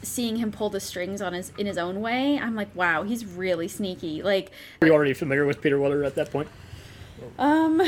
seeing 0.02 0.36
him 0.36 0.50
pull 0.52 0.68
the 0.68 0.80
strings 0.80 1.22
on 1.22 1.32
his 1.32 1.52
in 1.56 1.64
his 1.64 1.78
own 1.78 2.00
way 2.00 2.36
i'm 2.36 2.56
like 2.56 2.66
wow 2.74 3.04
he's 3.04 3.24
really 3.24 3.68
sneaky 3.68 4.20
like 4.20 4.50
Were 4.80 4.88
you 4.88 4.92
already 4.92 5.14
familiar 5.14 5.46
with 5.46 5.60
Peter 5.60 5.78
Weller 5.78 6.02
at 6.02 6.16
that 6.16 6.32
point? 6.32 6.48
um 7.38 7.80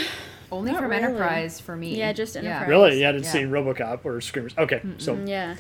Only 0.53 0.73
from 0.73 0.85
really. 0.91 1.03
Enterprise 1.03 1.59
for 1.59 1.75
me. 1.75 1.97
Yeah, 1.99 2.13
just 2.13 2.37
Enterprise. 2.37 2.69
Really? 2.69 3.01
Yeah, 3.01 3.09
I 3.09 3.13
didn't 3.13 3.25
Yeah. 3.25 3.33
seen 3.33 3.51
RoboCop 3.51 4.05
or 4.05 4.21
Screamers? 4.21 4.55
Okay, 4.57 4.81
so 4.99 5.19
yeah 5.27 5.57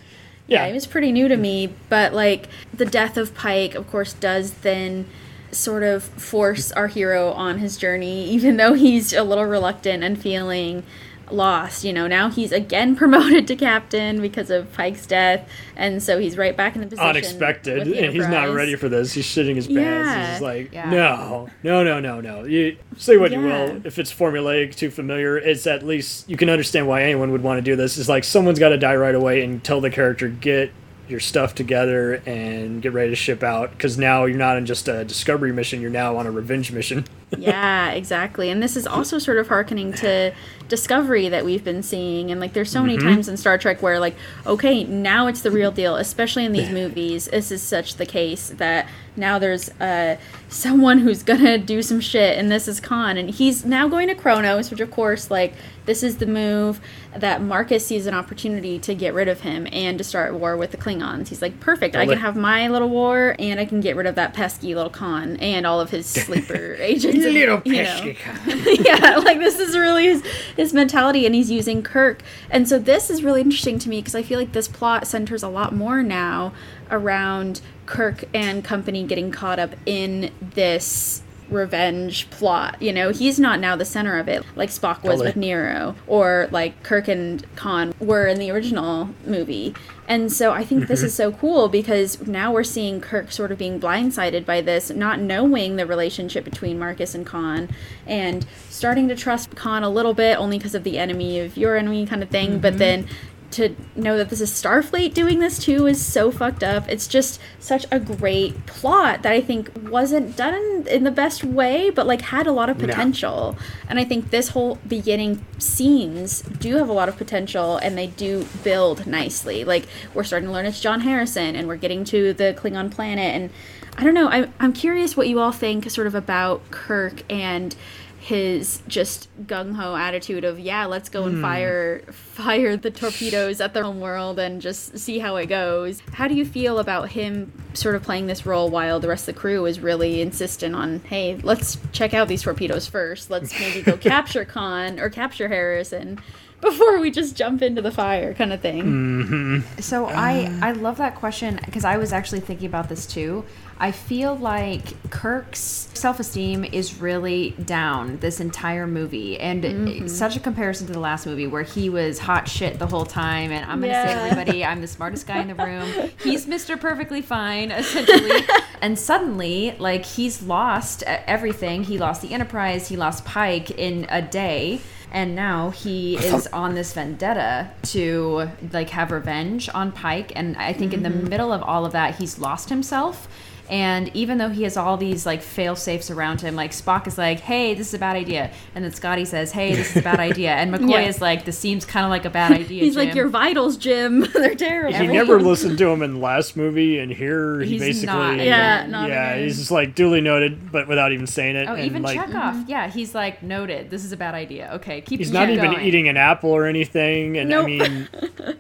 yeah, 0.46 0.64
yeah 0.64 0.70
it 0.70 0.74
was 0.74 0.86
pretty 0.86 1.12
new 1.12 1.28
to 1.28 1.36
me 1.36 1.72
but 1.88 2.12
like 2.12 2.48
the 2.72 2.84
death 2.84 3.16
of 3.16 3.34
pike 3.34 3.74
of 3.74 3.88
course 3.90 4.12
does 4.14 4.52
then 4.54 5.06
sort 5.50 5.82
of 5.82 6.02
force 6.02 6.72
our 6.72 6.88
hero 6.88 7.30
on 7.32 7.58
his 7.58 7.76
journey 7.76 8.24
even 8.30 8.56
though 8.56 8.74
he's 8.74 9.12
a 9.12 9.22
little 9.22 9.44
reluctant 9.44 10.02
and 10.02 10.20
feeling 10.20 10.82
lost. 11.30 11.84
You 11.84 11.92
know, 11.92 12.06
now 12.06 12.30
he's 12.30 12.52
again 12.52 12.96
promoted 13.04 13.46
to 13.48 13.56
captain 13.56 14.20
because 14.20 14.50
of 14.50 14.72
Pike's 14.72 15.06
death, 15.06 15.48
and 15.76 16.02
so 16.02 16.18
he's 16.18 16.36
right 16.36 16.56
back 16.56 16.74
in 16.74 16.80
the 16.80 16.86
position. 16.86 17.08
Unexpected, 17.08 17.86
and 17.86 18.12
he's 18.12 18.28
not 18.28 18.50
ready 18.50 18.76
for 18.76 18.88
this. 18.88 19.12
He's 19.12 19.26
shitting 19.26 19.56
his 19.56 19.66
pants. 19.66 19.80
Yeah. 19.80 20.32
He's 20.32 20.40
like, 20.40 20.72
Yeah. 20.72 20.90
no, 20.90 21.50
no, 21.62 21.82
no, 21.84 22.00
no, 22.00 22.20
no. 22.20 22.44
You 22.44 22.76
say 22.96 23.16
what 23.16 23.32
you 23.32 23.40
will. 23.40 23.80
If 23.84 23.98
it's 23.98 24.12
formulaic, 24.12 24.74
too 24.74 24.90
familiar, 24.90 25.36
it's 25.36 25.66
at 25.66 25.82
least 25.82 26.28
you 26.28 26.36
can 26.36 26.48
understand 26.50 26.86
why 26.86 27.02
anyone 27.02 27.32
would 27.32 27.42
want 27.42 27.58
to 27.58 27.62
do 27.62 27.76
this. 27.76 27.98
It's 27.98 28.08
like 28.08 28.24
someone's 28.24 28.58
got 28.58 28.70
to 28.70 28.78
die 28.78 28.96
right 28.96 29.14
away 29.14 29.42
and 29.42 29.62
tell 29.62 29.80
the 29.80 29.90
character 29.90 30.28
get 30.28 30.70
your 31.06 31.20
stuff 31.20 31.54
together 31.54 32.14
and 32.24 32.80
get 32.80 32.94
ready 32.94 33.10
to 33.10 33.16
ship 33.16 33.42
out 33.42 33.70
because 33.72 33.98
now 33.98 34.24
you're 34.24 34.38
not 34.38 34.56
in 34.56 34.64
just 34.64 34.88
a 34.88 35.04
discovery 35.04 35.52
mission 35.52 35.82
you're 35.82 35.90
now 35.90 36.16
on 36.16 36.26
a 36.26 36.30
revenge 36.30 36.72
mission 36.72 37.04
yeah, 37.38 37.90
exactly. 37.90 38.50
And 38.50 38.62
this 38.62 38.76
is 38.76 38.86
also 38.86 39.18
sort 39.18 39.38
of 39.38 39.48
hearkening 39.48 39.92
to 39.94 40.32
Discovery 40.68 41.28
that 41.28 41.44
we've 41.44 41.64
been 41.64 41.82
seeing. 41.82 42.30
And 42.30 42.40
like, 42.40 42.52
there's 42.52 42.70
so 42.70 42.82
many 42.82 42.96
times 42.98 43.28
in 43.28 43.36
Star 43.36 43.58
Trek 43.58 43.82
where, 43.82 44.00
like, 44.00 44.16
okay, 44.46 44.84
now 44.84 45.26
it's 45.26 45.42
the 45.42 45.50
real 45.50 45.70
deal, 45.70 45.96
especially 45.96 46.44
in 46.44 46.52
these 46.52 46.70
movies. 46.70 47.26
This 47.26 47.50
is 47.50 47.62
such 47.62 47.96
the 47.96 48.06
case 48.06 48.48
that 48.50 48.88
now 49.16 49.38
there's 49.38 49.68
uh, 49.80 50.16
someone 50.48 50.98
who's 50.98 51.22
gonna 51.24 51.58
do 51.58 51.82
some 51.82 52.00
shit, 52.00 52.38
and 52.38 52.50
this 52.50 52.66
is 52.66 52.80
Khan. 52.80 53.16
And 53.16 53.30
he's 53.30 53.64
now 53.64 53.88
going 53.88 54.08
to 54.08 54.14
Kronos, 54.14 54.70
which, 54.70 54.80
of 54.80 54.90
course, 54.90 55.30
like, 55.30 55.54
this 55.86 56.02
is 56.02 56.16
the 56.16 56.26
move 56.26 56.80
that 57.14 57.42
Marcus 57.42 57.86
sees 57.86 58.06
an 58.06 58.14
opportunity 58.14 58.78
to 58.80 58.94
get 58.94 59.12
rid 59.14 59.28
of 59.28 59.42
him 59.42 59.68
and 59.70 59.98
to 59.98 60.04
start 60.04 60.34
war 60.34 60.56
with 60.56 60.70
the 60.70 60.76
Klingons. 60.76 61.28
He's 61.28 61.42
like, 61.42 61.60
perfect, 61.60 61.94
I 61.94 62.06
can 62.06 62.18
have 62.18 62.36
my 62.36 62.68
little 62.68 62.88
war, 62.88 63.36
and 63.38 63.60
I 63.60 63.66
can 63.66 63.80
get 63.80 63.94
rid 63.94 64.06
of 64.06 64.14
that 64.14 64.32
pesky 64.34 64.74
little 64.74 64.90
Khan 64.90 65.36
and 65.36 65.66
all 65.66 65.80
of 65.80 65.90
his 65.90 66.06
sleeper 66.24 66.74
agents. 66.78 67.24
and, 67.24 67.34
little 67.34 67.62
you 67.64 67.82
know. 67.82 68.00
pesky 68.00 68.16
yeah, 68.82 69.18
like 69.18 69.38
this 69.38 69.58
is 69.58 69.76
really 69.76 70.04
his, 70.04 70.24
his 70.56 70.72
mentality, 70.72 71.26
and 71.26 71.34
he's 71.34 71.50
using 71.50 71.82
Kirk. 71.82 72.22
And 72.50 72.68
so 72.68 72.78
this 72.78 73.10
is 73.10 73.22
really 73.22 73.40
interesting 73.40 73.78
to 73.80 73.88
me 73.88 74.00
because 74.00 74.14
I 74.14 74.22
feel 74.22 74.38
like 74.38 74.52
this 74.52 74.68
plot 74.68 75.06
centers 75.06 75.42
a 75.42 75.48
lot 75.48 75.74
more 75.74 76.02
now 76.02 76.52
around 76.90 77.60
Kirk 77.86 78.24
and 78.32 78.64
company 78.64 79.04
getting 79.04 79.30
caught 79.30 79.58
up 79.58 79.74
in 79.84 80.30
this 80.40 81.22
revenge 81.48 82.28
plot. 82.30 82.80
You 82.80 82.92
know, 82.92 83.10
he's 83.10 83.38
not 83.38 83.60
now 83.60 83.76
the 83.76 83.84
center 83.84 84.18
of 84.18 84.28
it, 84.28 84.44
like 84.56 84.70
Spock 84.70 85.02
was 85.02 85.12
Totally. 85.12 85.26
with 85.26 85.36
Nero, 85.36 85.94
or 86.06 86.48
like 86.50 86.82
Kirk 86.82 87.08
and 87.08 87.44
Khan 87.56 87.94
were 87.98 88.26
in 88.26 88.38
the 88.38 88.50
original 88.50 89.10
movie. 89.26 89.74
And 90.06 90.30
so 90.30 90.52
I 90.52 90.64
think 90.64 90.86
this 90.86 91.00
mhm. 91.00 91.04
is 91.04 91.14
so 91.14 91.32
cool 91.32 91.68
because 91.68 92.26
now 92.26 92.52
we're 92.52 92.64
seeing 92.64 93.00
Kirk 93.00 93.32
sort 93.32 93.50
of 93.50 93.58
being 93.58 93.80
blindsided 93.80 94.44
by 94.44 94.60
this, 94.60 94.90
not 94.90 95.18
knowing 95.18 95.76
the 95.76 95.86
relationship 95.86 96.44
between 96.44 96.78
Marcus 96.78 97.14
and 97.14 97.24
Khan, 97.24 97.70
and 98.06 98.46
starting 98.68 99.08
to 99.08 99.16
trust 99.16 99.54
Khan 99.56 99.82
a 99.82 99.88
little 99.88 100.14
bit 100.14 100.38
only 100.38 100.58
because 100.58 100.74
of 100.74 100.84
the 100.84 100.98
enemy 100.98 101.40
of 101.40 101.56
your 101.56 101.76
enemy 101.76 102.06
kind 102.06 102.22
of 102.22 102.28
thing. 102.28 102.58
But 102.58 102.74
mm-hmm. 102.74 102.78
then 102.78 103.08
to 103.54 103.74
know 103.96 104.16
that 104.16 104.28
this 104.30 104.40
is 104.40 104.50
Starfleet 104.50 105.14
doing 105.14 105.38
this 105.38 105.58
too 105.58 105.86
is 105.86 106.04
so 106.04 106.30
fucked 106.30 106.62
up. 106.62 106.88
It's 106.88 107.06
just 107.08 107.40
such 107.58 107.86
a 107.90 107.98
great 107.98 108.66
plot 108.66 109.22
that 109.22 109.32
I 109.32 109.40
think 109.40 109.70
wasn't 109.88 110.36
done 110.36 110.86
in 110.88 111.04
the 111.04 111.10
best 111.10 111.42
way, 111.44 111.90
but 111.90 112.06
like 112.06 112.20
had 112.20 112.46
a 112.46 112.52
lot 112.52 112.68
of 112.68 112.78
No. 112.78 112.86
potential. 112.86 113.56
And 113.88 113.98
I 113.98 114.04
think 114.04 114.30
this 114.30 114.48
whole 114.50 114.78
beginning 114.86 115.44
scenes 115.58 116.42
do 116.42 116.76
have 116.76 116.88
a 116.88 116.92
lot 116.92 117.08
of 117.08 117.16
potential 117.16 117.76
and 117.78 117.96
they 117.96 118.08
do 118.08 118.46
build 118.62 119.06
nicely. 119.06 119.64
Like 119.64 119.86
we're 120.14 120.24
starting 120.24 120.48
to 120.48 120.52
learn 120.52 120.66
it's 120.66 120.80
John 120.80 121.00
Harrison 121.00 121.56
and 121.56 121.66
we're 121.66 121.76
getting 121.76 122.04
to 122.04 122.32
the 122.32 122.54
Klingon 122.58 122.90
planet 122.90 123.34
and 123.34 123.50
I 123.96 124.02
don't 124.02 124.14
know, 124.14 124.28
I, 124.28 124.48
I'm 124.58 124.72
curious 124.72 125.16
what 125.16 125.28
you 125.28 125.38
all 125.38 125.52
think 125.52 125.88
sort 125.88 126.08
of 126.08 126.16
about 126.16 126.68
Kirk 126.72 127.22
and 127.30 127.76
his 128.24 128.80
just 128.88 129.28
gung 129.46 129.74
ho 129.74 129.94
attitude 129.94 130.44
of 130.44 130.58
yeah, 130.58 130.86
let's 130.86 131.10
go 131.10 131.24
and 131.24 131.34
hmm. 131.34 131.42
fire 131.42 132.00
fire 132.10 132.74
the 132.74 132.90
torpedoes 132.90 133.60
at 133.60 133.74
the 133.74 133.82
home 133.82 134.00
world 134.00 134.38
and 134.38 134.62
just 134.62 134.98
see 134.98 135.18
how 135.18 135.36
it 135.36 135.44
goes. 135.44 136.00
How 136.14 136.26
do 136.26 136.34
you 136.34 136.46
feel 136.46 136.78
about 136.78 137.10
him 137.10 137.52
sort 137.74 137.96
of 137.96 138.02
playing 138.02 138.26
this 138.26 138.46
role 138.46 138.70
while 138.70 138.98
the 138.98 139.08
rest 139.08 139.28
of 139.28 139.34
the 139.34 139.38
crew 139.38 139.66
is 139.66 139.78
really 139.78 140.22
insistent 140.22 140.74
on 140.74 141.00
hey, 141.00 141.38
let's 141.42 141.76
check 141.92 142.14
out 142.14 142.28
these 142.28 142.40
torpedoes 142.40 142.86
first. 142.86 143.28
Let's 143.28 143.52
maybe 143.60 143.82
go 143.82 143.96
capture 143.98 144.46
Khan 144.46 144.98
or 144.98 145.10
capture 145.10 145.48
Harrison 145.48 146.18
before 146.62 147.00
we 147.00 147.10
just 147.10 147.36
jump 147.36 147.60
into 147.60 147.82
the 147.82 147.92
fire 147.92 148.32
kind 148.32 148.54
of 148.54 148.62
thing. 148.62 148.84
Mm-hmm. 148.84 149.80
So 149.82 150.06
I 150.06 150.50
I 150.62 150.72
love 150.72 150.96
that 150.96 151.16
question 151.16 151.60
because 151.62 151.84
I 151.84 151.98
was 151.98 152.10
actually 152.10 152.40
thinking 152.40 152.68
about 152.68 152.88
this 152.88 153.04
too. 153.04 153.44
I 153.84 153.92
feel 153.92 154.34
like 154.34 155.10
Kirk's 155.10 155.90
self-esteem 155.92 156.64
is 156.64 157.02
really 157.02 157.50
down 157.50 158.16
this 158.16 158.40
entire 158.40 158.86
movie 158.86 159.38
and 159.38 159.62
it's 159.62 160.16
such 160.16 160.36
a 160.36 160.40
comparison 160.40 160.86
to 160.86 160.94
the 160.94 161.00
last 161.00 161.26
movie 161.26 161.46
where 161.46 161.64
he 161.64 161.90
was 161.90 162.18
hot 162.18 162.48
shit 162.48 162.78
the 162.78 162.86
whole 162.86 163.04
time 163.04 163.52
and 163.52 163.70
I'm 163.70 163.80
going 163.80 163.92
to 163.92 163.98
Yeah. 163.98 164.06
save 164.06 164.32
everybody. 164.32 164.64
I'm 164.64 164.80
the 164.80 164.86
smartest 164.86 165.26
guy 165.26 165.42
in 165.42 165.48
the 165.48 165.54
room. 165.54 166.10
He's 166.22 166.46
Mr. 166.46 166.80
Perfectly 166.80 167.20
Fine 167.20 167.72
essentially. 167.72 168.46
and 168.80 168.98
suddenly 168.98 169.76
like 169.78 170.06
he's 170.06 170.42
lost 170.42 171.02
everything. 171.06 171.84
He 171.84 171.98
lost 171.98 172.22
the 172.22 172.32
Enterprise, 172.32 172.88
he 172.88 172.96
lost 172.96 173.26
Pike 173.26 173.70
in 173.72 174.06
a 174.08 174.22
day 174.22 174.80
and 175.12 175.36
now 175.36 175.68
he 175.68 176.16
is 176.16 176.46
on 176.46 176.74
this 176.74 176.94
vendetta 176.94 177.70
to 177.82 178.48
like 178.72 178.88
have 178.88 179.10
revenge 179.10 179.68
on 179.74 179.92
Pike 179.92 180.32
and 180.34 180.56
I 180.56 180.72
think 180.72 180.94
in 180.94 181.02
the 181.02 181.10
mm-hmm. 181.10 181.28
middle 181.28 181.52
of 181.52 181.62
all 181.62 181.84
of 181.84 181.92
that 181.92 182.14
he's 182.14 182.38
lost 182.38 182.70
himself 182.70 183.28
and 183.70 184.10
even 184.14 184.38
though 184.38 184.48
he 184.50 184.62
has 184.64 184.76
all 184.76 184.96
these 184.96 185.24
like 185.26 185.40
fail 185.42 185.74
safes 185.76 186.10
around 186.10 186.40
him 186.40 186.54
like 186.54 186.70
Spock 186.72 187.06
is 187.06 187.16
like 187.16 187.40
hey 187.40 187.74
this 187.74 187.88
is 187.88 187.94
a 187.94 187.98
bad 187.98 188.16
idea 188.16 188.50
and 188.74 188.84
then 188.84 188.92
Scotty 188.92 189.24
says 189.24 189.52
hey 189.52 189.74
this 189.74 189.90
is 189.90 189.96
a 189.98 190.02
bad 190.02 190.20
idea 190.30 190.50
and 190.52 190.72
McCoy 190.74 190.90
Yeah. 190.90 191.00
is 191.08 191.20
like 191.20 191.44
this 191.44 191.58
seems 191.58 191.84
kind 191.84 192.04
of 192.04 192.10
like 192.10 192.24
a 192.24 192.30
bad 192.30 192.52
idea 192.60 192.82
He's 192.84 192.96
like 192.96 193.14
your 193.14 193.28
vitals, 193.28 193.76
Jim. 193.76 194.20
They're 194.34 194.54
terrible. 194.54 194.98
he 194.98 195.06
never 195.06 195.40
listened 195.40 195.78
to 195.78 195.88
him 195.88 196.02
in 196.02 196.14
the 196.14 196.20
last 196.20 196.56
movie 196.56 196.98
and 196.98 197.10
here 197.12 197.60
he 197.60 197.70
He's 197.74 197.80
basically 197.80 198.06
not 198.14 198.36
Yeah, 198.38 198.80
again. 198.80 198.90
not 198.90 199.08
yeah 199.08 199.30
again. 199.30 199.44
he's 199.44 199.58
just 199.58 199.70
like 199.70 199.94
duly 199.94 200.20
noted 200.20 200.70
but 200.70 200.86
without 200.88 201.12
even 201.12 201.26
saying 201.26 201.56
it 201.56 201.68
Oh, 201.68 201.74
and 201.74 201.84
even 201.84 202.02
like 202.02 202.16
Chekhov. 202.16 202.68
Yeah, 202.68 202.88
he's 202.88 203.14
like 203.14 203.42
noted. 203.42 203.88
This 203.90 204.04
is 204.04 204.12
a 204.12 204.16
bad 204.16 204.34
idea. 204.34 204.70
Okay, 204.74 205.00
keep. 205.00 205.18
He's 205.18 205.32
not 205.32 205.48
even 205.48 205.72
going. 205.72 205.84
eating 205.86 206.08
an 206.08 206.16
apple 206.16 206.50
or 206.50 206.66
anything, 206.66 207.38
and 207.38 207.48
Nope. 207.48 207.64
I 207.64 207.66
mean, 207.68 208.08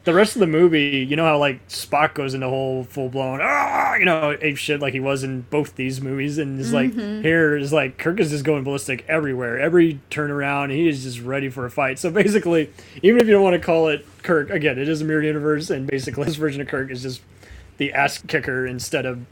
the 0.04 0.14
rest 0.14 0.36
of 0.36 0.40
the 0.40 0.46
movie, 0.46 1.06
you 1.08 1.16
know 1.16 1.24
how 1.24 1.36
like 1.38 1.66
Spock 1.68 2.14
goes 2.14 2.32
into 2.34 2.48
whole 2.48 2.84
full 2.84 3.08
blown, 3.10 3.40
ah, 3.42 3.94
you 3.96 4.04
know, 4.06 4.36
ape 4.40 4.56
shit 4.56 4.80
like 4.80 4.93
he 4.94 5.00
was 5.00 5.22
in 5.22 5.42
both 5.50 5.76
these 5.76 6.00
movies, 6.00 6.38
and 6.38 6.58
is 6.58 6.72
like 6.72 6.92
Mm-hmm. 6.92 7.22
here 7.22 7.56
is 7.56 7.72
like 7.72 7.98
Kirk 7.98 8.18
is 8.20 8.30
just 8.30 8.44
going 8.44 8.64
ballistic 8.64 9.04
everywhere, 9.08 9.58
every 9.60 10.00
turnaround, 10.10 10.70
he 10.72 10.88
is 10.88 11.02
just 11.02 11.20
ready 11.20 11.50
for 11.50 11.66
a 11.66 11.70
fight. 11.70 11.98
So 11.98 12.10
basically, 12.10 12.70
even 13.02 13.20
if 13.20 13.26
you 13.26 13.32
don't 13.34 13.42
want 13.42 13.54
to 13.54 13.64
call 13.64 13.88
it 13.88 14.06
Kirk, 14.22 14.50
again, 14.50 14.78
it 14.78 14.88
is 14.88 15.02
a 15.02 15.04
mirrored 15.04 15.24
universe, 15.26 15.68
and 15.70 15.86
basically 15.86 16.24
this 16.28 16.36
version 16.36 16.60
of 16.62 16.68
Kirk 16.68 16.90
is 16.90 17.02
just 17.02 17.20
the 17.76 17.92
ass 17.92 18.18
kicker 18.26 18.66
instead 18.66 19.04
of 19.04 19.26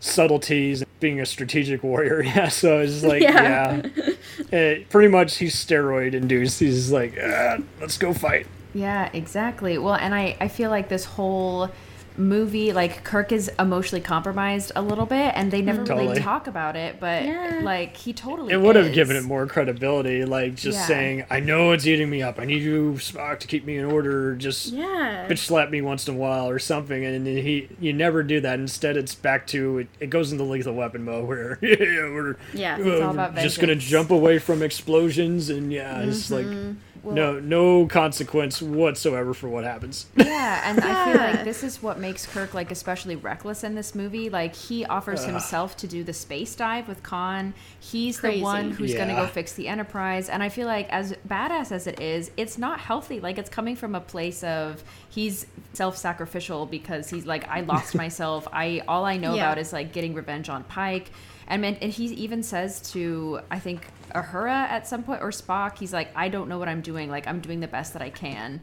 subtleties 0.00 0.82
and 0.82 0.90
being 1.00 1.20
a 1.20 1.26
strategic 1.26 1.82
warrior. 1.82 2.22
Yeah, 2.24 2.48
so 2.48 2.80
it's 2.80 2.92
just 2.92 3.04
like 3.04 3.22
Yeah. 3.22 3.82
yeah, 3.96 4.12
Uh, 4.52 4.84
pretty 4.90 5.08
much 5.08 5.36
he's 5.38 5.54
steroid 5.54 6.14
induced. 6.14 6.60
He's 6.60 6.90
like, 6.92 7.16
ah, 7.22 7.58
let's 7.80 7.98
go 7.98 8.12
fight. 8.12 8.46
Yeah, 8.74 9.10
exactly. 9.12 9.78
Well, 9.78 9.94
and 9.94 10.14
I 10.14 10.36
I 10.40 10.48
feel 10.48 10.70
like 10.70 10.88
this 10.88 11.04
whole 11.04 11.70
movie 12.18 12.72
like 12.72 13.04
Kirk 13.04 13.32
is 13.32 13.50
emotionally 13.58 14.02
compromised 14.02 14.72
a 14.76 14.82
little 14.82 15.06
bit 15.06 15.32
and 15.34 15.50
they 15.50 15.62
never 15.62 15.82
really 15.84 16.18
talk 16.20 16.46
about 16.46 16.76
it, 16.76 17.00
but 17.00 17.24
Yeah. 17.24 17.60
like 17.62 17.96
he 17.96 18.12
totally 18.12 18.52
It 18.52 18.60
would 18.60 18.76
have 18.76 18.92
given 18.92 19.16
it 19.16 19.24
more 19.24 19.46
credibility, 19.46 20.24
like 20.24 20.54
just 20.54 20.78
Yeah. 20.80 20.86
saying, 20.86 21.24
"I 21.30 21.40
know 21.40 21.72
it's 21.72 21.86
eating 21.86 22.10
me 22.10 22.22
up. 22.22 22.38
I 22.38 22.44
need 22.44 22.62
you, 22.62 22.94
Spock, 22.98 23.38
to 23.40 23.46
keep 23.46 23.64
me 23.64 23.76
in 23.76 23.84
order. 23.84 24.34
Just 24.34 24.72
Yeah. 24.72 25.26
bitch 25.28 25.38
slap 25.38 25.70
me 25.70 25.80
once 25.80 26.06
in 26.06 26.14
a 26.14 26.18
while 26.18 26.48
or 26.48 26.58
something." 26.58 27.04
And 27.04 27.26
then 27.26 27.36
he, 27.38 27.68
you 27.80 27.92
never 27.92 28.22
do 28.22 28.40
that. 28.40 28.58
Instead, 28.58 28.96
it's 28.96 29.14
back 29.14 29.46
to 29.48 29.78
it, 29.78 29.86
it 30.00 30.10
goes 30.10 30.32
into 30.32 30.44
lethal 30.44 30.74
weapon 30.74 31.04
mode 31.04 31.26
where 31.28 31.58
yeah, 31.62 31.76
we're 31.78 32.36
Yeah, 32.52 32.74
uh, 32.76 32.78
it's 32.80 33.02
all 33.02 33.10
about 33.12 33.36
just 33.36 33.60
gonna 33.60 33.74
jump 33.76 34.10
away 34.10 34.38
from 34.38 34.62
explosions 34.62 35.48
and 35.50 35.72
yeah, 35.72 36.00
it's 36.02 36.30
like 36.30 36.46
Mm-hmm. 36.46 36.72
No 37.04 37.40
no 37.40 37.86
consequence 37.86 38.62
whatsoever 38.62 39.34
for 39.34 39.48
what 39.48 39.64
happens. 39.64 40.06
Yeah, 40.16 40.62
and 40.64 40.80
I 40.80 41.04
feel 41.12 41.20
like 41.20 41.44
this 41.44 41.62
is 41.62 41.82
what 41.82 41.98
makes 41.98 42.26
Kirk 42.26 42.52
like 42.54 42.70
especially 42.70 43.16
reckless 43.16 43.64
in 43.64 43.74
this 43.74 43.94
movie. 43.94 44.28
Like 44.30 44.54
he 44.54 44.84
offers 44.86 45.24
himself 45.24 45.76
to 45.78 45.86
do 45.86 46.02
the 46.04 46.12
space 46.12 46.54
dive 46.54 46.88
with 46.88 47.02
Khan. 47.02 47.54
He's 47.80 48.18
Crazy. 48.20 48.38
the 48.38 48.42
one 48.44 48.70
who's 48.70 48.94
going 48.94 49.08
to 49.08 49.14
go 49.14 49.26
fix 49.26 49.52
the 49.54 49.68
Enterprise, 49.68 50.28
and 50.28 50.42
I 50.42 50.48
feel 50.48 50.66
like 50.66 50.88
as 50.90 51.14
badass 51.28 51.70
as 51.72 51.86
it 51.86 52.00
is, 52.00 52.30
it's 52.36 52.56
not 52.58 52.80
healthy. 52.80 53.20
Like 53.20 53.38
it's 53.38 53.50
coming 53.50 53.76
from 53.76 53.94
a 53.94 54.00
place 54.00 54.42
of 54.44 54.82
he's 55.10 55.46
self-sacrificial 55.74 56.66
because 56.66 57.10
he's 57.10 57.26
like 57.26 57.48
I 57.48 57.60
lost 57.60 57.94
myself. 58.04 58.48
I 58.52 58.82
all 58.88 59.04
I 59.04 59.16
know 59.16 59.34
Yeah. 59.34 59.42
about 59.46 59.58
is 59.58 59.72
like 59.72 59.92
getting 59.92 60.14
revenge 60.14 60.48
on 60.48 60.64
Pike. 60.64 61.10
And, 61.48 61.64
and 61.64 61.92
he 61.92 62.06
even 62.06 62.42
says 62.42 62.80
to 62.92 63.40
I 63.50 63.58
think 63.58 63.86
Uhura 64.14 64.68
at 64.68 64.86
some 64.86 65.02
point 65.02 65.22
or 65.22 65.30
Spock, 65.30 65.78
he's 65.78 65.92
like, 65.92 66.10
I 66.14 66.28
don't 66.28 66.48
know 66.48 66.58
what 66.58 66.68
I'm 66.68 66.80
doing. 66.80 67.10
Like 67.10 67.26
I'm 67.26 67.40
doing 67.40 67.60
the 67.60 67.68
best 67.68 67.92
that 67.92 68.02
I 68.02 68.10
can. 68.10 68.60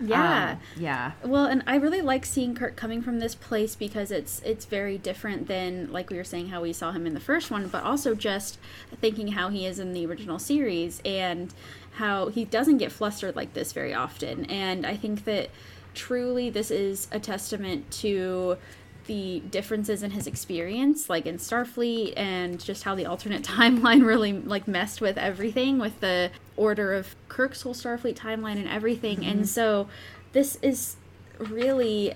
Yeah. 0.00 0.50
Um, 0.52 0.60
yeah. 0.76 1.12
Well, 1.24 1.46
and 1.46 1.62
I 1.66 1.76
really 1.76 2.00
like 2.00 2.24
seeing 2.24 2.54
Kirk 2.54 2.76
coming 2.76 3.02
from 3.02 3.18
this 3.18 3.34
place 3.34 3.74
because 3.74 4.10
it's 4.10 4.40
it's 4.44 4.64
very 4.64 4.98
different 4.98 5.48
than 5.48 5.90
like 5.90 6.10
we 6.10 6.16
were 6.16 6.24
saying 6.24 6.48
how 6.48 6.62
we 6.62 6.72
saw 6.72 6.92
him 6.92 7.06
in 7.06 7.14
the 7.14 7.20
first 7.20 7.50
one, 7.50 7.68
but 7.68 7.82
also 7.82 8.14
just 8.14 8.58
thinking 9.00 9.28
how 9.28 9.48
he 9.48 9.66
is 9.66 9.78
in 9.78 9.92
the 9.92 10.06
original 10.06 10.38
series 10.38 11.00
and 11.04 11.52
how 11.94 12.28
he 12.28 12.44
doesn't 12.44 12.78
get 12.78 12.92
flustered 12.92 13.34
like 13.34 13.54
this 13.54 13.72
very 13.72 13.92
often. 13.92 14.44
And 14.46 14.86
I 14.86 14.96
think 14.96 15.24
that 15.24 15.50
truly 15.94 16.48
this 16.48 16.70
is 16.70 17.08
a 17.10 17.18
testament 17.18 17.90
to 17.90 18.56
the 19.08 19.40
differences 19.50 20.02
in 20.02 20.12
his 20.12 20.26
experience 20.26 21.10
like 21.10 21.26
in 21.26 21.38
starfleet 21.38 22.12
and 22.16 22.62
just 22.62 22.84
how 22.84 22.94
the 22.94 23.06
alternate 23.06 23.42
timeline 23.58 24.06
really 24.06 24.32
like 24.32 24.68
messed 24.68 25.00
with 25.00 25.18
everything 25.18 25.78
with 25.78 25.98
the 26.00 26.30
order 26.56 26.94
of 26.94 27.16
kirk's 27.28 27.62
whole 27.62 27.74
starfleet 27.74 28.14
timeline 28.14 28.56
and 28.56 28.68
everything. 28.68 29.24
And 29.24 29.40
mm-hmm. 29.40 29.44
so 29.44 29.88
this 30.32 30.58
is 30.62 30.96
really 31.38 32.14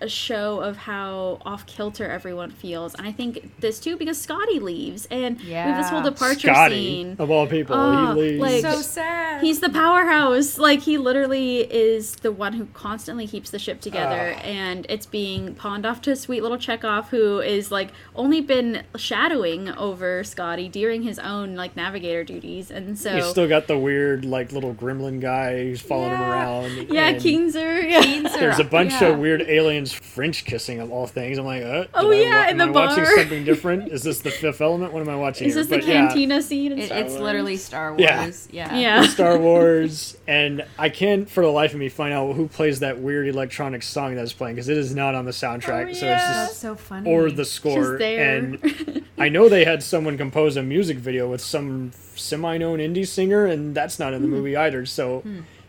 a 0.00 0.08
show 0.08 0.60
of 0.60 0.76
how 0.76 1.38
off 1.44 1.66
kilter 1.66 2.08
everyone 2.10 2.50
feels 2.50 2.94
and 2.94 3.06
i 3.06 3.12
think 3.12 3.50
this 3.60 3.78
too 3.80 3.96
because 3.96 4.20
scotty 4.20 4.58
leaves 4.58 5.06
and 5.10 5.38
we 5.40 5.50
have 5.50 5.76
this 5.76 5.90
whole 5.90 6.02
departure 6.02 6.48
Scotty, 6.52 6.74
scene 6.74 7.16
of 7.18 7.30
all 7.30 7.46
people, 7.46 7.76
Oh, 7.76 8.14
he 8.14 8.20
leaves. 8.20 8.40
like- 8.40 8.62
So 8.62 8.80
sad. 8.82 9.42
He's 9.42 9.60
the 9.60 9.68
powerhouse. 9.70 10.58
Like 10.58 10.80
he 10.80 10.98
literally 10.98 11.60
is 11.60 12.16
the 12.16 12.30
one 12.32 12.52
who 12.54 12.66
constantly 12.74 13.26
keeps 13.26 13.50
the 13.50 13.58
ship 13.58 13.80
together, 13.80 14.36
and 14.42 14.84
it's 14.88 15.06
being 15.06 15.54
pawned 15.54 15.86
off 15.86 16.00
to 16.02 16.14
sweet 16.16 16.42
little 16.42 16.58
Chekhov, 16.58 17.08
who 17.10 17.40
is 17.40 17.70
like 17.70 17.88
only 18.14 18.40
been 18.40 18.84
shadowing 18.96 19.68
over 19.70 20.22
Scotty 20.24 20.68
during 20.68 21.02
his 21.02 21.18
own 21.18 21.54
like 21.56 21.74
navigator 21.76 22.22
duties, 22.24 22.70
and 22.70 22.98
so 22.98 23.14
He's 23.16 23.26
still 23.26 23.48
got 23.48 23.66
the 23.66 23.78
weird, 23.78 24.24
like, 24.24 24.52
little 24.52 24.74
gremlin 24.74 25.20
guy 25.20 25.64
who's 25.64 25.80
following 25.80 26.10
him 26.12 26.20
around. 26.20 26.88
yeah, 26.90 27.08
and 27.08 27.20
Keenser. 27.22 27.90
Yeah. 27.90 28.28
There's 28.38 28.58
a 28.58 28.64
bunch 28.64 28.92
Yeah. 29.00 29.08
of 29.08 29.18
weird 29.18 29.42
aliens 29.42 29.89
French 29.92 30.44
kissing 30.44 30.80
of 30.80 30.90
all 30.90 31.06
things. 31.06 31.38
I'm 31.38 31.44
like, 31.44 31.62
uh, 31.62 31.86
Oh, 31.94 32.10
did 32.10 32.20
I 32.20 32.22
yeah, 32.30 32.44
wa- 32.44 32.50
in 32.50 32.56
the 32.58 32.64
I 32.64 32.70
watching 32.70 33.04
bar. 33.04 33.16
something 33.18 33.44
different? 33.44 33.92
Is 33.92 34.02
this 34.02 34.20
the 34.20 34.30
Fifth 34.30 34.60
Element? 34.60 34.92
What 34.92 35.00
am 35.02 35.08
I 35.08 35.16
watching? 35.16 35.48
Is 35.48 35.54
here? 35.54 35.62
this 35.64 35.70
the 35.70 35.76
But 35.78 35.86
yeah, 35.86 36.06
cantina 36.08 36.42
scene? 36.42 36.72
In 36.72 36.78
It, 36.78 36.86
Star 36.86 36.98
it's 36.98 37.10
Wars? 37.12 37.22
literally 37.22 37.56
Star 37.56 37.90
Wars. 37.94 38.00
Yeah. 38.00 38.30
Yeah. 38.70 38.76
Yeah. 38.78 39.06
Star 39.08 39.38
Wars, 39.38 40.16
and 40.26 40.64
I 40.78 40.88
can't 40.88 41.28
for 41.30 41.42
the 41.44 41.50
life 41.50 41.72
of 41.72 41.78
me 41.78 41.88
find 41.88 42.12
out 42.14 42.34
who 42.34 42.48
plays 42.48 42.80
that 42.80 42.98
weird 42.98 43.28
electronic 43.28 43.82
song 43.82 44.14
that's 44.14 44.32
playing 44.32 44.56
because 44.56 44.68
it 44.68 44.76
is 44.76 44.94
not 44.94 45.14
on 45.14 45.24
the 45.24 45.30
soundtrack. 45.32 45.90
Oh, 45.90 45.92
so 45.92 46.06
yeah. 46.06 46.14
it's 46.14 46.24
That's 46.24 46.48
just 46.50 46.60
so 46.60 46.74
funny. 46.74 47.10
or 47.10 47.30
the 47.30 47.44
score. 47.44 47.92
She's 47.92 47.98
there. 47.98 48.36
And 48.38 49.04
I 49.18 49.28
know 49.28 49.48
they 49.48 49.64
had 49.64 49.82
someone 49.82 50.16
compose 50.16 50.56
a 50.56 50.62
music 50.62 50.96
video 50.98 51.30
with 51.30 51.40
some 51.40 51.92
semi-known 52.14 52.78
indie 52.78 53.06
singer, 53.06 53.46
and 53.46 53.74
that's 53.74 53.98
not 53.98 54.12
in 54.14 54.22
the 54.22 54.28
movie 54.28 54.56
either. 54.56 54.84
So 54.86 55.22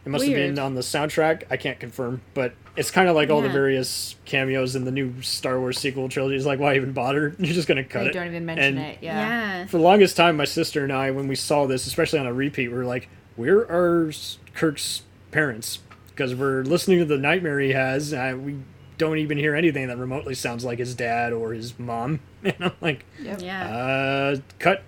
it 0.06 0.10
must 0.10 0.24
have 0.26 0.34
Hmm. 0.34 0.39
Been 0.39 0.60
on 0.60 0.76
the 0.76 0.82
soundtrack. 0.82 1.43
I 1.49 1.58
can't 1.58 1.80
confirm, 1.80 2.22
but 2.34 2.54
it's 2.76 2.89
kind 2.91 3.08
of 3.10 3.16
like 3.16 3.30
all 3.30 3.41
the 3.41 3.49
various 3.49 4.16
cameos 4.26 4.76
in 4.76 4.86
the 4.86 4.91
new 4.91 5.22
Star 5.22 5.60
Wars 5.60 5.78
sequel 5.78 6.10
trilogy. 6.10 6.36
It's 6.36 6.45
like, 6.45 6.60
why 6.60 6.76
even 6.76 6.91
bother? 6.93 7.36
You're 7.39 7.54
just 7.54 7.68
gonna 7.68 7.84
cut 7.84 8.04
They 8.04 8.10
it. 8.10 8.14
don't 8.14 8.28
even 8.28 8.45
mention 8.45 8.78
And 8.78 8.88
it. 8.88 8.97
Yeah. 9.02 9.18
yeah. 9.60 9.66
For 9.68 9.78
the 9.78 9.84
longest 9.84 10.16
time, 10.18 10.38
my 10.38 10.45
sister 10.45 10.84
and 10.84 10.91
I, 10.93 11.12
when 11.12 11.28
we 11.28 11.36
saw 11.36 11.66
this, 11.68 11.86
especially 11.88 12.20
on 12.20 12.26
a 12.28 12.34
repeat, 12.34 12.70
we 12.70 12.78
were 12.78 12.86
like, 12.86 13.10
"Where 13.36 13.60
are 13.60 14.12
Kirk's 14.56 15.04
parents?" 15.32 15.80
Because 16.10 16.34
we're 16.36 16.64
listening 16.64 16.99
to 16.99 17.06
the 17.06 17.18
nightmare 17.18 17.60
he 17.60 17.72
has, 17.72 18.14
and 18.14 18.45
we 18.45 18.56
don't 18.97 19.18
even 19.18 19.38
hear 19.38 19.56
anything 19.56 19.88
that 19.88 19.97
remotely 19.97 20.36
sounds 20.36 20.64
like 20.64 20.78
his 20.80 20.93
dad 20.95 21.34
or 21.34 21.54
his 21.54 21.78
mom. 21.80 22.20
And 22.43 22.56
I'm 22.60 22.72
like, 22.82 23.06
Yep. 23.22 23.41
Yeah. 23.41 23.68
uh, 23.70 24.36
cut. 24.60 24.84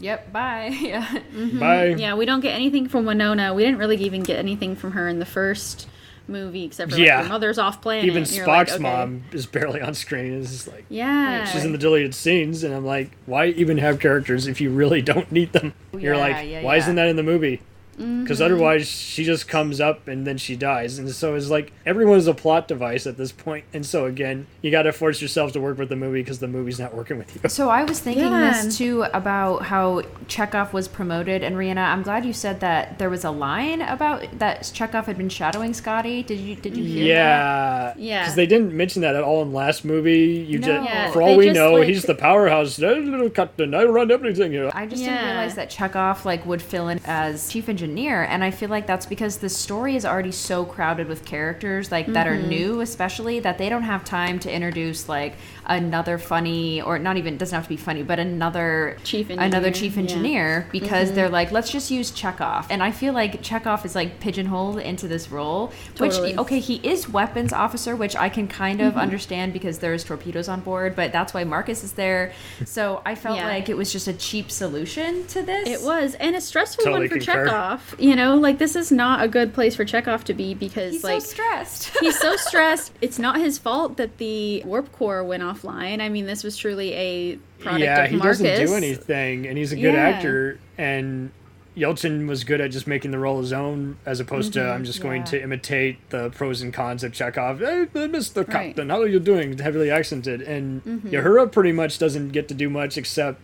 Yep. 0.00 0.32
Bye. 0.32 0.76
Yeah. 0.80 1.06
Mm-hmm. 1.06 1.58
Bye. 1.58 1.86
Yeah, 1.88 2.14
we 2.14 2.24
don't 2.26 2.40
get 2.40 2.52
anything 2.54 2.88
from 2.88 3.04
Winona. 3.06 3.54
We 3.54 3.62
didn't 3.62 3.78
really 3.78 3.96
even 3.98 4.22
get 4.22 4.38
anything 4.38 4.74
from 4.76 4.92
her 4.92 5.08
in 5.08 5.18
the 5.18 5.26
first 5.26 5.88
movie, 6.28 6.64
except 6.64 6.92
for 6.92 6.96
like, 6.98 7.06
Yeah. 7.06 7.22
her 7.22 7.28
mother's 7.28 7.58
off 7.58 7.82
planet. 7.82 8.04
Even 8.04 8.22
and 8.22 8.32
you're 8.32 8.46
like, 8.46 8.68
Spock's 8.68 8.74
okay. 8.74 8.82
mom 8.82 9.22
is 9.32 9.46
barely 9.46 9.80
on 9.80 9.94
screen. 9.94 10.40
It's 10.40 10.50
just 10.50 10.68
like 10.68 10.84
Yeah. 10.88 11.44
she's 11.44 11.64
in 11.64 11.72
the 11.72 11.78
deleted 11.78 12.14
scenes, 12.14 12.62
and 12.64 12.72
I'm 12.74 12.84
like, 12.86 13.10
why 13.26 13.46
even 13.48 13.78
have 13.78 13.98
characters 14.00 14.46
if 14.46 14.60
you 14.60 14.70
really 14.70 15.02
don't 15.02 15.30
need 15.32 15.52
them? 15.52 15.72
You're 15.92 16.14
Yeah, 16.14 16.20
like, 16.20 16.48
yeah, 16.48 16.62
why 16.62 16.74
yeah. 16.76 16.82
isn't 16.82 16.94
that 16.96 17.08
in 17.08 17.16
the 17.16 17.22
movie? 17.24 17.60
Mm-hmm. 18.00 18.22
Because 18.22 18.40
otherwise, 18.40 18.88
she 18.88 19.24
just 19.24 19.46
comes 19.48 19.80
up 19.80 20.08
and 20.08 20.26
then 20.26 20.38
she 20.38 20.56
dies, 20.56 20.98
and 20.98 21.10
so 21.10 21.34
it's 21.34 21.48
like 21.50 21.72
everyone 21.84 22.16
is 22.18 22.26
a 22.26 22.34
plot 22.34 22.66
device 22.68 23.06
at 23.06 23.16
this 23.16 23.30
point. 23.32 23.64
And 23.74 23.84
so 23.84 24.06
again, 24.06 24.46
you 24.62 24.70
got 24.70 24.82
to 24.82 24.92
force 24.92 25.20
yourself 25.20 25.52
to 25.52 25.60
work 25.60 25.76
with 25.78 25.88
the 25.90 25.96
movie 25.96 26.20
because 26.22 26.38
the 26.38 26.48
movie's 26.48 26.78
not 26.80 26.94
working 26.94 27.18
with 27.18 27.34
you. 27.34 27.48
So 27.50 27.68
I 27.68 27.84
was 27.84 28.00
thinking 28.00 28.24
Yeah. 28.24 28.62
this 28.62 28.78
too 28.78 29.02
about 29.12 29.64
how 29.64 30.02
Chekhov 30.28 30.72
was 30.72 30.88
promoted, 30.88 31.42
and 31.42 31.56
Rhianna, 31.56 31.86
I'm 31.88 32.02
glad 32.02 32.24
you 32.24 32.32
said 32.32 32.60
that 32.60 32.98
there 32.98 33.10
was 33.10 33.24
a 33.24 33.30
line 33.30 33.82
about 33.82 34.38
that 34.38 34.70
Chekhov 34.72 35.06
had 35.06 35.18
been 35.18 35.28
shadowing 35.28 35.74
Scotty. 35.74 36.22
Did 36.22 36.40
you 36.40 36.54
did 36.56 36.76
you 36.76 36.84
hear 36.84 37.14
that? 37.14 37.98
Yeah, 37.98 38.04
Yeah. 38.10 38.20
Because 38.22 38.34
they 38.36 38.46
didn't 38.46 38.72
mention 38.72 39.02
that 39.02 39.14
at 39.14 39.22
all 39.22 39.42
in 39.42 39.52
last 39.52 39.84
movie. 39.84 40.44
You 40.48 40.58
No. 40.58 40.66
just, 40.66 40.84
Yeah, 40.88 41.10
for 41.10 41.22
all 41.22 41.28
they 41.32 41.36
we 41.36 41.44
just, 41.46 41.56
know, 41.56 41.74
like- 41.74 41.88
he's 41.88 42.02
the 42.04 42.14
powerhouse. 42.14 42.78
Little 42.78 43.30
captain, 43.30 43.74
I 43.74 43.84
run 43.84 44.10
everything. 44.10 44.52
You 44.52 44.62
know. 44.64 44.70
I 44.74 44.86
just 44.86 45.02
Yeah. 45.02 45.10
didn't 45.14 45.26
realize 45.26 45.54
that 45.56 45.68
Chekhov 45.70 46.24
like 46.24 46.46
would 46.46 46.62
fill 46.62 46.88
in 46.88 47.00
as 47.04 47.48
chief 47.50 47.68
engineer, 47.68 47.89
and 47.98 48.42
I 48.44 48.50
feel 48.50 48.68
like 48.68 48.86
that's 48.86 49.06
because 49.06 49.38
the 49.38 49.48
story 49.48 49.96
is 49.96 50.04
already 50.04 50.32
so 50.32 50.64
crowded 50.64 51.08
with 51.08 51.24
characters 51.24 51.90
like 51.90 52.06
that 52.08 52.26
are 52.26 52.36
Mm-hmm. 52.36 52.48
new, 52.48 52.80
especially 52.80 53.40
that 53.40 53.58
they 53.58 53.68
don't 53.68 53.82
have 53.82 54.04
time 54.04 54.38
to 54.40 54.52
introduce 54.52 55.08
like 55.08 55.34
another 55.70 56.18
funny 56.18 56.82
or 56.82 56.98
not 56.98 57.16
even 57.16 57.38
doesn't 57.38 57.54
have 57.54 57.62
to 57.64 57.68
be 57.70 57.76
funny, 57.78 58.02
but 58.02 58.18
another 58.18 58.96
Chief 59.04 59.30
another 59.30 59.68
engineer, 59.68 59.72
chief 59.72 59.82
yeah. 59.96 60.02
Mm-hmm. 60.02 60.10
engineer 60.16 60.66
because 60.72 61.12
they're 61.12 61.28
like 61.30 61.50
let's 61.52 61.70
just 61.70 61.90
use 61.90 62.10
Chekhov, 62.10 62.66
and 62.70 62.82
I 62.82 62.90
feel 62.90 63.12
like 63.14 63.40
Chekhov 63.42 63.84
is 63.86 63.94
like 63.94 64.20
pigeonholed 64.20 64.78
into 64.80 65.08
this 65.08 65.30
role, 65.30 65.72
Totally. 65.94 66.30
which 66.32 66.38
okay 66.38 66.58
he 66.60 66.76
is 66.86 67.08
weapons 67.08 67.52
officer, 67.52 67.96
which 67.96 68.14
I 68.16 68.28
can 68.28 68.46
kind 68.48 68.80
Mm-hmm. 68.80 68.88
of 68.88 68.96
understand 68.96 69.52
because 69.52 69.78
there's 69.78 70.04
torpedoes 70.04 70.48
on 70.48 70.60
board, 70.60 70.94
but 70.96 71.12
that's 71.12 71.32
why 71.32 71.44
Marcus 71.44 71.82
is 71.84 71.92
there. 71.92 72.32
So 72.64 73.00
I 73.06 73.14
felt 73.14 73.36
Yeah. 73.36 73.46
like 73.48 73.68
it 73.68 73.76
was 73.76 73.92
just 73.92 74.08
a 74.08 74.12
cheap 74.12 74.50
solution 74.50 75.26
to 75.28 75.42
this. 75.42 75.68
It 75.68 75.82
was, 75.82 76.14
and 76.16 76.34
a 76.36 76.40
stressful 76.40 76.84
Totally 76.84 77.08
one 77.08 77.08
for 77.08 77.24
concur. 77.24 77.44
Chekhov. 77.46 77.94
You 77.98 78.16
know, 78.16 78.36
like 78.36 78.58
this 78.58 78.74
is 78.76 78.90
not 78.90 79.22
a 79.22 79.28
good 79.28 79.54
place 79.54 79.76
for 79.76 79.84
Chekhov 79.84 80.24
to 80.24 80.34
be 80.34 80.54
because, 80.54 80.92
He's 80.94 81.04
like, 81.04 81.20
so 81.20 81.26
stressed. 81.28 81.90
he's 82.00 82.18
so 82.18 82.36
stressed. 82.48 82.92
It's 83.00 83.18
not 83.18 83.38
his 83.38 83.58
fault 83.58 83.96
that 83.98 84.18
the 84.18 84.62
warp 84.64 84.90
core 84.92 85.22
went 85.22 85.42
offline. 85.62 86.00
I 86.00 86.08
mean, 86.08 86.26
this 86.26 86.42
was 86.44 86.56
truly 86.56 86.92
a 86.94 87.36
product 87.58 87.82
yeah, 87.84 88.04
of 88.04 88.10
he 88.10 88.18
doesn't 88.18 88.66
do 88.66 88.74
anything, 88.74 89.46
and 89.46 89.56
he's 89.58 89.72
a 89.72 89.76
good 89.76 89.94
Yeah. 89.94 90.08
actor. 90.08 90.58
And 90.78 91.30
Yelchin 91.76 92.26
was 92.26 92.44
good 92.44 92.60
at 92.60 92.70
just 92.70 92.86
making 92.86 93.10
the 93.10 93.18
role 93.18 93.40
his 93.40 93.52
own, 93.52 93.96
as 94.04 94.20
opposed 94.20 94.52
to 94.54 94.70
I'm 94.70 94.84
just 94.84 95.00
going 95.00 95.22
Mm-hmm. 95.22 95.30
To 95.30 95.42
imitate 95.42 96.10
the 96.10 96.30
pros 96.30 96.62
and 96.62 96.72
cons 96.72 97.04
of 97.04 97.12
Chekhov. 97.12 97.60
Hey, 97.60 97.86
Mr. 97.94 98.38
Right. 98.38 98.68
Captain, 98.68 98.90
how 98.90 99.00
are 99.00 99.06
you 99.06 99.20
doing? 99.20 99.56
Heavily 99.58 99.90
accented, 99.90 100.42
and 100.42 100.82
Mm-hmm. 100.84 101.08
Uhura 101.08 101.50
pretty 101.50 101.72
much 101.72 101.98
doesn't 101.98 102.30
get 102.30 102.48
to 102.48 102.54
do 102.54 102.68
much 102.70 102.96
except 102.98 103.40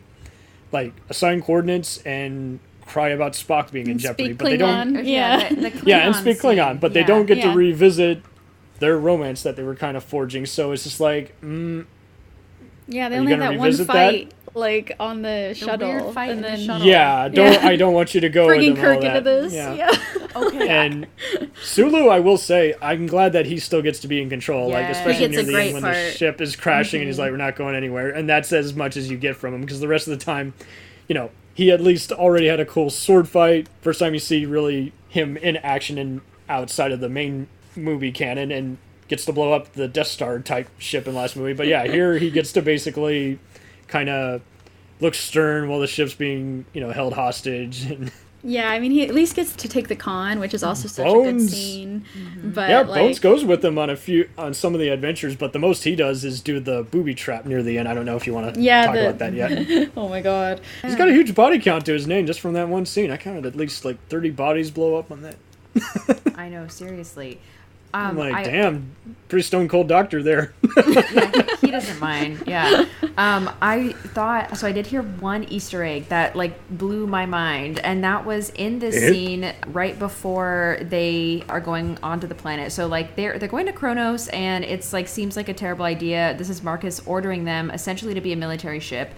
like 0.73 0.93
assign 1.09 1.41
coordinates 1.43 1.99
and 1.99 2.59
cry 2.85 3.09
about 3.09 3.33
Spock 3.33 3.71
being 3.73 3.89
in 3.89 3.99
jeopardy. 3.99 4.25
Speak 4.27 4.39
But 4.39 4.45
they 4.45 4.57
don't. 4.57 4.95
Klingon. 4.97 5.07
Yeah. 5.07 5.49
the, 5.49 5.55
the 5.71 5.83
Yeah, 5.87 6.07
and 6.07 6.15
Klingon 6.15 6.21
speak 6.21 6.39
Klingon, 6.41 6.71
scene. 6.73 6.79
but 6.79 6.93
they 6.93 7.01
Yeah. 7.01 7.07
don't 7.07 7.27
get 7.27 7.39
Yeah. 7.39 7.51
to 7.53 7.57
revisit 7.57 8.23
their 8.79 8.99
romance 8.99 9.43
that 9.43 9.57
they 9.57 9.63
were 9.63 9.75
kind 9.75 9.97
of 9.97 10.05
forging. 10.05 10.45
So 10.47 10.73
it's 10.73 10.83
just 10.85 11.01
like, 11.01 11.41
mm, 11.41 11.87
Yeah, 12.89 13.09
they 13.09 13.17
Are 13.17 13.21
only 13.21 13.33
have 13.33 13.41
that 13.41 13.59
one 13.59 13.67
revisit 13.67 13.87
that? 13.89 13.93
fight, 13.93 14.33
like 14.55 14.93
on 15.01 15.23
the, 15.23 15.29
weird 15.29 15.57
shuttle, 15.57 16.13
fight 16.13 16.31
and 16.31 16.39
in 16.39 16.43
the 16.43 16.49
then 16.49 16.67
shuttle. 16.67 16.87
yeah, 16.87 17.29
don't 17.29 17.53
Yeah. 17.53 17.69
I 17.69 17.77
don't 17.77 17.95
want 17.95 18.15
you 18.15 18.21
to 18.21 18.29
go 18.29 18.47
bringing 18.47 18.73
with 18.73 18.81
them, 18.81 18.87
all 18.87 18.95
Kirk 19.01 19.05
into 19.05 19.21
this. 19.21 19.53
Yeah. 19.53 19.75
Yeah. 19.75 19.99
Okay. 20.37 20.57
And 20.69 21.07
Sulu, 21.63 22.09
I 22.09 22.21
will 22.21 22.37
say, 22.37 22.75
I'm 22.83 23.07
glad 23.07 23.33
that 23.33 23.47
he 23.47 23.59
still 23.59 23.83
gets 23.83 24.01
to 24.01 24.09
be 24.09 24.21
in 24.21 24.29
control. 24.29 24.71
Like 24.71 24.89
especially 24.89 25.29
near 25.29 25.43
the 25.43 25.49
end 25.49 25.53
great 25.53 25.73
when 25.75 25.83
the 25.83 26.11
ship 26.13 26.41
is 26.41 26.55
crashing 26.57 27.01
and 27.01 27.09
he's 27.09 27.17
mm-hmm. 27.17 27.23
like, 27.23 27.31
"We're 27.31 27.39
not 27.39 27.57
going 27.57 27.75
anywhere," 27.75 28.11
and 28.11 28.29
that's 28.29 28.53
as 28.53 28.75
much 28.75 28.97
as 28.97 29.11
you 29.11 29.17
get 29.17 29.37
from 29.37 29.55
him 29.55 29.63
because 29.63 29.81
the 29.81 29.89
rest 29.89 30.07
of 30.07 30.19
the 30.19 30.25
time, 30.25 30.55
you 31.09 31.15
know, 31.15 31.31
he 31.55 31.71
at 31.71 31.81
least 31.81 32.13
already 32.13 32.47
had 32.47 32.61
a 32.61 32.67
cool 32.67 32.91
sword 32.91 33.29
fight. 33.29 33.69
First 33.81 34.01
time 34.01 34.13
you 34.13 34.21
see 34.21 34.45
really 34.45 34.93
him 35.09 35.37
in 35.39 35.57
action 35.59 35.99
and 35.99 36.21
outside 36.49 36.93
of 36.93 37.01
the 37.01 37.09
main 37.09 37.49
movie 37.75 38.13
canon, 38.13 38.51
and 38.51 38.79
gets 39.09 39.25
to 39.27 39.33
blow 39.33 39.53
up 39.53 39.73
the 39.75 39.89
Death 39.89 40.09
Star 40.09 40.39
type 40.41 40.69
ship 40.79 41.07
in 41.07 41.15
last 41.15 41.37
movie. 41.37 41.53
But 41.53 41.67
yeah, 41.67 41.87
here 41.87 42.19
he 42.19 42.31
gets 42.31 42.53
to 42.53 42.63
basically 42.63 43.39
kind 43.89 44.09
of 44.09 44.43
look 45.01 45.15
stern 45.15 45.69
while 45.69 45.79
the 45.81 45.87
ship's 45.87 46.15
being 46.15 46.65
you 46.73 46.81
know 46.81 46.91
held 46.91 47.15
hostage 47.15 47.85
and. 47.91 48.11
Yeah, 48.45 48.71
I 48.71 48.79
mean, 48.79 48.93
he 48.93 49.03
at 49.03 49.13
least 49.13 49.35
gets 49.35 49.57
to 49.57 49.67
take 49.67 49.89
the 49.89 49.97
con, 49.97 50.39
which 50.39 50.55
is 50.55 50.63
also 50.63 50.87
such 50.87 51.05
a 51.05 51.11
Bones. 51.11 51.51
good 51.51 51.57
scene. 51.57 52.05
Mm-hmm. 52.17 52.51
But 52.51 52.71
Yeah, 52.71 52.81
like, 52.83 53.01
Bones 53.01 53.19
goes 53.19 53.45
with 53.45 53.65
him 53.65 53.77
on 53.77 53.91
a 53.91 53.97
few 53.97 54.29
on 54.39 54.55
some 54.55 54.73
of 54.73 54.79
the 54.79 54.89
adventures, 54.91 55.35
but 55.35 55.53
the 55.53 55.59
most 55.59 55.83
he 55.83 55.97
does 55.97 56.25
is 56.25 56.41
do 56.43 56.61
the 56.61 56.85
booby 56.85 57.13
trap 57.13 57.45
near 57.45 57.61
the 57.61 57.77
end. 57.77 57.89
I 57.89 57.95
don't 57.95 58.05
know 58.07 58.15
if 58.15 58.25
you 58.25 58.33
want 58.33 58.55
to 58.55 58.61
Yeah, 58.61 58.87
talk 58.87 58.95
the- 58.95 59.09
about 59.09 59.19
that 59.19 59.33
yet. 59.33 59.91
Oh 59.97 60.09
my 60.09 60.21
god. 60.21 60.61
He's 60.83 60.95
got 60.95 61.09
a 61.09 61.13
huge 61.13 61.35
body 61.35 61.59
count 61.59 61.87
to 61.87 61.93
his 61.93 62.07
name 62.07 62.25
just 62.25 62.39
from 62.39 62.53
that 62.53 62.69
one 62.69 62.87
scene. 62.87 63.11
I 63.11 63.17
counted 63.17 63.47
at 63.47 63.57
least 63.57 63.85
like 63.85 63.97
thirty 64.09 64.31
bodies 64.31 64.71
blow 64.71 64.95
up 64.97 65.11
on 65.11 65.23
that. 65.23 65.37
I 66.37 66.49
know, 66.49 66.69
seriously. 66.69 67.41
I'm 67.97 68.11
Um, 68.11 68.17
like, 68.19 68.35
I- 68.35 68.45
damn, 68.45 68.91
pretty 69.29 69.43
stone 69.43 69.69
cold 69.69 69.89
doctor 69.89 70.23
there. 70.23 70.53
yeah, 70.87 71.47
he 71.61 71.71
doesn't 71.71 71.99
mind. 72.01 72.43
Yeah. 72.47 72.85
Um, 73.17 73.51
I 73.63 73.93
thought 74.15 74.57
so. 74.59 74.67
I 74.67 74.73
did 74.73 74.87
hear 74.87 75.03
one 75.03 75.45
Easter 75.45 75.83
egg 75.83 76.09
that 76.09 76.37
like 76.37 76.53
blew 76.69 77.07
my 77.07 77.25
mind, 77.27 77.79
and 77.81 78.05
that 78.05 78.27
was 78.27 78.51
in 78.51 78.79
this 78.79 78.95
Eh? 78.97 79.09
scene 79.11 79.53
right 79.69 79.99
before 79.99 80.79
they 80.83 81.43
are 81.49 81.61
going 81.61 81.99
onto 82.03 82.27
the 82.27 82.35
planet. 82.35 82.73
So 82.73 82.87
like 82.87 83.17
they're 83.17 83.39
they're 83.39 83.49
going 83.49 83.67
to 83.67 83.73
Kronos, 83.73 84.29
and 84.29 84.65
it's 84.65 84.93
like 84.93 85.09
seems 85.09 85.37
like 85.37 85.49
a 85.49 85.55
terrible 85.55 85.87
idea. 85.87 86.35
This 86.37 86.51
is 86.51 86.63
Marcus 86.63 87.01
ordering 87.07 87.45
them 87.45 87.71
essentially 87.71 88.13
to 88.15 88.21
be 88.21 88.33
a 88.33 88.37
military 88.37 88.81
ship, 88.81 89.13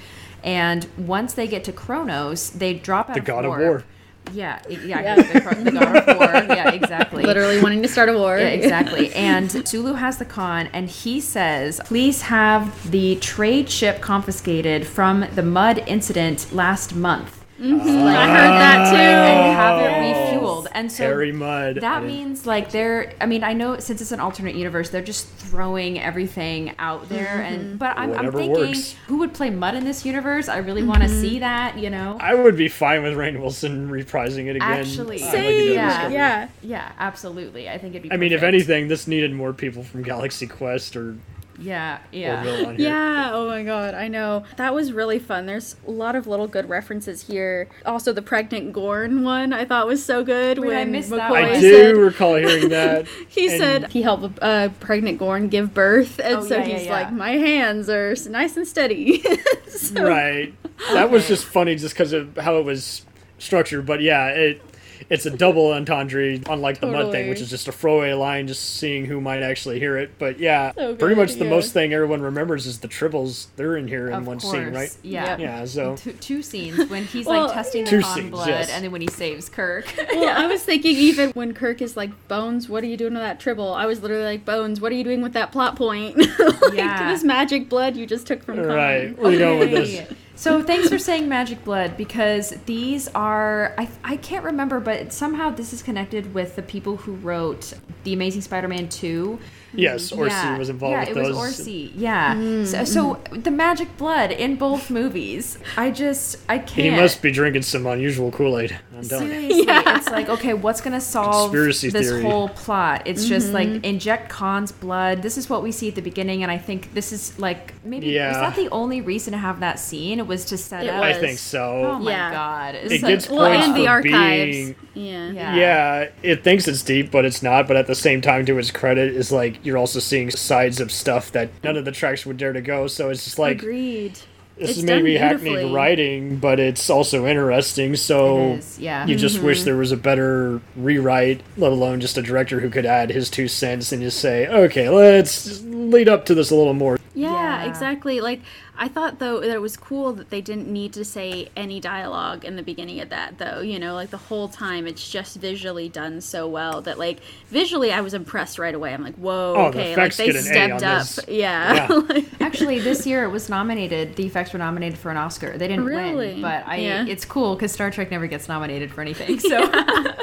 and 0.45 0.87
once 0.97 1.33
they 1.35 1.49
get 1.49 1.64
to 1.64 1.72
Kronos, 1.72 2.51
they 2.51 2.74
drop 2.74 3.11
out 3.11 3.14
the 3.14 3.20
of 3.20 3.26
god 3.26 3.45
of 3.45 3.51
war. 3.51 3.85
Yeah, 4.33 4.61
e- 4.68 4.79
yeah, 4.85 5.16
The, 5.16 5.22
the 5.64 5.70
god 5.70 5.97
of 5.97 6.16
war. 6.18 6.57
Yeah, 6.57 6.70
exactly. 6.70 7.24
Literally 7.24 7.61
wanting 7.62 7.83
to 7.83 7.89
start 7.89 8.09
a 8.09 8.12
war. 8.14 8.39
Yeah, 8.39 8.49
exactly. 8.49 9.12
And 9.14 9.66
Sulu 9.66 9.95
has 9.95 10.18
the 10.18 10.24
con, 10.24 10.68
and 10.72 10.89
he 10.89 11.20
says, 11.20 11.81
"Please 11.85 12.22
have 12.22 12.91
the 12.91 13.16
trade 13.16 13.68
ship 13.70 14.01
confiscated 14.01 14.87
from 14.87 15.26
the 15.35 15.43
Mudd 15.43 15.83
incident 15.87 16.53
last 16.53 16.95
month." 16.95 17.38
Mm-hmm. 17.59 17.88
Uh, 17.88 18.04
I 18.06 18.26
heard 18.28 18.54
that 18.61 18.90
too. 18.90 18.96
and 18.96 19.38
oh. 19.38 19.52
have 19.52 19.80
it 19.80 20.40
refueled. 20.40 20.66
And 20.72 20.92
so 20.92 21.04
Harry 21.04 21.32
Mudd. 21.32 21.76
That 21.76 22.04
means 22.04 22.46
like 22.46 22.70
they're. 22.70 23.14
I 23.20 23.26
mean, 23.26 23.42
I 23.42 23.52
know 23.52 23.78
since 23.80 24.00
it's 24.00 24.12
an 24.12 24.20
alternate 24.20 24.54
universe, 24.54 24.90
they're 24.90 25.02
just 25.02 25.26
throwing 25.26 25.98
everything 25.98 26.74
out 26.78 27.09
there. 27.09 27.26
Mm-hmm. 27.26 27.54
And 27.54 27.78
but 27.78 27.98
I'm, 27.98 28.12
I'm 28.12 28.32
thinking, 28.32 28.68
works. 28.68 28.92
who 29.06 29.18
would 29.18 29.34
play 29.34 29.50
Mudd 29.50 29.74
in 29.74 29.84
this 29.84 30.06
universe? 30.06 30.48
I 30.48 30.59
really 30.59 30.84
want 30.84 31.02
to 31.02 31.09
mm-hmm. 31.09 31.20
see 31.20 31.38
that. 31.40 31.78
You 31.78 31.90
know. 31.90 32.16
I 32.20 32.34
would 32.34 32.56
be 32.56 32.68
fine 32.68 33.02
with 33.02 33.14
Rainn 33.14 33.40
Wilson 33.40 33.90
reprising 33.90 34.46
it 34.46 34.56
again. 34.56 34.62
Actually. 34.62 35.22
uh, 35.22 35.26
like 35.26 35.34
he 35.34 35.40
did 35.40 35.64
Same. 35.64 35.68
in 35.68 35.74
Yeah. 35.74 36.09
Yeah. 36.09 36.48
yeah, 36.62 36.92
absolutely. 36.98 37.68
I 37.68 37.78
think 37.78 37.94
it'd 37.94 38.04
be. 38.04 38.12
I 38.12 38.16
mean, 38.16 38.32
if 38.32 38.42
anything, 38.42 38.88
this 38.88 39.09
needed 39.09 39.32
more 39.32 39.52
people 39.52 39.82
from 39.82 40.02
Galaxy 40.02 40.46
Quest 40.46 40.96
or 40.96 41.16
Yeah, 41.61 41.98
yeah. 42.12 42.38
Orville 42.38 42.66
on 42.68 42.76
here. 42.78 42.88
Yeah, 42.88 43.30
oh 43.32 43.46
my 43.48 43.62
god, 43.64 43.94
I 43.94 44.09
know. 44.09 44.44
That 44.56 44.74
was 44.74 44.92
really 44.92 45.18
fun. 45.18 45.46
There's 45.46 45.76
a 45.86 45.90
lot 45.90 46.14
of 46.14 46.26
little 46.26 46.46
good 46.46 46.68
references 46.68 47.26
here. 47.26 47.68
Also, 47.84 48.12
the 48.12 48.22
pregnant 48.22 48.72
Gorn 48.72 49.24
one 49.24 49.52
I 49.52 49.64
thought 49.64 49.86
was 49.86 50.04
so 50.04 50.22
good 50.22 50.59
Wait, 50.59 50.68
I 50.72 50.76
when 50.84 50.92
missed 50.92 51.11
that 51.11 51.30
McCoy 51.30 51.42
one. 51.42 51.44
I 51.44 51.61
said 51.61 51.94
do 51.94 52.00
recall 52.00 52.36
hearing 52.36 52.68
that. 52.70 53.06
he 53.28 53.48
and- 53.48 53.59
said 53.59 53.90
he 53.92 54.02
helped 54.02 54.38
a 54.38 54.44
uh, 54.44 54.68
pregnant 54.80 55.18
Gorn 55.18 55.48
give 55.48 55.74
birth, 55.74 56.18
and 56.20 56.36
Oh, 56.38 56.44
so 56.46 56.56
yeah, 56.59 56.66
yeah, 56.66 56.76
he's 56.78 56.86
yeah. 56.86 56.92
like, 56.92 57.12
"My 57.12 57.32
hands 57.32 57.88
are 57.90 58.14
nice 58.28 58.56
and 58.56 58.66
steady." 58.66 59.22
So- 59.68 60.02
right. 60.02 60.54
That 60.92 61.11
was 61.11 61.28
just 61.28 61.44
funny 61.44 61.74
just 61.76 61.94
because 61.94 62.12
of 62.12 62.36
how 62.36 62.56
it 62.59 62.64
was 62.64 63.04
structured. 63.38 63.84
But 63.86 64.00
yeah, 64.00 64.28
it 64.28 64.62
it's 65.11 65.24
a 65.24 65.30
double 65.30 65.72
entendre, 65.72 66.38
unlike 66.50 66.80
the 66.80 66.86
mud 66.86 67.11
thing, 67.12 67.28
which 67.30 67.40
is 67.40 67.48
just 67.48 67.66
a 67.66 67.72
throwaway 67.72 68.12
line, 68.12 68.46
just 68.46 68.76
seeing 68.76 69.06
who 69.06 69.20
might 69.20 69.42
actually 69.42 69.78
hear 69.78 69.96
it. 69.96 70.11
But 70.18 70.38
yeah, 70.38 70.72
So 70.74 70.94
pretty 70.96 71.14
much 71.14 71.34
the 71.36 71.44
yeah. 71.44 71.50
most 71.50 71.72
thing 71.72 71.94
everyone 71.94 72.20
remembers 72.20 72.66
is 72.66 72.80
the 72.80 72.88
tribbles. 72.88 73.46
They're 73.56 73.76
in 73.78 73.88
here 73.88 74.09
in 74.09 74.14
Of 74.14 74.26
one 74.26 74.38
course. 74.38 74.52
scene, 74.52 74.74
right? 74.74 74.94
Yeah. 75.02 75.24
Yep. 75.30 75.38
Yeah. 75.40 75.64
So 75.64 75.96
two, 75.98 76.12
two 76.12 76.42
scenes 76.42 76.90
when 76.90 77.04
he's 77.06 77.24
Well, 77.26 77.46
like 77.46 77.54
testing 77.54 77.84
Two 77.86 77.98
the 77.98 78.02
con 78.02 78.14
scenes, 78.16 78.30
blood 78.30 78.48
yes. 78.48 78.70
and 78.70 78.84
then 78.84 78.92
when 78.92 79.00
he 79.00 79.09
saves 79.09 79.48
Kirk. 79.48 79.86
Well, 80.18 80.36
I 80.36 80.46
was 80.46 80.62
thinking 80.62 80.96
even 80.96 81.30
when 81.30 81.54
Kirk 81.54 81.80
is 81.80 81.96
like, 81.96 82.11
Bones, 82.28 82.68
what 82.68 82.82
are 82.82 82.86
you 82.86 82.96
doing 82.96 83.14
with 83.14 83.22
that 83.22 83.38
tribble? 83.40 83.72
I 83.72 83.86
was 83.86 84.02
literally 84.02 84.24
like, 84.24 84.44
Bones, 84.44 84.80
what 84.80 84.90
are 84.92 84.94
you 84.96 85.04
doing 85.04 85.22
with 85.22 85.32
that 85.34 85.52
plot 85.52 85.76
point? 85.76 86.16
like, 86.38 86.72
Yeah. 86.74 87.11
this 87.11 87.22
magic 87.24 87.68
blood 87.68 87.96
you 87.96 88.04
just 88.06 88.26
took 88.26 88.42
from 88.42 88.56
Khan. 88.56 88.66
right, 88.66 89.16
where 89.18 89.32
you 89.32 89.38
going 89.38 89.59
with 89.61 89.70
this? 89.70 90.12
So 90.39 90.62
thanks 90.62 90.89
for 90.89 91.01
saying 91.01 91.28
magic 91.28 91.64
blood 91.64 91.97
because 91.97 92.51
these 92.64 93.09
are 93.09 93.74
I, 93.76 93.89
I 94.05 94.16
can't 94.18 94.45
remember 94.45 94.78
but 94.78 95.12
somehow 95.12 95.51
this 95.51 95.72
is 95.72 95.82
connected 95.82 96.32
with 96.32 96.55
the 96.55 96.62
people 96.62 96.97
who 96.97 97.14
wrote 97.14 97.72
the 98.05 98.12
Amazing 98.12 98.43
Spider-Man 98.43 98.89
2. 98.89 99.36
Yes, 99.75 100.11
Orci 100.12 100.29
yeah. 100.31 100.57
was 100.59 100.71
involved 100.71 100.93
yeah, 100.93 101.09
with 101.14 101.19
it 101.27 101.35
was 101.35 101.37
Orci. 101.37 101.93
Yeah. 101.95 102.64
So, 102.64 102.85
so 102.85 103.21
the 103.33 103.51
magic 103.51 103.97
blood 103.99 104.31
in 104.33 104.57
both 104.57 104.89
movies. 104.91 105.59
I 105.77 105.91
just 105.91 106.37
I 106.49 106.59
can't. 106.59 106.71
He 106.71 106.91
must 106.91 107.21
be 107.21 107.31
drinking 107.31 107.62
some 107.62 107.87
unusual 107.87 108.31
Kool 108.31 108.59
Aid. 108.59 108.79
I'm 108.97 109.07
telling. 109.07 109.29
Seriously, 109.29 109.64
Yeah. 109.66 109.97
it's 109.99 110.09
like 110.11 110.29
okay, 110.31 110.55
what's 110.55 110.81
gonna 110.81 111.01
solve 111.01 111.51
Conspiracy 111.51 111.91
this 111.91 112.09
theory. 112.09 112.23
whole 112.23 112.49
plot? 112.49 113.03
It's 113.07 113.27
just 113.27 113.53
like 113.53 113.69
Mm-hmm. 113.69 113.85
inject 113.85 114.31
Khan's 114.31 114.73
blood. 114.73 115.21
This 115.23 115.37
is 115.37 115.51
what 115.51 115.62
we 115.62 115.71
see 115.73 115.89
at 115.89 115.95
the 115.95 116.01
beginning, 116.03 116.43
and 116.43 116.51
I 116.51 116.57
think 116.59 116.95
this 116.95 117.12
is 117.12 117.39
like 117.39 117.75
maybe 117.85 118.07
was 118.07 118.14
Yeah. 118.14 118.33
that 118.41 118.57
the 118.57 118.69
only 118.71 119.01
reason 119.03 119.33
to 119.33 119.39
have 119.39 119.61
that 119.61 119.79
scene? 119.79 120.19
It 120.19 120.27
was 120.27 120.47
to 120.47 120.57
set 120.57 120.85
It 120.85 120.89
up. 120.91 121.03
I 121.03 121.12
think 121.12 121.39
so. 121.39 121.85
Oh 121.93 121.99
my 121.99 122.11
Yeah. 122.12 122.33
god! 122.33 122.75
It's 122.77 122.93
It 122.95 123.01
so- 123.03 123.07
gets 123.09 123.29
Well, 123.29 123.51
points 123.51 123.66
and 123.66 123.77
the 123.77 123.85
for 123.85 123.91
archives. 123.91 124.57
being 124.57 124.75
Yeah. 124.95 125.31
Yeah. 125.33 125.57
Yeah, 125.57 126.09
it 126.23 126.43
thinks 126.43 126.66
it's 126.66 126.83
deep, 126.83 127.11
but 127.11 127.25
it's 127.25 127.43
not. 127.43 127.69
But 127.69 127.77
at 127.77 127.87
the 127.87 127.95
same 127.95 128.21
time, 128.21 128.47
to 128.47 128.59
its 128.59 128.71
credit, 128.71 129.14
is 129.14 129.31
like 129.31 129.57
you're 129.62 129.78
also 129.78 129.98
seeing 129.98 130.30
sides 130.30 130.80
of 130.80 130.90
stuff 130.92 131.32
that 131.32 131.50
none 131.62 131.76
of 131.76 131.84
the 131.84 131.92
tracks 131.92 132.24
would 132.26 132.36
dare 132.36 132.52
to 132.52 132.61
go. 132.61 132.86
So 132.86 133.11
it's 133.11 133.24
just 133.24 133.38
like 133.38 133.59
Agreed. 133.62 134.14
this 134.56 134.70
It's 134.70 134.78
is 134.78 134.84
maybe 134.84 135.16
hackneyed 135.16 135.72
writing, 135.72 136.36
but 136.36 136.59
it's 136.61 136.88
also 136.90 137.26
interesting. 137.26 137.94
So 137.96 138.52
is, 138.54 138.78
yeah. 138.78 139.06
you 139.06 139.16
just 139.16 139.36
Mm-hmm. 139.36 139.46
wish 139.46 139.62
there 139.64 139.76
was 139.76 139.92
a 139.92 139.96
better 139.96 140.61
rewrite, 140.76 141.42
let 141.56 141.72
alone 141.72 142.00
just 142.00 142.18
a 142.18 142.22
director 142.22 142.61
who 142.61 142.70
could 142.70 142.86
add 142.86 143.11
his 143.11 143.28
two 143.30 143.48
cents 143.48 143.92
and 143.92 144.02
just 144.02 144.20
say, 144.20 144.46
okay, 144.46 144.88
let's 144.88 145.62
lead 145.62 146.09
up 146.09 146.24
to 146.26 146.34
this 146.34 146.50
a 146.50 146.54
little 146.54 146.74
more. 146.74 146.98
Yeah. 147.14 147.28
Exactly. 147.69 148.21
Like 148.21 148.41
I 148.77 148.89
thought 148.89 149.19
though 149.19 149.41
that 149.41 149.51
it 149.51 149.61
was 149.61 149.77
cool 149.77 150.12
that 150.14 150.31
they 150.31 150.41
didn't 150.41 150.69
need 150.69 150.93
to 150.95 151.05
say 151.05 151.49
any 151.57 151.81
dialogue 151.81 152.45
in 152.45 152.57
the 152.57 152.62
beginning 152.62 153.01
of 153.01 153.09
that 153.11 153.39
though. 153.39 153.61
You 153.61 153.79
know, 153.79 153.95
like 153.95 154.11
the 154.11 154.16
whole 154.16 154.49
time 154.49 154.87
it's 154.87 155.09
just 155.09 155.37
visually 155.37 155.89
done 155.89 156.21
so 156.21 156.49
well 156.49 156.81
that 156.83 156.99
like 156.99 157.19
visually 157.49 157.93
I 157.93 158.01
was 158.01 158.14
impressed 158.14 158.59
right 158.59 158.75
away. 158.75 158.93
I'm 158.95 159.03
like, 159.03 159.16
whoa, 159.16 159.55
Oh, 159.57 159.71
the 159.71 159.79
okay, 159.81 159.97
like 159.97 160.14
they 160.16 160.27
get 160.27 160.37
an 160.37 160.41
A 160.41 160.45
stepped 160.45 160.73
on 160.73 160.85
up. 160.85 160.99
this. 161.07 161.21
Yeah. 161.29 161.89
Yeah. 162.11 162.21
Actually, 162.41 162.79
this 162.81 163.07
year 163.07 163.25
it 163.25 163.29
was 163.31 163.49
nominated. 163.49 164.16
The 164.16 164.27
effects 164.27 164.53
were 164.53 164.59
nominated 164.59 164.99
for 164.99 165.11
an 165.11 165.16
Oscar. 165.16 165.57
They 165.59 165.69
didn't 165.69 165.85
Really? 165.85 166.35
win, 166.35 166.43
but 166.43 166.66
I. 166.66 166.77
Yeah. 166.77 167.05
It's 167.07 167.25
cool 167.25 167.55
because 167.57 167.73
Star 167.73 167.91
Trek 167.91 168.11
never 168.11 168.27
gets 168.27 168.49
nominated 168.49 168.91
for 168.93 169.01
anything. 169.01 169.39
So 169.49 169.59
Yeah, 169.59 170.14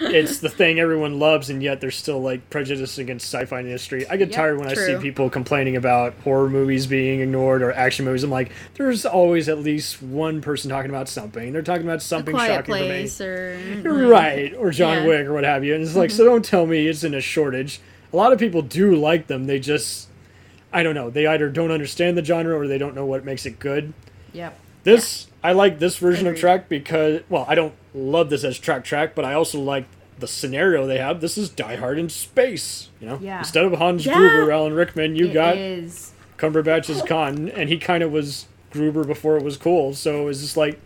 it's 0.00 0.38
the 0.38 0.48
thing 0.48 0.78
everyone 0.80 1.18
loves, 1.18 1.50
and 1.50 1.62
yet 1.62 1.80
there's 1.80 1.96
still 1.96 2.20
like 2.20 2.48
prejudice 2.50 2.98
against 2.98 3.32
sci-fi 3.32 3.60
industry. 3.60 4.06
I 4.08 4.16
get 4.16 4.28
Yep, 4.28 4.36
tired 4.36 4.58
when 4.58 4.68
I 4.68 4.74
see 4.74 4.92
people 5.02 5.28
complaining 5.30 5.76
about 5.76 6.14
horror 6.24 6.48
movies 6.48 6.86
being 6.86 7.20
ignored 7.20 7.62
or 7.62 7.72
action 7.72 8.04
movies. 8.04 8.24
I'm 8.24 8.30
like, 8.30 8.52
there's 8.74 9.04
always 9.06 9.48
at 9.48 9.58
least 9.58 10.02
one 10.02 10.40
person 10.40 10.70
talking 10.70 10.90
about 10.90 11.08
something. 11.08 11.52
They're 11.52 11.62
talking 11.62 11.84
about 11.86 12.02
something 12.02 12.34
shocking 12.48 12.74
for 12.74 12.80
me. 12.80 12.88
or 13.84 14.08
right 14.08 14.54
or 14.54 14.70
john 14.70 14.88
Yeah. 14.88 14.98
Mm-hmm. 15.00 15.08
wick 15.08 15.26
or 15.26 15.32
what 15.34 15.44
have 15.44 15.64
you 15.64 15.74
and 15.74 15.82
it's 15.82 15.94
like 15.96 16.10
so 16.10 16.24
don't 16.24 16.44
tell 16.44 16.66
me 16.66 16.86
it's 16.86 17.04
in 17.04 17.14
a 17.14 17.20
shortage 17.20 17.80
a 18.12 18.16
lot 18.16 18.32
of 18.32 18.38
people 18.38 18.62
do 18.62 18.94
like 18.96 19.26
them 19.28 19.46
they 19.46 19.58
just 19.60 20.08
i 20.72 20.82
don't 20.82 20.94
know 20.94 21.10
they 21.10 21.26
either 21.26 21.48
don't 21.48 21.70
understand 21.70 22.16
the 22.18 22.24
genre 22.24 22.56
or 22.58 22.66
they 22.66 22.78
don't 22.78 22.94
know 22.94 23.04
what 23.06 23.24
makes 23.24 23.46
it 23.46 23.58
good 23.58 23.92
yep. 24.32 24.58
this 24.84 25.27
i 25.42 25.52
like 25.52 25.78
this 25.78 25.96
version 25.96 26.26
Agreed. 26.26 26.36
of 26.36 26.40
Trek 26.40 26.68
because 26.68 27.20
well 27.28 27.44
i 27.48 27.54
don't 27.54 27.74
love 27.94 28.30
this 28.30 28.44
as 28.44 28.58
Trek 28.58 28.84
Trek 28.84 29.14
but 29.14 29.24
i 29.24 29.34
also 29.34 29.60
like 29.60 29.86
the 30.18 30.26
scenario 30.26 30.86
they 30.86 30.98
have 30.98 31.20
this 31.20 31.38
is 31.38 31.48
die 31.48 31.76
hard 31.76 31.98
in 31.98 32.08
space 32.08 32.88
you 33.00 33.06
know 33.06 33.18
Yeah. 33.22 33.38
instead 33.38 33.64
of 33.64 33.72
hans 33.74 34.04
Yeah. 34.04 34.14
gruber 34.18 34.50
alan 34.50 34.72
rickman 34.72 35.14
you 35.16 35.28
It 35.28 35.32
got 35.34 35.56
is- 35.56 36.12
Cumberbatch 36.38 37.04
Khan, 37.08 37.48
and 37.48 37.68
he 37.68 37.78
kind 37.78 38.00
of 38.00 38.12
was 38.12 38.46
Gruber 38.70 39.02
before 39.02 39.36
it 39.38 39.42
was 39.42 39.56
cool. 39.56 39.92
So 39.92 40.22
it 40.22 40.24
was 40.24 40.40
just 40.40 40.56
like, 40.56 40.78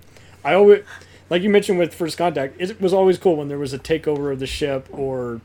I 0.42 0.55
always, 0.55 0.82
like 1.28 1.42
you 1.42 1.50
mentioned 1.50 1.78
with 1.78 1.92
First 1.92 2.16
Contact, 2.16 2.57
it 2.59 2.80
was 2.80 2.94
always 2.94 3.18
cool 3.18 3.36
when 3.36 3.48
there 3.48 3.59
was 3.59 3.74
a 3.74 3.78
takeover 3.78 4.32
of 4.32 4.38
the 4.38 4.46
ship, 4.46 4.88
or 4.90 5.42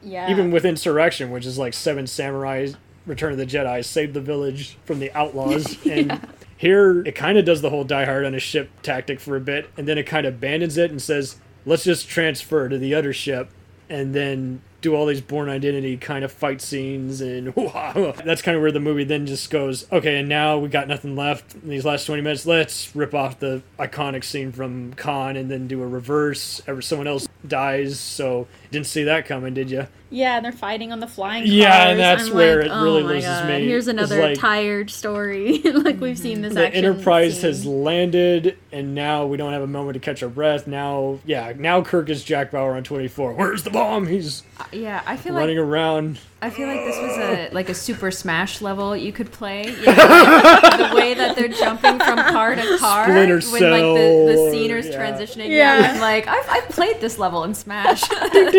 yeah. 0.00 0.30
even 0.30 0.52
with 0.52 0.64
Insurrection, 0.64 1.32
which 1.32 1.44
is 1.44 1.58
like 1.58 1.74
Seven 1.74 2.06
Samurai, 2.06 2.68
Return 3.04 3.32
of 3.32 3.38
the 3.38 3.46
Jedi, 3.46 3.84
save 3.84 4.14
the 4.14 4.20
village 4.20 4.76
from 4.84 5.00
the 5.00 5.10
outlaws, 5.10 5.76
and. 5.90 6.20
Here, 6.58 7.02
it 7.06 7.14
kind 7.14 7.38
of 7.38 7.44
does 7.44 7.62
the 7.62 7.70
whole 7.70 7.84
die 7.84 8.04
hard 8.04 8.24
on 8.24 8.34
a 8.34 8.40
ship 8.40 8.70
tactic 8.82 9.20
for 9.20 9.36
a 9.36 9.40
bit, 9.40 9.70
and 9.76 9.86
then 9.86 9.96
it 9.96 10.04
kind 10.04 10.26
of 10.26 10.34
abandons 10.34 10.76
it 10.76 10.90
and 10.90 11.00
says, 11.00 11.36
let's 11.64 11.84
just 11.84 12.08
transfer 12.08 12.68
to 12.68 12.76
the 12.76 12.94
other 12.94 13.12
ship, 13.12 13.50
and 13.88 14.12
then 14.12 14.60
do 14.80 14.94
all 14.94 15.06
these 15.06 15.20
Bourne 15.20 15.48
Identity 15.48 15.96
kind 15.96 16.24
of 16.24 16.32
fight 16.32 16.60
scenes, 16.60 17.20
and 17.20 17.54
that's 17.54 18.42
kind 18.42 18.56
of 18.56 18.62
where 18.62 18.72
the 18.72 18.80
movie 18.80 19.04
then 19.04 19.26
just 19.26 19.50
goes, 19.50 19.90
okay, 19.92 20.18
and 20.18 20.28
now 20.28 20.58
we 20.58 20.68
got 20.68 20.88
nothing 20.88 21.16
left 21.16 21.54
in 21.54 21.68
these 21.68 21.84
last 21.84 22.06
20 22.06 22.22
minutes. 22.22 22.46
Let's 22.46 22.94
rip 22.94 23.14
off 23.14 23.38
the 23.38 23.62
iconic 23.78 24.24
scene 24.24 24.52
from 24.52 24.94
Khan 24.94 25.36
and 25.36 25.50
then 25.50 25.66
do 25.68 25.82
a 25.82 25.86
reverse. 25.86 26.60
Ever 26.66 26.82
someone 26.82 27.06
else 27.06 27.28
dies, 27.46 27.98
so 27.98 28.46
didn't 28.70 28.86
see 28.86 29.04
that 29.04 29.26
coming, 29.26 29.54
did 29.54 29.70
you? 29.70 29.86
Yeah, 30.10 30.36
and 30.36 30.44
they're 30.44 30.52
fighting 30.52 30.90
on 30.90 31.00
the 31.00 31.06
flying 31.06 31.42
cars. 31.42 31.52
Yeah, 31.52 31.88
and 31.90 32.00
that's 32.00 32.28
I'm 32.28 32.34
where 32.34 32.62
like, 32.62 32.70
it 32.70 32.82
really 32.82 33.02
oh 33.02 33.06
my 33.06 33.12
loses 33.12 33.28
God, 33.28 33.48
me. 33.48 33.66
Here's 33.66 33.88
another 33.88 34.22
like- 34.22 34.38
tired 34.38 34.90
story. 34.90 35.58
like 35.64 36.00
we've 36.00 36.18
seen 36.18 36.40
this 36.40 36.54
the 36.54 36.66
action 36.66 36.84
Enterprise 36.84 37.34
scene. 37.34 37.42
has 37.44 37.66
landed, 37.66 38.56
and 38.72 38.94
now 38.94 39.26
we 39.26 39.36
don't 39.36 39.52
have 39.52 39.62
a 39.62 39.66
moment 39.66 39.94
to 39.94 40.00
catch 40.00 40.22
our 40.22 40.28
breath. 40.30 40.66
Now, 40.66 41.18
yeah, 41.26 41.52
now 41.56 41.82
Kirk 41.82 42.08
is 42.08 42.24
Jack 42.24 42.50
Bauer 42.50 42.74
on 42.74 42.84
24. 42.84 43.34
Where's 43.34 43.62
the 43.64 43.70
bomb? 43.70 44.06
He's 44.06 44.42
uh, 44.58 44.64
Yeah, 44.72 45.02
I 45.06 45.16
feel 45.16 45.34
running 45.34 45.58
like 45.58 45.66
around. 45.66 46.18
I 46.40 46.50
feel 46.50 46.68
like 46.68 46.84
this 46.84 46.96
was 46.96 47.16
a 47.16 47.48
like 47.52 47.68
a 47.68 47.74
Super 47.74 48.12
Smash 48.12 48.60
level 48.60 48.96
you 48.96 49.12
could 49.12 49.32
play. 49.32 49.66
You 49.66 49.72
know, 49.86 49.94
the 49.94 50.92
way 50.94 51.14
that 51.14 51.34
they're 51.34 51.48
jumping 51.48 51.98
from 51.98 52.18
car 52.18 52.54
to 52.54 52.78
car 52.78 53.06
Splinter 53.06 53.40
when 53.50 53.70
like 53.70 53.82
the, 53.82 54.24
the 54.26 54.36
Cell, 54.36 54.52
scener's 54.52 54.86
yeah. 54.88 55.10
transitioning. 55.10 55.48
Yeah. 55.48 55.80
Yeah, 55.80 55.92
I'm 55.92 56.00
like 56.00 56.28
I've, 56.28 56.48
I've 56.48 56.68
played 56.68 57.00
this 57.00 57.18
level 57.18 57.42
in 57.42 57.54
Smash. 57.54 58.04
yeah, 58.32 58.50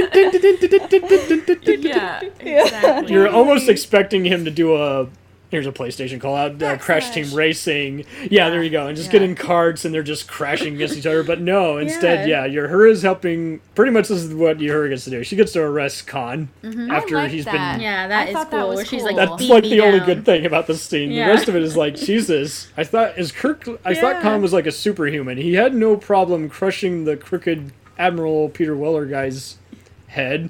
exactly. 2.39 3.13
You're 3.13 3.29
almost 3.29 3.69
expecting 3.69 4.25
him 4.25 4.43
to 4.45 4.51
do 4.51 4.75
a. 4.75 5.07
Here's 5.51 5.65
a 5.65 5.71
PlayStation 5.71 6.21
call 6.21 6.35
out, 6.35 6.61
uh, 6.61 6.77
Crash 6.77 7.09
Team 7.09 7.33
Racing. 7.33 8.05
Yeah, 8.29 8.51
there 8.51 8.61
you 8.61 8.69
go. 8.69 8.85
And 8.85 8.95
just 8.95 9.07
Yeah. 9.07 9.13
get 9.13 9.21
in 9.23 9.35
carts 9.35 9.83
and 9.83 9.91
they're 9.91 10.03
just 10.03 10.27
crashing 10.27 10.75
against 10.75 10.95
each 10.95 11.07
other. 11.07 11.23
But 11.23 11.41
no, 11.41 11.77
instead, 11.79 12.29
Yeah. 12.29 12.45
yeah, 12.45 12.51
your 12.51 12.67
her 12.67 12.85
is 12.85 13.01
helping. 13.01 13.59
Pretty 13.73 13.91
much 13.91 14.09
this 14.09 14.21
is 14.23 14.33
what 14.33 14.59
your 14.59 14.87
gets 14.87 15.05
to 15.05 15.09
do. 15.09 15.23
She 15.23 15.35
gets 15.35 15.51
to 15.53 15.61
arrest 15.61 16.05
Khan 16.05 16.49
after 16.91 17.17
I 17.17 17.23
like 17.23 17.31
he's 17.31 17.45
that. 17.45 17.73
been. 17.77 17.81
Yeah, 17.81 18.07
that 18.07 18.25
I 18.25 18.29
is 18.29 18.33
thought 18.33 18.51
that 18.51 18.59
cool. 18.59 18.69
was 18.69 18.75
where 18.75 18.85
she's 18.85 19.01
cool. 19.01 19.15
like, 19.15 19.29
That's 19.29 19.49
like 19.49 19.63
me 19.63 19.69
the 19.71 19.81
only 19.81 19.99
good 20.01 20.23
thing 20.23 20.45
about 20.45 20.67
this 20.67 20.83
scene. 20.83 21.09
Yeah. 21.11 21.25
The 21.27 21.33
rest 21.33 21.47
of 21.47 21.55
it 21.55 21.63
is 21.63 21.75
like 21.75 21.95
Jesus. 21.95 22.67
I 22.77 22.83
thought 22.83 23.17
is 23.17 23.31
Kirk. 23.31 23.67
I 23.83 23.95
thought 23.95 24.21
Khan 24.21 24.43
was 24.43 24.53
like 24.53 24.67
a 24.67 24.71
superhuman. 24.71 25.37
He 25.39 25.55
had 25.55 25.73
no 25.73 25.95
problem 25.97 26.47
crushing 26.49 27.05
the 27.05 27.17
crooked 27.17 27.71
Admiral 27.97 28.49
Peter 28.49 28.75
Weller 28.75 29.05
guy's 29.07 29.55
head. 30.09 30.49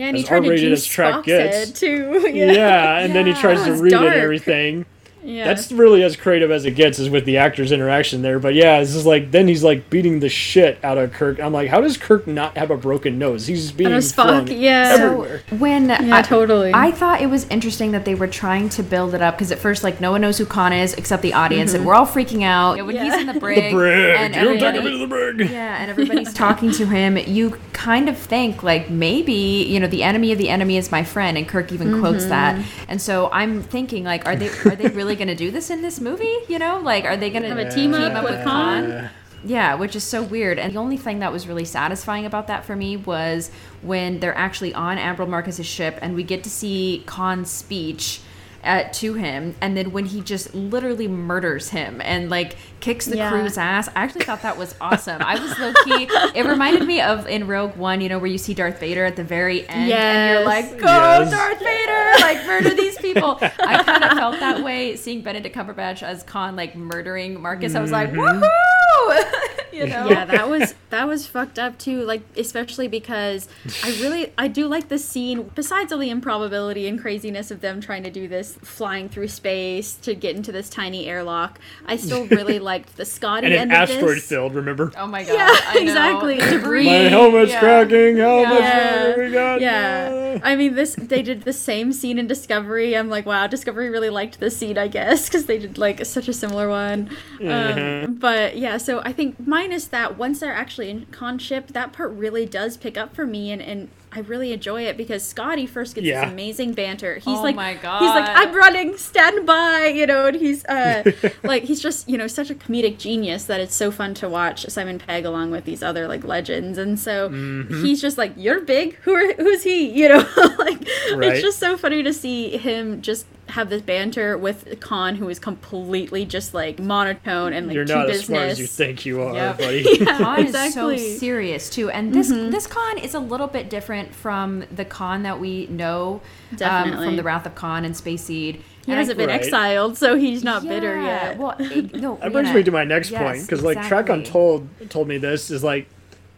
Yeah, 0.00 0.06
and 0.08 0.16
he 0.16 0.22
as 0.22 0.28
tried 0.28 0.40
to 0.40 0.46
R-rated 0.46 0.68
juice 0.70 0.78
as 0.80 0.86
Trek 0.86 1.14
Spock's 1.14 1.26
gets. 1.26 1.56
head 1.56 1.74
too. 1.76 2.20
Yeah, 2.34 2.52
Yeah, 2.52 2.98
and 2.98 3.14
then 3.14 3.26
he 3.26 3.32
tries 3.34 3.62
to 3.64 3.72
It's 3.72 3.80
read 3.82 3.92
it 3.92 4.00
and 4.02 4.14
everything. 4.14 4.86
yeah. 5.22 5.44
That's 5.44 5.70
really 5.70 6.02
as 6.02 6.16
creative 6.16 6.50
as 6.50 6.64
it 6.64 6.70
gets 6.70 6.98
is 6.98 7.10
with 7.10 7.26
the 7.26 7.36
actors' 7.36 7.72
interaction 7.72 8.22
there. 8.22 8.38
But 8.38 8.54
yeah, 8.54 8.78
it's 8.78 8.94
just 8.94 9.04
like 9.04 9.30
then 9.30 9.46
he's 9.48 9.62
like 9.62 9.90
beating 9.90 10.20
the 10.20 10.30
shit 10.30 10.82
out 10.82 10.96
of 10.96 11.12
Kirk. 11.12 11.38
I'm 11.38 11.52
like, 11.52 11.68
how 11.68 11.82
does 11.82 11.98
Kirk 11.98 12.26
not 12.26 12.56
have 12.56 12.70
a 12.70 12.76
broken 12.78 13.18
nose? 13.18 13.46
He's 13.46 13.70
being 13.70 13.88
And 13.92 13.96
a 13.96 13.98
Spock, 13.98 14.48
yeah. 14.48 14.96
everywhere. 14.98 15.42
when 15.58 15.90
Yeah, 15.90 16.16
I, 16.16 16.22
totally. 16.22 16.70
I 16.72 16.90
thought 16.92 17.20
it 17.20 17.26
was 17.28 17.44
interesting 17.48 17.92
that 17.92 18.06
they 18.06 18.14
were 18.14 18.28
trying 18.28 18.70
to 18.70 18.82
build 18.82 19.12
it 19.14 19.20
up 19.20 19.34
because 19.34 19.52
at 19.52 19.58
first, 19.58 19.84
like, 19.84 20.00
no 20.00 20.10
one 20.12 20.22
knows 20.22 20.38
who 20.38 20.46
Khan 20.46 20.72
is 20.72 20.94
except 20.94 21.20
the 21.22 21.34
audience, 21.34 21.74
and 21.74 21.80
mm-hmm. 21.80 21.88
we're 21.88 21.94
all 21.96 22.06
freaking 22.06 22.42
out 22.42 22.78
when 22.86 22.94
Yeah. 22.96 23.04
he's 23.04 23.14
in 23.20 23.26
the 23.26 23.38
brig. 23.38 23.56
the 23.64 23.70
brig. 23.72 24.16
and 24.16 24.34
You 24.34 24.40
don't 24.44 24.52
take 24.54 24.60
him 24.62 24.66
everybody- 24.68 24.94
into 24.94 24.98
the 24.98 25.06
brig. 25.06 25.50
Yeah, 25.50 25.76
and 25.82 25.90
everybody's 25.90 26.32
talking 26.32 26.70
to 26.72 26.86
him. 26.86 27.18
You 27.18 27.58
kind 27.80 28.10
of 28.10 28.18
think 28.18 28.62
like 28.62 28.90
maybe 28.90 29.32
you 29.32 29.80
know 29.80 29.86
the 29.86 30.02
enemy 30.02 30.32
of 30.32 30.38
the 30.38 30.50
enemy 30.50 30.76
is 30.76 30.92
my 30.92 31.02
friend, 31.02 31.38
and 31.38 31.48
Kirk 31.48 31.72
even 31.72 31.98
quotes 31.98 32.24
mm-hmm. 32.24 32.28
that. 32.28 32.66
And 32.88 33.00
so 33.00 33.30
I'm 33.32 33.62
thinking 33.62 34.04
like, 34.04 34.26
are 34.26 34.36
they 34.36 34.50
are 34.70 34.76
they 34.76 34.88
really 34.88 35.16
going 35.16 35.28
to 35.28 35.34
do 35.34 35.50
this 35.50 35.70
in 35.70 35.80
this 35.80 35.98
movie? 35.98 36.36
You 36.46 36.58
know, 36.58 36.78
like 36.80 37.04
are 37.04 37.16
they 37.16 37.30
going 37.30 37.42
to 37.44 37.48
Have 37.48 37.58
a 37.58 37.70
team 37.70 37.94
up 37.94 38.22
with 38.22 38.44
Khan? 38.44 39.08
Yeah, 39.42 39.76
which 39.76 39.96
is 39.96 40.04
so 40.04 40.22
weird. 40.22 40.58
And 40.58 40.74
the 40.74 40.78
only 40.78 40.98
thing 40.98 41.20
that 41.20 41.32
was 41.32 41.48
really 41.48 41.64
satisfying 41.64 42.26
about 42.26 42.48
that 42.48 42.66
for 42.66 42.76
me 42.76 42.98
was 42.98 43.50
when 43.80 44.20
they're 44.20 44.36
actually 44.36 44.74
on 44.74 44.98
Admiral 44.98 45.30
Marcus's 45.30 45.64
ship 45.64 45.98
and 46.02 46.14
we 46.14 46.22
get 46.22 46.44
to 46.44 46.50
see 46.50 47.02
Khan's 47.06 47.50
speech. 47.50 48.20
Uh, 48.62 48.84
to 48.92 49.14
him, 49.14 49.54
and 49.62 49.74
then 49.74 49.90
when 49.90 50.04
he 50.04 50.20
just 50.20 50.54
literally 50.54 51.08
murders 51.08 51.70
him 51.70 51.98
and 52.04 52.28
like 52.28 52.56
kicks 52.80 53.06
the 53.06 53.16
Yeah. 53.16 53.30
crew's 53.30 53.56
ass, 53.56 53.88
I 53.88 54.02
actually 54.02 54.26
thought 54.26 54.42
that 54.42 54.58
was 54.58 54.74
awesome. 54.82 55.22
I 55.22 55.40
was 55.40 55.58
low 55.58 55.72
key. 55.84 56.10
It 56.34 56.44
reminded 56.44 56.86
me 56.86 57.00
of 57.00 57.26
in 57.26 57.46
Rogue 57.46 57.74
One, 57.76 58.02
you 58.02 58.10
know, 58.10 58.18
where 58.18 58.30
you 58.30 58.36
see 58.36 58.52
Darth 58.52 58.78
Vader 58.78 59.06
at 59.06 59.16
the 59.16 59.24
very 59.24 59.66
end, 59.66 59.90
and 59.90 60.34
you're 60.34 60.44
like, 60.44 60.72
"Go, 60.78 60.84
Yes. 60.86 61.30
Darth 61.30 61.58
Vader! 61.58 62.12
Like 62.20 62.46
murder 62.46 62.74
these 62.76 62.98
people." 62.98 63.38
I 63.40 63.82
kind 63.82 64.04
of 64.04 64.10
felt 64.18 64.38
that 64.40 64.62
way 64.62 64.94
seeing 64.96 65.22
Benedict 65.22 65.56
Cumberbatch 65.56 66.02
as 66.02 66.22
Khan, 66.22 66.54
like 66.54 66.76
murdering 66.76 67.40
Marcus. 67.40 67.74
I 67.74 67.80
was 67.80 67.90
like, 67.90 68.10
Mm-hmm. 68.12 68.42
"Woohoo!" 68.42 69.56
you 69.72 69.86
know. 69.86 70.08
yeah, 70.08 70.24
that 70.24 70.48
was 70.48 70.74
that 70.90 71.06
was 71.06 71.26
fucked 71.26 71.58
up 71.58 71.78
too. 71.78 72.02
Like 72.04 72.22
especially 72.36 72.88
because 72.88 73.48
I 73.84 73.90
really 74.00 74.32
I 74.38 74.48
do 74.48 74.66
like 74.66 74.88
the 74.88 74.98
scene. 74.98 75.50
Besides 75.54 75.92
all 75.92 75.98
the 75.98 76.10
improbability 76.10 76.86
and 76.88 77.00
craziness 77.00 77.50
of 77.50 77.60
them 77.60 77.80
trying 77.80 78.02
to 78.04 78.10
do 78.10 78.28
this, 78.28 78.54
flying 78.62 79.08
through 79.08 79.28
space 79.28 79.94
to 79.96 80.14
get 80.14 80.36
into 80.36 80.52
this 80.52 80.68
tiny 80.68 81.06
airlock, 81.06 81.58
I 81.86 81.96
still 81.96 82.26
really 82.30 82.58
liked 82.58 82.96
the 82.96 83.04
Scotty 83.04 83.46
And 83.46 83.54
end 83.54 83.72
an 83.72 83.82
of 83.82 83.90
asteroid 83.90 84.16
this. 84.18 84.26
filled, 84.26 84.54
remember? 84.54 84.92
Oh 84.96 85.06
my 85.06 85.24
god. 85.24 85.34
Yeah, 85.34 85.48
I 85.68 85.74
know. 85.74 85.80
exactly. 85.80 86.36
Debris. 86.50 86.86
My 86.86 86.92
helmet's 87.08 87.52
Yeah. 87.52 87.60
cracking. 87.60 88.16
How 88.18 88.44
much 88.44 88.60
Yeah. 88.60 89.02
further 89.04 89.22
we 89.24 89.30
got? 89.32 89.60
Yeah, 89.60 90.38
I 90.42 90.56
mean 90.56 90.74
this. 90.74 90.94
They 90.96 91.22
did 91.22 91.42
the 91.42 91.52
same 91.52 91.92
scene 91.92 92.18
in 92.18 92.26
Discovery. 92.26 92.96
I'm 92.96 93.08
like, 93.08 93.26
wow, 93.26 93.46
Discovery 93.46 93.88
really 93.90 94.10
liked 94.10 94.40
this 94.40 94.56
scene, 94.56 94.78
I 94.78 94.88
guess, 94.88 95.26
because 95.28 95.46
they 95.46 95.58
did 95.58 95.78
like 95.78 96.04
such 96.06 96.28
a 96.28 96.32
similar 96.32 96.68
one. 96.68 97.10
Mhm. 97.38 98.04
Um, 98.06 98.14
but 98.14 98.56
yeah, 98.56 98.76
so 98.76 99.00
I 99.04 99.12
think 99.12 99.36
minus 99.60 99.86
that, 99.88 100.16
once 100.18 100.40
they're 100.40 100.52
actually 100.52 100.90
in 100.90 101.06
Khan 101.06 101.38
ship, 101.38 101.68
that 101.68 101.92
part 101.92 102.10
really 102.12 102.46
does 102.46 102.76
pick 102.76 102.96
up 102.96 103.14
for 103.14 103.26
me, 103.26 103.50
and 103.52 103.60
and 103.62 103.88
I 104.12 104.20
really 104.20 104.52
enjoy 104.52 104.82
it 104.86 104.96
because 104.96 105.22
Scotty 105.24 105.66
first 105.66 105.94
gets 105.94 106.04
Yeah. 106.06 106.24
this 106.24 106.32
amazing 106.32 106.72
banter. 106.72 107.14
He's 107.16 107.26
Oh 107.38 107.42
like, 107.42 107.54
my 107.54 107.74
he's 107.74 107.82
like, 107.82 108.28
I'm 108.28 108.52
running, 108.52 108.96
stand 108.96 109.46
by, 109.46 109.86
you 109.94 110.04
know, 110.04 110.26
and 110.26 110.36
he's 110.36 110.64
uh, 110.64 111.04
like, 111.44 111.62
he's 111.64 111.80
just 111.80 112.08
you 112.08 112.18
know 112.18 112.26
such 112.26 112.50
a 112.50 112.54
comedic 112.56 112.98
genius 112.98 113.44
that 113.44 113.60
it's 113.60 113.74
so 113.74 113.90
fun 113.92 114.14
to 114.14 114.28
watch 114.28 114.66
Simon 114.68 114.98
Pegg 114.98 115.24
along 115.24 115.52
with 115.52 115.64
these 115.64 115.82
other 115.82 116.08
like 116.08 116.24
legends, 116.24 116.76
and 116.78 116.98
so 116.98 117.28
Mm-hmm. 117.30 117.84
he's 117.84 118.00
just 118.00 118.18
like, 118.18 118.32
you're 118.36 118.60
big, 118.62 118.94
who 119.02 119.14
are 119.14 119.32
who's 119.34 119.62
he, 119.62 119.88
you 120.00 120.08
know, 120.08 120.18
like 120.58 120.78
Right. 121.14 121.32
it's 121.34 121.42
just 121.42 121.58
so 121.58 121.76
funny 121.76 122.02
to 122.02 122.12
see 122.12 122.56
him 122.56 123.02
just 123.02 123.26
have 123.50 123.68
this 123.70 123.82
banter 123.82 124.36
with 124.38 124.80
Khan, 124.80 125.16
who 125.16 125.28
is 125.28 125.38
completely 125.38 126.24
just 126.24 126.54
like 126.54 126.78
monotone 126.78 127.52
and 127.52 127.66
like 127.66 127.74
You're 127.74 127.84
not 127.84 128.06
business. 128.06 128.20
as 128.22 128.26
smart 128.26 128.42
as 128.48 128.60
you 128.60 128.66
think 128.66 129.04
you 129.06 129.20
are, 129.22 129.34
Yep. 129.34 129.58
buddy. 129.58 129.98
Khan 130.06 130.40
exactly. 130.40 130.94
is 130.96 131.12
so 131.14 131.18
serious 131.18 131.70
too, 131.70 131.90
and 131.90 132.12
this 132.14 132.28
this 132.28 132.66
Khan 132.66 132.98
is 132.98 133.14
a 133.14 133.20
little 133.20 133.46
bit 133.46 133.68
different 133.70 134.14
from 134.14 134.64
the 134.74 134.84
Khan 134.84 135.22
that 135.24 135.38
we 135.40 135.66
know 135.66 136.20
um, 136.62 136.92
from 136.92 137.16
the 137.16 137.22
Wrath 137.22 137.46
of 137.46 137.54
Khan 137.54 137.84
and 137.84 137.96
Space 137.96 138.24
Seed. 138.24 138.62
He 138.86 138.92
And 138.92 138.98
hasn't 138.98 139.18
been 139.18 139.28
Right. 139.28 139.40
exiled, 139.42 139.98
so 139.98 140.16
he's 140.16 140.42
not 140.42 140.62
bitter 140.62 141.00
yet. 141.00 141.36
Well, 141.38 141.54
it, 141.58 141.94
no, 141.96 142.16
That 142.16 142.32
brings 142.32 142.48
yeah. 142.48 142.54
me 142.54 142.62
to 142.62 142.70
my 142.72 142.84
next 142.84 143.10
point 143.12 143.36
Yes, 143.36 143.46
because 143.46 143.62
like 143.62 143.76
Track 143.76 144.06
exactly. 144.08 144.14
Untold 144.24 144.68
told 144.88 145.06
me 145.06 145.18
this 145.18 145.50
is 145.50 145.62
like 145.62 145.86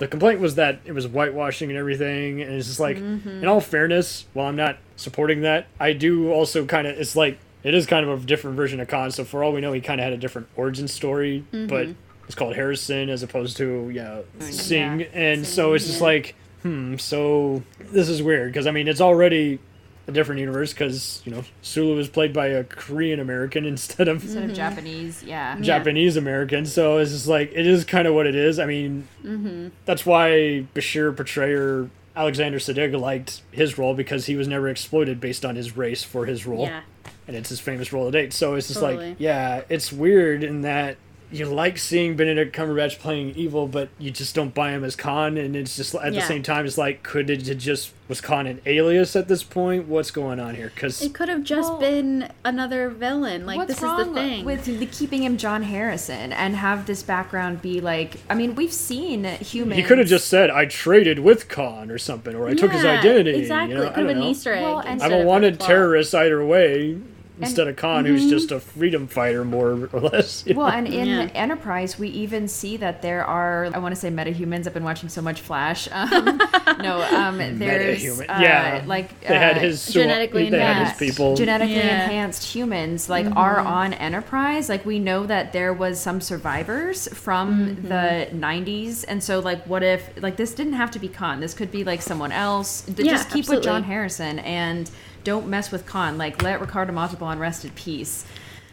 the 0.02 0.08
complaint 0.08 0.40
was 0.40 0.56
that 0.56 0.80
it 0.84 0.92
was 0.92 1.06
whitewashing 1.06 1.70
and 1.70 1.78
everything, 1.78 2.42
and 2.42 2.52
it's 2.52 2.66
just 2.66 2.80
like 2.80 2.96
Mm-hmm. 2.98 3.28
in 3.42 3.46
all 3.46 3.60
fairness, 3.60 4.26
while 4.34 4.48
I'm 4.48 4.56
not 4.56 4.76
supporting 4.96 5.42
that, 5.42 5.68
I 5.80 5.92
do 5.92 6.30
also 6.32 6.66
kind 6.66 6.86
of 6.86 6.98
it's 6.98 7.14
like 7.16 7.38
it 7.62 7.72
is 7.74 7.86
kind 7.86 8.04
of 8.06 8.22
a 8.22 8.26
different 8.26 8.56
version 8.56 8.80
of 8.80 8.88
Khan. 8.88 9.10
So 9.12 9.24
for 9.24 9.44
all 9.44 9.52
we 9.52 9.60
know, 9.60 9.72
he 9.72 9.80
kind 9.80 10.00
of 10.00 10.04
had 10.04 10.12
a 10.12 10.16
different 10.16 10.48
origin 10.56 10.88
story, 10.88 11.44
Mm-hmm. 11.52 11.68
but 11.68 11.88
it's 12.26 12.34
called 12.34 12.54
Harrison 12.56 13.08
as 13.10 13.22
opposed 13.22 13.56
to 13.58 13.90
yeah 13.90 14.20
Singh, 14.40 15.00
Yeah, 15.00 15.06
and 15.12 15.44
Singh, 15.46 15.54
so 15.54 15.74
it's 15.74 15.86
just 15.86 16.00
like 16.00 16.34
hmm. 16.62 16.96
So 16.96 17.62
this 17.78 18.08
is 18.08 18.22
weird 18.22 18.52
because 18.52 18.66
I 18.66 18.70
mean 18.72 18.88
it's 18.88 19.00
already 19.00 19.58
a 20.06 20.12
different 20.12 20.40
universe 20.40 20.72
because 20.72 21.22
you 21.24 21.32
know 21.32 21.44
Sulu 21.62 21.98
is 21.98 22.08
played 22.08 22.32
by 22.32 22.48
a 22.48 22.64
Korean 22.64 23.20
American 23.20 23.64
instead 23.72 24.08
of 24.08 24.22
instead 24.22 24.44
of 24.44 24.50
mm-hmm. 24.50 24.56
Japanese. 24.56 25.22
Yeah. 25.22 25.58
Japanese 25.60 26.16
American. 26.16 26.66
So 26.66 26.98
it's 26.98 27.12
just 27.12 27.26
like 27.26 27.52
it 27.52 27.66
is 27.66 27.84
kind 27.84 28.06
of 28.06 28.14
what 28.14 28.26
it 28.26 28.34
is. 28.34 28.58
I 28.58 28.66
mean, 28.66 29.08
mm-hmm. 29.24 29.68
that's 29.84 30.04
why 30.04 30.66
Bashir 30.74 31.14
portrayer 31.16 31.88
Alexander 32.14 32.58
Siddig 32.58 32.98
liked 32.98 33.42
his 33.50 33.78
role 33.78 33.94
because 33.94 34.26
he 34.26 34.36
was 34.36 34.46
never 34.46 34.68
exploited 34.68 35.20
based 35.20 35.44
on 35.44 35.56
his 35.56 35.76
race 35.76 36.02
for 36.02 36.26
his 36.26 36.46
role, 36.46 36.66
yeah, 36.66 36.82
and 37.26 37.36
it's 37.36 37.48
his 37.48 37.60
famous 37.60 37.92
role 37.92 38.04
to 38.06 38.10
date. 38.10 38.32
So 38.32 38.54
it's 38.54 38.68
just 38.68 38.80
Totally. 38.80 39.10
like, 39.10 39.16
yeah, 39.18 39.62
it's 39.68 39.92
weird 39.92 40.42
in 40.42 40.62
that 40.62 40.98
you 41.32 41.46
like 41.46 41.78
seeing 41.78 42.16
Benedict 42.16 42.54
Cumberbatch 42.54 42.98
playing 42.98 43.34
evil, 43.36 43.66
but 43.66 43.88
you 43.98 44.10
just 44.10 44.34
don't 44.34 44.54
buy 44.54 44.72
him 44.72 44.84
as 44.84 44.94
Khan, 44.96 45.36
and 45.36 45.56
it's 45.56 45.76
just 45.76 45.94
at 45.94 46.12
the 46.14 46.20
same 46.20 46.42
time, 46.42 46.66
it's 46.66 46.78
like, 46.78 47.02
could 47.02 47.30
it 47.30 47.38
just 47.38 47.92
was 48.08 48.20
Khan 48.20 48.46
an 48.46 48.60
alias 48.66 49.16
at 49.16 49.28
this 49.28 49.42
point? 49.42 49.88
What's 49.88 50.10
going 50.10 50.38
on 50.38 50.54
here? 50.54 50.70
Because 50.74 51.00
it 51.00 51.14
could 51.14 51.28
have 51.30 51.42
just 51.42 51.70
Well, 51.70 51.80
been 51.80 52.30
another 52.44 52.90
villain. 52.90 53.46
Like 53.46 53.56
What's 53.58 53.74
this 53.74 53.82
wrong 53.82 54.00
is 54.00 54.06
the 54.08 54.14
thing. 54.14 54.44
with 54.44 54.64
the, 54.66 54.84
keeping 54.86 55.22
him 55.22 55.36
John 55.38 55.62
Harrison 55.62 56.32
and 56.32 56.56
have 56.56 56.86
this 56.86 57.02
background 57.02 57.62
be 57.62 57.80
like? 57.80 58.16
I 58.28 58.34
mean, 58.34 58.54
we've 58.54 58.72
seen 58.72 59.24
humans. 59.24 59.76
he 59.80 59.82
could 59.82 59.98
have 59.98 60.08
just 60.08 60.28
said, 60.28 60.50
"I 60.50 60.66
traded 60.66 61.20
with 61.20 61.48
Khan" 61.48 61.90
or 61.90 61.96
something, 61.98 62.34
or 62.36 62.48
I 62.48 62.54
took 62.54 62.72
his 62.72 62.84
identity. 62.84 63.38
Exactly, 63.38 63.74
You 63.74 63.80
know, 63.80 63.86
I 63.86 63.92
could 63.92 63.96
have 63.98 64.06
don't 64.08 64.14
been 64.16 64.18
know. 64.20 64.30
Easter 64.30 64.52
egg. 64.52 64.62
Well, 64.62 64.78
and- 64.80 64.88
I'm 64.88 64.94
instead 65.10 65.22
a 65.22 65.26
wanted 65.26 65.58
plot. 65.58 65.68
terrorist 65.70 66.14
either 66.14 66.44
way, 66.44 66.98
instead 67.40 67.66
of 67.68 67.76
Khan, 67.76 68.04
who's 68.04 68.20
Mm-hmm. 68.22 68.30
just 68.30 68.52
a 68.52 68.60
freedom 68.60 69.06
fighter, 69.06 69.44
more 69.44 69.88
or 69.92 70.00
less. 70.00 70.44
Well, 70.46 70.68
know? 70.68 70.72
and 70.72 70.86
in 70.86 71.08
Yeah. 71.08 71.30
Enterprise, 71.34 71.98
we 71.98 72.08
even 72.08 72.46
see 72.48 72.76
that 72.78 73.02
there 73.02 73.24
are, 73.24 73.68
I 73.74 73.78
want 73.78 73.94
to 73.94 74.00
say 74.00 74.10
metahumans. 74.10 74.66
I've 74.66 74.74
been 74.74 74.84
watching 74.84 75.08
so 75.08 75.22
much 75.22 75.40
Flash. 75.40 75.88
Um, 75.90 76.38
no, 76.80 77.00
um, 77.16 77.38
there's, 77.58 78.02
Metahuman. 78.02 78.20
uh, 78.28 78.40
yeah, 78.42 78.82
like, 78.86 79.18
they 79.20 79.38
had 79.38 79.56
uh, 79.56 79.60
his 79.60 79.86
genetically 79.92 80.50
They 80.50 80.58
had 80.60 80.70
enhanced. 80.76 81.00
his 81.00 81.10
people. 81.10 81.34
genetically 81.36 81.76
Yeah. 81.76 82.04
enhanced 82.04 82.44
humans 82.54 83.08
like 83.08 83.26
are 83.36 83.58
on 83.58 83.94
enterprise 83.94 84.68
like 84.68 84.84
we 84.86 84.98
know 84.98 85.26
that 85.26 85.52
there 85.52 85.72
was 85.72 85.98
some 86.00 86.20
survivors 86.20 87.08
from 87.08 87.76
the 87.82 88.28
90s 88.32 89.04
and 89.08 89.22
so 89.22 89.38
like 89.40 89.62
what 89.66 89.82
if 89.82 90.10
like 90.22 90.36
this 90.36 90.54
didn't 90.54 90.74
have 90.74 90.90
to 90.92 90.98
be 90.98 91.08
khan 91.08 91.40
this 91.40 91.54
could 91.54 91.70
be 91.70 91.84
like 91.84 92.02
someone 92.02 92.32
else 92.32 92.84
Yeah, 92.96 93.12
just 93.12 93.30
keep 93.30 93.48
with 93.48 93.62
john 93.62 93.82
harrison 93.84 94.38
and 94.40 94.90
don't 95.24 95.46
mess 95.48 95.70
with 95.70 95.86
khan 95.86 96.18
like 96.18 96.42
let 96.42 96.60
ricardo 96.60 96.92
montalban 96.92 97.38
rest 97.38 97.64
in 97.64 97.70
peace 97.72 98.24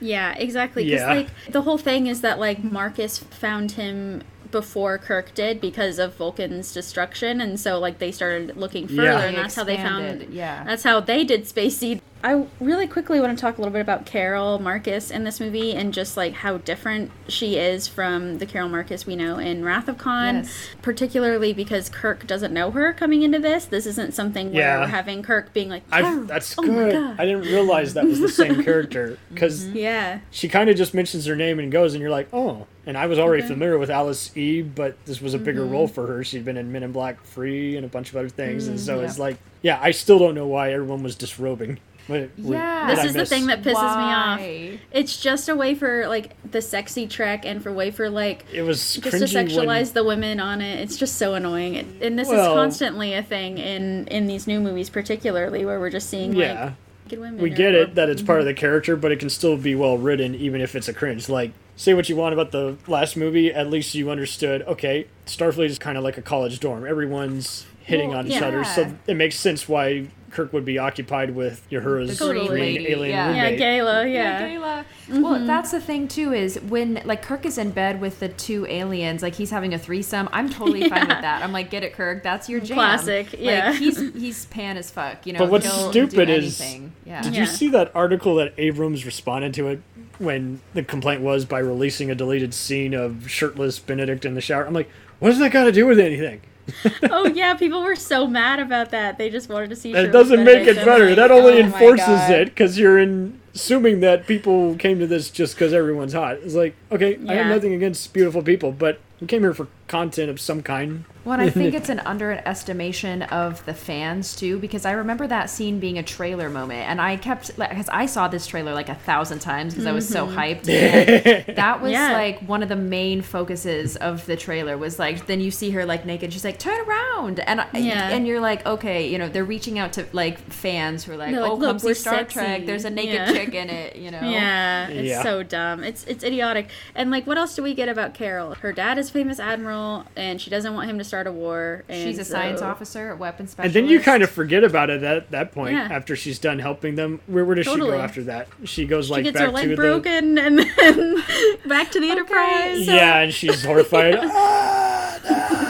Yeah, 0.01 0.33
exactly. 0.37 0.85
Because 0.85 1.01
Yeah. 1.01 1.13
like 1.13 1.27
the 1.49 1.61
whole 1.63 1.77
thing 1.77 2.07
is 2.07 2.21
that 2.21 2.39
like 2.39 2.63
Marcus 2.63 3.17
found 3.19 3.73
him 3.73 4.21
before 4.49 4.97
Kirk 4.97 5.33
did 5.35 5.59
because 5.59 5.99
of 5.99 6.15
Vulcan's 6.15 6.73
destruction, 6.73 7.41
and 7.41 7.59
so 7.59 7.77
like 7.79 7.99
they 7.99 8.11
started 8.13 8.55
looking 8.55 8.87
further, 8.87 9.03
Yeah. 9.03 9.23
and 9.25 9.37
that's 9.37 9.55
how 9.55 9.65
they 9.65 9.75
found. 9.75 10.05
Expanded, 10.05 10.33
yeah. 10.33 10.63
that's 10.63 10.83
how 10.83 11.01
they 11.01 11.25
did 11.25 11.47
Space 11.47 11.77
Seed. 11.79 12.01
I 12.21 12.45
really 12.59 12.85
quickly 12.85 13.21
want 13.21 13.37
to 13.37 13.41
talk 13.41 13.57
a 13.57 13.61
little 13.61 13.71
bit 13.71 13.79
about 13.81 14.05
Carol 14.05 14.59
Marcus 14.59 15.09
in 15.09 15.23
this 15.23 15.39
movie 15.39 15.73
and 15.73 15.93
just 15.93 16.17
like 16.17 16.33
how 16.33 16.57
different 16.57 17.11
she 17.29 17.55
is 17.57 17.87
from 17.87 18.39
the 18.39 18.45
Carol 18.45 18.67
Marcus 18.67 19.05
we 19.05 19.15
know 19.15 19.37
in 19.37 19.63
Wrath 19.63 19.87
of 19.87 19.97
Khan, 19.97 20.35
Yes. 20.35 20.67
particularly 20.81 21.53
because 21.53 21.87
Kirk 21.87 22.27
doesn't 22.27 22.53
know 22.53 22.71
her 22.71 22.91
coming 22.91 23.23
into 23.23 23.39
this. 23.39 23.65
This 23.65 23.85
isn't 23.85 24.13
something 24.13 24.51
where 24.51 24.63
Yeah. 24.63 24.79
we're 24.81 24.87
having 24.87 25.23
Kirk 25.23 25.53
being 25.53 25.69
like, 25.69 25.89
Carol, 25.89 26.23
I, 26.23 26.25
that's 26.25 26.57
oh 26.57 26.63
good. 26.63 26.93
I 26.93 27.25
didn't 27.25 27.43
realize 27.43 27.93
that 27.93 28.05
was 28.05 28.19
the 28.19 28.27
same 28.27 28.63
character 28.65 29.17
because 29.33 29.63
mm-hmm. 29.65 29.77
yeah. 29.77 30.19
she 30.29 30.49
kind 30.49 30.69
of 30.69 30.75
just 30.75 30.93
mentions 30.93 31.25
her 31.25 31.37
name 31.37 31.57
and 31.57 31.71
goes, 31.71 31.93
and 31.93 32.01
you're 32.01 32.11
like, 32.11 32.27
oh. 32.33 32.67
And 32.85 32.97
I 32.97 33.05
was 33.05 33.19
already 33.19 33.43
Okay. 33.43 33.53
familiar 33.53 33.77
with 33.77 33.91
Alice 33.91 34.35
E, 34.35 34.61
but 34.63 34.97
this 35.05 35.21
was 35.21 35.35
a 35.35 35.37
bigger 35.37 35.63
role 35.63 35.85
mm-hmm. 35.85 35.93
for 35.93 36.07
her. 36.07 36.23
She'd 36.23 36.43
been 36.43 36.57
in 36.57 36.71
Men 36.71 36.81
in 36.83 36.91
Black 36.91 37.23
3 37.23 37.77
and 37.77 37.85
a 37.85 37.89
bunch 37.89 38.09
of 38.09 38.17
other 38.17 38.29
things, 38.29 38.67
and 38.67 38.79
so 38.79 38.99
mm, 38.99 39.03
it's 39.03 39.19
like, 39.19 39.37
yeah, 39.61 39.79
I 39.81 39.91
still 39.91 40.17
don't 40.19 40.33
know 40.33 40.47
why 40.47 40.73
everyone 40.73 41.03
was 41.03 41.15
disrobing. 41.15 41.79
What, 42.09 42.29
what- 42.37 42.53
Yeah. 42.53 42.87
what 42.87 42.95
This 42.95 43.05
is 43.05 43.13
the 43.13 43.25
thing 43.25 43.47
that 43.47 43.61
pisses 43.61 43.75
Why? 43.75 44.37
me 44.37 44.73
off. 44.73 44.79
It's 44.91 45.21
just 45.21 45.47
a 45.47 45.55
way 45.55 45.75
for 45.75 46.07
like 46.07 46.31
the 46.49 46.61
sexy 46.61 47.05
Trek 47.07 47.45
and 47.45 47.61
for 47.61 47.71
way 47.71 47.91
for 47.91 48.09
like 48.09 48.45
It 48.51 48.63
was 48.63 48.95
just 48.95 49.17
to 49.17 49.25
sexualize 49.25 49.65
when, 49.67 49.93
the 49.93 50.03
women 50.03 50.39
on 50.39 50.61
it. 50.61 50.79
It's 50.79 50.97
just 50.97 51.17
so 51.17 51.35
annoying. 51.35 51.75
It, 51.75 51.85
and 52.01 52.17
this 52.17 52.27
Well- 52.27 52.51
is 52.51 52.55
constantly 52.55 53.13
a 53.13 53.21
thing 53.21 53.59
in 53.59 54.07
in 54.07 54.25
these 54.27 54.47
new 54.47 54.59
movies, 54.59 54.89
particularly 54.89 55.65
where 55.65 55.79
we're 55.79 55.91
just 55.91 56.09
seeing 56.09 56.33
Yeah. 56.33 56.47
like 56.63 56.73
naked 57.05 57.19
women. 57.19 57.41
we 57.41 57.49
get 57.51 57.75
or- 57.75 57.83
it 57.83 57.95
that 57.95 58.09
it's 58.09 58.23
part 58.23 58.39
of 58.39 58.45
the 58.45 58.53
mm-hmm. 58.53 58.59
character, 58.59 58.95
but 58.95 59.11
it 59.11 59.19
can 59.19 59.29
still 59.29 59.55
be 59.57 59.75
well 59.75 59.97
written, 59.97 60.33
even 60.33 60.61
if 60.61 60.75
it's 60.75 60.87
a 60.87 60.93
cringe. 60.93 61.29
Like, 61.29 61.51
say 61.75 61.93
what 61.93 62.09
you 62.09 62.15
want 62.15 62.33
about 62.33 62.51
the 62.51 62.77
last 62.87 63.15
movie, 63.17 63.53
at 63.53 63.69
least 63.69 63.93
you 63.93 64.09
understood. 64.09 64.63
Okay, 64.63 65.05
Starfleet 65.27 65.65
is 65.69 65.77
kind 65.77 65.97
of 65.97 66.03
like 66.03 66.17
a 66.17 66.21
college 66.23 66.59
dorm. 66.59 66.85
Everyone's 66.87 67.65
hitting 67.83 68.09
Well, 68.09 68.19
on 68.19 68.27
each 68.27 68.41
other, 68.41 68.63
so 68.63 68.91
it 69.07 69.15
makes 69.15 69.35
sense 69.35 69.67
why 69.69 70.07
Kirk 70.31 70.53
would 70.53 70.65
be 70.65 70.77
occupied 70.77 71.31
with 71.35 71.67
Uhura's 71.71 72.17
The 72.19 72.25
green 72.25 72.47
green 72.47 72.59
lady, 72.75 72.87
alien 72.91 73.09
yeah. 73.09 73.33
Yeah, 73.33 73.43
roommate. 73.43 73.59
Gaila. 73.59 74.03
Yeah, 74.03 74.11
Yeah. 74.13 74.47
Gaila. 74.47 74.85
Mm-hmm. 75.07 75.21
Well, 75.21 75.45
that's 75.45 75.71
the 75.71 75.81
thing 75.81 76.07
too. 76.07 76.33
Is 76.33 76.59
when 76.61 77.01
like 77.05 77.21
Kirk 77.21 77.45
is 77.45 77.57
in 77.57 77.71
bed 77.71 77.99
with 78.01 78.19
the 78.19 78.29
two 78.29 78.65
aliens, 78.67 79.21
like 79.21 79.35
he's 79.35 79.49
having 79.49 79.73
a 79.73 79.79
threesome. 79.79 80.29
I'm 80.31 80.49
totally 80.49 80.87
fine 80.89 81.07
with 81.07 81.21
that. 81.21 81.43
I'm 81.43 81.51
like, 81.51 81.69
get 81.69 81.83
it, 81.83 81.93
Kirk. 81.93 82.23
That's 82.23 82.47
your 82.49 82.59
jam. 82.59 82.75
Classic, 82.75 83.33
yeah. 83.39 83.69
Like 83.71 83.79
he's 83.79 83.97
he's 84.13 84.45
pan 84.45 84.77
as 84.77 84.91
fuck. 84.91 85.25
You 85.25 85.33
know. 85.33 85.39
But 85.39 85.49
what's 85.49 85.65
he'll 85.65 85.91
stupid 85.91 86.29
is- 86.29 86.59
anything. 86.61 86.91
yeah. 87.05 87.21
Did 87.21 87.33
Yeah. 87.33 87.41
you 87.41 87.45
see 87.47 87.67
that 87.69 87.91
article 87.95 88.35
that 88.35 88.53
Abrams 88.57 89.05
responded 89.05 89.53
to 89.55 89.67
it 89.67 89.81
when 90.19 90.59
the 90.73 90.83
complaint 90.83 91.21
was 91.21 91.45
by 91.45 91.59
releasing 91.59 92.11
a 92.11 92.15
deleted 92.15 92.53
scene 92.53 92.93
of 92.93 93.29
shirtless 93.29 93.79
Benedict 93.79 94.25
in 94.25 94.35
the 94.35 94.41
shower? 94.41 94.65
I'm 94.65 94.73
like, 94.73 94.89
what 95.19 95.29
does 95.29 95.39
that 95.39 95.51
got 95.51 95.63
to 95.65 95.71
do 95.71 95.85
with 95.85 95.99
anything? 95.99 96.41
oh 97.09 97.27
yeah, 97.27 97.53
people 97.55 97.83
were 97.83 97.95
so 97.95 98.27
mad 98.27 98.59
about 98.59 98.91
that. 98.91 99.17
They 99.17 99.29
just 99.29 99.49
wanted 99.49 99.69
to 99.69 99.75
see. 99.75 99.93
That 99.93 100.05
shirtless 100.05 100.29
doesn't 100.29 100.43
make 100.43 100.67
it 100.67 100.75
better. 100.77 101.07
like, 101.07 101.15
that 101.15 101.31
only 101.31 101.53
oh 101.53 101.65
enforces 101.65 102.05
God. 102.05 102.31
it 102.31 102.45
because 102.49 102.77
you're 102.77 102.97
in, 102.97 103.39
assuming 103.59 103.99
that 103.99 104.25
people 104.25 104.75
came 104.75 104.99
to 104.99 105.07
this 105.07 105.29
just 105.29 105.55
because 105.55 105.73
everyone's 105.73 106.13
hot. 106.13 106.37
It's 106.37 106.55
like, 106.55 106.75
okay, 106.91 107.19
I 107.27 107.35
have 107.35 107.47
nothing 107.47 107.73
against 107.73 108.13
beautiful 108.13 108.41
people, 108.41 108.71
but 108.71 108.99
we 109.19 109.27
came 109.27 109.41
here 109.41 109.53
for 109.53 109.67
content 109.89 110.29
of 110.29 110.39
some 110.39 110.61
kind. 110.61 111.03
Well, 111.25 111.41
I 111.41 111.49
think 111.49 111.73
it's 111.79 111.89
an 111.89 111.99
underestimation 111.99 113.23
of 113.23 113.63
the 113.65 113.73
fans 113.73 114.35
too, 114.35 114.57
because 114.59 114.85
I 114.85 114.91
remember 114.93 115.27
that 115.27 115.49
scene 115.49 115.79
being 115.79 115.97
a 115.97 116.03
trailer 116.03 116.49
moment, 116.49 116.87
and 116.89 117.01
I 117.01 117.17
kept 117.17 117.57
because 117.57 117.89
I 117.89 118.05
saw 118.05 118.29
this 118.29 118.47
trailer 118.47 118.73
like 118.73 118.87
a 118.87 118.95
thousand 118.95 119.39
times 119.39 119.73
because 119.73 119.85
I 119.85 119.91
was 119.91 120.07
so 120.07 120.25
mm-hmm. 120.25 120.39
hyped. 120.39 120.69
And 121.49 121.57
that 121.57 121.81
was 121.81 121.91
Yeah. 121.91 122.13
like 122.13 122.39
one 122.47 122.63
of 122.63 122.69
the 122.69 122.75
main 122.77 123.21
focuses 123.21 123.97
of 123.97 124.25
the 124.25 124.37
trailer 124.37 124.77
was 124.77 124.97
like 124.97 125.27
then 125.27 125.41
you 125.41 125.51
see 125.51 125.71
her 125.71 125.85
like 125.85 126.05
naked, 126.05 126.31
she's 126.31 126.45
like 126.45 126.57
turn 126.57 126.79
around, 126.87 127.41
and 127.41 127.65
Yeah. 127.73 128.09
and 128.09 128.25
you're 128.25 128.39
like 128.39 128.65
okay, 128.65 129.07
you 129.07 129.17
know 129.17 129.27
they're 129.27 129.43
reaching 129.43 129.77
out 129.77 129.91
to 129.93 130.05
like 130.13 130.39
fans 130.39 131.03
who 131.03 131.11
are 131.13 131.17
like 131.17 131.35
oh, 131.35 131.41
like, 131.41 131.51
oh 131.51 131.55
"Look, 131.55 131.69
come 131.69 131.79
see 131.79 131.93
Star 131.93 132.15
sexy." 132.19 132.33
Trek, 132.39 132.65
there's 132.65 132.85
a 132.85 132.89
naked 132.89 133.15
Yeah. 133.15 133.31
chick 133.33 133.48
in 133.53 133.69
it, 133.69 133.95
you 133.95 134.11
know. 134.11 134.21
Yeah, 134.21 134.87
it's 134.87 135.07
Yeah. 135.09 135.23
so 135.23 135.43
dumb. 135.43 135.83
It's 135.83 136.03
it's 136.05 136.23
idiotic. 136.23 136.69
And 136.95 137.11
like, 137.11 137.25
what 137.27 137.37
else 137.37 137.55
do 137.55 137.63
we 137.63 137.73
get 137.73 137.89
about 137.89 138.13
Carol? 138.13 138.55
Her 138.55 138.71
dad 138.73 138.97
is 138.97 139.09
famous 139.09 139.39
admiral, 139.39 140.05
and 140.15 140.39
she 140.41 140.49
doesn't 140.49 140.73
want 140.73 140.89
him 140.89 140.97
to 140.97 141.03
start 141.03 141.27
a 141.27 141.31
war. 141.31 141.83
And 141.89 142.03
She's 142.03 142.19
a 142.19 142.25
science 142.25 142.61
officer, 142.61 143.11
at 143.11 143.19
weapons 143.19 143.51
specialist. 143.51 143.75
And 143.75 143.85
then 143.85 143.91
you 143.91 143.99
kind 143.99 144.23
of 144.23 144.29
forget 144.29 144.63
about 144.63 144.89
it 144.89 145.03
at 145.03 145.31
that 145.31 145.51
point 145.51 145.73
Yeah. 145.75 145.87
after 145.91 146.15
she's 146.15 146.39
done 146.39 146.59
helping 146.59 146.95
them. 146.95 147.19
Where, 147.27 147.45
where 147.45 147.55
does 147.55 147.65
she 147.67 147.75
go 147.77 147.93
after 147.99 148.23
that? 148.23 148.47
She 148.65 148.85
goes 148.85 149.07
She 149.07 149.11
like 149.13 149.23
gets 149.25 149.37
back 149.37 149.47
her 149.47 149.51
leg 149.51 149.63
to 149.63 149.69
the 149.69 149.75
broken, 149.75 150.37
and 150.37 150.59
then 150.59 151.23
back 151.67 151.91
to 151.91 151.99
the 151.99 152.09
Enterprise. 152.09 152.87
yeah, 152.87 153.19
and 153.19 153.33
she's 153.33 153.63
horrified. 153.63 154.15
ah, 154.21 154.75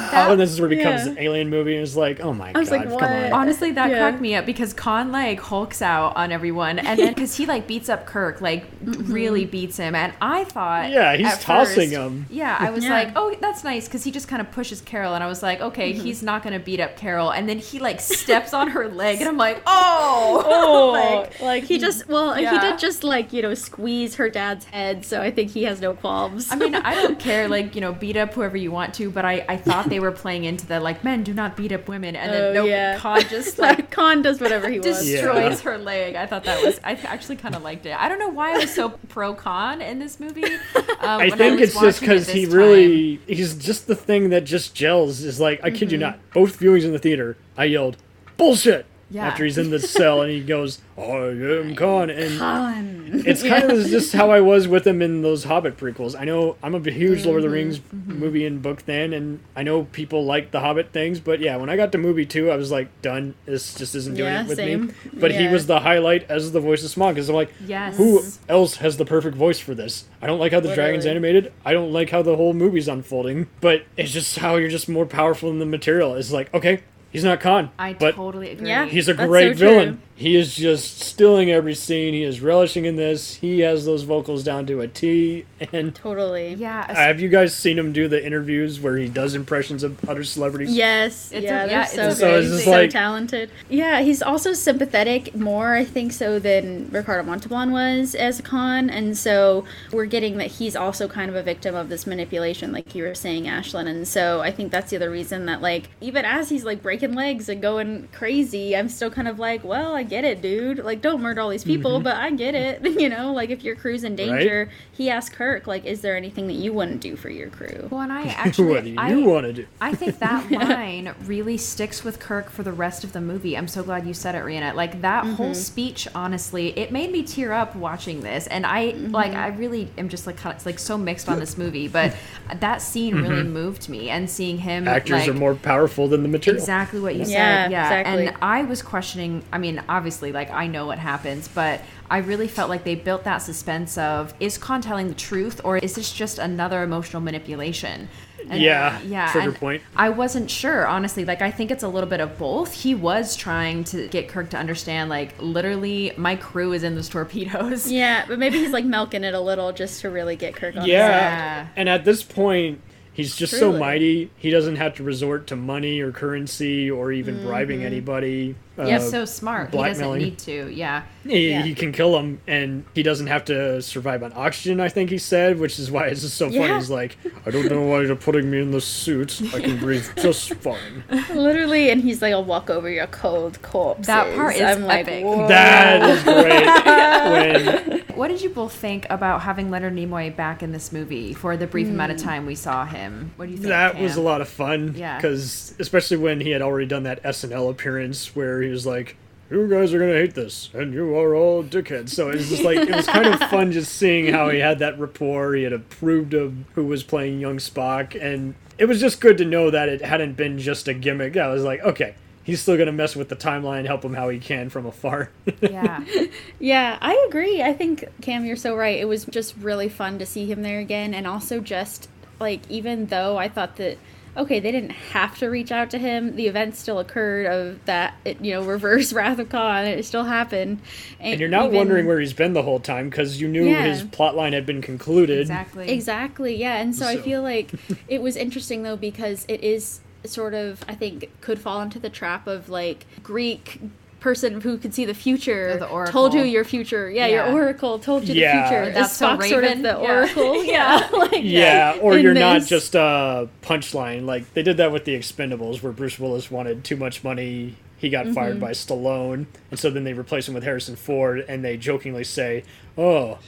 no. 0.28 0.32
and 0.32 0.40
this 0.40 0.52
is 0.52 0.60
where 0.62 0.72
it 0.72 0.76
becomes 0.78 1.06
Yeah. 1.06 1.12
an 1.12 1.20
alien 1.20 1.50
movie, 1.50 1.76
and 1.76 1.84
it's 1.84 1.96
like, 1.96 2.20
oh 2.20 2.34
my 2.34 2.52
I 2.56 2.60
was 2.60 2.70
god, 2.70 2.76
like, 2.80 2.84
come 2.88 2.94
what? 2.94 3.04
on. 3.04 3.34
Honestly, 3.34 3.72
that 3.72 3.90
Yeah. 3.90 3.98
cracked 3.98 4.22
me 4.22 4.36
up 4.36 4.46
because 4.46 4.74
Khan 4.74 5.12
like 5.12 5.40
hulks 5.40 5.82
out 5.82 6.16
on 6.16 6.32
everyone, 6.32 6.80
and 6.80 7.00
then 7.00 7.14
because 7.16 7.36
he 7.36 7.46
like 7.46 7.68
beats 7.68 7.90
up 7.90 8.06
Kirk, 8.06 8.42
like 8.42 8.66
really 8.84 9.46
beats 9.46 9.78
him, 9.78 9.96
and 9.96 10.14
I 10.22 10.44
thought, 10.46 10.90
Yeah, 10.90 11.16
he's 11.16 11.28
at 11.28 11.42
tossing 11.42 11.90
first- 11.90 11.92
him. 11.94 12.26
Yeah, 12.30 12.56
I 12.60 12.70
was 12.72 12.84
Yeah. 12.86 12.94
like, 12.94 13.12
oh, 13.16 13.36
that's 13.40 13.64
nice 13.64 13.86
because 13.88 14.04
he 14.04 14.12
just 14.12 14.28
kind 14.28 14.42
of 14.42 14.52
pushes 14.52 14.82
Carol, 14.82 15.14
and 15.16 15.24
I 15.24 15.28
was 15.28 15.42
like, 15.44 15.62
okay, 15.62 15.94
Mm-hmm. 15.94 16.04
he's 16.04 16.22
not 16.24 16.44
gonna 16.44 16.60
beat 16.60 16.80
up 16.80 16.96
Carol, 16.98 17.30
and 17.32 17.48
then 17.50 17.58
he 17.60 17.80
like 17.80 18.00
steps 18.00 18.54
on 18.54 18.70
her 18.70 18.88
leg, 18.88 19.20
and 19.20 19.28
I'm 19.30 19.38
like, 19.38 19.62
oh, 19.66 20.44
Oh, 20.46 20.92
like 20.92 21.40
like, 21.42 21.64
he 21.64 21.78
just 21.78 22.08
well, 22.08 22.34
he 22.34 22.46
did 22.46 22.80
just 22.80 23.04
like 23.04 23.32
you 23.34 23.42
know 23.42 23.54
squeeze 23.54 24.16
her 24.16 24.30
dad's 24.30 24.66
head, 24.66 25.06
so 25.06 25.22
I 25.22 25.32
think 25.32 25.52
he 25.52 25.64
has 25.64 25.80
no 25.82 25.94
qualms. 25.94 26.52
I 26.52 26.56
mean, 26.56 26.76
I 26.76 26.96
don't 26.96 27.20
care, 27.20 27.48
like, 27.48 27.76
you 27.76 27.82
know, 27.82 27.94
beat 27.94 28.18
up 28.18 28.34
whoever 28.34 28.58
you 28.58 28.72
want 28.72 28.94
to, 28.96 29.10
but 29.10 29.26
I, 29.26 29.46
I 29.48 29.58
thought 29.58 29.90
they 29.90 29.99
were 30.00 30.12
playing 30.12 30.44
into 30.46 30.66
the, 30.66 30.80
like, 30.80 31.04
men 31.04 31.24
do 31.24 31.34
not 31.34 31.56
beat 31.58 31.72
up 31.72 31.88
women. 31.88 32.16
And 32.16 32.32
then, 32.34 32.44
Oh, 32.44 32.54
no, 32.54 32.66
yeah. 32.66 32.98
Khan 32.98 33.22
just, 33.30 33.58
like, 33.60 33.78
like 33.78 33.92
Khan 33.92 34.22
does 34.22 34.40
whatever 34.42 34.70
he 34.70 34.80
wants. 34.80 35.04
destroys 35.06 35.62
her 35.62 35.78
leg. 35.78 36.16
I 36.16 36.26
thought 36.26 36.44
that 36.46 36.64
was, 36.64 36.80
I 36.84 36.94
actually 36.94 37.36
kind 37.38 37.56
of 37.56 37.64
liked 37.64 37.86
it. 37.86 37.96
I 38.00 38.10
don't 38.10 38.20
know 38.20 38.30
why 38.30 38.54
I 38.56 38.58
was 38.60 38.74
so 38.74 38.90
pro 39.10 39.34
Khan 39.34 39.82
in 39.82 40.00
this 40.00 40.20
movie. 40.20 40.44
Um, 41.02 41.22
I 41.22 41.30
think 41.30 41.60
was 41.62 41.70
it's 41.70 41.80
just 41.80 41.84
watching 41.84 41.88
it 41.90 42.00
because 42.02 42.26
this 42.26 42.36
he 42.36 42.46
time. 42.46 42.56
really 42.56 43.16
he's 43.26 43.56
just 43.56 43.88
the 43.88 43.96
thing 43.96 44.32
that 44.32 44.44
just 44.44 44.76
gels. 44.76 45.22
Is 45.22 45.40
like 45.40 45.62
I 45.64 45.72
kid 45.72 45.92
you 45.94 45.98
Mm-hmm. 45.98 46.02
not. 46.08 46.20
Both 46.34 46.60
viewings 46.60 46.84
in 46.84 46.92
the 46.92 47.00
theater, 47.00 47.38
I 47.58 47.66
yelled 47.66 47.96
bullshit 48.36 48.86
Yeah. 49.12 49.26
after 49.28 49.44
he's 49.44 49.58
in 49.58 49.72
the 49.72 49.80
cell 49.80 50.22
and 50.22 50.32
he 50.32 50.40
goes, 50.56 50.80
"I 50.98 51.02
am 51.02 51.76
Khan," 51.76 52.10
and 52.12 52.38
Khan. 52.38 53.24
it's 53.26 53.42
kind 53.42 53.72
of 53.72 53.88
just 53.88 54.14
how 54.14 54.30
I 54.30 54.40
was 54.42 54.68
with 54.68 54.86
him 54.86 55.02
in 55.02 55.22
those 55.24 55.46
Hobbit 55.46 55.78
prequels. 55.78 56.20
I 56.20 56.26
know 56.26 56.58
I'm 56.62 56.76
a 56.76 56.80
huge 56.92 57.26
Lord 57.26 57.44
of 57.44 57.50
Mm-hmm. 57.50 57.50
the 57.50 57.50
Rings 57.50 57.82
movie 57.92 58.46
and 58.46 58.62
book 58.62 58.82
fan, 58.82 59.14
and 59.14 59.40
I 59.56 59.64
know 59.64 59.86
people 59.86 60.26
like 60.26 60.52
the 60.52 60.60
Hobbit 60.60 60.92
things, 60.94 61.20
but 61.20 61.40
yeah, 61.40 61.56
when 61.58 61.70
I 61.70 61.76
got 61.76 61.92
to 61.94 61.98
movie 61.98 62.26
two, 62.26 62.52
I 62.52 62.56
was 62.56 62.70
like, 62.72 63.02
done. 63.02 63.34
This 63.46 63.74
just 63.74 63.96
isn't 63.96 64.16
doing 64.16 64.32
Yeah, 64.32 64.44
it 64.44 64.48
with 64.48 64.58
same. 64.58 64.88
me. 64.88 64.94
But 65.14 65.32
he 65.32 65.48
was 65.48 65.66
the 65.66 65.80
highlight 65.80 66.30
as 66.30 66.52
the 66.52 66.60
voice 66.60 66.84
of 66.84 66.92
Smaug, 66.92 67.16
because 67.16 67.30
I'm 67.30 67.36
like, 67.36 67.52
Yes. 67.66 67.98
who 67.98 68.22
else 68.48 68.76
has 68.76 68.98
the 68.98 69.06
perfect 69.06 69.36
voice 69.36 69.58
for 69.60 69.74
this? 69.74 70.06
I 70.22 70.28
don't 70.28 70.40
like 70.40 70.52
how 70.52 70.60
the 70.60 70.76
dragon's 70.76 71.06
animated. 71.08 71.52
I 71.66 71.74
don't 71.74 71.92
like 71.92 72.10
how 72.12 72.22
the 72.22 72.36
whole 72.36 72.54
movie's 72.54 72.88
unfolding. 72.88 73.48
But 73.62 73.86
it's 73.98 74.12
just 74.12 74.38
how 74.38 74.58
you're 74.58 74.70
just 74.70 74.88
more 74.90 75.06
powerful 75.08 75.50
than 75.50 75.58
the 75.60 75.66
material. 75.66 76.14
It's 76.16 76.32
like, 76.32 76.54
okay, 76.54 76.82
he's 77.12 77.24
not 77.24 77.40
Khan, 77.40 77.72
I 77.80 77.94
but 77.94 78.16
totally 78.16 78.52
agree. 78.52 78.68
Yeah. 78.70 78.86
he's 78.86 79.08
a 79.08 79.14
great 79.14 79.58
so 79.58 79.66
true. 79.66 79.70
villain. 79.80 80.02
He 80.16 80.36
is 80.36 80.54
just 80.54 81.00
stealing 81.00 81.50
every 81.50 81.74
scene. 81.74 82.14
He 82.14 82.24
is 82.24 82.42
relishing 82.42 82.84
in 82.84 82.98
this. 82.98 83.36
He 83.36 83.62
has 83.62 83.86
those 83.86 84.04
vocals 84.04 84.44
down 84.44 84.66
to 84.66 84.82
a 84.82 84.88
T. 84.90 85.46
And 85.72 85.96
Totally. 85.96 86.56
Yeah. 86.56 86.92
have 86.94 87.22
you 87.22 87.30
guys 87.30 87.56
seen 87.56 87.80
him 87.80 87.94
do 87.94 88.10
the 88.10 88.22
interviews 88.26 88.82
where 88.82 88.98
he 88.98 89.08
does 89.08 89.34
impressions 89.34 89.82
of 89.82 89.98
other 90.10 90.26
celebrities? 90.26 90.76
Yes, 90.76 91.32
It's 91.32 91.46
yeah, 91.46 91.64
a- 91.64 91.68
yeah, 91.70 91.86
so 91.86 92.08
it's 92.10 92.16
good, 92.16 92.20
So 92.20 92.38
it's 92.40 92.50
just 92.50 92.66
so 92.66 92.72
like- 92.72 92.90
talented. 92.90 93.50
Yeah, 93.70 94.02
he's 94.02 94.22
also 94.22 94.52
sympathetic 94.52 95.34
more, 95.36 95.76
I 95.76 95.86
think, 95.86 96.12
so 96.12 96.38
than 96.38 96.90
Ricardo 96.92 97.24
Montalban 97.24 97.72
was 97.72 98.14
as 98.14 98.42
a 98.42 98.44
Khan, 98.44 98.90
and 98.90 99.18
so 99.18 99.64
we're 99.94 100.06
getting 100.06 100.36
that 100.40 100.48
he's 100.48 100.76
also 100.76 101.08
kind 101.08 101.30
of 101.30 101.38
a 101.38 101.44
victim 101.44 101.76
of 101.76 101.88
this 101.88 102.06
manipulation, 102.06 102.74
like 102.74 102.94
you 102.94 103.04
were 103.06 103.16
saying, 103.16 103.46
Ashlyn, 103.46 103.88
and 103.88 104.06
so 104.06 104.42
I 104.42 104.52
think 104.52 104.70
that's 104.70 104.90
the 104.90 104.98
other 104.98 105.10
reason 105.10 105.46
that, 105.46 105.62
like, 105.62 105.90
even 106.02 106.26
as 106.26 106.50
he's 106.50 106.66
like 106.66 106.82
breaking 106.82 106.99
legs 107.02 107.50
and 107.50 107.62
going 107.62 108.08
crazy, 108.12 108.76
I'm 108.76 108.90
still 108.90 109.10
kind 109.10 109.28
of 109.28 109.40
like, 109.40 109.64
well, 109.64 109.96
I 109.96 110.04
get 110.04 110.24
it, 110.24 110.42
dude. 110.42 110.80
Like, 110.80 111.02
don't 111.02 111.22
murder 111.22 111.42
all 111.42 111.50
these 111.50 111.64
people, 111.64 111.96
Mm-hmm. 111.96 112.04
but 112.04 112.16
I 112.18 112.32
get 112.32 112.56
it. 112.56 112.84
you 113.00 113.10
know, 113.10 113.34
like 113.34 113.50
if 113.50 113.64
your 113.64 113.76
crew's 113.76 114.04
in 114.04 114.16
danger, 114.16 114.70
he 114.92 115.10
asked 115.10 115.34
Kirk, 115.34 115.68
like, 115.68 115.86
is 115.86 116.02
there 116.02 116.16
anything 116.18 116.48
that 116.48 116.54
you 116.54 116.74
wouldn't 116.74 117.02
do 117.02 117.16
for 117.16 117.30
your 117.30 117.50
crew? 117.50 117.88
Well, 117.90 118.02
and 118.02 118.12
I 118.14 118.24
actually, 118.38 118.70
what 118.70 118.84
do 118.84 118.90
you 118.90 119.26
want 119.26 119.46
to 119.46 119.54
do? 119.54 119.68
I 119.82 119.94
think 119.94 120.20
that 120.20 120.50
line 120.52 121.14
really 121.26 121.58
sticks 121.58 122.04
with 122.04 122.20
Kirk 122.20 122.50
for 122.50 122.64
the 122.64 122.74
rest 122.74 123.04
of 123.04 123.14
the 123.14 123.22
movie. 123.22 123.58
I'm 123.58 123.68
so 123.68 123.84
glad 123.84 124.06
you 124.08 124.14
said 124.14 124.36
it, 124.36 124.44
Rhianna. 124.44 124.74
Like 124.74 125.02
that 125.02 125.24
Mm-hmm. 125.24 125.34
whole 125.36 125.54
speech, 125.54 126.08
honestly, 126.16 126.78
it 126.80 126.92
made 126.92 127.12
me 127.12 127.24
tear 127.24 127.52
up 127.54 127.76
watching 127.76 128.22
this. 128.22 128.48
And 128.48 128.66
I 128.66 128.92
Mm-hmm. 128.94 129.12
like, 129.12 129.34
I 129.34 129.48
really 129.50 129.90
am 129.98 130.10
just 130.10 130.26
like 130.26 130.38
kind 130.38 130.56
of 130.56 130.66
like 130.66 130.80
so 130.80 130.98
mixed 130.98 131.28
on 131.30 131.40
this 131.40 131.58
movie, 131.58 131.88
but 131.88 132.16
that 132.60 132.82
scene 132.82 133.16
really 133.16 133.44
moved 133.44 133.90
me. 133.90 134.10
And 134.10 134.30
seeing 134.30 134.58
him, 134.58 134.86
Mm-hmm. 134.86 134.96
Actors 134.96 135.12
like, 135.22 135.30
are 135.30 135.34
more 135.34 135.56
powerful 135.56 136.08
than 136.08 136.24
the 136.24 136.30
material. 136.30 136.62
Exactly 136.62 136.89
what 136.98 137.14
you 137.16 137.22
Yeah, 137.22 137.64
said. 137.66 137.72
Yeah. 137.72 137.86
exactly. 138.00 138.28
And 138.28 138.38
I 138.42 138.64
was 138.64 138.82
questioning, 138.82 139.44
I 139.54 139.58
mean, 139.58 139.82
obviously, 139.88 140.32
like, 140.32 140.50
I 140.52 140.68
know 140.68 140.86
what 140.88 140.98
happens, 141.00 141.48
but 141.48 141.82
I 142.10 142.18
really 142.20 142.48
felt 142.48 142.70
like 142.70 142.84
they 142.84 142.96
built 142.96 143.24
that 143.26 143.38
suspense 143.40 143.98
of 143.98 144.34
is 144.40 144.58
Khan 144.58 144.82
telling 144.82 145.08
the 145.10 145.14
truth 145.14 145.62
or 145.64 145.78
is 145.78 145.94
this 145.96 146.12
just 146.12 146.40
another 146.40 146.82
emotional 146.84 147.22
manipulation? 147.22 148.10
And- 148.50 148.62
Yeah, 148.62 149.00
yeah. 149.02 149.32
trigger 149.32 149.50
and 149.50 149.58
point. 149.58 149.82
I 149.96 150.10
wasn't 150.10 150.50
sure, 150.50 150.88
honestly. 150.88 151.24
Like, 151.26 151.42
I 151.42 151.52
think 151.52 151.70
it's 151.72 151.84
a 151.84 151.88
little 151.88 152.10
bit 152.10 152.20
of 152.20 152.38
both. 152.40 152.74
He 152.74 152.96
was 152.96 153.36
trying 153.36 153.84
to 153.86 154.08
get 154.08 154.28
Kirk 154.28 154.50
to 154.52 154.58
understand, 154.58 155.10
like, 155.10 155.36
literally, 155.40 156.14
my 156.18 156.36
crew 156.36 156.74
is 156.74 156.84
in 156.84 156.96
those 156.96 157.10
torpedoes. 157.10 157.92
Yeah, 157.92 158.26
but 158.28 158.40
maybe 158.40 158.58
he's 158.58 158.72
like 158.72 158.86
milking 158.86 159.24
it 159.24 159.34
a 159.36 159.40
little 159.40 159.72
just 159.72 160.02
to 160.02 160.10
really 160.10 160.36
get 160.36 160.56
Kirk 160.56 160.76
on 160.76 160.82
his 160.82 160.90
Yeah. 160.90 161.08
side. 161.08 161.14
Yeah. 161.22 161.68
And 161.76 161.90
at 161.90 162.06
this 162.06 162.24
point, 162.24 162.82
he's 163.20 163.36
just 163.36 163.58
so 163.60 163.72
mighty. 163.74 164.32
He 164.38 164.50
doesn't 164.50 164.78
have 164.78 164.96
to 164.96 165.04
resort 165.04 165.48
to 165.48 165.56
money 165.56 166.00
or 166.00 166.12
currency 166.12 166.90
or 166.90 167.12
even 167.12 167.36
Mm-hmm. 167.36 167.48
bribing 167.48 167.84
anybody. 167.84 168.56
He's 168.78 168.86
Uh, 168.88 169.00
so 169.12 169.26
smart. 169.26 169.72
He 169.72 169.78
doesn't 169.78 170.18
need 170.18 170.38
to. 170.40 170.70
Yeah. 170.74 171.04
he, 171.28 171.50
Yeah. 171.50 171.64
he 171.64 171.76
can 171.76 171.92
kill 171.92 172.18
him, 172.18 172.40
and 172.48 172.86
he 172.96 173.04
doesn't 173.04 173.28
have 173.28 173.44
to 173.46 173.82
survive 173.82 174.24
on 174.24 174.32
oxygen. 174.38 174.80
I 174.80 174.88
think 174.88 175.10
he 175.10 175.18
said, 175.18 175.60
which 175.60 175.78
is 175.80 175.92
why 175.92 176.08
it's 176.08 176.22
just 176.22 176.38
so 176.38 176.50
funny. 176.50 176.74
He's 176.76 176.90
like, 176.90 177.18
I 177.46 177.52
don't 177.52 177.70
know 177.70 177.82
why 177.82 178.04
you're 178.04 178.16
putting 178.16 178.50
me 178.50 178.62
in 178.62 178.72
this 178.72 178.86
suit. 178.86 179.42
I 179.54 179.60
can 179.60 179.78
breathe 179.80 180.08
just 180.16 180.54
fine. 180.56 181.04
Literally, 181.34 181.90
and 181.90 182.00
he's 182.02 182.22
like, 182.22 182.32
"I'll 182.32 182.46
walk 182.46 182.70
over 182.70 182.90
your 182.90 183.08
cold 183.08 183.62
corpse." 183.62 184.08
That 184.08 184.34
part 184.36 184.56
is 184.56 184.62
I'm 184.62 184.84
like, 184.86 185.08
epic. 185.10 185.26
"Whoa." 185.26 185.48
That 185.50 186.02
is 186.10 186.24
great. 186.24 188.04
when 188.09 188.09
What 188.20 188.28
did 188.28 188.42
you 188.42 188.50
both 188.50 188.76
think 188.76 189.08
about 189.10 189.44
having 189.44 189.72
Leonard 189.72 189.96
Nimoy 189.96 190.36
back 190.36 190.62
in 190.62 190.74
this 190.74 190.92
movie 190.92 191.34
for 191.34 191.56
the 191.56 191.66
brief 191.66 191.88
amount 191.88 192.12
of 192.12 192.20
hmm. 192.20 192.28
time 192.28 192.46
we 192.46 192.54
saw 192.54 192.84
him? 192.84 193.32
What 193.38 193.46
do 193.46 193.52
you 193.54 193.58
think? 193.58 193.70
that 193.70 193.98
was 193.98 194.18
a 194.18 194.22
lot 194.22 194.42
of 194.42 194.50
fun. 194.50 194.94
Yeah. 194.98 195.16
Because 195.16 195.74
especially 195.80 196.18
when 196.18 196.42
he 196.42 196.50
had 196.50 196.62
already 196.62 196.86
done 196.86 197.04
that 197.04 197.24
SNL 197.24 197.72
appearance 197.72 198.36
where 198.36 198.62
he 198.62 198.68
was 198.68 198.86
like, 198.86 199.16
"You 199.50 199.70
guys 199.70 199.94
are 199.94 200.00
gonna 200.00 200.12
hate 200.12 200.34
this, 200.34 200.70
and 200.74 200.94
you 200.94 201.16
are 201.16 201.34
all 201.34 201.64
dickheads." 201.64 202.10
So 202.10 202.30
it 202.30 202.36
was 202.36 202.50
just 202.50 202.64
like 202.64 202.80
it 202.80 202.94
was 202.94 203.08
kind 203.08 203.26
of 203.26 203.40
fun 203.50 203.72
just 203.72 203.94
seeing 203.94 204.34
how 204.34 204.50
he 204.50 204.60
had 204.60 204.80
that 204.80 205.00
rapport. 205.00 205.54
He 205.54 205.64
had 205.64 205.72
approved 205.72 206.34
of 206.34 206.54
who 206.76 206.84
was 206.84 207.04
playing 207.04 207.40
young 207.40 207.56
Spock, 207.56 208.22
and 208.22 208.54
it 208.78 208.88
was 208.88 209.00
just 209.00 209.22
good 209.22 209.38
to 209.38 209.46
know 209.46 209.72
that 209.72 209.88
it 209.88 210.02
hadn't 210.02 210.34
been 210.34 210.60
just 210.60 210.90
a 210.90 210.94
gimmick. 210.94 211.38
I 211.38 211.48
was 211.48 211.64
like, 211.64 211.80
okay. 211.84 212.16
He's 212.50 212.62
still 212.62 212.78
gonna 212.78 212.92
mess 212.92 213.16
with 213.16 213.30
the 213.30 213.36
timeline, 213.36 213.86
help 213.86 214.04
him 214.04 214.14
how 214.14 214.30
he 214.30 214.40
can 214.40 214.70
from 214.70 214.86
afar. 214.86 215.30
Yeah. 215.62 216.04
Yeah, 216.60 216.98
I 217.02 217.26
agree. 217.30 217.62
I 217.62 217.72
think 217.74 218.04
Cam, 218.22 218.44
you're 218.44 218.56
so 218.58 218.76
right. 218.76 219.00
It 219.00 219.08
was 219.08 219.26
just 219.26 219.56
really 219.58 219.88
fun 219.88 220.20
to 220.20 220.26
see 220.26 220.46
him 220.52 220.62
there 220.62 220.80
again, 220.80 221.14
and 221.14 221.26
also 221.26 221.60
just 221.62 222.10
like 222.40 222.62
even 222.70 223.06
though 223.08 223.38
I 223.38 223.48
thought 223.48 223.78
that 223.78 223.98
okay, 224.38 224.60
they 224.60 224.72
didn't 224.72 224.92
have 224.92 225.38
to 225.40 225.48
reach 225.50 225.72
out 225.72 225.90
to 225.90 225.98
him, 225.98 226.36
the 226.36 226.48
event 226.48 226.76
still 226.76 227.00
occurred 227.00 227.46
of 227.48 227.84
that 227.86 228.14
it, 228.26 228.40
you 228.42 228.54
know 228.54 228.62
reverse 228.64 229.12
Wrath 229.20 229.40
of 229.40 229.50
Khan. 229.50 229.86
It 229.86 230.04
still 230.06 230.24
happened, 230.26 230.80
and 231.20 231.40
you're 231.40 231.50
not 231.50 231.66
even- 231.68 231.78
wondering 231.78 232.06
where 232.08 232.20
he's 232.20 232.34
been 232.34 232.54
the 232.54 232.64
whole 232.64 232.80
time 232.80 233.10
because 233.10 233.40
you 233.42 233.48
knew 233.48 233.66
Yeah. 233.70 233.84
his 233.84 234.04
plot 234.04 234.36
line 234.36 234.54
had 234.54 234.66
been 234.66 234.82
concluded. 234.82 235.40
Exactly. 235.40 235.90
Exactly, 235.90 236.56
yeah. 236.56 236.78
And 236.78 236.96
so, 236.96 237.08
I 237.08 237.18
feel 237.18 237.42
like 237.42 237.72
it 238.08 238.22
was 238.22 238.36
interesting 238.36 238.84
though 238.84 238.98
because 238.98 239.46
it 239.48 239.64
is 239.64 240.02
sort 240.26 240.54
of 240.54 240.84
I 240.88 240.96
think 240.96 241.30
could 241.42 241.60
fall 241.60 241.82
into 241.82 242.00
the 242.00 242.10
trap 242.10 242.48
of 242.48 242.70
like 242.70 243.06
Greek 243.24 243.80
person 244.20 244.60
who 244.60 244.78
could 244.78 244.94
see 244.94 245.06
the 245.06 245.14
future 245.14 245.72
Oh, 245.76 245.78
the 245.78 245.88
oracle. 245.88 246.12
told 246.12 246.34
you 246.34 246.42
your 246.44 246.66
future. 246.66 247.10
Yeah, 247.10 247.28
Yeah. 247.28 247.46
your 247.48 247.54
oracle 247.64 248.00
told 248.00 248.28
you 248.28 248.36
Yeah. 248.36 248.64
the 248.64 248.68
future. 248.68 248.92
That's 248.92 249.12
Is 249.14 249.18
so 249.18 249.28
Spock 249.38 249.48
sort 249.48 249.64
of 249.64 249.78
the 249.78 249.84
Yeah. 250.02 250.14
oracle. 250.14 250.64
Yeah. 250.66 251.08
like, 251.14 251.42
Yeah, 251.44 251.98
or 252.02 252.18
you're 252.18 252.34
not 252.34 252.64
just 252.66 252.96
a 252.96 253.48
punchline. 253.62 254.26
Like 254.26 254.54
they 254.54 254.62
did 254.64 254.76
that 254.78 254.92
with 254.92 255.06
the 255.06 255.16
Expendables, 255.18 255.82
where 255.82 255.94
Bruce 255.94 256.20
Willis 256.20 256.52
wanted 256.52 256.84
too 256.84 256.98
much 256.98 257.24
money. 257.24 257.76
He 257.98 258.10
got 258.10 258.26
Mm-hmm. 258.26 258.34
fired 258.34 258.60
by 258.60 258.72
Stallone, 258.72 259.46
and 259.72 259.80
so 259.80 259.90
then 259.90 260.04
they 260.06 260.14
replace 260.14 260.48
him 260.48 260.54
with 260.54 260.64
Harrison 260.64 260.96
Ford, 260.98 261.44
and 261.50 261.64
they 261.66 261.76
jokingly 261.78 262.24
say, 262.26 262.64
"Oh, 262.98 263.40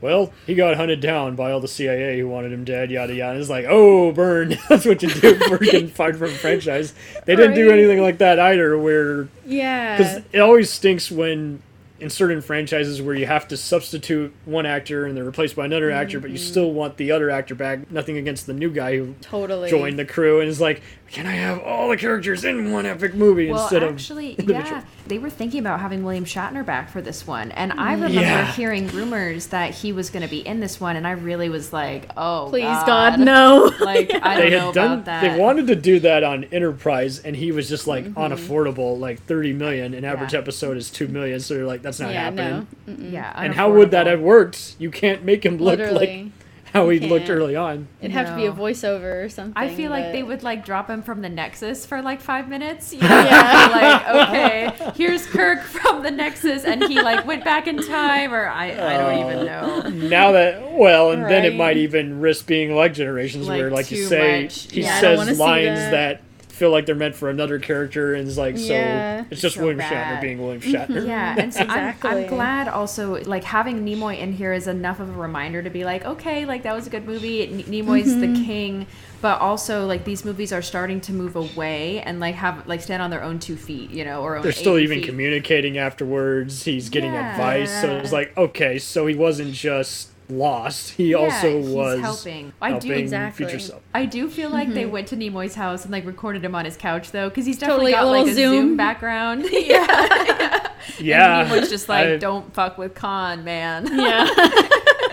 well, 0.00 0.32
he 0.46 0.54
got 0.54 0.76
hunted 0.76 1.00
down 1.00 1.34
by 1.36 1.50
all 1.50 1.60
the 1.60 1.68
CIA 1.68 2.18
who 2.20 2.28
wanted 2.28 2.52
him 2.52 2.64
dead." 2.64 2.90
Yada 2.90 3.14
yada. 3.14 3.38
It's 3.38 3.50
like, 3.50 3.66
"Oh, 3.68 4.12
burn! 4.12 4.56
That's 4.68 4.86
what 4.86 5.02
you 5.02 5.08
do 5.10 5.34
for 5.48 5.58
getting 5.58 5.88
fired 5.88 6.16
from 6.18 6.28
a 6.28 6.34
franchise." 6.34 6.94
They 7.24 7.36
didn't 7.36 7.54
do 7.54 7.70
anything 7.70 8.00
like 8.00 8.18
that 8.18 8.38
either. 8.38 8.76
Where 8.78 9.28
Yeah. 9.46 9.96
because 9.96 10.22
it 10.32 10.38
always 10.40 10.70
stinks 10.70 11.10
when 11.10 11.62
in 12.00 12.08
certain 12.08 12.40
franchises 12.40 13.02
where 13.02 13.16
you 13.16 13.26
have 13.26 13.48
to 13.48 13.56
substitute 13.56 14.32
one 14.44 14.64
actor 14.64 15.04
and 15.04 15.16
they're 15.16 15.24
replaced 15.24 15.56
by 15.56 15.64
another 15.64 15.90
actor, 15.90 16.20
but 16.20 16.30
you 16.30 16.36
Mm-hmm. 16.36 16.44
still 16.48 16.72
want 16.72 16.96
the 16.96 17.10
other 17.10 17.28
actor 17.28 17.56
back. 17.56 17.90
Nothing 17.90 18.16
against 18.16 18.46
the 18.46 18.52
new 18.52 18.70
guy 18.70 18.96
who 18.96 19.16
Totally. 19.20 19.68
joined 19.68 19.98
the 19.98 20.04
crew 20.04 20.38
and 20.40 20.48
is 20.48 20.60
like, 20.60 20.80
can 21.10 21.26
I 21.26 21.32
have 21.32 21.60
all 21.60 21.88
the 21.88 21.96
characters 21.96 22.44
in 22.44 22.70
one 22.70 22.84
epic 22.86 23.14
movie 23.14 23.50
Well, 23.50 23.62
instead 23.62 23.82
actually, 23.82 24.32
of 24.34 24.40
individual? 24.40 24.78
yeah, 24.78 24.84
they 25.06 25.18
were 25.18 25.30
thinking 25.30 25.60
about 25.60 25.80
having 25.80 26.04
William 26.04 26.24
Shatner 26.26 26.64
back 26.66 26.90
for 26.90 27.00
this 27.00 27.26
one, 27.26 27.50
and 27.52 27.72
I 27.72 27.92
remember 27.94 28.20
Yeah. 28.20 28.52
hearing 28.52 28.88
rumors 28.88 29.46
that 29.46 29.74
he 29.74 29.92
was 29.92 30.10
going 30.10 30.22
to 30.22 30.28
be 30.28 30.46
in 30.46 30.60
this 30.60 30.78
one, 30.80 30.96
and 30.96 31.06
I 31.06 31.12
really 31.12 31.48
was 31.48 31.72
like, 31.72 32.10
"Oh, 32.16 32.48
Please 32.50 32.64
God, 32.64 32.86
God, 32.86 33.20
no. 33.24 33.72
Like, 33.80 34.12
I 34.22 34.36
don't 34.36 34.40
They 34.44 34.50
know 34.50 34.66
had 34.66 34.74
done. 34.74 34.92
about 34.92 35.04
that. 35.06 35.20
They 35.22 35.38
wanted 35.40 35.66
to 35.68 35.76
do 35.76 35.98
that 36.00 36.24
on 36.24 36.44
Enterprise, 36.52 37.20
and 37.20 37.34
he 37.34 37.52
was 37.52 37.68
just 37.68 37.86
like 37.86 38.04
Mm-hmm. 38.04 38.18
unaffordable, 38.18 38.98
like 38.98 39.22
thirty 39.24 39.52
million. 39.52 39.94
An 39.94 40.04
average 40.04 40.34
Yeah. 40.34 40.40
episode 40.40 40.76
is 40.76 40.90
two 40.90 41.08
million, 41.08 41.40
so 41.40 41.54
they're 41.54 41.64
like, 41.66 41.82
that's 41.82 42.00
not 42.00 42.12
yeah, 42.12 42.24
happening. 42.24 42.66
no. 42.86 42.94
Yeah, 43.10 43.32
And 43.34 43.54
how 43.54 43.72
would 43.72 43.90
that 43.92 44.06
have 44.06 44.20
worked? 44.20 44.76
You 44.78 44.90
can't 44.90 45.24
make 45.24 45.44
him 45.44 45.56
look 45.56 45.78
Literally. 45.78 46.24
like 46.24 46.32
how 46.72 46.88
he 46.88 46.98
looked 47.00 47.30
early 47.30 47.56
on. 47.56 47.88
It'd 48.00 48.12
have 48.12 48.28
to 48.28 48.36
be 48.36 48.46
a 48.46 48.52
voiceover 48.52 49.24
or 49.24 49.28
something. 49.28 49.54
I 49.56 49.74
feel 49.74 49.90
like 49.90 50.12
they 50.12 50.22
would 50.22 50.42
like 50.42 50.64
drop 50.64 50.88
him 50.88 51.02
from 51.02 51.22
the 51.22 51.28
Nexus 51.28 51.84
for 51.86 52.02
like 52.02 52.20
five 52.20 52.48
minutes. 52.48 52.92
You 52.92 53.00
know? 53.02 53.08
Yeah. 53.08 53.68
like 53.72 54.28
okay, 54.28 54.92
here's 54.94 55.26
Kirk 55.26 55.62
from 55.62 56.02
the 56.02 56.10
Nexus, 56.10 56.64
and 56.64 56.82
he 56.84 57.00
like 57.00 57.26
went 57.26 57.44
back 57.44 57.66
in 57.66 57.76
time, 57.82 58.32
or 58.32 58.46
I 58.48 58.66
I 58.72 58.96
don't 58.98 59.18
even 59.26 59.48
uh, 59.48 59.82
know. 59.82 59.88
now 60.08 60.32
that 60.32 60.72
well 60.72 61.10
and 61.12 61.24
then 61.24 61.44
it 61.44 61.54
might 61.54 61.76
even 61.76 62.20
risk 62.20 62.46
being 62.46 62.74
like 62.74 62.94
generations 62.94 63.48
Like, 63.48 63.60
where 63.60 63.70
like 63.70 63.90
you 63.90 64.04
say 64.04 64.44
much. 64.44 64.70
he 64.72 64.82
Yeah, 64.82 64.96
I 64.96 65.00
don't 65.00 65.16
wanna 65.16 65.30
says 65.30 65.38
lines 65.38 65.78
that. 65.78 65.90
that. 65.90 66.22
Feel 66.58 66.70
like 66.70 66.84
they're 66.86 66.94
meant 66.94 67.14
for 67.14 67.30
another 67.30 67.58
character 67.58 68.14
and 68.14 68.26
it's 68.28 68.36
like 68.36 68.56
Yeah. 68.58 69.22
so 69.22 69.26
it's 69.30 69.40
just 69.40 69.54
So 69.54 69.60
william 69.62 69.78
bad. 69.78 70.18
shatner 70.18 70.20
being 70.20 70.38
william 70.38 70.60
shatner 70.60 71.06
Yeah, 71.06 71.36
and 71.38 71.54
so 71.54 71.60
I'm, 71.60 71.94
I'm 72.02 72.26
glad 72.26 72.68
also 72.68 73.22
like 73.24 73.44
having 73.44 73.84
Nimoy 73.86 74.18
in 74.18 74.32
here 74.32 74.52
is 74.52 74.66
enough 74.66 75.00
of 75.00 75.08
a 75.08 75.12
reminder 75.20 75.62
to 75.62 75.70
be 75.70 75.84
like, 75.84 76.04
okay, 76.04 76.44
like 76.44 76.64
that 76.64 76.74
was 76.74 76.86
a 76.86 76.90
good 76.90 77.06
movie. 77.06 77.42
N- 77.48 77.62
Nimoy's 77.64 78.08
Mm-hmm. 78.08 78.34
the 78.34 78.44
king, 78.44 78.86
but 79.22 79.40
also 79.40 79.86
like 79.86 80.04
these 80.04 80.24
movies 80.24 80.52
are 80.52 80.62
starting 80.62 81.00
to 81.02 81.12
move 81.12 81.36
away 81.36 82.00
and 82.00 82.18
like 82.20 82.34
have 82.34 82.66
like 82.66 82.80
stand 82.80 83.00
on 83.02 83.10
their 83.10 83.22
own 83.22 83.38
two 83.38 83.56
feet, 83.56 83.90
you 83.90 84.04
know, 84.04 84.22
or 84.22 84.36
own 84.36 84.42
they're 84.42 84.52
still 84.52 84.78
even 84.78 84.98
feet. 84.98 85.06
communicating 85.06 85.78
afterwards 85.78 86.64
he's 86.64 86.88
getting 86.88 87.12
Yeah. 87.12 87.30
advice 87.32 87.70
so 87.80 87.96
it's 87.98 88.12
like 88.12 88.36
okay 88.36 88.78
so 88.78 89.06
he 89.06 89.14
wasn't 89.14 89.52
just 89.52 90.08
lost 90.30 90.90
he 90.90 91.14
also 91.14 91.60
he's 91.62 91.70
was 91.70 92.00
helping. 92.00 92.52
I 92.60 92.78
do- 92.78 92.92
Exactly. 92.92 93.58
self 93.58 93.82
I 93.94 94.04
do 94.04 94.28
feel 94.28 94.50
like 94.50 94.72
they 94.74 94.84
went 94.86 95.08
to 95.08 95.16
Nimoy's 95.16 95.54
house 95.54 95.84
and 95.84 95.92
like 95.92 96.04
recorded 96.04 96.44
him 96.44 96.54
on 96.54 96.64
his 96.64 96.76
couch 96.76 97.12
though, 97.12 97.28
because 97.28 97.46
he's 97.46 97.58
Totally, 97.58 97.92
definitely 97.92 97.92
a 97.92 97.96
got 97.96 98.04
like 98.06 98.26
little 98.26 98.28
a 98.28 98.34
Zoom, 98.34 98.66
Zoom. 98.68 98.76
background. 98.76 99.46
yeah, 99.50 100.68
yeah 101.00 101.40
and 101.40 101.50
Nimoy's 101.50 101.70
just 101.70 101.88
like, 101.88 102.06
I- 102.08 102.16
don't 102.16 102.52
fuck 102.54 102.78
with 102.78 102.94
Khan, 102.94 103.44
man. 103.44 103.86
Yeah. 103.86 104.26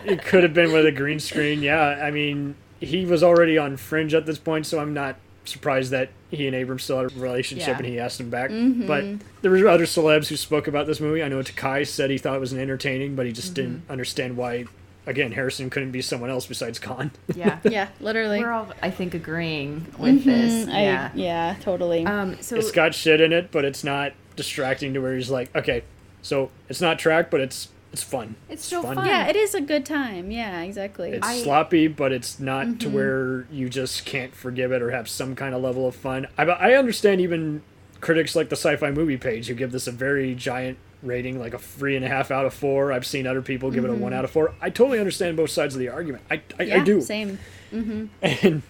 it 0.05 0.21
could 0.23 0.43
have 0.43 0.53
been 0.53 0.71
with 0.71 0.85
a 0.85 0.91
green 0.91 1.19
screen. 1.19 1.61
Yeah, 1.61 1.81
I 1.81 2.11
mean, 2.11 2.55
he 2.79 3.05
was 3.05 3.23
already 3.23 3.57
on 3.57 3.77
Fringe 3.77 4.13
at 4.13 4.25
this 4.25 4.37
point, 4.37 4.65
so 4.65 4.79
I'm 4.79 4.93
not 4.93 5.15
surprised 5.45 5.91
that 5.91 6.09
he 6.31 6.47
and 6.47 6.55
Abrams 6.55 6.83
still 6.83 6.97
had 6.97 7.11
a 7.15 7.19
relationship 7.19 7.67
Yeah. 7.67 7.77
and 7.77 7.85
he 7.85 7.99
asked 7.99 8.19
him 8.19 8.29
back. 8.31 8.49
Mm-hmm. 8.49 8.87
But 8.87 9.05
there 9.41 9.51
were 9.51 9.67
other 9.67 9.85
celebs 9.85 10.27
who 10.27 10.35
spoke 10.35 10.67
about 10.67 10.87
this 10.87 10.99
movie. 10.99 11.21
I 11.23 11.27
know 11.29 11.37
Takei 11.39 11.87
said 11.87 12.09
he 12.09 12.17
thought 12.17 12.35
it 12.35 12.39
was 12.39 12.53
entertaining, 12.53 13.15
but 13.15 13.25
he 13.25 13.31
just 13.31 13.53
Mm-hmm. 13.53 13.53
didn't 13.71 13.83
understand 13.89 14.35
why. 14.37 14.65
Again, 15.07 15.31
Harrison 15.33 15.69
couldn't 15.69 15.91
be 15.91 16.01
someone 16.01 16.29
else 16.29 16.45
besides 16.47 16.79
Khan. 16.79 17.11
yeah. 17.35 17.59
yeah, 17.63 17.89
literally. 17.99 18.39
We're 18.39 18.51
all, 18.51 18.67
I 18.81 18.89
think, 18.91 19.13
agreeing 19.13 19.85
with 19.99 20.23
this. 20.23 20.65
Mhm, 20.65 20.73
I- 20.73 20.83
Yeah. 20.83 21.11
yeah, 21.13 21.55
totally. 21.61 22.05
Um, 22.05 22.37
so 22.41 22.55
it's 22.55 22.71
got 22.71 22.95
shit 22.95 23.21
in 23.21 23.31
it, 23.33 23.51
but 23.51 23.65
it's 23.65 23.83
not 23.83 24.13
distracting 24.35 24.93
to 24.95 24.99
where 25.01 25.15
he's 25.15 25.29
like, 25.29 25.55
okay, 25.55 25.83
so 26.21 26.49
it's 26.69 26.81
not 26.81 26.97
Trek, 26.99 27.29
but 27.29 27.39
it's 27.41 27.69
it's 27.93 28.03
fun. 28.03 28.35
It's 28.49 28.65
so 28.65 28.81
fun. 28.81 29.05
yeah, 29.05 29.27
it 29.27 29.37
is 29.37 29.55
a 29.55 29.61
good 29.61 29.85
time. 29.85 30.29
Yeah, 30.29 30.63
exactly. 30.63 31.11
It's 31.11 31.25
I- 31.25 31.37
sloppy, 31.43 31.87
but 31.87 32.11
it's 32.11 32.41
not 32.41 32.65
Mm-hmm. 32.65 32.77
to 32.79 32.89
where 32.89 33.47
you 33.49 33.69
just 33.69 34.05
can't 34.05 34.35
forgive 34.35 34.73
it 34.73 34.81
or 34.81 34.91
have 34.91 35.07
some 35.07 35.33
kind 35.33 35.55
of 35.55 35.61
level 35.61 35.87
of 35.87 35.95
fun. 35.95 36.27
I, 36.37 36.43
I 36.43 36.73
understand 36.73 37.21
even 37.21 37.61
critics 38.01 38.35
like 38.35 38.49
the 38.49 38.57
sci-fi 38.57 38.91
movie 38.91 39.15
page 39.17 39.47
who 39.47 39.53
give 39.53 39.71
this 39.71 39.87
a 39.87 39.91
very 39.93 40.35
giant 40.35 40.77
rating, 41.05 41.39
like 41.39 41.53
a 41.53 41.57
three 41.59 41.95
and 41.95 42.03
a 42.03 42.07
half 42.07 42.31
out 42.31 42.45
of 42.45 42.53
four. 42.53 42.91
I've 42.91 43.05
seen 43.05 43.27
other 43.27 43.41
people 43.41 43.71
give 43.71 43.83
it 43.85 43.89
a 43.89 43.93
one 43.93 44.13
out 44.13 44.23
of 44.25 44.31
four. 44.31 44.53
I 44.61 44.69
totally 44.69 44.99
understand 44.99 45.37
both 45.37 45.49
sides 45.51 45.75
of 45.75 45.79
the 45.79 45.89
argument. 45.89 46.23
I, 46.29 46.35
I, 46.35 46.37
Mm-hmm. 46.37 46.61
yeah, 46.63 46.75
I 46.75 46.79
do. 46.83 47.01
Same. 47.01 47.39
And 48.21 48.61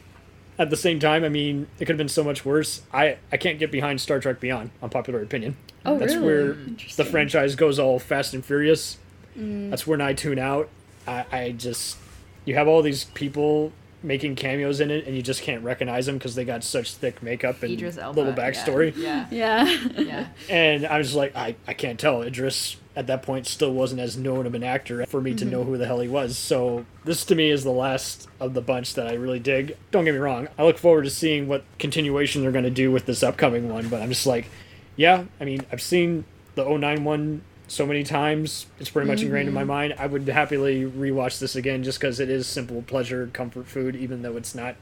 at 0.57 0.69
the 0.69 0.77
same 0.77 0.99
time, 0.99 1.23
I 1.23 1.29
mean, 1.29 1.67
it 1.79 1.85
could 1.85 1.89
have 1.89 1.97
been 1.97 2.07
so 2.09 2.23
much 2.23 2.45
worse. 2.45 2.81
I, 2.93 3.17
I 3.31 3.37
can't 3.37 3.59
get 3.59 3.71
behind 3.71 3.99
Star 4.01 4.19
Trek 4.19 4.39
Beyond, 4.39 4.71
on 4.81 4.89
popular 4.89 5.21
opinion. 5.21 5.57
Oh, 5.85 5.97
That's 5.99 6.15
really? 6.15 6.25
where 6.25 6.53
the 6.95 7.05
franchise 7.05 7.55
goes 7.55 7.77
all 7.77 7.99
fast 7.99 8.33
and 8.33 8.43
furious. 8.43 8.97
Mm. 9.37 9.69
That's 9.69 9.85
when 9.85 10.01
I 10.01 10.13
tune 10.13 10.39
out. 10.39 10.69
I, 11.07 11.25
I 11.31 11.51
just 11.51 11.97
you 12.45 12.55
have 12.55 12.67
all 12.67 12.81
these 12.81 13.03
people 13.03 13.71
making 14.05 14.35
cameos 14.35 14.79
in 14.79 14.91
it, 14.91 15.05
and 15.05 15.15
you 15.15 15.21
just 15.21 15.41
can't 15.41 15.63
recognize 15.63 16.05
them 16.05 16.17
because 16.17 16.35
they 16.35 16.45
got 16.45 16.63
such 16.63 16.93
thick 16.93 17.21
makeup 17.23 17.61
and 17.63 17.73
Idris 17.73 17.97
Elba. 17.97 18.19
little 18.19 18.33
backstory. 18.33 18.95
Yeah. 18.95 19.27
Yeah. 19.31 19.65
Yeah. 19.97 20.27
And 20.49 20.85
I 20.85 20.97
was 20.97 21.15
like, 21.15 21.35
I, 21.35 21.55
I 21.67 21.73
can't 21.73 21.99
tell. 21.99 22.21
Idris 22.21 22.77
at 22.95 23.07
that 23.07 23.23
point 23.23 23.45
still 23.45 23.73
wasn't 23.73 23.99
as 23.99 24.17
known 24.17 24.45
of 24.45 24.55
an 24.55 24.63
actor 24.63 25.05
for 25.05 25.19
me 25.19 25.33
to 25.33 25.43
mm-hmm. 25.43 25.51
know 25.51 25.63
who 25.63 25.77
the 25.77 25.85
hell 25.85 25.99
he 25.99 26.07
was. 26.07 26.37
So 26.37 26.85
this 27.03 27.25
to 27.25 27.35
me 27.35 27.49
is 27.49 27.63
the 27.63 27.71
last 27.71 28.29
of 28.39 28.53
the 28.53 28.61
bunch 28.61 28.93
that 28.93 29.07
I 29.07 29.13
really 29.13 29.39
dig. 29.39 29.75
Don't 29.91 30.05
get 30.05 30.13
me 30.13 30.19
wrong. 30.19 30.47
I 30.57 30.63
look 30.63 30.77
forward 30.77 31.03
to 31.03 31.09
seeing 31.09 31.47
what 31.47 31.65
continuation 31.77 32.41
they're 32.41 32.51
going 32.51 32.63
to 32.63 32.69
do 32.69 32.91
with 32.91 33.05
this 33.05 33.23
upcoming 33.23 33.69
one, 33.69 33.89
but 33.89 34.01
I'm 34.01 34.09
just 34.09 34.25
like, 34.25 34.49
yeah, 34.95 35.25
I 35.41 35.45
mean, 35.45 35.65
I've 35.71 35.81
seen 35.81 36.23
the 36.55 36.63
09 36.63 37.03
one 37.03 37.41
so 37.67 37.85
many 37.85 38.03
times. 38.03 38.67
It's 38.79 38.89
pretty 38.89 39.07
much 39.07 39.21
ingrained 39.21 39.47
in 39.47 39.53
my 39.53 39.61
mm-hmm. 39.61 39.67
mind. 39.69 39.95
I 39.97 40.07
would 40.07 40.27
happily 40.27 40.83
rewatch 40.83 41.39
this 41.39 41.55
again 41.55 41.83
just 41.83 41.99
because 41.99 42.19
it 42.19 42.29
is 42.29 42.47
simple 42.47 42.81
pleasure, 42.83 43.29
comfort 43.33 43.67
food, 43.67 43.95
even 43.95 44.21
though 44.21 44.37
it's 44.37 44.55
not 44.55 44.75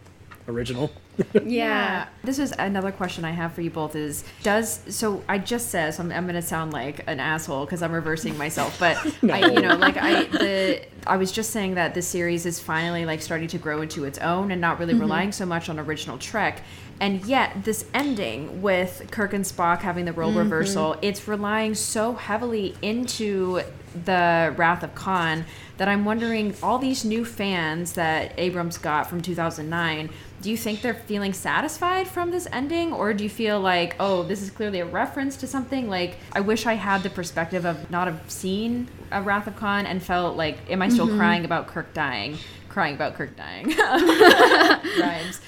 original. 0.47 0.91
yeah. 1.43 2.07
This 2.23 2.39
is 2.39 2.53
another 2.57 2.91
question 2.91 3.23
I 3.23 3.31
have 3.31 3.53
for 3.53 3.61
you 3.61 3.69
both 3.69 3.95
is 3.95 4.23
does 4.41 4.81
so 4.93 5.23
I 5.30 5.38
just 5.38 5.69
said 5.69 5.93
so 5.93 6.03
I'm, 6.03 6.11
I'm 6.11 6.23
going 6.23 6.35
to 6.35 6.41
sound 6.41 6.73
like 6.73 7.03
an 7.07 7.19
asshole 7.19 7.65
because 7.65 7.81
I'm 7.81 7.91
reversing 7.91 8.38
myself 8.38 8.77
but 8.80 8.97
I 9.31 9.51
you 9.51 9.61
know 9.61 9.76
like 9.76 9.97
I 9.97 10.23
the 10.23 10.85
I 11.05 11.18
was 11.18 11.31
just 11.31 11.51
saying 11.51 11.76
that 11.76 11.93
this 11.93 12.07
series 12.07 12.45
is 12.45 12.60
finally 12.60 13.05
like 13.05 13.22
starting 13.22 13.47
to 13.49 13.57
grow 13.57 13.81
into 13.81 14.05
its 14.05 14.18
own 14.19 14.51
and 14.51 14.60
not 14.60 14.80
really 14.80 14.93
mm-hmm. 14.93 15.01
relying 15.01 15.31
so 15.31 15.45
much 15.45 15.69
on 15.69 15.80
original 15.80 16.18
Trek 16.18 16.64
and 17.03 17.25
yet 17.25 17.65
this 17.65 17.84
ending 17.93 18.61
with 18.61 19.05
Kirk 19.11 19.34
and 19.34 19.43
Spock 19.43 19.80
having 19.80 20.05
the 20.05 20.13
role 20.13 20.30
mm-hmm. 20.30 20.39
reversal 20.39 20.95
it's 21.01 21.27
relying 21.27 21.75
so 21.75 22.13
heavily 22.13 22.75
into 22.81 23.61
the 24.05 24.53
Wrath 24.55 24.84
of 24.84 24.95
Khan 24.95 25.43
that 25.77 25.89
I'm 25.89 26.05
wondering 26.05 26.55
all 26.63 26.80
these 26.80 27.03
new 27.03 27.25
fans 27.25 27.93
that 27.93 28.34
Abrams 28.38 28.77
got 28.77 29.09
from 29.09 29.21
2009 29.21 30.09
do 30.41 30.49
you 30.49 30.55
think 30.55 30.81
they're 30.81 30.93
feeling 30.93 31.31
satisfied 31.31 32.05
from 32.05 32.31
this 32.31 32.49
ending? 32.51 32.91
Or 32.91 33.13
do 33.13 33.23
you 33.23 33.30
feel 33.30 33.59
like 33.59 33.97
oh 33.99 34.23
this 34.23 34.41
is 34.41 34.49
clearly 34.49 34.80
a 34.80 34.85
reference 34.85 35.35
to 35.38 35.47
something? 35.47 35.89
Like 35.89 36.15
i 36.31 36.39
wish 36.39 36.65
i 36.65 36.75
had 36.75 37.03
the 37.03 37.09
perspective 37.09 37.65
of 37.65 37.91
not 37.91 38.07
have 38.07 38.31
seen 38.31 38.88
a 39.11 39.21
wrath 39.21 39.47
of 39.47 39.57
khan 39.57 39.85
and 39.85 40.01
felt 40.01 40.38
like 40.38 40.57
am 40.71 40.81
i 40.81 40.88
still 40.88 41.07
mm-hmm. 41.07 41.17
crying 41.17 41.43
about 41.43 41.67
kirk 41.67 41.93
dying? 41.93 42.38
Crying 42.69 42.95
about 42.95 43.15
kirk 43.15 43.35
dying. 43.35 43.75
Rhymes 44.99 45.41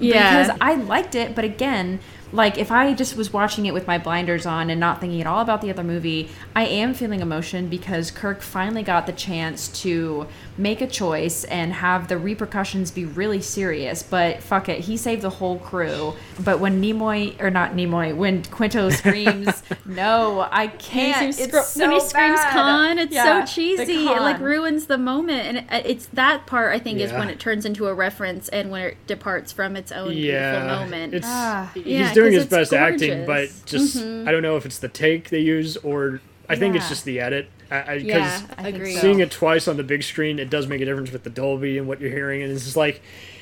Yeah. 0.00 0.42
because 0.42 0.56
i 0.60 0.74
liked 0.74 1.14
it 1.14 1.34
but 1.34 1.44
again 1.44 2.00
like 2.32 2.56
if 2.58 2.70
i 2.70 2.92
just 2.94 3.16
was 3.16 3.32
watching 3.32 3.66
it 3.66 3.74
with 3.74 3.86
my 3.86 3.98
blinders 3.98 4.46
on 4.46 4.70
and 4.70 4.80
not 4.80 5.00
thinking 5.00 5.20
at 5.20 5.26
all 5.26 5.40
about 5.40 5.60
the 5.60 5.70
other 5.70 5.84
movie 5.84 6.30
i 6.56 6.64
am 6.64 6.94
feeling 6.94 7.20
emotion 7.20 7.68
because 7.68 8.10
kirk 8.10 8.42
finally 8.42 8.82
got 8.82 9.06
the 9.06 9.12
chance 9.12 9.68
to 9.68 10.26
make 10.58 10.80
a 10.82 10.86
choice 10.86 11.44
and 11.44 11.72
have 11.72 12.08
the 12.08 12.18
repercussions 12.18 12.90
be 12.90 13.04
really 13.04 13.40
serious 13.40 14.02
but 14.02 14.42
fuck 14.42 14.68
it 14.68 14.80
he 14.80 14.96
saved 14.96 15.22
the 15.22 15.30
whole 15.30 15.58
crew 15.58 16.12
but 16.44 16.60
when 16.60 16.80
nimoy 16.82 17.34
or 17.40 17.50
not 17.50 17.72
nimoy 17.72 18.14
when 18.14 18.42
quinto 18.44 18.90
screams 19.00 19.62
no 19.86 20.46
i 20.50 20.66
can't 20.66 21.16
When 21.22 21.32
he, 21.32 21.42
it's 21.42 21.52
scr- 21.52 21.62
so 21.78 21.80
when 21.86 21.90
he 21.92 22.00
screams 22.00 22.36
bad. 22.40 22.52
"Khan," 22.52 22.98
it's 22.98 23.14
Yeah, 23.14 23.44
so 23.46 23.52
cheesy. 23.54 24.06
It 24.06 24.20
like 24.20 24.38
ruins 24.40 24.86
the 24.86 24.98
moment, 24.98 25.46
and 25.46 25.56
it, 25.58 25.86
it's 25.90 26.06
that 26.06 26.46
part 26.46 26.74
I 26.74 26.78
think 26.78 27.00
is 27.00 27.12
when 27.12 27.28
it 27.30 27.38
turns 27.40 27.64
into 27.64 27.86
a 27.86 27.94
reference 27.94 28.48
and 28.50 28.70
when 28.70 28.82
it 28.82 28.96
departs 29.06 29.52
from 29.52 29.76
its 29.76 29.90
own 29.92 30.12
yeah, 30.16 30.52
beautiful 30.52 30.76
moment. 30.80 31.14
It's 31.14 31.26
Ah. 31.28 31.70
he's 31.74 31.86
Yeah, 31.86 32.12
doing 32.14 32.28
'cause 32.32 32.34
his 32.34 32.42
it's 32.44 32.50
best 32.50 32.72
acting, 32.74 33.24
but 33.26 33.48
gorgeous. 33.48 33.62
just 33.64 33.96
I 33.98 34.30
don't 34.32 34.42
know 34.42 34.56
if 34.56 34.66
it's 34.66 34.78
the 34.78 34.88
take 34.88 35.30
they 35.30 35.40
use 35.40 35.76
or 35.78 36.20
I 36.48 36.56
think 36.56 36.74
it's 36.76 36.88
just 36.88 37.04
the 37.04 37.20
edit. 37.20 37.48
Because 37.68 37.88
I, 37.88 37.92
yeah, 37.94 38.02
because 38.38 38.42
I 38.58 38.62
think 38.64 38.76
agreed. 38.76 38.94
so. 38.94 39.00
seeing 39.00 39.20
it 39.20 39.30
twice 39.30 39.66
on 39.68 39.76
the 39.76 39.82
big 39.82 40.02
screen, 40.02 40.38
it 40.38 40.50
does 40.50 40.66
make 40.66 40.80
a 40.80 40.84
difference 40.84 41.10
with 41.10 41.22
the 41.24 41.30
Dolby 41.30 41.78
and 41.78 41.88
what 41.88 42.00
you're 42.00 42.10
hearing, 42.10 42.42
and 42.42 42.52
it's 42.52 42.64
just 42.64 42.76
like, 42.76 43.00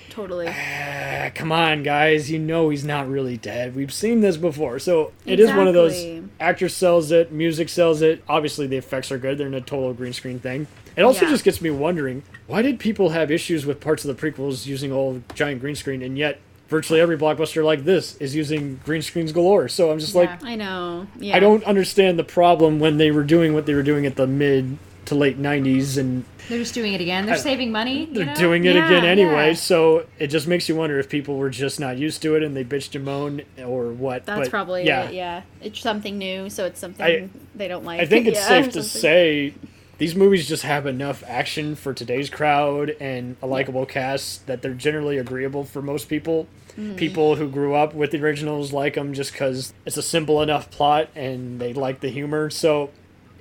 Totally. 0.09 0.47
ah, 0.49 1.31
come 1.35 1.51
on, 1.53 1.83
guys, 1.83 2.31
you 2.31 2.39
know 2.39 2.69
he's 2.71 2.85
not 2.85 3.09
really 3.09 3.37
dead. 3.37 3.75
We've 3.75 3.93
seen 3.93 4.21
this 4.21 4.37
before, 4.37 4.79
so 4.79 5.13
it 5.25 5.41
is 5.41 5.51
one 5.53 5.67
of 5.67 5.75
those. 5.75 5.95
Exactly. 5.99 6.29
Actor 6.41 6.69
sells 6.69 7.11
it, 7.11 7.33
music 7.33 7.69
sells 7.69 8.03
it. 8.03 8.23
Obviously, 8.29 8.67
the 8.67 8.77
effects 8.77 9.11
are 9.11 9.19
good. 9.19 9.39
They're 9.39 9.47
in 9.49 9.55
a 9.55 9.61
total 9.61 9.93
green 9.95 10.13
screen 10.13 10.39
thing. 10.39 10.67
It 10.97 11.03
also 11.03 11.25
Yeah. 11.25 11.31
just 11.31 11.45
gets 11.45 11.61
me 11.61 11.71
wondering 11.71 12.23
why 12.47 12.63
did 12.63 12.79
people 12.81 13.11
have 13.11 13.31
issues 13.31 13.65
with 13.65 13.81
parts 13.81 14.05
of 14.05 14.15
the 14.15 14.31
prequels 14.31 14.67
using 14.67 14.93
all 14.93 15.23
giant 15.35 15.61
green 15.61 15.75
screen, 15.77 16.03
and 16.03 16.19
yet 16.19 16.41
virtually 16.71 17.01
every 17.01 17.19
blockbuster 17.19 17.63
like 17.65 17.85
this 17.85 18.17
is 18.17 18.35
using 18.35 18.81
green 18.87 19.03
screens 19.03 19.33
galore. 19.33 19.69
So 19.69 19.91
I'm 19.91 19.99
just 19.99 20.15
like, 20.15 20.43
I 20.43 20.55
know. 20.55 21.07
Yeah. 21.19 21.37
I 21.37 21.41
don't 21.41 21.63
understand 21.65 22.19
the 22.19 22.25
problem 22.25 22.81
when 22.81 22.97
they 22.97 23.11
were 23.11 23.25
doing 23.25 23.53
what 23.53 23.67
they 23.67 23.75
were 23.75 23.83
doing 23.83 24.07
at 24.07 24.17
the 24.17 24.27
mid 24.27 24.79
to 25.07 25.15
late 25.17 25.41
90s 25.41 25.99
and 25.99 26.25
they're 26.49 26.59
just 26.59 26.75
doing 26.75 26.93
it 26.93 27.01
again 27.01 27.27
they're 27.27 27.35
I- 27.35 27.39
saving 27.39 27.73
money 27.73 28.07
they're 28.13 28.27
know? 28.27 28.35
doing 28.35 28.65
it 28.65 28.77
Yeah, 28.77 28.87
again 28.87 29.05
anyway. 29.05 29.49
yeah. 29.49 29.55
So 29.55 30.07
it 30.21 30.29
just 30.29 30.47
makes 30.47 30.69
you 30.69 30.77
wonder 30.77 30.99
if 31.01 31.09
people 31.09 31.37
were 31.37 31.51
just 31.51 31.81
not 31.81 31.97
used 31.99 32.23
to 32.23 32.37
it 32.37 32.43
and 32.45 32.55
they 32.57 32.65
bitched 32.65 32.95
and 32.95 33.05
moaned 33.05 33.45
or 33.65 33.89
what. 33.91 34.25
That's 34.27 34.41
but 34.43 34.51
probably 34.51 34.85
yeah. 34.87 35.05
it. 35.09 35.15
Yeah, 35.15 35.43
it's 35.63 35.81
something 35.81 36.17
new, 36.19 36.49
so 36.51 36.65
it's 36.67 36.79
something 36.79 37.05
I- 37.05 37.29
they 37.57 37.67
don't 37.67 37.85
like. 37.85 38.01
I 38.01 38.07
think 38.07 38.27
it's 38.29 38.39
Yeah, 38.41 38.47
safe 38.63 38.73
to 38.73 38.83
say 38.85 39.55
these 40.01 40.17
movies 40.17 40.49
just 40.49 40.63
have 40.65 40.87
enough 40.87 41.23
action 41.29 41.77
for 41.77 41.93
today's 41.95 42.31
crowd 42.31 42.97
and 43.01 43.37
a 43.43 43.47
likable 43.47 43.85
cast 43.87 44.47
that 44.47 44.63
they're 44.63 44.75
generally 44.75 45.19
agreeable 45.19 45.63
for 45.63 45.83
most 45.83 46.09
people. 46.09 46.49
Mm-hmm. 46.71 46.97
People 46.97 47.37
who 47.37 47.49
grew 47.49 47.75
up 47.75 47.95
with 47.95 48.11
the 48.11 48.23
originals 48.23 48.73
like 48.73 48.95
them 48.95 49.13
just 49.13 49.33
because 49.33 49.75
it's 49.85 49.99
a 49.99 50.03
simple 50.03 50.41
enough 50.41 50.71
plot 50.71 51.09
and 51.15 51.61
they 51.61 51.75
like 51.75 52.01
the 52.01 52.09
humor. 52.09 52.49
So 52.49 52.91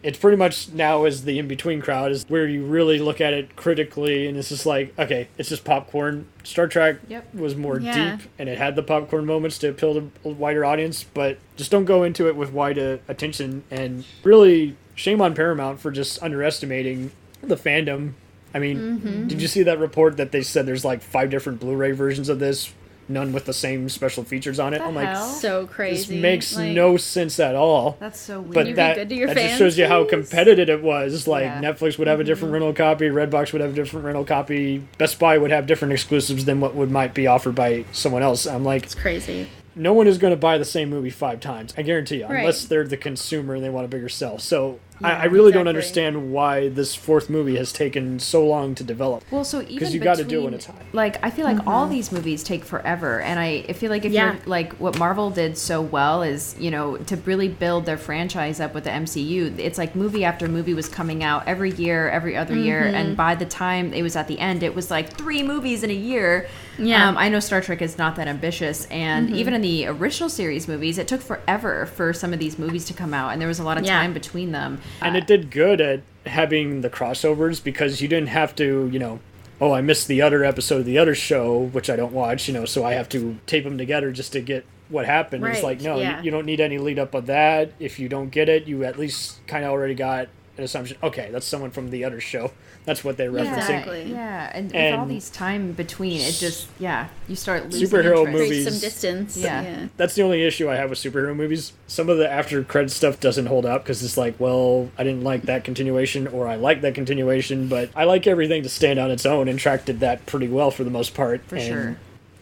it's 0.04 0.18
pretty 0.18 0.36
much 0.38 0.70
now 0.70 1.06
as 1.06 1.24
the 1.24 1.40
in 1.40 1.48
between 1.48 1.82
crowd 1.82 2.12
is 2.12 2.26
where 2.28 2.46
you 2.48 2.66
really 2.66 3.00
look 3.00 3.22
at 3.22 3.34
it 3.34 3.56
critically 3.56 4.28
and 4.28 4.38
it's 4.38 4.48
just 4.48 4.66
like 4.66 4.98
okay 4.98 5.28
it's 5.38 5.50
just 5.50 5.66
popcorn 5.66 6.26
star 6.46 6.70
trek 6.70 7.00
Yep. 7.10 7.36
was 7.36 7.58
more 7.58 7.82
Yeah. 7.82 8.16
deep 8.16 8.30
and 8.40 8.48
it 8.48 8.58
had 8.58 8.78
the 8.78 8.82
popcorn 8.84 9.26
moments 9.26 9.58
to 9.58 9.68
appeal 9.70 9.96
to 9.96 10.10
a 10.24 10.30
wider 10.30 10.64
audience 10.64 11.04
but 11.04 11.38
just 11.58 11.70
don't 11.70 11.84
go 11.84 12.04
into 12.04 12.30
it 12.30 12.38
with 12.38 12.54
wide 12.54 12.80
uh, 12.80 13.00
attention 13.10 13.64
and 13.70 14.06
really 14.24 14.78
shame 15.00 15.22
on 15.22 15.34
paramount 15.34 15.80
for 15.80 15.92
just 15.92 16.22
underestimating 16.22 17.12
the 17.42 17.56
fandom 17.56 18.12
i 18.54 18.60
mean 18.60 18.78
Mm-hmm. 18.78 19.28
did 19.28 19.42
you 19.42 19.48
see 19.48 19.64
that 19.64 19.80
report 19.80 20.18
that 20.18 20.32
they 20.32 20.42
said 20.42 20.66
there's 20.66 20.84
like 20.86 21.02
five 21.02 21.30
different 21.30 21.60
blu-ray 21.60 21.92
versions 21.94 22.28
of 22.30 22.40
this 22.40 22.74
none 23.08 23.32
with 23.34 23.46
the 23.46 23.54
same 23.54 23.90
special 23.90 24.24
features 24.24 24.60
on 24.60 24.74
it 24.74 24.80
The 24.80 24.84
i'm 24.86 24.94
like 24.94 25.08
hell? 25.08 25.26
So 25.28 25.62
this 25.66 25.74
crazy. 25.76 26.20
makes 26.20 26.56
like- 26.56 26.74
no 26.74 26.96
sense 26.98 27.40
at 27.40 27.56
all 27.56 27.98
that's 28.00 28.20
so 28.20 28.42
weird 28.42 28.54
but 28.54 28.68
you 28.68 28.74
be 28.74 28.76
that, 28.76 28.96
good 28.98 29.10
to 29.10 29.16
your 29.16 29.28
that 29.28 29.34
just 29.36 29.46
fans, 29.48 29.58
shows 29.58 29.78
you 29.80 29.88
how 29.88 30.04
competitive 30.06 30.70
it 30.70 30.84
was. 30.84 31.28
Like 31.28 31.46
Yeah. 31.46 31.60
Netflix 31.62 31.98
would 31.98 32.08
have 32.08 32.20
a 32.20 32.24
different 32.24 32.52
rental 32.54 32.72
copy, 32.74 33.06
Redbox 33.06 33.52
would 33.54 33.62
have 33.62 33.72
a 33.72 33.74
different 33.74 34.06
rental 34.06 34.26
copy, 34.26 34.84
Best 35.00 35.18
Buy 35.18 35.40
would 35.40 35.50
have 35.50 35.66
different 35.66 35.92
exclusives 35.94 36.46
than 36.46 36.60
what 36.60 36.76
would 36.76 36.92
might 36.92 37.16
be 37.16 37.26
offered 37.26 37.56
by 37.56 37.84
someone 37.94 38.22
else. 38.22 38.46
I'm 38.46 38.64
like, 38.64 38.84
It's 38.84 38.94
crazy. 38.96 39.48
No 39.76 39.94
one 39.94 40.08
is 40.08 40.18
going 40.18 40.32
to 40.32 40.38
buy 40.38 40.58
the 40.58 40.66
same 40.66 40.90
movie 40.90 41.10
five 41.10 41.40
times. 41.40 41.74
I 41.78 41.82
guarantee 41.82 42.18
you, 42.18 42.26
Right. 42.28 42.40
unless 42.40 42.66
they're 42.66 42.88
the 42.88 42.98
consumer 42.98 43.56
and 43.56 43.64
they 43.64 43.70
want 43.70 43.86
a 43.86 43.88
bigger 43.88 44.10
sell. 44.10 44.38
So 44.40 44.80
I, 45.02 45.12
Yeah, 45.12 45.20
I 45.22 45.26
really 45.26 45.52
don't 45.54 45.68
understand 45.68 46.34
why 46.34 46.68
this 46.70 46.94
fourth 46.94 47.30
movie 47.30 47.56
has 47.56 47.72
taken 47.72 48.20
so 48.20 48.46
long 48.46 48.76
to 48.76 48.84
develop. 48.84 49.24
Well, 49.32 49.46
so 49.46 49.62
even 49.62 49.76
because 49.76 49.94
you 49.94 50.00
gotta 50.02 50.26
do 50.26 50.40
it 50.40 50.44
when 50.44 50.52
between- 50.52 50.56
it's 50.56 50.66
hot. 50.66 50.94
Like 50.94 51.24
I 51.24 51.30
feel 51.30 51.46
like 51.46 51.66
all 51.66 51.84
mm-hmm. 51.86 51.94
these 51.94 52.12
movies 52.12 52.44
take 52.44 52.66
forever, 52.66 53.22
and 53.22 53.40
I, 53.40 53.64
I 53.70 53.74
feel 53.74 53.90
like 53.90 54.04
if 54.04 54.12
Yeah. 54.12 54.34
you're 54.34 54.42
like 54.46 54.74
what 54.74 55.00
Marvel 55.00 55.30
did 55.30 55.58
so 55.58 55.82
well 55.82 56.22
is 56.24 56.56
you 56.60 56.70
know 56.72 56.98
to 56.98 57.16
really 57.18 57.48
build 57.48 57.86
their 57.86 57.98
franchise 57.98 58.60
up 58.60 58.74
with 58.74 58.84
the 58.84 58.90
MCU. 58.90 59.58
It's 59.58 59.78
like 59.78 59.96
movie 59.96 60.26
after 60.26 60.48
movie 60.50 60.74
was 60.74 60.90
coming 60.90 61.24
out 61.24 61.48
every 61.48 61.72
year, 61.72 62.10
every 62.10 62.36
other 62.36 62.56
year, 62.56 62.82
and 62.84 63.10
mm-hmm. 63.10 63.16
by 63.16 63.36
the 63.36 63.46
time 63.46 63.94
it 63.94 64.02
was 64.02 64.16
at 64.18 64.28
the 64.28 64.40
end, 64.40 64.64
it 64.64 64.76
was 64.76 64.92
like 64.92 65.14
three 65.16 65.44
movies 65.44 65.84
in 65.84 65.90
a 65.90 65.94
year. 65.94 66.48
Yeah. 66.80 67.08
Um, 67.10 67.18
I 67.18 67.30
know 67.30 67.40
Star 67.40 67.62
Trek 67.62 67.82
is 67.82 67.98
not 67.98 68.16
that 68.16 68.28
ambitious, 68.28 68.86
and 68.88 69.30
even 69.32 69.54
in 69.54 69.62
the 69.62 69.88
original 69.88 70.30
series 70.30 70.68
movies, 70.68 70.98
it 70.98 71.08
took 71.08 71.22
forever 71.22 71.86
for 71.86 72.14
some 72.14 72.34
of 72.34 72.40
these 72.40 72.58
movies 72.58 72.86
to 72.86 72.94
come 72.94 73.14
out, 73.14 73.32
and 73.34 73.42
there 73.42 73.48
was 73.48 73.60
a 73.60 73.64
lot 73.64 73.78
of 73.78 73.86
Yeah. 73.86 74.00
time 74.00 74.14
between 74.14 74.52
them. 74.52 74.80
and 75.02 75.16
it 75.16 75.28
did 75.28 75.52
good 75.52 75.82
at 75.82 76.02
having 76.26 76.82
the 76.82 76.90
crossovers 76.90 77.64
because 77.64 78.02
you 78.02 78.08
didn't 78.08 78.30
have 78.30 78.56
to, 78.56 78.90
you 78.92 79.00
know, 79.00 79.20
oh, 79.62 79.74
I 79.74 79.82
missed 79.82 80.08
the 80.08 80.22
other 80.22 80.44
episode 80.46 80.78
of 80.80 80.86
the 80.86 80.98
other 80.98 81.16
show, 81.16 81.58
which 81.74 81.90
I 81.90 81.96
don't 81.96 82.14
watch, 82.14 82.48
you 82.48 82.54
know, 82.54 82.66
so 82.66 82.86
I 82.86 82.94
have 82.94 83.10
to 83.10 83.38
tape 83.46 83.64
them 83.66 83.78
together 83.78 84.12
just 84.12 84.32
to 84.34 84.42
get 84.42 84.66
what 84.90 85.06
happened. 85.06 85.46
It's 85.46 85.64
like, 85.64 85.82
no, 85.82 86.00
yeah. 86.00 86.20
you, 86.20 86.26
you 86.26 86.32
don't 86.32 86.46
need 86.46 86.60
any 86.62 86.78
lead 86.78 86.98
up 86.98 87.14
of 87.14 87.26
that. 87.28 87.72
If 87.80 88.00
you 88.00 88.08
don't 88.10 88.30
get 88.30 88.48
it, 88.50 88.66
you 88.68 88.84
at 88.84 88.98
least 88.98 89.46
kind 89.48 89.64
of 89.66 89.72
already 89.72 89.96
got 89.96 90.30
an 90.60 90.64
assumption. 90.66 90.98
Okay, 91.02 91.30
that's 91.32 91.46
someone 91.46 91.72
from 91.72 91.90
the 91.90 92.06
other 92.06 92.20
show. 92.22 92.52
That's 92.86 93.04
what 93.04 93.18
they're 93.18 93.32
referencing. 93.32 93.58
Exactly. 93.58 94.04
Yeah, 94.12 94.50
and, 94.54 94.72
with 94.72 94.94
all 94.96 95.06
these 95.06 95.30
time 95.30 95.74
between, 95.74 96.22
it 96.22 96.32
just 96.32 96.68
yeah, 96.80 97.10
you 97.28 97.36
start 97.36 97.70
losing 97.70 97.88
Superhero 97.88 98.20
interest. 98.20 98.32
movies- 98.32 98.48
Create 98.48 98.64
some 98.64 98.80
distance. 98.80 99.38
Yeah. 99.38 99.62
yeah. 99.62 99.88
That's 99.98 100.16
the 100.16 100.24
only 100.24 100.42
issue 100.44 100.70
I 100.70 100.76
have 100.76 100.90
with 100.90 100.98
superhero 100.98 101.36
movies. 101.36 101.74
Some 101.88 102.10
of 102.10 102.18
the 102.18 102.32
after 102.32 102.64
credit 102.64 102.90
stuff 102.90 103.20
doesn't 103.20 103.46
hold 103.48 103.66
up 103.66 103.84
because 103.84 104.02
it's 104.02 104.18
like, 104.18 104.40
well, 104.40 104.90
I 104.98 105.04
didn't 105.04 105.24
like 105.24 105.44
that 105.44 105.64
continuation, 105.66 106.26
or 106.28 106.48
I 106.48 106.56
like 106.56 106.82
that 106.82 106.96
continuation, 106.96 107.68
but 107.68 107.92
I 107.96 108.06
like 108.06 108.26
everything 108.26 108.64
to 108.64 108.70
stand 108.70 108.98
on 108.98 109.12
its 109.12 109.26
own, 109.26 109.48
and 109.50 109.60
Trek 109.60 109.86
did 109.86 110.00
that 110.00 110.26
pretty 110.26 110.48
well 110.48 110.72
for 110.72 110.84
the 110.84 110.90
most 110.90 111.14
part. 111.14 111.44
for 111.46 111.58
and 111.58 111.66
sure. 111.66 111.98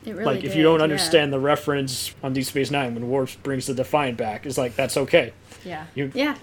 It 0.05 0.13
really 0.13 0.23
like 0.35 0.43
if 0.45 0.55
you 0.55 0.63
don't 0.63 0.79
yeah. 0.79 0.83
understand 0.83 1.33
the 1.33 1.39
reference 1.39 2.13
on 2.23 2.31
Deep 2.31 2.45
Space 2.45 2.71
Nine 2.71 2.93
when 2.93 3.09
Worf 3.09 3.41
brings 3.43 3.65
the 3.65 3.73
Defiant 3.73 4.17
back, 4.17 4.45
it's 4.45 4.57
like 4.57 4.75
that's 4.77 4.95
okay. 4.95 5.33
Yeah, 5.65 5.87
You, 5.95 6.11
Yeah. 6.13 6.37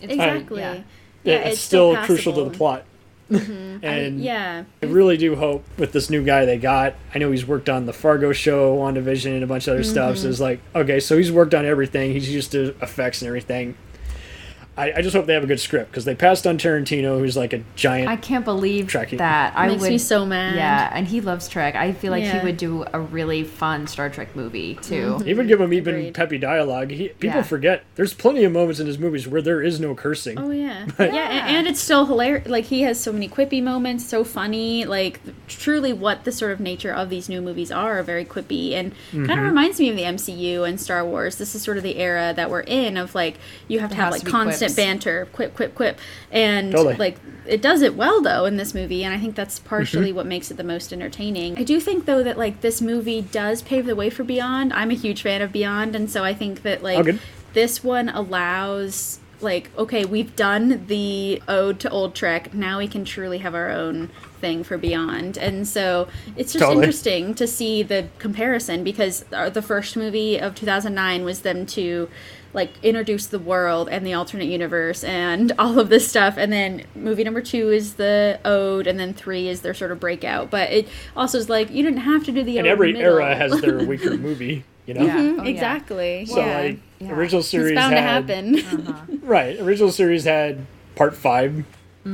It's 0.00 0.12
Exactly. 0.12 0.60
yeah. 0.60 0.82
Yeah, 1.24 1.36
it's, 1.36 1.60
still, 1.60 1.96
crucial 2.04 2.32
to 2.34 2.44
the 2.44 2.50
plot. 2.50 2.84
and 3.30 4.20
yeah. 4.20 4.64
I 4.82 4.86
really 4.86 5.16
do 5.16 5.36
hope 5.36 5.64
with 5.78 5.92
this 5.92 6.10
new 6.10 6.24
guy 6.24 6.44
they 6.44 6.58
got. 6.58 6.94
I 7.14 7.18
know 7.18 7.30
he's 7.30 7.46
worked 7.46 7.68
on 7.68 7.86
the 7.86 7.92
Fargo 7.92 8.32
show, 8.32 8.76
WandaVision, 8.76 9.34
and 9.34 9.44
a 9.44 9.46
bunch 9.46 9.68
of 9.68 9.74
other 9.74 9.84
stuff. 9.84 10.18
So 10.18 10.28
it's 10.28 10.40
like, 10.40 10.60
okay, 10.74 10.98
so 10.98 11.16
he's 11.16 11.30
worked 11.30 11.54
on 11.54 11.64
everything. 11.64 12.12
He's 12.12 12.28
used 12.28 12.52
to 12.52 12.74
effects 12.82 13.22
and 13.22 13.28
everything. 13.28 13.76
I, 14.76 14.92
I 14.96 15.02
just 15.02 15.14
hope 15.14 15.26
they 15.26 15.34
have 15.34 15.42
a 15.44 15.46
good 15.48 15.60
script 15.60 15.90
because 15.90 16.04
they 16.06 16.14
passed 16.14 16.46
on 16.46 16.56
Tarantino, 16.56 17.18
who's 17.18 17.36
like 17.36 17.52
a 17.52 17.62
giant. 17.76 18.08
I 18.08 18.16
can't 18.16 18.44
believe 18.44 18.86
Tracking. 18.86 19.18
that. 19.18 19.52
I 19.56 19.68
Makes 19.68 19.82
would 19.82 19.90
me 19.90 19.98
so 19.98 20.24
mad. 20.24 20.54
Yeah, 20.56 20.90
and 20.94 21.06
he 21.06 21.20
loves 21.20 21.48
Trek. 21.48 21.74
I 21.74 21.92
feel 21.92 22.10
like 22.10 22.22
Yeah. 22.24 22.38
he 22.40 22.46
would 22.46 22.56
do 22.56 22.84
a 22.92 23.00
really 23.00 23.44
fun 23.44 23.86
Star 23.88 24.08
Trek 24.08 24.34
movie 24.34 24.76
too. 24.76 25.20
even 25.26 25.46
give 25.46 25.60
him 25.60 25.72
even 25.74 25.94
Agreed. 25.96 26.14
peppy 26.14 26.38
dialogue. 26.38 26.90
He, 26.90 27.08
people 27.08 27.38
Yeah. 27.40 27.42
forget 27.42 27.84
there's 27.96 28.14
plenty 28.14 28.44
of 28.44 28.52
moments 28.52 28.80
in 28.80 28.86
his 28.86 28.98
movies 28.98 29.28
where 29.28 29.42
there 29.42 29.60
is 29.60 29.80
no 29.80 29.94
cursing. 29.94 30.38
Oh 30.38 30.50
yeah, 30.50 30.86
yeah, 30.98 31.04
and, 31.06 31.56
and 31.56 31.66
it's 31.66 31.80
still 31.80 32.06
hilarious. 32.06 32.48
Like 32.48 32.64
he 32.66 32.82
has 32.82 32.98
so 32.98 33.12
many 33.12 33.28
quippy 33.28 33.62
moments, 33.62 34.06
so 34.06 34.24
funny. 34.24 34.84
Like 34.86 35.20
truly, 35.48 35.92
what 35.92 36.24
the 36.24 36.32
sort 36.32 36.52
of 36.52 36.60
nature 36.60 36.92
of 36.92 37.10
these 37.10 37.28
new 37.28 37.42
movies 37.42 37.70
are, 37.70 37.98
are 37.98 38.02
very 38.02 38.24
quippy, 38.24 38.72
and 38.72 38.92
kind 39.10 39.26
Mm-hmm. 39.26 39.30
of 39.30 39.44
reminds 39.44 39.78
me 39.80 39.90
of 39.90 39.96
the 39.96 40.04
MCU 40.04 40.66
and 40.66 40.80
Star 40.80 41.04
Wars. 41.04 41.36
This 41.36 41.54
is 41.54 41.62
sort 41.62 41.76
of 41.76 41.82
the 41.82 41.96
era 41.96 42.32
that 42.34 42.48
we're 42.50 42.60
in 42.60 42.96
of 42.96 43.14
like 43.14 43.36
you 43.68 43.80
have 43.80 43.90
to 43.90 43.96
have 43.96 44.12
like 44.12 44.20
to 44.20 44.24
be 44.26 44.30
constant 44.60 44.76
banter, 44.76 45.26
quip, 45.32 45.54
quip, 45.54 45.74
quip, 45.74 45.98
and 46.30 46.72
Totally. 46.72 46.96
like 46.96 47.16
it 47.46 47.60
does 47.62 47.82
it 47.82 47.96
well 47.96 48.20
though 48.20 48.44
in 48.44 48.56
this 48.56 48.74
movie, 48.74 49.02
and 49.04 49.14
I 49.14 49.18
think 49.18 49.34
that's 49.34 49.58
Mm-hmm. 49.58 49.68
partially 49.68 50.12
what 50.12 50.26
makes 50.26 50.50
it 50.50 50.56
the 50.56 50.64
most 50.64 50.92
entertaining. 50.92 51.58
I 51.58 51.64
do 51.64 51.80
think 51.80 52.04
though 52.04 52.22
that 52.22 52.38
like 52.38 52.60
this 52.60 52.80
movie 52.80 53.22
does 53.22 53.62
pave 53.62 53.86
the 53.86 53.96
way 53.96 54.10
for 54.10 54.24
Beyond. 54.24 54.72
I'm 54.72 54.90
a 54.90 54.94
huge 54.94 55.22
fan 55.22 55.42
of 55.42 55.52
Beyond, 55.52 55.94
and 55.96 56.10
so 56.10 56.22
I 56.24 56.34
think 56.34 56.62
that 56.62 56.82
like 56.82 57.06
Oh, 57.08 57.18
this 57.52 57.82
one 57.82 58.08
allows 58.08 59.18
like 59.42 59.70
okay 59.78 60.04
we've 60.04 60.36
done 60.36 60.84
the 60.86 61.42
ode 61.48 61.80
to 61.80 61.88
old 61.88 62.14
trek 62.14 62.52
now 62.52 62.76
we 62.76 62.86
can 62.86 63.06
truly 63.06 63.38
have 63.38 63.54
our 63.54 63.70
own 63.70 64.10
thing 64.38 64.62
for 64.62 64.76
beyond 64.76 65.38
and 65.38 65.66
so 65.66 66.06
it's 66.36 66.52
just 66.52 66.62
Totally. 66.62 66.82
interesting 66.84 67.34
to 67.34 67.46
see 67.46 67.82
the 67.82 68.08
comparison 68.18 68.84
because 68.84 69.20
the 69.30 69.62
first 69.62 69.96
movie 69.96 70.36
of 70.38 70.54
2009 70.54 71.24
was 71.24 71.40
them 71.40 71.64
to 71.64 72.10
like 72.52 72.70
introduce 72.82 73.26
the 73.26 73.38
world 73.38 73.88
and 73.88 74.04
the 74.06 74.12
alternate 74.12 74.46
universe 74.48 75.04
and 75.04 75.52
all 75.58 75.78
of 75.78 75.88
this 75.88 76.08
stuff 76.08 76.34
and 76.36 76.52
then 76.52 76.84
movie 76.94 77.22
number 77.24 77.40
two 77.40 77.70
is 77.70 77.94
the 77.94 78.38
ode 78.44 78.86
and 78.86 78.98
then 78.98 79.14
three 79.14 79.48
is 79.48 79.60
their 79.60 79.74
sort 79.74 79.92
of 79.92 80.00
breakout 80.00 80.50
but 80.50 80.70
it 80.70 80.88
also 81.16 81.38
is 81.38 81.48
like 81.48 81.70
you 81.70 81.82
didn't 81.82 82.00
have 82.00 82.24
to 82.24 82.32
do 82.32 82.42
the 82.42 82.58
and 82.58 82.66
ode 82.66 82.72
every 82.72 82.92
middle. 82.92 83.18
era 83.18 83.34
has 83.36 83.60
their 83.60 83.78
weaker 83.86 84.16
movie, 84.16 84.64
you 84.86 84.94
know? 84.94 85.04
Yeah. 85.04 85.16
Mm-hmm. 85.18 85.40
Oh, 85.40 85.44
yeah. 85.44 85.50
exactly 85.50 86.26
So, 86.26 86.40
yeah 86.40 86.58
like, 86.60 86.78
Yeah. 86.98 87.12
original 87.12 87.42
series 87.42 87.70
it's 87.72 87.76
bound 87.80 87.94
to 87.94 88.00
had. 88.00 88.28
happen 88.28 88.58
uh-huh. 88.88 89.02
Right. 89.22 89.60
Original 89.60 89.92
series 89.92 90.24
had 90.24 90.66
part 90.96 91.14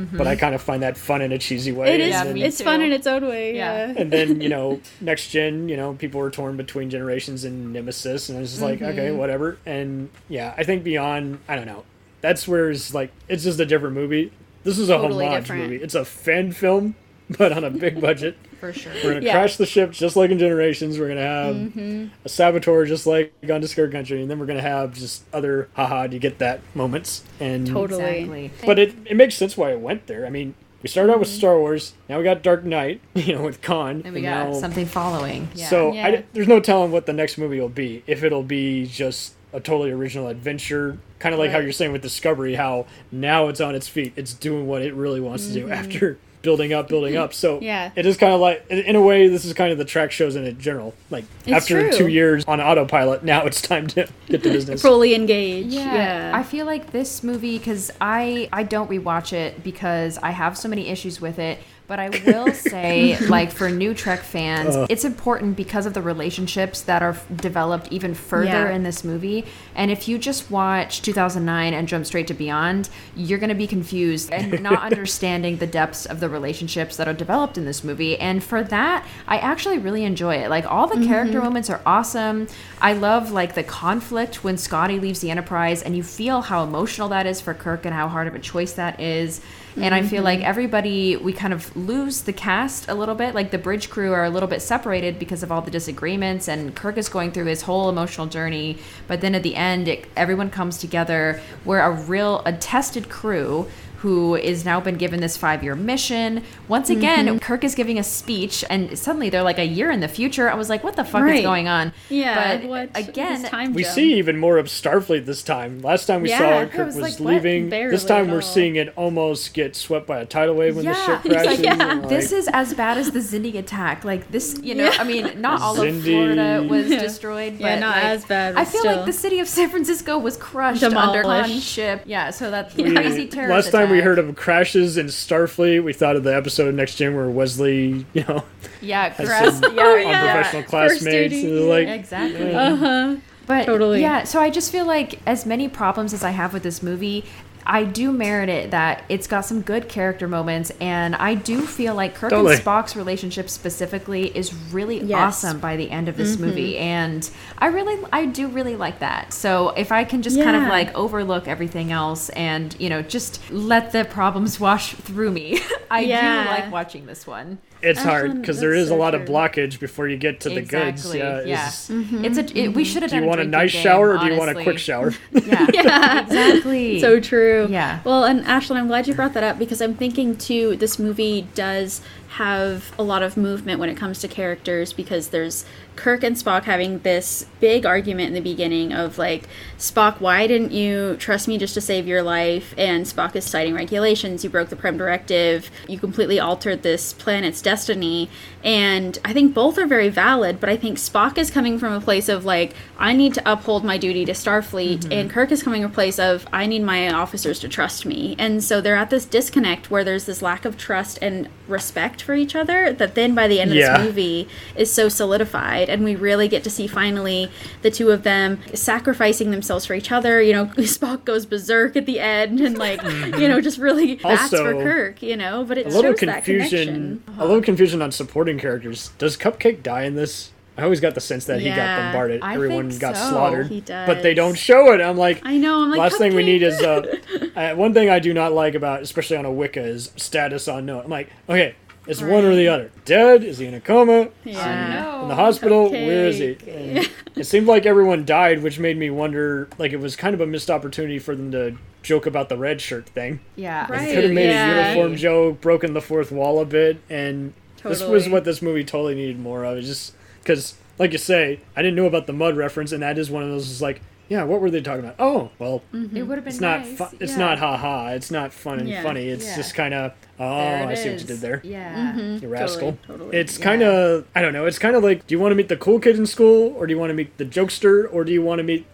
5 0.05 0.17
but 0.17 0.27
I 0.27 0.35
kind 0.35 0.53
of 0.55 0.61
find 0.61 0.83
that 0.83 0.97
fun 0.97 1.21
in 1.21 1.31
a 1.31 1.37
cheesy 1.37 1.71
way. 1.71 1.87
It 1.89 1.93
and 1.95 2.01
is. 2.03 2.09
Yeah, 2.09 2.23
then- 2.25 2.37
it's 2.37 2.57
too. 2.59 2.63
fun 2.63 2.81
in 2.81 2.91
its 2.91 3.07
own 3.07 3.25
way. 3.27 3.55
Yeah. 3.55 3.87
Yeah. 3.87 3.93
and 3.97 4.11
then 4.11 4.41
you 4.41 4.49
know 4.49 4.79
next 5.01 5.29
gen 5.29 5.67
you 5.69 5.75
know 5.77 5.93
people 5.93 6.19
were 6.19 6.29
torn 6.29 6.57
between 6.57 6.89
generations 6.89 7.43
and 7.43 7.73
nemesis 7.73 8.29
and 8.29 8.39
it's 8.39 8.51
just 8.51 8.61
like 8.61 8.81
okay 8.81 9.07
Mm-hmm. 9.09 9.17
whatever 9.17 9.57
and 9.65 10.09
yeah 10.29 10.53
i 10.57 10.63
think 10.63 10.83
beyond 10.83 11.39
i 11.47 11.55
don't 11.55 11.65
know 11.65 11.83
that's 12.21 12.47
where 12.47 12.69
it's 12.71 12.93
like 12.93 13.11
it's 13.27 13.43
just 13.43 13.59
a 13.59 13.65
different 13.65 13.95
movie 13.95 14.31
this 14.63 14.77
is 14.77 14.89
a 14.89 14.97
Totally 14.97 15.25
homage 15.25 15.43
different. 15.43 15.63
movie 15.63 15.83
it's 15.83 15.95
a 15.95 16.03
fan 16.05 16.51
film 16.51 16.95
but 17.37 17.51
on 17.51 17.63
a 17.63 17.69
big 17.69 17.99
budget 18.01 18.37
For 18.59 18.73
sure. 18.73 18.91
we're 19.03 19.13
gonna 19.15 19.25
Yeah. 19.25 19.33
crash 19.33 19.57
the 19.57 19.65
ship 19.65 19.91
just 19.91 20.15
like 20.15 20.31
in 20.31 20.39
generations 20.39 20.97
we're 20.99 21.07
gonna 21.09 21.21
have 21.21 21.55
Mm-hmm. 21.55 22.05
a 22.25 22.29
saboteur 22.29 22.85
just 22.85 23.05
like 23.07 23.33
on 23.51 23.61
Discovery 23.61 23.91
country 23.91 24.21
and 24.21 24.29
then 24.31 24.39
we're 24.39 24.45
gonna 24.45 24.61
have 24.61 24.93
just 24.93 25.23
other 25.33 25.69
haha 25.73 26.07
do 26.07 26.15
you 26.15 26.19
get 26.19 26.39
that 26.39 26.61
moments 26.73 27.23
and 27.39 27.67
Totally. 27.67 28.03
Exactly. 28.23 28.51
but 28.65 28.79
it, 28.79 28.95
it 29.05 29.15
makes 29.15 29.35
sense 29.35 29.55
why 29.57 29.71
it 29.71 29.79
went 29.79 30.07
there 30.07 30.25
i 30.25 30.29
mean 30.29 30.55
we 30.83 30.89
started 30.89 31.11
out 31.11 31.19
with 31.19 31.27
Mm-hmm. 31.29 31.37
Star 31.39 31.57
Wars. 31.59 31.93
Now 32.07 32.19
we 32.19 32.23
got 32.23 32.43
Dark 32.43 32.63
Knight, 32.63 33.01
you 33.15 33.33
know, 33.33 33.41
with 33.41 33.63
Khan. 33.63 34.03
And 34.05 34.13
we 34.13 34.21
got 34.21 34.49
now- 34.49 34.53
something 34.53 34.85
following. 34.85 35.49
Yeah. 35.55 35.69
so 35.69 35.91
Yeah. 35.91 36.05
I, 36.07 36.23
there's 36.33 36.47
no 36.47 36.59
telling 36.59 36.91
what 36.91 37.07
the 37.07 37.13
next 37.13 37.39
movie 37.39 37.59
will 37.59 37.67
be. 37.67 38.03
If 38.05 38.23
it'll 38.23 38.43
be 38.43 38.85
just 38.85 39.33
a 39.51 39.59
totally 39.59 39.89
original 39.89 40.27
adventure, 40.27 40.99
kind 41.17 41.33
of 41.33 41.39
like 41.39 41.49
how 41.49 41.57
you're 41.57 41.71
saying 41.71 41.93
with 41.93 42.03
Discovery, 42.03 42.53
how 42.53 42.85
now 43.11 43.47
it's 43.47 43.59
on 43.59 43.73
its 43.73 43.87
feet, 43.87 44.13
it's 44.15 44.35
doing 44.35 44.67
what 44.67 44.83
it 44.83 44.93
really 44.93 45.19
wants 45.19 45.47
to 45.47 45.53
do 45.53 45.67
after 45.71 46.19
building 46.41 46.73
up, 46.73 46.87
building 46.87 47.17
up. 47.17 47.33
So. 47.33 47.59
Yeah. 47.67 47.91
it 47.95 48.05
is 48.05 48.15
kind 48.17 48.33
of 48.33 48.39
like, 48.39 48.65
in 48.69 48.79
in 48.79 48.95
a 48.95 49.01
way, 49.01 49.27
this 49.27 49.43
is 49.43 49.53
kind 49.53 49.71
of 49.71 49.77
the 49.77 49.83
Trek 49.85 50.11
shows 50.11 50.35
in 50.35 50.43
a 50.45 50.53
general. 50.53 50.93
Like 51.09 51.25
It's 51.45 51.51
after 51.51 51.89
true. 51.89 51.91
two 51.97 52.07
years 52.07 52.45
on 52.45 52.61
autopilot, 52.61 53.23
now 53.23 53.45
it's 53.45 53.61
time 53.61 53.87
to 53.87 54.07
get 54.27 54.43
to 54.43 54.49
business. 54.49 54.81
Fully 54.89 55.15
engage. 55.15 55.65
Yeah, 55.67 55.93
Yeah. 55.93 56.31
I 56.33 56.43
feel 56.43 56.65
like 56.65 56.91
this 56.91 57.23
movie 57.23 57.57
because 57.57 57.91
I 57.99 58.47
I 58.53 58.63
don't 58.63 58.89
rewatch 58.89 59.33
it 59.33 59.63
because 59.63 60.17
I 60.19 60.31
have 60.31 60.57
so 60.57 60.69
many 60.69 60.87
issues 60.87 61.19
with 61.19 61.39
it. 61.39 61.59
But 61.87 61.99
I 61.99 62.09
will 62.25 62.53
say, 62.53 63.17
like 63.27 63.51
for 63.51 63.69
new 63.69 63.93
Trek 63.93 64.19
fans, 64.19 64.75
it's 64.89 65.05
important 65.05 65.55
because 65.55 65.85
of 65.85 65.93
the 65.93 66.01
relationships 66.01 66.81
that 66.81 67.01
are 67.01 67.11
f- 67.11 67.25
developed 67.33 67.87
even 67.91 68.13
further 68.13 68.47
Yeah. 68.47 68.71
in 68.71 68.83
this 68.83 69.05
movie. 69.05 69.45
And 69.73 69.89
if 69.89 70.07
you 70.07 70.17
just 70.17 70.51
watch 70.51 71.01
2009 71.01 71.73
and 71.73 71.87
jump 71.87 72.05
straight 72.05 72.27
to 72.27 72.33
Beyond, 72.33 72.89
you're 73.15 73.39
going 73.39 73.49
to 73.49 73.55
be 73.55 73.67
confused 73.67 74.31
and 74.31 74.61
not 74.63 74.83
understanding 74.83 75.57
the 75.57 75.67
depths 75.67 76.05
of 76.05 76.19
the 76.19 76.27
relationships 76.27 76.97
that 76.97 77.07
are 77.07 77.13
developed 77.13 77.57
in 77.57 77.63
this 77.63 77.83
movie. 77.85 78.17
And 78.19 78.43
for 78.43 78.63
that, 78.63 79.07
I 79.27 79.37
actually 79.37 79.77
really 79.77 80.03
enjoy 80.03 80.35
it. 80.35 80.49
Like 80.49 80.69
all 80.69 80.87
the 80.87 80.95
mm-hmm. 80.95 81.07
character 81.07 81.41
moments 81.41 81.69
are 81.69 81.81
awesome. 81.85 82.47
I 82.81 82.93
love 82.93 83.31
like 83.31 83.55
the 83.55 83.63
conflict 83.63 84.43
when 84.43 84.57
Scotty 84.57 84.99
leaves 84.99 85.21
the 85.21 85.31
Enterprise 85.31 85.81
and 85.83 85.95
you 85.95 86.03
feel 86.03 86.41
how 86.41 86.63
emotional 86.63 87.07
that 87.09 87.25
is 87.25 87.39
for 87.39 87.53
Kirk 87.53 87.85
and 87.85 87.95
how 87.95 88.09
hard 88.09 88.27
of 88.27 88.35
a 88.35 88.39
choice 88.39 88.73
that 88.73 88.99
is. 88.99 89.39
And 89.79 89.93
I 89.93 90.01
feel 90.01 90.17
mm-hmm. 90.17 90.25
like 90.25 90.41
everybody, 90.41 91.15
we 91.17 91.33
kind 91.33 91.53
of 91.53 91.75
lose 91.75 92.21
the 92.21 92.33
cast 92.33 92.89
a 92.89 92.95
little 92.95 93.13
bit. 93.13 93.35
Like 93.35 93.51
the 93.51 93.59
bridge 93.59 93.89
crew 93.89 94.11
are 94.11 94.25
a 94.25 94.29
little 94.29 94.49
bit 94.49 94.61
separated 94.61 95.19
because 95.19 95.43
of 95.43 95.51
all 95.51 95.61
the 95.61 95.69
disagreements, 95.69 96.47
and 96.47 96.75
Kirk 96.75 96.97
is 96.97 97.09
going 97.09 97.31
through 97.31 97.45
his 97.45 97.61
whole 97.61 97.87
emotional 97.87 98.25
journey. 98.25 98.79
But 99.07 99.21
then 99.21 99.35
at 99.35 99.43
the 99.43 99.55
end, 99.55 99.87
it, 99.87 100.05
everyone 100.15 100.49
comes 100.49 100.79
together. 100.79 101.39
We're 101.63 101.79
a 101.79 101.91
real, 101.91 102.41
a 102.45 102.53
tested 102.53 103.07
crew 103.09 103.67
who 103.97 104.35
is 104.35 104.63
now 104.63 104.79
been 104.79 104.95
given 104.95 105.19
this 105.21 105.35
five 105.37 105.63
year 105.63 105.75
mission. 105.75 106.43
Once 106.67 106.89
again, 106.89 107.25
Mm-hmm. 107.27 107.37
Kirk 107.39 107.63
is 107.63 107.73
giving 107.75 107.97
a 107.97 108.03
speech, 108.03 108.63
and 108.69 108.97
suddenly 108.97 109.29
they're 109.29 109.41
like 109.43 109.57
a 109.57 109.65
year 109.65 109.89
in 109.89 109.99
the 110.01 110.07
future. 110.07 110.49
I 110.49 110.55
was 110.55 110.69
like, 110.69 110.83
what 110.83 110.95
the 110.95 111.03
fuck 111.03 111.27
is 111.29 111.41
going 111.41 111.67
on? 111.67 111.93
yeah. 112.09 112.57
But 112.57 112.67
what 112.67 112.89
again, 112.95 113.43
time 113.43 113.73
We 113.73 113.83
jump. 113.83 113.95
see 113.95 114.13
even 114.15 114.37
more 114.37 114.57
of 114.57 114.67
Starfleet 114.67 115.25
this 115.25 115.41
time. 115.43 115.81
Last 115.81 116.05
time 116.05 116.21
we 116.21 116.29
Yeah, 116.29 116.39
saw 116.39 116.59
it, 116.61 116.71
Kirk 116.71 116.85
was 116.87 116.95
was, 116.95 117.19
like, 117.19 117.19
leaving. 117.19 117.69
This 117.69 118.05
time 118.05 118.29
we're 118.29 118.41
seeing 118.41 118.75
it 118.75 118.93
almost 118.95 119.53
get 119.53 119.75
swept 119.75 120.05
by 120.07 120.19
a 120.19 120.25
tidal 120.25 120.55
wave 120.55 120.75
when 120.75 120.85
the 120.85 120.93
ship 120.93 121.21
crashes. 121.23 121.59
yeah, 121.59 121.91
and, 121.91 122.03
this 122.09 122.31
is 122.31 122.47
as 122.53 122.73
bad 122.73 122.97
as 122.97 123.11
the 123.11 123.19
Xindi 123.19 123.55
attack. 123.55 124.03
Like 124.03 124.31
this, 124.31 124.59
you 124.61 124.75
know, 124.75 124.85
Yeah. 124.85 124.97
I 124.99 125.03
mean, 125.03 125.41
not 125.41 125.61
all 125.61 125.79
of 125.81 126.03
Florida 126.03 126.65
was 126.69 126.87
Yeah. 126.91 126.99
destroyed, 127.01 127.53
but 127.59 127.61
Yeah, 127.67 127.79
not 127.79 127.95
like, 127.95 128.03
as 128.05 128.25
bad, 128.25 128.55
I 128.55 128.65
feel 128.65 128.81
still. 128.81 128.95
like 128.97 129.05
the 129.05 129.13
city 129.13 129.39
of 129.39 129.47
San 129.47 129.69
Francisco 129.69 130.17
was 130.19 130.37
crushed 130.37 130.83
under 130.83 131.23
one 131.23 131.59
ship. 131.59 132.03
Yeah, 132.05 132.29
so 132.29 132.51
that's 132.51 132.75
We- 132.75 132.93
crazy 132.93 133.27
terrorist 133.27 133.65
Last 133.67 133.71
time 133.71 133.86
we 133.91 134.01
heard 134.01 134.19
of 134.19 134.35
crashes 134.35 134.97
in 134.97 135.07
Starfleet, 135.07 135.83
we 135.83 135.93
thought 135.93 136.15
of 136.15 136.23
the 136.23 136.35
episode 136.35 136.67
of 136.67 136.75
Next 136.75 136.95
Gen 136.95 137.15
where 137.15 137.29
Wesley, 137.29 138.05
you 138.13 138.23
know, 138.27 138.43
yeah, 138.81 139.09
has 139.09 139.27
Crest, 139.27 139.63
some 139.63 139.75
yeah, 139.75 139.95
yeah. 139.97 140.21
unprofessional 140.21 140.63
classmates. 140.63 141.35
and 141.35 141.69
like, 141.69 141.87
exactly. 141.87 142.53
Uh 142.53 142.75
huh. 142.75 143.15
But 143.47 143.65
Totally. 143.65 144.01
yeah, 144.01 144.25
so 144.25 144.41
I 144.41 144.49
just 144.49 144.73
feel 144.73 144.85
like 144.85 145.21
as 145.25 145.45
many 145.45 145.69
problems 145.69 146.13
as 146.13 146.21
I 146.21 146.31
have 146.31 146.51
with 146.51 146.63
this 146.63 146.83
movie, 146.83 147.23
I 147.69 147.83
do 147.83 148.13
merit 148.13 148.47
it 148.47 148.71
that 148.71 149.03
it's 149.09 149.27
got 149.27 149.41
some 149.41 149.61
good 149.61 149.89
character 149.89 150.25
moments, 150.27 150.71
and 150.79 151.13
I 151.15 151.35
do 151.35 151.65
feel 151.65 151.95
like 151.95 152.15
Kirk 152.15 152.29
Totally. 152.29 152.55
and 152.55 152.63
Spock's 152.63 152.95
relationship 152.95 153.49
specifically 153.49 154.35
is 154.35 154.53
really 154.71 155.01
Yes. 155.03 155.43
awesome 155.43 155.59
by 155.59 155.75
the 155.75 155.91
end 155.91 156.07
of 156.07 156.15
this 156.15 156.37
mm-hmm. 156.37 156.45
movie, 156.45 156.77
and 156.77 157.29
I 157.57 157.67
really, 157.67 158.01
I 158.13 158.25
do 158.25 158.47
really 158.47 158.77
like 158.77 158.99
that. 158.99 159.33
So 159.33 159.71
if 159.71 159.91
I 159.91 160.05
can 160.05 160.21
just 160.21 160.41
kind 160.41 160.55
of 160.55 160.63
like 160.69 160.95
overlook 160.95 161.47
everything 161.49 161.91
else 161.91 162.29
and 162.29 162.73
you 162.79 162.89
know 162.89 163.01
just 163.01 163.41
let 163.51 163.91
the 163.91 164.05
problems 164.05 164.59
wash 164.67 164.93
through 164.93 165.31
me, 165.31 165.59
I 165.91 165.99
Yeah. 166.01 166.43
do 166.45 166.49
like 166.49 166.71
watching 166.71 167.05
this 167.05 167.27
one. 167.27 167.57
it's 167.81 168.01
hard 168.01 168.31
um, 168.31 168.41
because 168.41 168.59
there 168.59 168.73
is 168.73 168.87
so 168.87 168.95
a 168.95 168.97
lot 168.97 169.13
of 169.13 169.21
blockage 169.27 169.79
before 169.79 170.07
you 170.07 170.17
get 170.17 170.39
to 170.41 170.49
the 170.49 170.61
goods. 170.61 171.05
Exactly. 171.05 171.19
Yeah. 171.19 171.41
Yeah. 171.41 171.67
it's- 171.67 171.89
mm-hmm. 171.89 172.25
It's 172.25 172.37
a. 172.37 172.41
It, 172.41 172.53
we 172.53 172.55
mm-hmm. 172.63 172.83
should 172.83 173.01
have 173.03 173.11
Do 173.11 173.17
done. 173.17 173.23
you 173.23 173.29
want 173.29 173.41
a 173.41 173.43
drinking 173.43 173.59
nice 173.59 173.73
game, 173.73 173.83
shower 173.83 174.15
or 174.15 174.17
do 174.19 174.25
you 174.27 174.37
want 174.39 174.51
a 174.57 174.63
quick 174.63 174.79
shower? 174.79 175.13
Yeah. 175.33 175.67
Yeah. 175.73 176.21
Exactly. 176.23 176.99
So 177.01 177.19
true. 177.19 177.56
Yeah. 177.65 178.01
Well, 178.03 178.23
and 178.23 178.43
Ashlyn, 178.45 178.75
I'm 178.75 178.87
glad 178.87 179.07
you 179.07 179.13
brought 179.13 179.33
that 179.33 179.43
up 179.43 179.57
because 179.57 179.81
I'm 179.81 179.95
thinking 179.95 180.37
too. 180.37 180.75
This 180.75 180.99
movie 180.99 181.47
does 181.55 182.01
have 182.29 182.91
a 182.99 183.03
lot 183.03 183.23
of 183.23 183.37
movement 183.37 183.79
when 183.79 183.89
it 183.89 183.95
comes 183.95 184.19
to 184.19 184.27
characters 184.27 184.93
because 184.93 185.29
there's 185.29 185.65
Kirk 185.97 186.23
and 186.23 186.35
Spock 186.35 186.63
having 186.63 186.99
this 186.99 187.45
big 187.59 187.85
argument 187.85 188.29
in 188.29 188.33
the 188.33 188.39
beginning 188.39 188.93
of 188.93 189.17
like, 189.17 189.49
Spock, 189.77 190.21
why 190.21 190.47
didn't 190.47 190.71
you 190.71 191.17
trust 191.17 191.47
me 191.47 191.57
just 191.57 191.73
to 191.73 191.81
save 191.81 192.07
your 192.07 192.23
life? 192.23 192.73
And 192.77 193.05
Spock 193.05 193.35
is 193.35 193.43
citing 193.45 193.73
regulations. 193.75 194.43
You 194.43 194.49
broke 194.49 194.69
the 194.69 194.75
Prime 194.75 194.97
Directive. 194.97 195.69
You 195.87 195.99
completely 195.99 196.39
altered 196.39 196.83
this 196.83 197.13
planet's 197.13 197.61
destiny. 197.61 198.29
And 198.63 199.19
I 199.25 199.33
think 199.33 199.53
both 199.53 199.77
are 199.77 199.85
very 199.85 200.09
valid, 200.09 200.59
but 200.59 200.69
I 200.69 200.77
think 200.77 200.97
Spock 200.97 201.37
is 201.37 201.51
coming 201.51 201.77
from 201.79 201.93
a 201.93 202.01
place 202.01 202.29
of 202.29 202.45
like, 202.45 202.73
I 202.97 203.13
need 203.13 203.33
to 203.35 203.51
uphold 203.51 203.83
my 203.83 203.97
duty 203.97 204.25
to 204.25 204.33
Starfleet, 204.33 204.99
mm-hmm. 204.99 205.11
and 205.11 205.29
Kirk 205.29 205.51
is 205.51 205.63
coming 205.63 205.83
from 205.83 205.91
a 205.91 205.93
place 205.93 206.19
of, 206.19 206.47
I 206.51 206.65
need 206.65 206.83
my 206.83 207.11
officers 207.11 207.59
to 207.59 207.69
trust 207.69 208.05
me. 208.05 208.35
And 208.37 208.63
so 208.63 208.81
they're 208.81 208.95
at 208.95 209.09
this 209.09 209.25
disconnect 209.25 209.89
where 209.91 210.03
there's 210.03 210.25
this 210.25 210.41
lack 210.41 210.65
of 210.65 210.77
trust 210.77 211.19
and 211.21 211.49
respect 211.67 212.21
for 212.21 212.33
each 212.33 212.55
other 212.55 212.93
that 212.93 213.15
then 213.15 213.35
by 213.35 213.47
the 213.47 213.59
end 213.59 213.71
of 213.71 213.77
Yeah. 213.77 213.97
this 213.97 214.07
movie 214.07 214.47
is 214.75 214.91
so 214.91 215.09
solidified 215.09 215.86
and 215.89 216.03
we 216.03 216.15
really 216.15 216.47
get 216.47 216.63
to 216.63 216.69
see 216.69 216.87
finally 216.87 217.49
the 217.81 217.91
two 217.91 218.11
of 218.11 218.23
them 218.23 218.59
sacrificing 218.73 219.51
themselves 219.51 219.85
for 219.85 219.93
each 219.93 220.11
other 220.11 220.41
you 220.41 220.53
know 220.53 220.65
spock 220.77 221.25
goes 221.25 221.45
berserk 221.45 221.95
at 221.95 222.05
the 222.05 222.19
end 222.19 222.59
and 222.59 222.77
like 222.77 223.01
you 223.03 223.47
know 223.47 223.59
just 223.61 223.77
really 223.77 224.15
bats 224.15 224.49
for 224.49 224.73
kirk 224.73 225.21
you 225.21 225.35
know 225.35 225.63
but 225.63 225.77
it 225.77 225.85
a 225.85 225.89
little 225.89 226.11
shows 226.11 226.19
that 226.21 226.43
confusion. 226.43 226.87
connection 226.93 227.23
A 227.37 227.45
little 227.45 227.61
confusion 227.61 228.01
on 228.01 228.11
supporting 228.11 228.59
characters. 228.59 229.11
Does 229.17 229.37
Cupcake 229.37 229.83
die 229.83 230.03
in 230.03 230.15
this? 230.15 230.51
I 230.77 230.83
always 230.83 230.99
got 230.99 231.15
the 231.15 231.21
sense 231.21 231.45
that 231.45 231.59
he 231.59 231.69
got 231.69 231.97
bombarded. 231.97 232.41
I 232.43 232.53
Everyone 232.53 232.89
got 232.99 233.17
so. 233.17 233.29
slaughtered. 233.29 233.67
He 233.67 233.81
But 233.81 234.21
they 234.21 234.35
don't 234.35 234.55
show 234.55 234.93
it. 234.93 235.01
I'm 235.01 235.17
like, 235.17 235.41
i 235.43 235.57
know 235.57 235.81
i'm 235.81 235.89
like 235.89 235.99
last 235.99 236.17
thing 236.19 236.35
we 236.35 236.43
need 236.43 236.61
is 236.61 236.79
uh, 236.81 237.15
uh, 237.55 237.73
one 237.73 237.95
thing 237.95 238.11
I 238.11 238.19
do 238.19 238.31
not 238.31 238.53
like 238.53 238.75
about, 238.75 239.01
especially 239.01 239.37
on 239.37 239.45
a 239.45 239.51
Wicca, 239.51 239.81
is 239.81 240.11
status 240.17 240.67
unknown. 240.67 241.05
I'm 241.05 241.09
like, 241.09 241.31
okay, 241.49 241.75
it's 242.07 242.21
one 242.21 242.45
or 242.45 242.55
the 242.55 242.67
other. 242.67 242.91
Dead? 243.05 243.43
Is 243.43 243.57
he 243.57 243.65
in 243.65 243.73
a 243.73 243.81
coma? 243.81 244.29
yeah 244.43 245.01
no. 245.01 245.21
In 245.23 245.27
the 245.29 245.35
hospital? 245.35 245.91
Where 245.91 246.27
is 246.27 246.39
he? 246.39 246.57
And 246.69 247.09
it 247.35 247.45
seemed 247.45 247.67
like 247.67 247.85
everyone 247.85 248.25
died, 248.25 248.63
which 248.63 248.79
made 248.79 248.97
me 248.97 249.09
wonder. 249.09 249.69
Like 249.77 249.91
it 249.91 249.99
was 249.99 250.15
kind 250.15 250.33
of 250.33 250.41
a 250.41 250.47
missed 250.47 250.69
opportunity 250.69 251.19
for 251.19 251.35
them 251.35 251.51
to 251.51 251.77
joke 252.03 252.25
about 252.25 252.49
the 252.49 252.57
red 252.57 252.79
shirt 252.81 253.07
thing. 253.09 253.41
Yeah. 253.55 253.85
Right. 253.89 254.13
Could 254.13 254.23
have 254.23 254.33
made 254.33 254.49
yeah. 254.49 254.69
a 254.69 254.89
uniform 254.89 255.17
joke, 255.17 255.61
broken 255.61 255.93
the 255.93 256.01
fourth 256.01 256.31
wall 256.31 256.61
a 256.61 256.65
bit, 256.65 257.01
and 257.09 257.53
this 257.83 258.01
was 258.01 258.29
what 258.29 258.45
this 258.45 258.61
movie 258.61 258.83
totally 258.83 259.15
needed 259.15 259.39
more 259.39 259.65
of. 259.65 259.77
It's 259.77 259.87
just 259.87 260.13
because, 260.41 260.75
like 260.97 261.11
you 261.11 261.17
say, 261.17 261.59
I 261.75 261.81
didn't 261.81 261.95
know 261.95 262.05
about 262.05 262.27
the 262.27 262.33
mud 262.33 262.55
reference, 262.57 262.91
and 262.91 263.03
that 263.03 263.17
is 263.17 263.29
one 263.29 263.43
of 263.43 263.49
those. 263.49 263.69
Is 263.69 263.81
like, 263.81 264.01
yeah, 264.29 264.43
what 264.43 264.61
were 264.61 264.69
they 264.69 264.81
talking 264.81 265.05
about? 265.05 265.15
Oh, 265.19 265.49
well, 265.59 265.81
It 265.93 266.23
would 266.23 266.37
have 266.37 266.43
been 266.45 266.47
it's 266.53 266.59
not. 266.61 266.81
nice. 266.81 266.97
Fu- 266.97 267.17
it's 267.19 267.33
yeah. 267.33 267.37
not 267.37 267.59
ha 267.59 267.77
ha. 267.77 268.09
It's 268.09 268.29
not 268.31 268.51
fun 268.53 268.79
and 268.79 268.89
Yeah. 268.89 269.01
funny. 269.03 269.27
It's 269.29 269.45
Yeah. 269.45 269.55
just 269.55 269.73
kind 269.75 269.93
of. 269.93 270.11
Oh, 270.39 270.45
I 270.47 270.93
see 270.95 271.09
what 271.09 271.19
you 271.21 271.25
did 271.27 271.39
there. 271.39 271.61
Yeah. 271.63 272.15
You 272.17 272.47
rascal. 272.47 272.91
Totally, 273.07 273.19
totally. 273.19 273.37
It's 273.37 273.57
kind 273.57 273.81
of. 273.83 274.25
I 274.35 274.41
don't 274.41 274.53
know. 274.53 274.65
It's 274.65 274.79
kind 274.79 274.95
of 274.95 275.03
like, 275.03 275.25
do 275.27 275.33
you 275.35 275.39
want 275.39 275.51
to 275.51 275.55
meet 275.55 275.69
the 275.69 275.77
cool 275.77 275.99
kid 275.99 276.17
in 276.17 276.25
school, 276.25 276.73
or 276.77 276.85
do 276.87 276.93
you 276.93 276.99
want 276.99 277.09
to 277.09 277.13
meet 277.15 277.37
the 277.37 277.45
jokester, 277.45 278.07
or 278.11 278.23
do 278.23 278.31
you 278.31 278.41
want 278.41 278.59
to 278.59 278.63
meet 278.63 278.85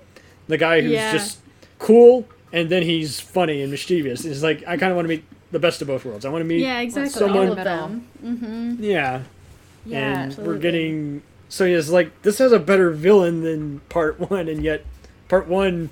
the 0.47 0.57
guy 0.57 0.81
who's 0.81 0.91
Yeah. 0.93 1.11
just 1.11 1.39
cool 1.80 2.27
and 2.51 2.69
then 2.69 2.84
he's 2.84 3.19
funny 3.19 3.61
and 3.61 3.72
mischievous? 3.72 4.26
It's 4.26 4.43
like 4.43 4.64
I 4.68 4.77
kind 4.77 4.91
of 4.91 4.95
want 4.95 5.05
to 5.05 5.10
meet 5.15 5.23
the 5.51 5.60
best 5.60 5.81
of 5.81 5.88
both 5.88 6.05
worlds. 6.05 6.26
I 6.26 6.30
want 6.30 6.41
to 6.41 6.47
meet. 6.47 6.61
yeah 6.61 6.80
exactly 6.80 7.10
someone- 7.11 7.47
all 7.49 7.57
of 7.57 7.64
them 7.64 8.07
hmm 8.22 8.76
Yeah. 8.84 9.22
Yeah. 9.85 10.23
and 10.23 10.38
we're 10.38 10.57
getting 10.57 11.22
so 11.49 11.65
it's 11.65 11.89
like 11.89 12.22
this 12.23 12.38
has 12.39 12.51
a 12.51 12.57
better 12.60 12.89
villain 12.89 13.43
than 13.43 13.81
part 13.89 14.19
one 14.31 14.47
and 14.47 14.64
yet 14.64 14.84
part 15.34 15.47
one 15.47 15.89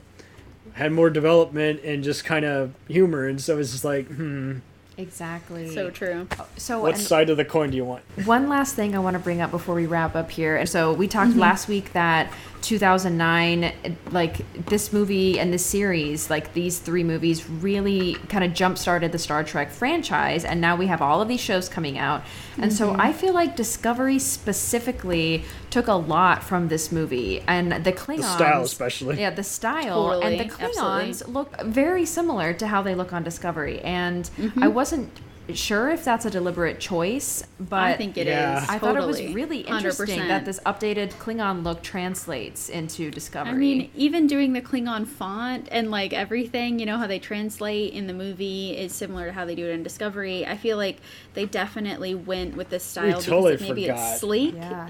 had 0.73 0.91
more 0.91 1.09
development 1.09 1.81
and 1.83 2.03
just 2.03 2.23
kind 2.23 2.45
of 2.45 2.73
humor 2.87 3.27
and 3.27 3.41
so 3.41 3.57
it's 3.57 3.71
just 3.71 3.83
like 3.83 4.05
hmm 4.07 4.57
Exactly. 4.97 5.73
so 5.73 5.89
true 5.89 6.27
So 6.57 6.81
what 6.81 6.93
and 6.93 7.01
side 7.03 7.29
of 7.31 7.37
the 7.37 7.45
coin 7.45 7.71
do 7.71 7.77
you 7.77 7.85
want 7.85 8.03
one 8.25 8.47
last 8.49 8.75
thing 8.75 8.95
I 8.95 8.99
want 8.99 9.15
to 9.15 9.19
bring 9.19 9.41
up 9.41 9.49
before 9.49 9.73
we 9.73 9.87
wrap 9.87 10.15
up 10.15 10.29
here. 10.29 10.57
And 10.57 10.69
so 10.69 10.93
we 10.93 11.07
talked 11.07 11.31
Mm-hmm. 11.31 11.39
last 11.39 11.67
week 11.67 11.93
that 11.93 12.31
2009, 12.61 13.71
like 14.11 14.65
this 14.67 14.93
movie 14.93 15.39
and 15.39 15.51
this 15.51 15.65
series, 15.65 16.29
like 16.29 16.53
these 16.53 16.77
three 16.77 17.03
movies, 17.03 17.49
really 17.49 18.15
kind 18.29 18.43
of 18.43 18.53
jump 18.53 18.77
started 18.77 19.11
the 19.11 19.17
Star 19.17 19.43
Trek 19.43 19.71
franchise. 19.71 20.45
And 20.45 20.61
now 20.61 20.75
we 20.75 20.85
have 20.87 21.01
all 21.01 21.19
of 21.21 21.27
these 21.27 21.39
shows 21.41 21.67
coming 21.67 21.97
out. 21.97 22.21
And 22.61 22.71
so 22.71 22.91
Mm-hmm. 22.91 23.01
I 23.01 23.13
feel 23.13 23.33
like 23.33 23.55
Discovery 23.55 24.19
specifically 24.19 25.43
took 25.71 25.87
a 25.87 25.93
lot 25.93 26.43
from 26.43 26.67
this 26.67 26.91
movie 26.91 27.41
and 27.47 27.71
the 27.83 27.93
Klingons. 27.93 28.17
the 28.17 28.23
style 28.37 28.61
especially 28.63 29.19
Yeah, 29.19 29.31
the 29.31 29.43
style 29.43 30.21
and 30.21 30.39
the 30.39 30.45
Klingons 30.45 31.07
absolutely. 31.21 31.33
look 31.33 31.61
very 31.63 32.05
similar 32.05 32.53
to 32.53 32.67
how 32.67 32.81
they 32.83 32.93
look 32.93 33.11
on 33.13 33.23
Discovery. 33.23 33.79
And 33.81 34.29
Mm-hmm. 34.37 34.61
I 34.63 34.67
wasn't 34.67 35.09
sure 35.53 35.89
if 35.89 36.05
that's 36.05 36.23
a 36.25 36.29
deliberate 36.29 36.79
choice, 36.79 37.43
but 37.59 37.79
i 37.83 37.93
think 37.97 38.15
it 38.15 38.27
is. 38.27 38.33
Yeah. 38.33 38.65
I 38.69 38.77
thought 38.79 38.95
it 38.95 39.05
was 39.05 39.19
really 39.33 39.61
interesting 39.61 40.19
100%. 40.19 40.27
that 40.29 40.45
this 40.45 40.59
updated 40.65 41.11
Klingon 41.15 41.63
look 41.63 41.81
translates 41.81 42.69
into 42.69 43.11
Discovery. 43.11 43.51
I 43.51 43.55
mean, 43.55 43.91
even 43.95 44.27
doing 44.27 44.53
the 44.53 44.61
Klingon 44.61 45.05
font 45.07 45.67
and 45.71 45.91
like 45.91 46.13
everything, 46.13 46.79
you 46.79 46.85
know, 46.85 46.97
how 46.97 47.07
they 47.07 47.19
translate 47.19 47.91
in 47.93 48.07
the 48.07 48.13
movie 48.13 48.77
is 48.77 48.93
similar 48.93 49.25
to 49.27 49.31
how 49.33 49.45
they 49.45 49.55
do 49.55 49.65
it 49.67 49.71
in 49.71 49.83
Discovery. 49.83 50.45
I 50.45 50.55
feel 50.57 50.77
like 50.77 50.97
they 51.33 51.45
definitely 51.45 52.15
went 52.15 52.55
with 52.55 52.69
this 52.69 52.83
style 52.83 53.19
totally 53.21 53.53
because 53.53 53.67
maybe 53.67 53.87
forgot. 53.87 54.11
it's 54.11 54.21
sleek. 54.21 54.55
yeah. 54.55 54.89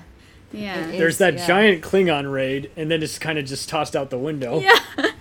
Yeah. 0.53 0.87
It 0.87 0.97
there's 0.97 1.15
is, 1.15 1.19
that 1.19 1.35
yeah. 1.35 1.47
giant 1.47 1.83
klingon 1.83 2.31
raid 2.31 2.71
and 2.75 2.89
then 2.89 3.01
it's 3.03 3.17
kind 3.19 3.39
of 3.39 3.45
just 3.45 3.69
tossed 3.69 3.95
out 3.95 4.09
the 4.09 4.17
window 4.17 4.59
Yeah. 4.59 4.79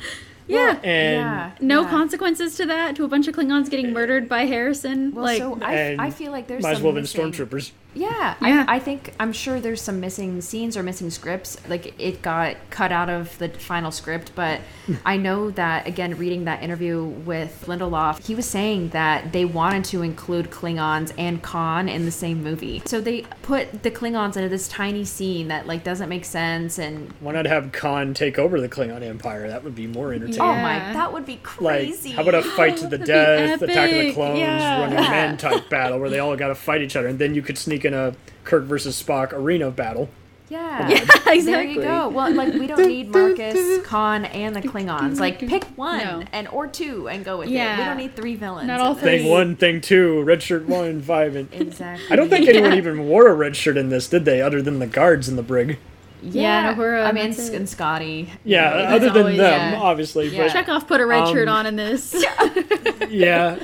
yeah. 0.47 0.79
and 0.83 1.17
yeah. 1.17 1.51
No 1.61 1.83
yeah. 1.83 1.91
consequences 1.91 2.57
to 2.57 2.67
that. 2.67 2.97
To 2.97 3.05
a 3.05 3.09
bunch 3.09 3.29
of 3.29 3.35
Klingons 3.35 3.71
getting 3.71 3.93
murdered 3.93 4.29
by 4.29 4.47
Harrison. 4.47 5.15
Well, 5.15 5.25
like, 5.25 5.39
so 5.39 5.59
I, 5.63 5.97
I 5.99 6.11
feel 6.11 6.33
like 6.33 6.47
there's 6.47 6.63
might 6.63 6.73
as 6.73 6.77
some 6.79 6.85
well 6.85 6.95
have 6.95 7.13
been 7.13 7.33
stormtroopers 7.33 7.73
Yeah, 7.95 8.37
Yeah. 8.41 8.65
I, 8.69 8.77
I 8.77 8.79
think 8.79 9.15
I'm 9.19 9.33
sure 9.33 9.61
there's 9.61 9.83
some 9.83 10.01
missing 10.01 10.41
scenes 10.41 10.77
or 10.77 10.83
missing 10.83 11.11
scripts. 11.11 11.57
Like 11.69 11.95
it 12.01 12.23
got 12.23 12.57
cut 12.71 12.93
out 12.93 13.11
of 13.11 13.37
the 13.39 13.49
final 13.49 13.91
script, 13.91 14.33
but 14.35 14.61
I 15.05 15.17
know 15.17 15.51
that 15.53 15.87
again, 15.87 16.17
reading 16.17 16.45
that 16.45 16.63
interview 16.63 17.05
with 17.05 17.65
Lindelof, 17.67 18.25
he 18.25 18.35
was 18.35 18.47
saying 18.47 18.91
that 18.91 19.33
they 19.33 19.45
wanted 19.45 19.85
to 19.87 20.03
include 20.03 20.51
Klingons 20.51 21.13
and 21.19 21.43
Khan 21.43 21.89
in 21.89 22.05
the 22.05 22.11
same 22.11 22.43
movie. 22.43 22.83
So 22.87 23.01
they 23.01 23.23
put 23.43 23.83
the 23.83 23.91
Klingons 23.91 24.37
into 24.37 24.49
this 24.49 24.69
tiny 24.69 25.05
scene 25.05 25.49
that 25.49 25.67
like 25.67 25.85
doesn't 25.85 26.09
make 26.09 26.25
sense 26.25 26.79
and 26.79 27.13
why 27.21 27.33
not 27.33 27.47
have 27.47 27.73
khan 27.73 28.15
take 28.15 28.39
over 28.39 28.61
the 28.61 28.69
klingon 28.69 29.03
empire 29.03 29.49
that 29.49 29.63
would 29.65 29.75
be 29.75 29.87
more 29.87 30.13
entertaining 30.13 30.41
oh 30.41 30.53
Yeah. 30.53 30.63
my, 30.63 30.93
that 30.93 31.13
would 31.13 31.27
be 31.27 31.35
like 31.35 31.43
crazy. 31.43 32.11
how 32.11 32.23
about 32.23 32.35
a 32.35 32.43
fight 32.43 32.77
to 32.79 32.87
the 32.87 32.99
death 33.15 33.63
attack 33.63 33.91
of 33.91 33.99
the 33.99 34.13
clones 34.13 34.39
yeah. 34.39 34.81
running 34.81 34.97
man 34.97 35.37
type 35.37 35.69
battle 35.69 35.99
where 35.99 36.11
they 36.11 36.19
all 36.19 36.37
got 36.37 36.49
to 36.49 36.55
fight 36.55 36.83
each 36.83 36.97
other 36.97 37.09
and 37.09 37.19
then 37.19 37.35
you 37.35 37.43
could 37.43 37.59
sneak 37.59 37.80
in 37.85 37.95
a 37.95 38.15
kirk 38.45 38.65
versus 38.65 39.01
spock 39.03 39.33
arena 39.33 39.71
battle 39.71 40.09
Yeah. 40.49 40.89
Yeah, 40.89 41.05
There 41.25 41.35
exactly. 41.35 41.75
you 41.75 41.83
go. 41.83 42.09
Well, 42.09 42.33
like 42.35 42.55
we 42.55 42.67
don't 42.67 42.87
need 42.89 43.09
Marcus, 43.13 43.87
Khan, 43.87 44.25
and 44.25 44.57
the 44.57 44.61
Klingons. 44.63 45.21
Like 45.21 45.39
pick 45.39 45.63
one 45.77 45.99
No. 45.99 46.23
and 46.33 46.49
or 46.49 46.67
two 46.67 47.09
and 47.09 47.25
go 47.25 47.39
with 47.39 47.49
it. 47.49 47.53
We 47.53 47.85
don't 47.85 47.97
need 47.97 48.17
three 48.17 48.35
villains. 48.35 48.67
Not 48.67 48.81
all 48.81 48.95
three. 48.95 49.19
thing 49.19 49.31
one 49.31 49.55
thing 49.57 49.81
two 49.81 50.23
red 50.23 50.43
shirt 50.43 50.67
one 50.67 51.01
five 51.13 51.37
and 51.37 51.49
Exactly. 51.53 52.07
i 52.11 52.17
don't 52.17 52.29
think 52.29 52.49
anyone 52.49 52.75
even 52.75 53.07
wore 53.07 53.29
a 53.29 53.35
red 53.35 53.55
shirt 53.55 53.77
in 53.77 53.91
this 53.91 54.09
did 54.09 54.25
they 54.25 54.41
other 54.43 54.61
than 54.61 54.79
the 54.81 54.87
guards 54.89 55.29
in 55.29 55.37
the 55.37 55.43
brig 55.43 55.79
Yeah, 56.23 56.75
Uhura, 56.75 57.07
I 57.07 57.13
mean, 57.13 57.31
that's 57.31 57.49
and 57.51 57.69
Scotty. 57.69 58.31
yeah 58.45 58.73
that's 58.77 58.95
other 59.05 59.11
than 59.11 59.23
always- 59.23 59.39
them 59.39 59.73
yeah. 59.75 59.81
obviously 59.81 60.29
Yeah. 60.29 60.49
but 60.53 60.67
Chekov 60.67 60.87
put 60.89 61.01
a 61.01 61.07
red 61.07 61.29
shirt 61.29 61.47
Um, 61.49 61.55
on 61.55 61.67
in 61.67 61.77
this. 61.77 62.13
yeah, 63.09 63.57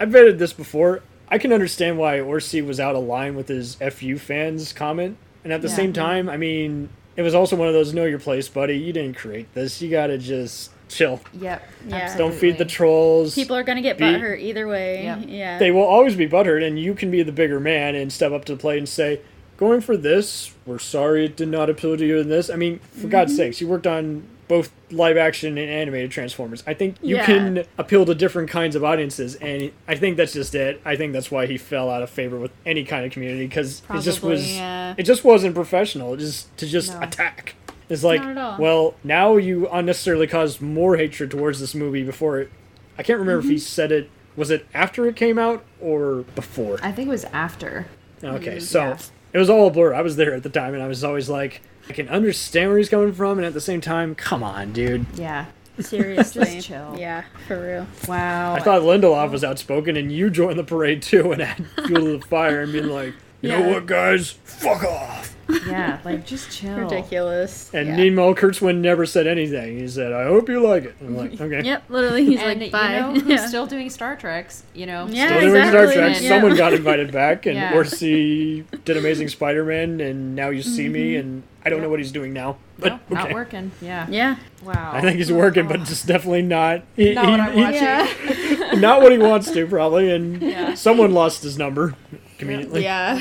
I've 0.00 0.08
vetted 0.10 0.38
this 0.38 0.52
before. 0.52 1.02
I 1.32 1.38
can 1.38 1.50
understand 1.50 1.96
why 1.96 2.18
Orci 2.18 2.64
was 2.64 2.78
out 2.78 2.94
of 2.94 3.04
line 3.04 3.34
with 3.34 3.48
his 3.48 3.78
FU 3.80 4.18
fans 4.18 4.74
comment, 4.74 5.16
and 5.44 5.52
at 5.52 5.62
the 5.62 5.68
Yeah. 5.68 5.74
same 5.74 5.94
time, 5.94 6.28
I 6.28 6.36
mean, 6.36 6.90
it 7.16 7.22
was 7.22 7.34
also 7.34 7.56
one 7.56 7.68
of 7.68 7.72
those 7.72 7.94
know 7.94 8.04
your 8.04 8.18
place, 8.18 8.50
buddy. 8.50 8.76
You 8.76 8.92
didn't 8.92 9.16
create 9.16 9.46
this. 9.54 9.80
You 9.80 9.90
gotta 9.90 10.18
just 10.18 10.72
chill. 10.90 11.20
Yep. 11.40 11.66
Yeah. 11.88 12.18
Don't 12.18 12.34
feed 12.34 12.58
the 12.58 12.66
trolls. 12.66 13.34
People 13.34 13.56
are 13.56 13.62
gonna 13.62 13.80
get 13.80 13.96
Be- 13.96 14.04
butthurt 14.04 14.40
either 14.40 14.68
way. 14.68 15.04
Yep. 15.04 15.18
Yeah. 15.26 15.58
they 15.58 15.70
will 15.70 15.84
always 15.84 16.16
be 16.16 16.28
butthurt, 16.28 16.62
and 16.62 16.78
you 16.78 16.92
can 16.92 17.10
be 17.10 17.22
the 17.22 17.32
bigger 17.32 17.58
man 17.58 17.94
and 17.94 18.12
step 18.12 18.32
up 18.32 18.44
to 18.44 18.54
the 18.54 18.60
plate 18.60 18.76
and 18.76 18.88
say, 18.88 19.20
"Going 19.56 19.80
for 19.80 19.96
this, 19.96 20.52
we're 20.66 20.78
sorry 20.78 21.24
it 21.24 21.34
did 21.34 21.48
not 21.48 21.70
appeal 21.70 21.96
to 21.96 22.04
you 22.04 22.18
in 22.18 22.28
this." 22.28 22.50
I 22.50 22.56
mean, 22.56 22.78
for 22.90 23.06
God's 23.06 23.32
mm-hmm. 23.32 23.38
sakes, 23.38 23.60
you 23.62 23.68
worked 23.68 23.86
on 23.86 24.24
both 24.48 24.70
live 24.92 25.16
action 25.16 25.56
and 25.58 25.70
animated 25.70 26.10
Transformers. 26.10 26.62
I 26.66 26.74
think 26.74 26.96
you 27.02 27.16
Yeah. 27.16 27.26
can 27.26 27.64
appeal 27.78 28.04
to 28.06 28.14
different 28.14 28.50
kinds 28.50 28.76
of 28.76 28.84
audiences, 28.84 29.34
and 29.36 29.72
I 29.88 29.94
think 29.96 30.16
that's 30.16 30.32
just 30.34 30.54
it. 30.54 30.80
I 30.84 30.96
think 30.96 31.12
that's 31.12 31.30
why 31.30 31.46
he 31.46 31.56
fell 31.58 31.90
out 31.90 32.02
of 32.02 32.10
favor 32.10 32.38
with 32.38 32.50
any 32.66 32.84
kind 32.84 33.04
of 33.06 33.12
community 33.12 33.46
because 33.46 33.82
it 33.92 34.00
just 34.02 34.22
was 34.22 34.56
yeah. 34.56 34.94
it 34.96 35.04
just 35.04 35.24
wasn't 35.24 35.54
professional. 35.54 36.14
It 36.14 36.18
just 36.18 36.56
to 36.58 36.66
just 36.66 36.92
No. 36.92 37.00
attack. 37.06 37.54
It's 37.88 38.04
like, 38.04 38.20
Not 38.22 38.30
at 38.30 38.38
all. 38.38 38.56
well, 38.58 38.94
now 39.04 39.36
you 39.36 39.68
unnecessarily 39.70 40.26
caused 40.26 40.62
more 40.62 40.96
hatred 40.96 41.30
towards 41.30 41.60
this 41.60 41.74
movie 41.74 42.02
before 42.04 42.38
it. 42.40 42.50
I 42.98 43.02
can't 43.02 43.18
remember 43.18 43.40
Mm-hmm. 43.42 43.50
if 43.50 43.52
he 43.54 43.58
said 43.58 43.90
it. 43.92 44.08
Was 44.36 44.50
it 44.50 44.66
after 44.72 45.06
it 45.06 45.16
came 45.16 45.38
out 45.38 45.62
or 45.80 46.24
before? 46.34 46.78
I 46.82 46.90
think 46.92 47.08
it 47.08 47.10
was 47.10 47.24
after. 47.26 47.86
Okay, 48.24 48.60
so 48.60 48.80
yeah. 48.80 48.98
it 49.34 49.38
was 49.38 49.50
all 49.50 49.66
a 49.66 49.70
blur. 49.70 49.92
I 49.92 50.00
was 50.00 50.16
there 50.16 50.32
at 50.32 50.42
the 50.42 50.48
time, 50.48 50.72
and 50.74 50.82
I 50.82 50.86
was 50.86 51.02
always 51.04 51.28
like, 51.28 51.60
I 51.64 51.71
can 51.92 52.08
understand 52.08 52.70
where 52.70 52.78
he's 52.78 52.88
coming 52.88 53.12
from, 53.12 53.38
and 53.38 53.46
at 53.46 53.54
the 53.54 53.60
same 53.60 53.80
time, 53.80 54.14
come 54.14 54.42
on, 54.42 54.72
dude. 54.72 55.06
Yeah. 55.14 55.46
Seriously. 55.80 56.60
Chill. 56.60 56.96
Yeah, 56.98 57.24
for 57.48 57.60
real. 57.60 57.86
Wow. 58.06 58.54
I 58.54 58.60
thought 58.60 58.82
Lindelof 58.82 59.30
was 59.30 59.42
outspoken, 59.44 59.96
and 59.96 60.12
you 60.12 60.28
joined 60.28 60.58
the 60.58 60.64
parade 60.64 61.00
too, 61.02 61.32
and 61.32 61.40
had 61.40 61.66
fuel 61.86 62.02
to 62.02 62.18
the 62.18 62.26
fire, 62.26 62.60
and 62.62 62.72
being 62.72 62.88
like, 62.88 63.14
you 63.40 63.48
know 63.48 63.68
what, 63.70 63.86
guys, 63.86 64.32
fuck 64.44 64.84
off. 64.84 65.34
yeah, 65.66 65.98
like 66.04 66.24
just 66.26 66.50
chill. 66.52 66.76
Ridiculous. 66.78 67.72
And 67.74 67.88
yeah. 67.88 67.96
meanwhile, 67.96 68.34
Kurtzman 68.34 68.76
never 68.78 69.04
said 69.04 69.26
anything. 69.26 69.78
He 69.80 69.88
said, 69.88 70.12
"I 70.12 70.24
hope 70.24 70.48
you 70.48 70.60
like 70.62 70.84
it." 70.84 70.94
I'm 71.00 71.16
like, 71.16 71.32
okay. 71.40 71.62
Yep, 71.64 71.84
literally, 71.88 72.24
he's 72.24 72.38
And 72.40 72.60
like, 72.60 72.66
you 72.66 72.70
bye. 72.70 73.00
know 73.00 73.12
who's 73.20 73.24
yeah. 73.24 73.46
still 73.48 73.66
doing 73.66 73.90
Star 73.90 74.14
Treks? 74.14 74.62
You 74.74 74.86
know, 74.86 75.06
Yeah, 75.10 75.26
Still 75.26 75.40
doing 75.40 75.68
Star 75.68 75.84
exactly. 75.84 75.94
Trek. 75.96 76.22
Yeah. 76.22 76.28
Someone 76.28 76.56
got 76.56 76.72
invited 76.74 77.10
back, 77.12 77.46
and 77.46 77.56
Yeah. 77.56 77.72
Orci 77.72 78.64
did 78.84 78.96
Amazing 78.96 79.28
Spider-Man, 79.28 80.00
and 80.00 80.36
now 80.36 80.50
you 80.50 80.62
see 80.62 80.88
me, 80.88 81.14
Mm-hmm. 81.14 81.20
and 81.28 81.42
I 81.64 81.70
don't 81.70 81.80
know 81.80 81.88
what 81.88 82.00
he's 82.00 82.10
doing 82.12 82.32
now, 82.32 82.56
but 82.78 83.00
no, 83.08 83.16
not 83.16 83.32
working. 83.32 83.70
Yeah. 83.80 84.06
yeah. 84.10 84.36
Wow. 84.64 84.90
I 84.92 85.00
think 85.00 85.16
he's 85.18 85.30
working, 85.32 85.68
but 85.68 85.84
just 85.84 86.06
definitely 86.06 86.42
not. 86.42 86.82
He, 86.96 87.14
Not 87.14 87.24
he- 87.26 87.30
what 87.30 87.40
I'm 87.40 87.52
he- 87.52 87.62
watching. 87.62 87.82
Yeah. 87.82 88.72
not 88.80 89.00
what 89.00 89.12
he 89.12 89.18
wants 89.18 89.50
to, 89.52 89.66
probably. 89.66 90.10
And 90.10 90.42
Yeah. 90.42 90.74
someone 90.74 91.12
lost 91.12 91.42
his 91.44 91.56
number 91.58 91.94
conveniently. 92.38 92.82
Yeah. 92.82 93.20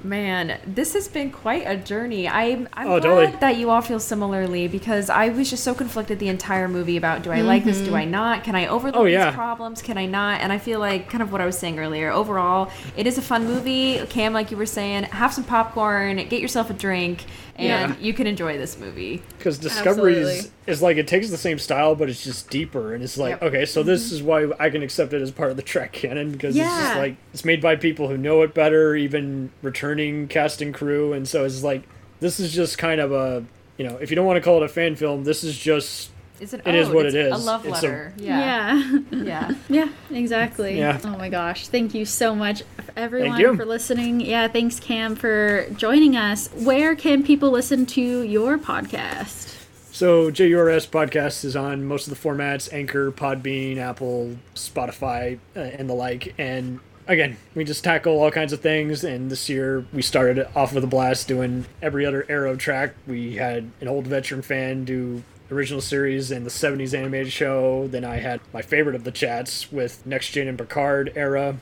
Absolutely. 0.00 0.08
Man, 0.10 0.60
this 0.66 0.94
has 0.94 1.08
been 1.08 1.30
quite 1.30 1.64
a 1.66 1.76
journey. 1.76 2.28
I'm, 2.28 2.68
I'm 2.72 2.86
Oh, 2.86 3.00
glad 3.00 3.02
totally. 3.02 3.36
that 3.40 3.56
you 3.56 3.70
all 3.70 3.80
feel 3.82 4.00
similarly 4.00 4.66
because 4.68 5.10
I 5.10 5.28
was 5.28 5.50
just 5.50 5.62
so 5.62 5.74
conflicted 5.74 6.18
the 6.18 6.28
entire 6.28 6.68
movie 6.68 6.96
about 6.96 7.22
do 7.22 7.30
I 7.30 7.42
like 7.42 7.64
this, 7.64 7.78
do 7.78 7.94
I 7.94 8.02
mm-hmm. 8.02 8.10
not? 8.12 8.44
Can 8.44 8.54
I 8.54 8.66
overlook 8.66 8.96
Oh, 8.96 9.04
yeah. 9.04 9.26
these 9.26 9.34
problems? 9.34 9.82
Can 9.82 9.98
I 9.98 10.06
not? 10.06 10.40
And 10.40 10.52
I 10.52 10.58
feel 10.58 10.80
like 10.80 11.10
kind 11.10 11.22
of 11.22 11.32
what 11.32 11.40
I 11.40 11.46
was 11.46 11.58
saying 11.58 11.78
earlier. 11.78 12.10
Overall, 12.10 12.70
it 12.96 13.06
is 13.06 13.18
a 13.18 13.22
fun 13.22 13.44
movie. 13.46 14.04
Cam, 14.06 14.32
like 14.32 14.50
you 14.50 14.56
were 14.56 14.66
saying, 14.66 15.04
have 15.04 15.34
some 15.34 15.44
popcorn, 15.44 16.16
get 16.28 16.40
yourself 16.40 16.70
a 16.70 16.74
drink, 16.74 17.24
and 17.60 17.94
Yeah. 17.94 17.96
you 18.00 18.12
can 18.12 18.26
enjoy 18.26 18.58
this 18.58 18.78
movie. 18.78 19.22
Because 19.38 19.58
Discovery 19.58 20.14
is, 20.14 20.28
Absolutely. 20.28 20.50
is 20.66 20.82
like 20.82 20.96
it 20.96 21.06
takes 21.06 21.30
the 21.30 21.36
same 21.36 21.58
style, 21.58 21.94
but 21.94 22.08
it's 22.08 22.24
just 22.24 22.50
deeper, 22.50 22.94
and 22.94 23.02
it's 23.04 23.18
like 23.18 23.32
Yep. 23.32 23.42
okay, 23.42 23.64
so 23.66 23.82
this 23.82 24.06
mm-hmm. 24.06 24.14
is 24.14 24.22
why 24.22 24.50
I 24.58 24.70
can 24.70 24.82
accept 24.82 25.12
it 25.12 25.22
as 25.22 25.30
part 25.30 25.50
of 25.50 25.56
the 25.56 25.62
Trek 25.62 25.92
canon 25.92 26.32
because 26.32 26.56
it's 26.56 26.66
just 26.66 26.96
like 26.96 27.16
it's 27.32 27.44
made 27.44 27.60
by 27.60 27.76
people 27.76 28.08
who 28.08 28.16
know 28.16 28.42
it 28.42 28.54
better, 28.54 28.94
even 28.96 29.50
returning 29.62 30.28
cast 30.28 30.62
and 30.62 30.74
crew, 30.74 31.12
and 31.12 31.28
so 31.28 31.44
it's 31.44 31.62
like 31.62 31.82
this 32.20 32.40
is 32.40 32.52
just 32.52 32.78
kind 32.78 33.00
of 33.00 33.12
a 33.12 33.44
you 33.78 33.86
know 33.86 33.96
if 33.96 34.10
you 34.10 34.16
don't 34.16 34.26
want 34.26 34.36
to 34.36 34.42
call 34.42 34.56
it 34.56 34.62
a 34.62 34.68
fan 34.68 34.96
film, 34.96 35.24
this 35.24 35.44
is 35.44 35.56
just 35.58 36.10
It's 36.40 36.52
an 36.54 36.62
It 36.64 36.74
is 36.74 36.88
ode. 36.88 36.94
what 36.94 37.06
It's 37.06 37.14
it 37.14 37.26
A 37.30 37.34
is. 37.34 37.44
love 37.46 37.66
It's 37.66 37.82
a- 37.82 37.86
letter. 37.86 38.12
yeah. 38.16 38.82
Yeah. 38.82 39.00
Yeah. 39.10 39.50
Yeah, 39.68 39.88
exactly. 40.10 40.78
Yeah. 40.78 40.98
Oh 41.04 41.16
my 41.18 41.28
gosh. 41.28 41.68
Thank 41.68 41.94
you 41.94 42.04
so 42.04 42.34
much, 42.34 42.62
everyone, 42.96 43.56
for 43.56 43.64
listening. 43.66 44.20
Yeah, 44.20 44.48
thanks, 44.48 44.80
Cam, 44.80 45.16
for 45.16 45.66
joining 45.76 46.16
us. 46.16 46.48
Where 46.54 46.94
can 46.94 47.22
people 47.22 47.50
listen 47.50 47.86
to 47.86 48.00
your 48.22 48.58
podcast? 48.58 49.56
So 49.92 50.30
JURS 50.30 50.86
podcast 50.86 51.44
is 51.44 51.54
on 51.56 51.84
most 51.84 52.08
of 52.08 52.14
the 52.20 52.28
formats: 52.28 52.72
Anchor, 52.72 53.12
Podbean, 53.12 53.76
Apple, 53.76 54.36
Spotify, 54.54 55.38
uh, 55.54 55.60
and 55.60 55.90
the 55.90 55.94
like. 55.94 56.32
And 56.38 56.80
again, 57.06 57.36
we 57.54 57.64
just 57.64 57.84
tackle 57.84 58.18
all 58.18 58.30
kinds 58.30 58.52
of 58.54 58.60
things. 58.60 59.04
And 59.04 59.30
this 59.30 59.48
year 59.50 59.84
we 59.92 60.00
started 60.00 60.48
off 60.56 60.72
with 60.72 60.84
a 60.84 60.86
blast 60.86 61.28
doing 61.28 61.66
every 61.82 62.06
other 62.06 62.24
Arrow 62.30 62.56
track. 62.56 62.94
We 63.06 63.36
had 63.36 63.70
an 63.82 63.88
old 63.88 64.06
veteran 64.06 64.40
fan 64.42 64.84
do 64.84 65.22
original 65.50 65.80
series 65.80 66.30
and 66.30 66.44
the 66.46 66.50
70s 66.50 66.96
animated 66.96 67.32
show. 67.32 67.86
Then 67.88 68.04
I 68.04 68.16
had 68.16 68.40
my 68.52 68.62
favorite 68.62 68.94
of 68.94 69.04
the 69.04 69.10
chats 69.10 69.70
with 69.72 70.04
Next 70.06 70.30
Gen 70.30 70.48
and 70.48 70.58
Picard 70.58 71.12
era. 71.16 71.56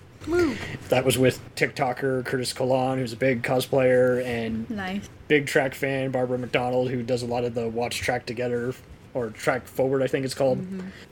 That 0.91 1.05
was 1.05 1.17
with 1.17 1.41
TikToker 1.55 2.25
Curtis 2.25 2.53
Colon, 2.53 2.99
who's 2.99 3.13
a 3.13 3.17
big 3.17 3.43
cosplayer, 3.43 4.23
and 4.25 4.69
Nice. 4.69 5.09
big 5.29 5.47
Trek 5.47 5.75
fan 5.75 6.11
Barbara 6.11 6.39
McDonald, 6.39 6.91
who 6.91 7.03
does 7.03 7.23
a 7.23 7.27
lot 7.27 7.45
of 7.45 7.55
the 7.55 7.69
Watch 7.69 7.99
Trek 8.01 8.27
Together 8.27 8.75
or 9.15 9.31
Trek 9.31 9.67
Forward, 9.67 10.03
I 10.03 10.07
think 10.07 10.25
it's 10.27 10.35
called, 10.35 10.65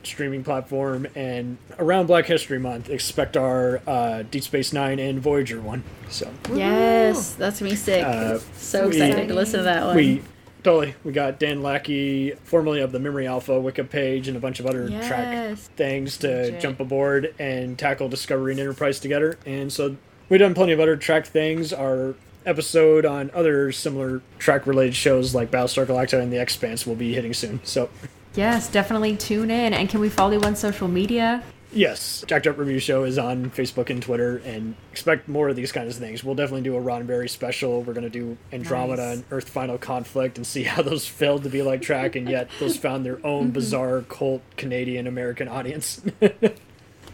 streaming 0.02 0.44
platform. 0.44 1.06
And 1.14 1.56
around 1.78 2.06
Black 2.06 2.26
History 2.26 2.58
Month, 2.58 2.90
expect 2.90 3.36
our 3.38 3.80
uh, 3.86 4.22
Deep 4.30 4.42
Space 4.44 4.72
Nine 4.72 4.98
and 4.98 5.18
Voyager 5.18 5.60
one. 5.62 5.82
So 6.10 6.30
Yes, 6.52 7.32
that's 7.34 7.62
me 7.62 7.74
sick. 7.74 8.04
Uh, 8.04 8.38
so 8.54 8.88
we- 8.88 8.96
excited 9.02 9.28
to 9.28 9.34
listen 9.34 9.60
to 9.60 9.64
that 9.64 9.86
one. 9.86 9.96
we 9.96 10.22
totally 10.66 10.96
we 11.04 11.12
got 11.12 11.38
Dan 11.38 11.62
Lackey, 11.62 12.32
formerly 12.42 12.80
of 12.80 12.90
the 12.90 12.98
Memory 12.98 13.24
Alpha 13.28 13.60
Wiki 13.60 13.84
page, 13.84 14.26
and 14.26 14.36
a 14.36 14.40
bunch 14.40 14.58
of 14.58 14.66
other 14.66 14.88
Trek 15.06 15.56
things 15.58 16.16
to 16.18 16.26
Legit. 16.28 16.60
jump 16.60 16.80
aboard 16.80 17.32
and 17.38 17.78
tackle 17.78 18.08
Discovery 18.08 18.50
and 18.50 18.60
Enterprise 18.60 18.98
together. 18.98 19.38
And 19.46 19.72
so 19.72 19.96
we've 20.28 20.40
done 20.40 20.54
plenty 20.54 20.72
of 20.72 20.80
other 20.80 20.96
Trek 20.96 21.24
things. 21.24 21.72
Our 21.72 22.16
episode 22.44 23.06
on 23.06 23.30
other 23.32 23.70
similar 23.70 24.22
Trek 24.40 24.66
related 24.66 24.96
shows 24.96 25.36
like 25.36 25.52
Battlestar 25.52 25.86
Galactica 25.86 26.20
and 26.20 26.32
The 26.32 26.40
Expanse 26.40 26.84
will 26.84 26.96
be 26.96 27.14
hitting 27.14 27.32
soon. 27.32 27.60
So 27.62 27.88
Yes, 28.34 28.68
definitely 28.68 29.16
tune 29.16 29.50
in. 29.52 29.72
And 29.72 29.88
can 29.88 30.00
we 30.00 30.08
follow 30.08 30.32
you 30.32 30.40
on 30.40 30.56
social 30.56 30.88
media? 30.88 31.44
Yes, 31.76 32.24
Jacked 32.26 32.46
Up 32.46 32.56
Review 32.58 32.78
Show 32.78 33.04
is 33.04 33.18
on 33.18 33.50
Facebook 33.50 33.90
and 33.90 34.02
Twitter 34.02 34.38
and 34.44 34.74
expect 34.92 35.28
more 35.28 35.48
of 35.50 35.56
these 35.56 35.72
kinds 35.72 35.94
of 35.96 36.02
things. 36.02 36.24
We'll 36.24 36.34
definitely 36.34 36.62
do 36.62 36.76
a 36.76 36.80
Roddenberry 36.80 37.28
special. 37.28 37.82
We're 37.82 37.92
gonna 37.92 38.08
do 38.10 38.38
Andromeda 38.52 39.02
Nice. 39.06 39.16
and 39.16 39.24
Earth 39.30 39.48
Final 39.48 39.76
Conflict 39.78 40.38
and 40.38 40.46
see 40.46 40.62
how 40.64 40.82
those 40.82 41.06
failed 41.06 41.42
to 41.42 41.50
be 41.50 41.62
like 41.62 41.82
Trek 41.82 42.16
and 42.16 42.28
yet 42.28 42.48
those 42.58 42.76
found 42.86 43.04
their 43.04 43.24
own 43.26 43.50
bizarre 43.50 44.02
cult 44.08 44.42
Canadian 44.56 45.06
American 45.06 45.48
audience. 45.48 46.02
That's 46.20 46.60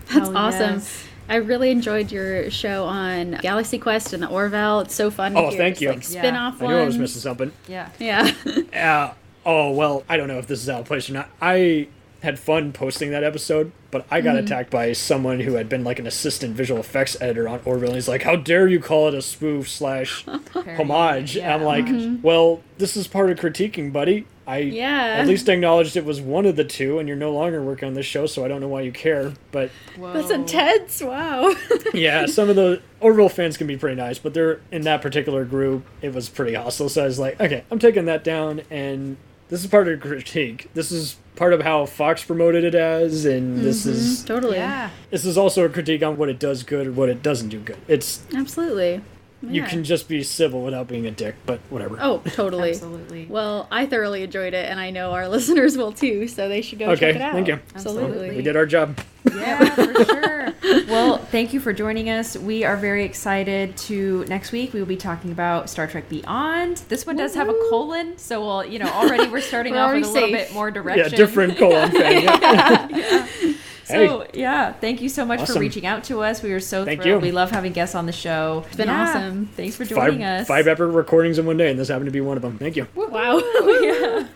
Hell 0.08 0.36
awesome. 0.36 0.74
yes. 0.74 1.04
I 1.28 1.36
really 1.36 1.70
enjoyed 1.70 2.10
your 2.12 2.50
show 2.50 2.84
on 2.84 3.32
Galaxy 3.42 3.78
Quest 3.78 4.12
and 4.12 4.22
the 4.22 4.28
Orville. 4.28 4.80
It's 4.80 4.94
so 4.94 5.10
fun. 5.10 5.32
to 5.32 5.38
Oh, 5.38 5.48
hear 5.50 5.58
thank 5.58 5.74
just, 5.78 5.82
you. 5.82 5.88
Like 5.90 6.02
Yeah. 6.02 6.20
spin-off 6.20 6.62
I 6.62 6.66
knew 6.66 6.76
I 6.76 6.84
was 6.84 6.98
missing 6.98 7.20
something. 7.20 7.52
Yeah. 7.68 7.88
Yeah. 7.98 8.30
Uh, 8.74 9.14
oh 9.46 9.70
well, 9.72 10.04
I 10.08 10.16
don't 10.16 10.28
know 10.28 10.38
if 10.38 10.46
this 10.46 10.60
is 10.62 10.68
out 10.68 10.80
of 10.80 10.86
place 10.86 11.08
or 11.10 11.14
not. 11.14 11.30
I 11.40 11.88
had 12.22 12.38
fun 12.38 12.72
posting 12.72 13.10
that 13.12 13.22
episode, 13.24 13.70
but 13.92 14.04
I 14.10 14.20
got 14.22 14.34
attacked 14.36 14.70
by 14.70 14.92
someone 14.94 15.38
who 15.38 15.54
had 15.54 15.68
been 15.68 15.84
like 15.84 16.00
an 16.00 16.06
assistant 16.08 16.56
visual 16.56 16.80
effects 16.80 17.16
editor 17.20 17.48
on 17.48 17.60
Orville. 17.64 17.90
And 17.90 17.94
he's 17.94 18.08
like, 18.08 18.22
"How 18.24 18.34
dare 18.34 18.66
you 18.66 18.80
call 18.80 19.06
it 19.06 19.14
a 19.14 19.22
spoof 19.22 19.68
slash 19.68 20.24
homage?" 20.78 21.36
And 21.36 21.52
I'm 21.52 21.62
like, 21.62 21.86
"Well, 22.24 22.62
this 22.78 22.96
is 22.96 23.06
part 23.06 23.30
of 23.30 23.38
critiquing, 23.38 23.92
buddy. 23.92 24.26
I 24.44 24.58
Yeah. 24.58 25.18
at 25.20 25.28
least 25.28 25.48
acknowledged 25.48 25.96
it 25.96 26.04
was 26.04 26.20
one 26.20 26.46
of 26.46 26.56
the 26.56 26.64
two, 26.64 26.98
and 26.98 27.06
you're 27.06 27.16
no 27.16 27.32
longer 27.32 27.62
working 27.62 27.86
on 27.86 27.94
this 27.94 28.06
show, 28.06 28.26
so 28.26 28.44
I 28.44 28.48
don't 28.48 28.60
know 28.60 28.66
why 28.68 28.80
you 28.80 28.90
care." 28.90 29.34
But 29.52 29.70
That's 30.00 30.30
intense. 30.30 31.00
Wow. 31.00 31.54
yeah, 31.94 32.26
some 32.26 32.48
of 32.50 32.56
the 32.56 32.82
Orville 33.00 33.28
fans 33.28 33.56
can 33.56 33.66
be 33.68 33.76
pretty 33.76 33.96
nice, 33.96 34.18
but 34.18 34.34
they're 34.34 34.60
in 34.72 34.82
that 34.82 35.00
particular 35.02 35.44
group. 35.44 35.84
It 36.00 36.12
was 36.12 36.28
pretty 36.28 36.54
hostile. 36.54 36.88
So 36.88 37.02
I 37.02 37.06
was 37.06 37.18
like, 37.20 37.40
okay, 37.40 37.62
I'm 37.70 37.78
taking 37.78 38.06
that 38.06 38.24
down, 38.24 38.62
and 38.70 39.16
this 39.52 39.62
is 39.62 39.66
part 39.66 39.86
of 39.86 40.00
the 40.00 40.08
critique. 40.08 40.70
This 40.72 40.90
is 40.90 41.16
part 41.36 41.52
of 41.52 41.60
how 41.60 41.84
Fox 41.84 42.24
promoted 42.24 42.64
it 42.64 42.74
as, 42.74 43.26
and 43.26 43.58
this 43.58 43.82
mm-hmm. 43.82 43.90
is 43.90 44.24
totally. 44.24 44.56
Yeah. 44.56 44.88
this 45.10 45.26
is 45.26 45.36
also 45.36 45.66
a 45.66 45.68
critique 45.68 46.02
on 46.02 46.16
what 46.16 46.30
it 46.30 46.38
does 46.38 46.62
good 46.62 46.86
and 46.86 46.96
what 46.96 47.10
it 47.10 47.22
doesn't 47.22 47.50
do 47.50 47.60
good. 47.60 47.76
It's 47.86 48.22
Absolutely. 48.34 49.02
You 49.42 49.62
can 49.64 49.84
just 49.84 50.08
be 50.08 50.22
civil 50.22 50.62
without 50.62 50.88
being 50.88 51.06
a 51.06 51.10
dick, 51.10 51.34
but 51.46 51.60
whatever. 51.70 51.96
Oh, 52.00 52.22
totally. 52.26 52.70
Absolutely. 52.70 53.26
Well, 53.28 53.66
I 53.70 53.86
thoroughly 53.86 54.22
enjoyed 54.22 54.54
it, 54.54 54.68
and 54.70 54.78
I 54.80 54.90
know 54.90 55.12
our 55.12 55.28
listeners 55.36 55.76
will 55.76 55.92
too. 55.92 56.28
So 56.28 56.48
they 56.48 56.62
should 56.62 56.78
go 56.78 56.86
Okay, 56.90 57.12
check 57.12 57.16
it 57.16 57.22
out. 57.22 57.32
thank 57.34 57.48
you. 57.48 57.58
Absolutely. 57.74 58.36
we 58.36 58.42
did 58.42 58.56
our 58.56 58.66
job. 58.66 58.98
Yeah, 59.34 59.64
for 59.74 60.04
sure. 60.04 60.52
Well, 60.88 61.18
thank 61.18 61.52
you 61.52 61.60
for 61.60 61.72
joining 61.72 62.10
us. 62.10 62.36
We 62.36 62.64
are 62.64 62.76
very 62.76 63.04
excited 63.04 63.76
to 63.78 64.24
next 64.26 64.52
week. 64.52 64.72
We 64.72 64.80
will 64.80 64.86
be 64.86 64.96
talking 64.96 65.30
about 65.32 65.70
Star 65.70 65.86
Trek 65.86 66.08
Beyond. 66.08 66.78
This 66.88 67.06
one 67.06 67.16
does 67.16 67.34
have 67.34 67.48
a 67.48 67.54
colon, 67.70 68.18
so 68.18 68.40
we'll, 68.44 68.64
you 68.64 68.78
know, 68.78 68.86
already 68.90 69.28
we're 69.28 69.40
starting 69.40 69.74
We're 69.74 69.80
off 69.80 69.94
with 69.94 70.04
a 70.04 70.08
already 70.08 70.32
little 70.32 70.46
bit 70.46 70.52
more 70.54 70.70
direction. 70.70 71.10
Yeah, 71.10 71.16
different 71.16 71.56
colon 71.56 71.90
fan. 71.90 72.22
Yeah. 72.92 73.54
So 73.92 74.26
yeah, 74.34 74.72
thank 74.72 75.00
you 75.00 75.08
so 75.08 75.24
much 75.24 75.46
for 75.46 75.58
reaching 75.58 75.86
out 75.86 76.04
to 76.04 76.20
us. 76.22 76.42
We 76.42 76.52
are 76.52 76.60
so 76.60 76.84
Thank 76.84 77.02
thrilled. 77.02 77.22
you. 77.22 77.28
We 77.28 77.32
love 77.32 77.50
having 77.50 77.72
guests 77.72 77.94
on 77.94 78.06
the 78.06 78.12
show. 78.12 78.64
It's 78.66 78.76
been 78.76 78.88
awesome. 78.88 79.46
Thanks 79.56 79.76
for 79.76 79.84
Five 79.84 79.96
joining 79.96 80.24
us. 80.24 80.46
five 80.46 80.66
epic 80.66 80.86
recordings 80.88 81.38
in 81.38 81.46
one 81.46 81.56
day, 81.56 81.70
and 81.70 81.78
this 81.78 81.88
happened 81.88 82.06
to 82.06 82.12
be 82.12 82.20
one 82.20 82.36
of 82.36 82.42
them. 82.42 82.58
Thank 82.58 82.76
you. 82.76 82.86
Wow. 82.94 83.38
yeah. 83.80 84.26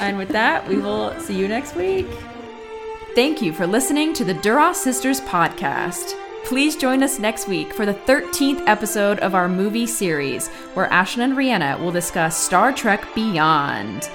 and 0.00 0.18
with 0.18 0.28
that, 0.30 0.66
we 0.68 0.78
will 0.78 1.18
see 1.20 1.38
you 1.38 1.48
next 1.48 1.74
week. 1.76 2.06
Thank 3.14 3.42
you 3.42 3.52
for 3.52 3.66
listening 3.66 4.14
to 4.14 4.24
the 4.24 4.34
Duras 4.34 4.78
Sisters 4.78 5.20
podcast. 5.20 6.14
Please 6.44 6.76
join 6.76 7.02
us 7.02 7.18
next 7.18 7.46
week 7.46 7.72
for 7.72 7.86
the 7.86 7.94
13th 7.94 8.66
episode 8.66 9.18
of 9.20 9.34
our 9.34 9.48
movie 9.48 9.86
series, 9.86 10.48
where 10.74 10.88
Ashlyn 10.88 11.20
and 11.20 11.34
Rhianna 11.34 11.78
will 11.78 11.92
discuss 11.92 12.36
Star 12.36 12.72
Trek 12.72 13.06
Beyond. 13.14 14.10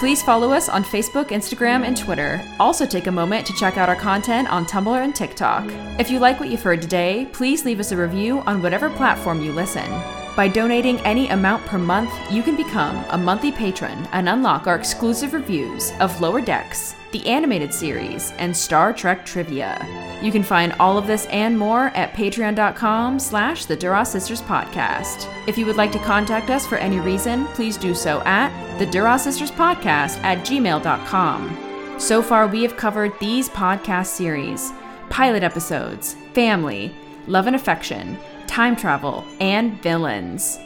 Please 0.00 0.22
follow 0.22 0.50
us 0.50 0.70
on 0.70 0.82
Facebook, 0.82 1.26
Instagram, 1.26 1.84
and 1.84 1.94
Twitter. 1.94 2.42
Also, 2.58 2.86
take 2.86 3.06
a 3.06 3.12
moment 3.12 3.46
to 3.46 3.52
check 3.52 3.76
out 3.76 3.90
our 3.90 3.94
content 3.94 4.50
on 4.50 4.64
Tumblr 4.64 5.04
and 5.04 5.14
TikTok. 5.14 5.70
If 6.00 6.10
you 6.10 6.18
like 6.18 6.40
what 6.40 6.48
you've 6.48 6.62
heard 6.62 6.80
today, 6.80 7.28
please 7.34 7.66
leave 7.66 7.80
us 7.80 7.92
a 7.92 7.98
review 7.98 8.38
on 8.46 8.62
whatever 8.62 8.88
platform 8.88 9.42
you 9.42 9.52
listen. 9.52 9.84
By 10.34 10.48
donating 10.48 11.00
any 11.00 11.28
amount 11.28 11.66
per 11.66 11.76
month, 11.76 12.10
you 12.32 12.42
can 12.42 12.56
become 12.56 13.04
a 13.10 13.18
monthly 13.18 13.52
patron 13.52 14.08
and 14.12 14.26
unlock 14.26 14.66
our 14.66 14.74
exclusive 14.74 15.34
reviews 15.34 15.92
of 16.00 16.18
Lower 16.18 16.40
Decks, 16.40 16.94
the 17.12 17.26
animated 17.26 17.72
series, 17.74 18.32
and 18.38 18.56
Star 18.56 18.92
Trek 18.92 19.26
trivia. 19.26 19.86
You 20.22 20.30
can 20.30 20.42
find 20.42 20.72
all 20.74 20.98
of 20.98 21.06
this 21.06 21.26
and 21.26 21.58
more 21.58 21.86
at 21.96 22.12
patreon.com 22.12 23.18
slash 23.18 23.64
the 23.64 23.76
Duras 23.76 24.10
Sisters 24.10 24.42
Podcast. 24.42 25.28
If 25.46 25.56
you 25.56 25.66
would 25.66 25.76
like 25.76 25.92
to 25.92 25.98
contact 25.98 26.50
us 26.50 26.66
for 26.66 26.78
any 26.78 27.00
reason, 27.00 27.46
please 27.48 27.76
do 27.76 27.94
so 27.94 28.20
at 28.22 28.50
the 28.78 28.86
Sisters 29.18 29.50
Podcast 29.50 30.22
at 30.22 30.38
gmail.com. 30.46 31.96
So 31.98 32.22
far, 32.22 32.46
we 32.46 32.62
have 32.62 32.76
covered 32.76 33.18
these 33.18 33.48
podcast 33.48 34.06
series 34.06 34.72
pilot 35.10 35.42
episodes, 35.42 36.14
family, 36.32 36.94
love 37.26 37.46
and 37.46 37.56
affection, 37.56 38.16
time 38.46 38.76
travel, 38.76 39.24
and 39.40 39.82
villains. 39.82 40.58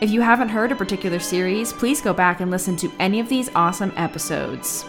If 0.00 0.10
you 0.10 0.20
haven't 0.20 0.50
heard 0.50 0.70
a 0.70 0.76
particular 0.76 1.18
series, 1.18 1.72
please 1.72 2.02
go 2.02 2.12
back 2.12 2.40
and 2.40 2.50
listen 2.50 2.76
to 2.76 2.92
any 2.98 3.18
of 3.18 3.30
these 3.30 3.50
awesome 3.54 3.92
episodes. 3.96 4.84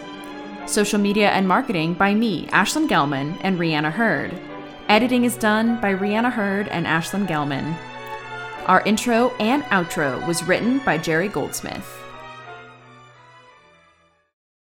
Social 0.67 0.99
media 0.99 1.29
and 1.29 1.47
marketing 1.47 1.93
by 1.93 2.13
me, 2.13 2.45
Ashlyn 2.47 2.89
Gelman, 2.89 3.37
and 3.39 3.57
Rhianna 3.57 3.89
Hurd. 3.89 4.37
Editing 4.89 5.23
is 5.23 5.37
done 5.37 5.79
by 5.79 5.93
Rhianna 5.93 6.29
Hurd 6.29 6.67
and 6.67 6.85
Ashlyn 6.85 7.25
Gelman. 7.25 7.73
Our 8.65 8.81
intro 8.81 9.29
and 9.39 9.63
outro 9.63 10.27
was 10.27 10.43
written 10.43 10.79
by 10.79 10.97
Jerry 10.97 11.29
Goldsmith. 11.29 11.87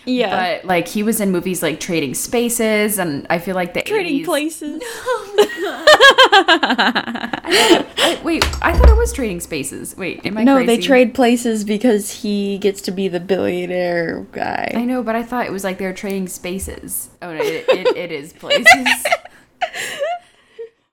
Yeah. 0.09 0.59
But 0.59 0.65
like 0.65 0.87
he 0.87 1.03
was 1.03 1.21
in 1.21 1.31
movies 1.31 1.61
like 1.61 1.79
Trading 1.79 2.13
Spaces, 2.15 2.97
and 2.97 3.27
I 3.29 3.37
feel 3.37 3.55
like 3.55 3.73
the 3.73 3.81
Trading 3.81 4.21
80s 4.21 4.25
places. 4.25 4.81
I, 8.01 8.19
wait, 8.23 8.43
I 8.61 8.73
thought 8.77 8.89
it 8.89 8.97
was 8.97 9.13
Trading 9.13 9.39
Spaces. 9.39 9.95
Wait, 9.95 10.25
am 10.25 10.37
I 10.37 10.43
no, 10.43 10.55
crazy? 10.55 10.65
they 10.65 10.81
trade 10.81 11.13
places 11.13 11.63
because 11.63 12.11
he 12.21 12.57
gets 12.57 12.81
to 12.81 12.91
be 12.91 13.07
the 13.07 13.19
billionaire 13.19 14.25
guy. 14.31 14.71
I 14.75 14.85
know, 14.85 15.03
but 15.03 15.15
I 15.15 15.23
thought 15.23 15.45
it 15.45 15.51
was 15.51 15.63
like 15.63 15.77
they 15.77 15.85
were 15.85 15.93
trading 15.93 16.27
spaces. 16.27 17.09
Oh 17.21 17.31
no, 17.33 17.41
it, 17.41 17.65
it, 17.69 17.95
it 17.95 18.11
is 18.11 18.33
places. 18.33 18.65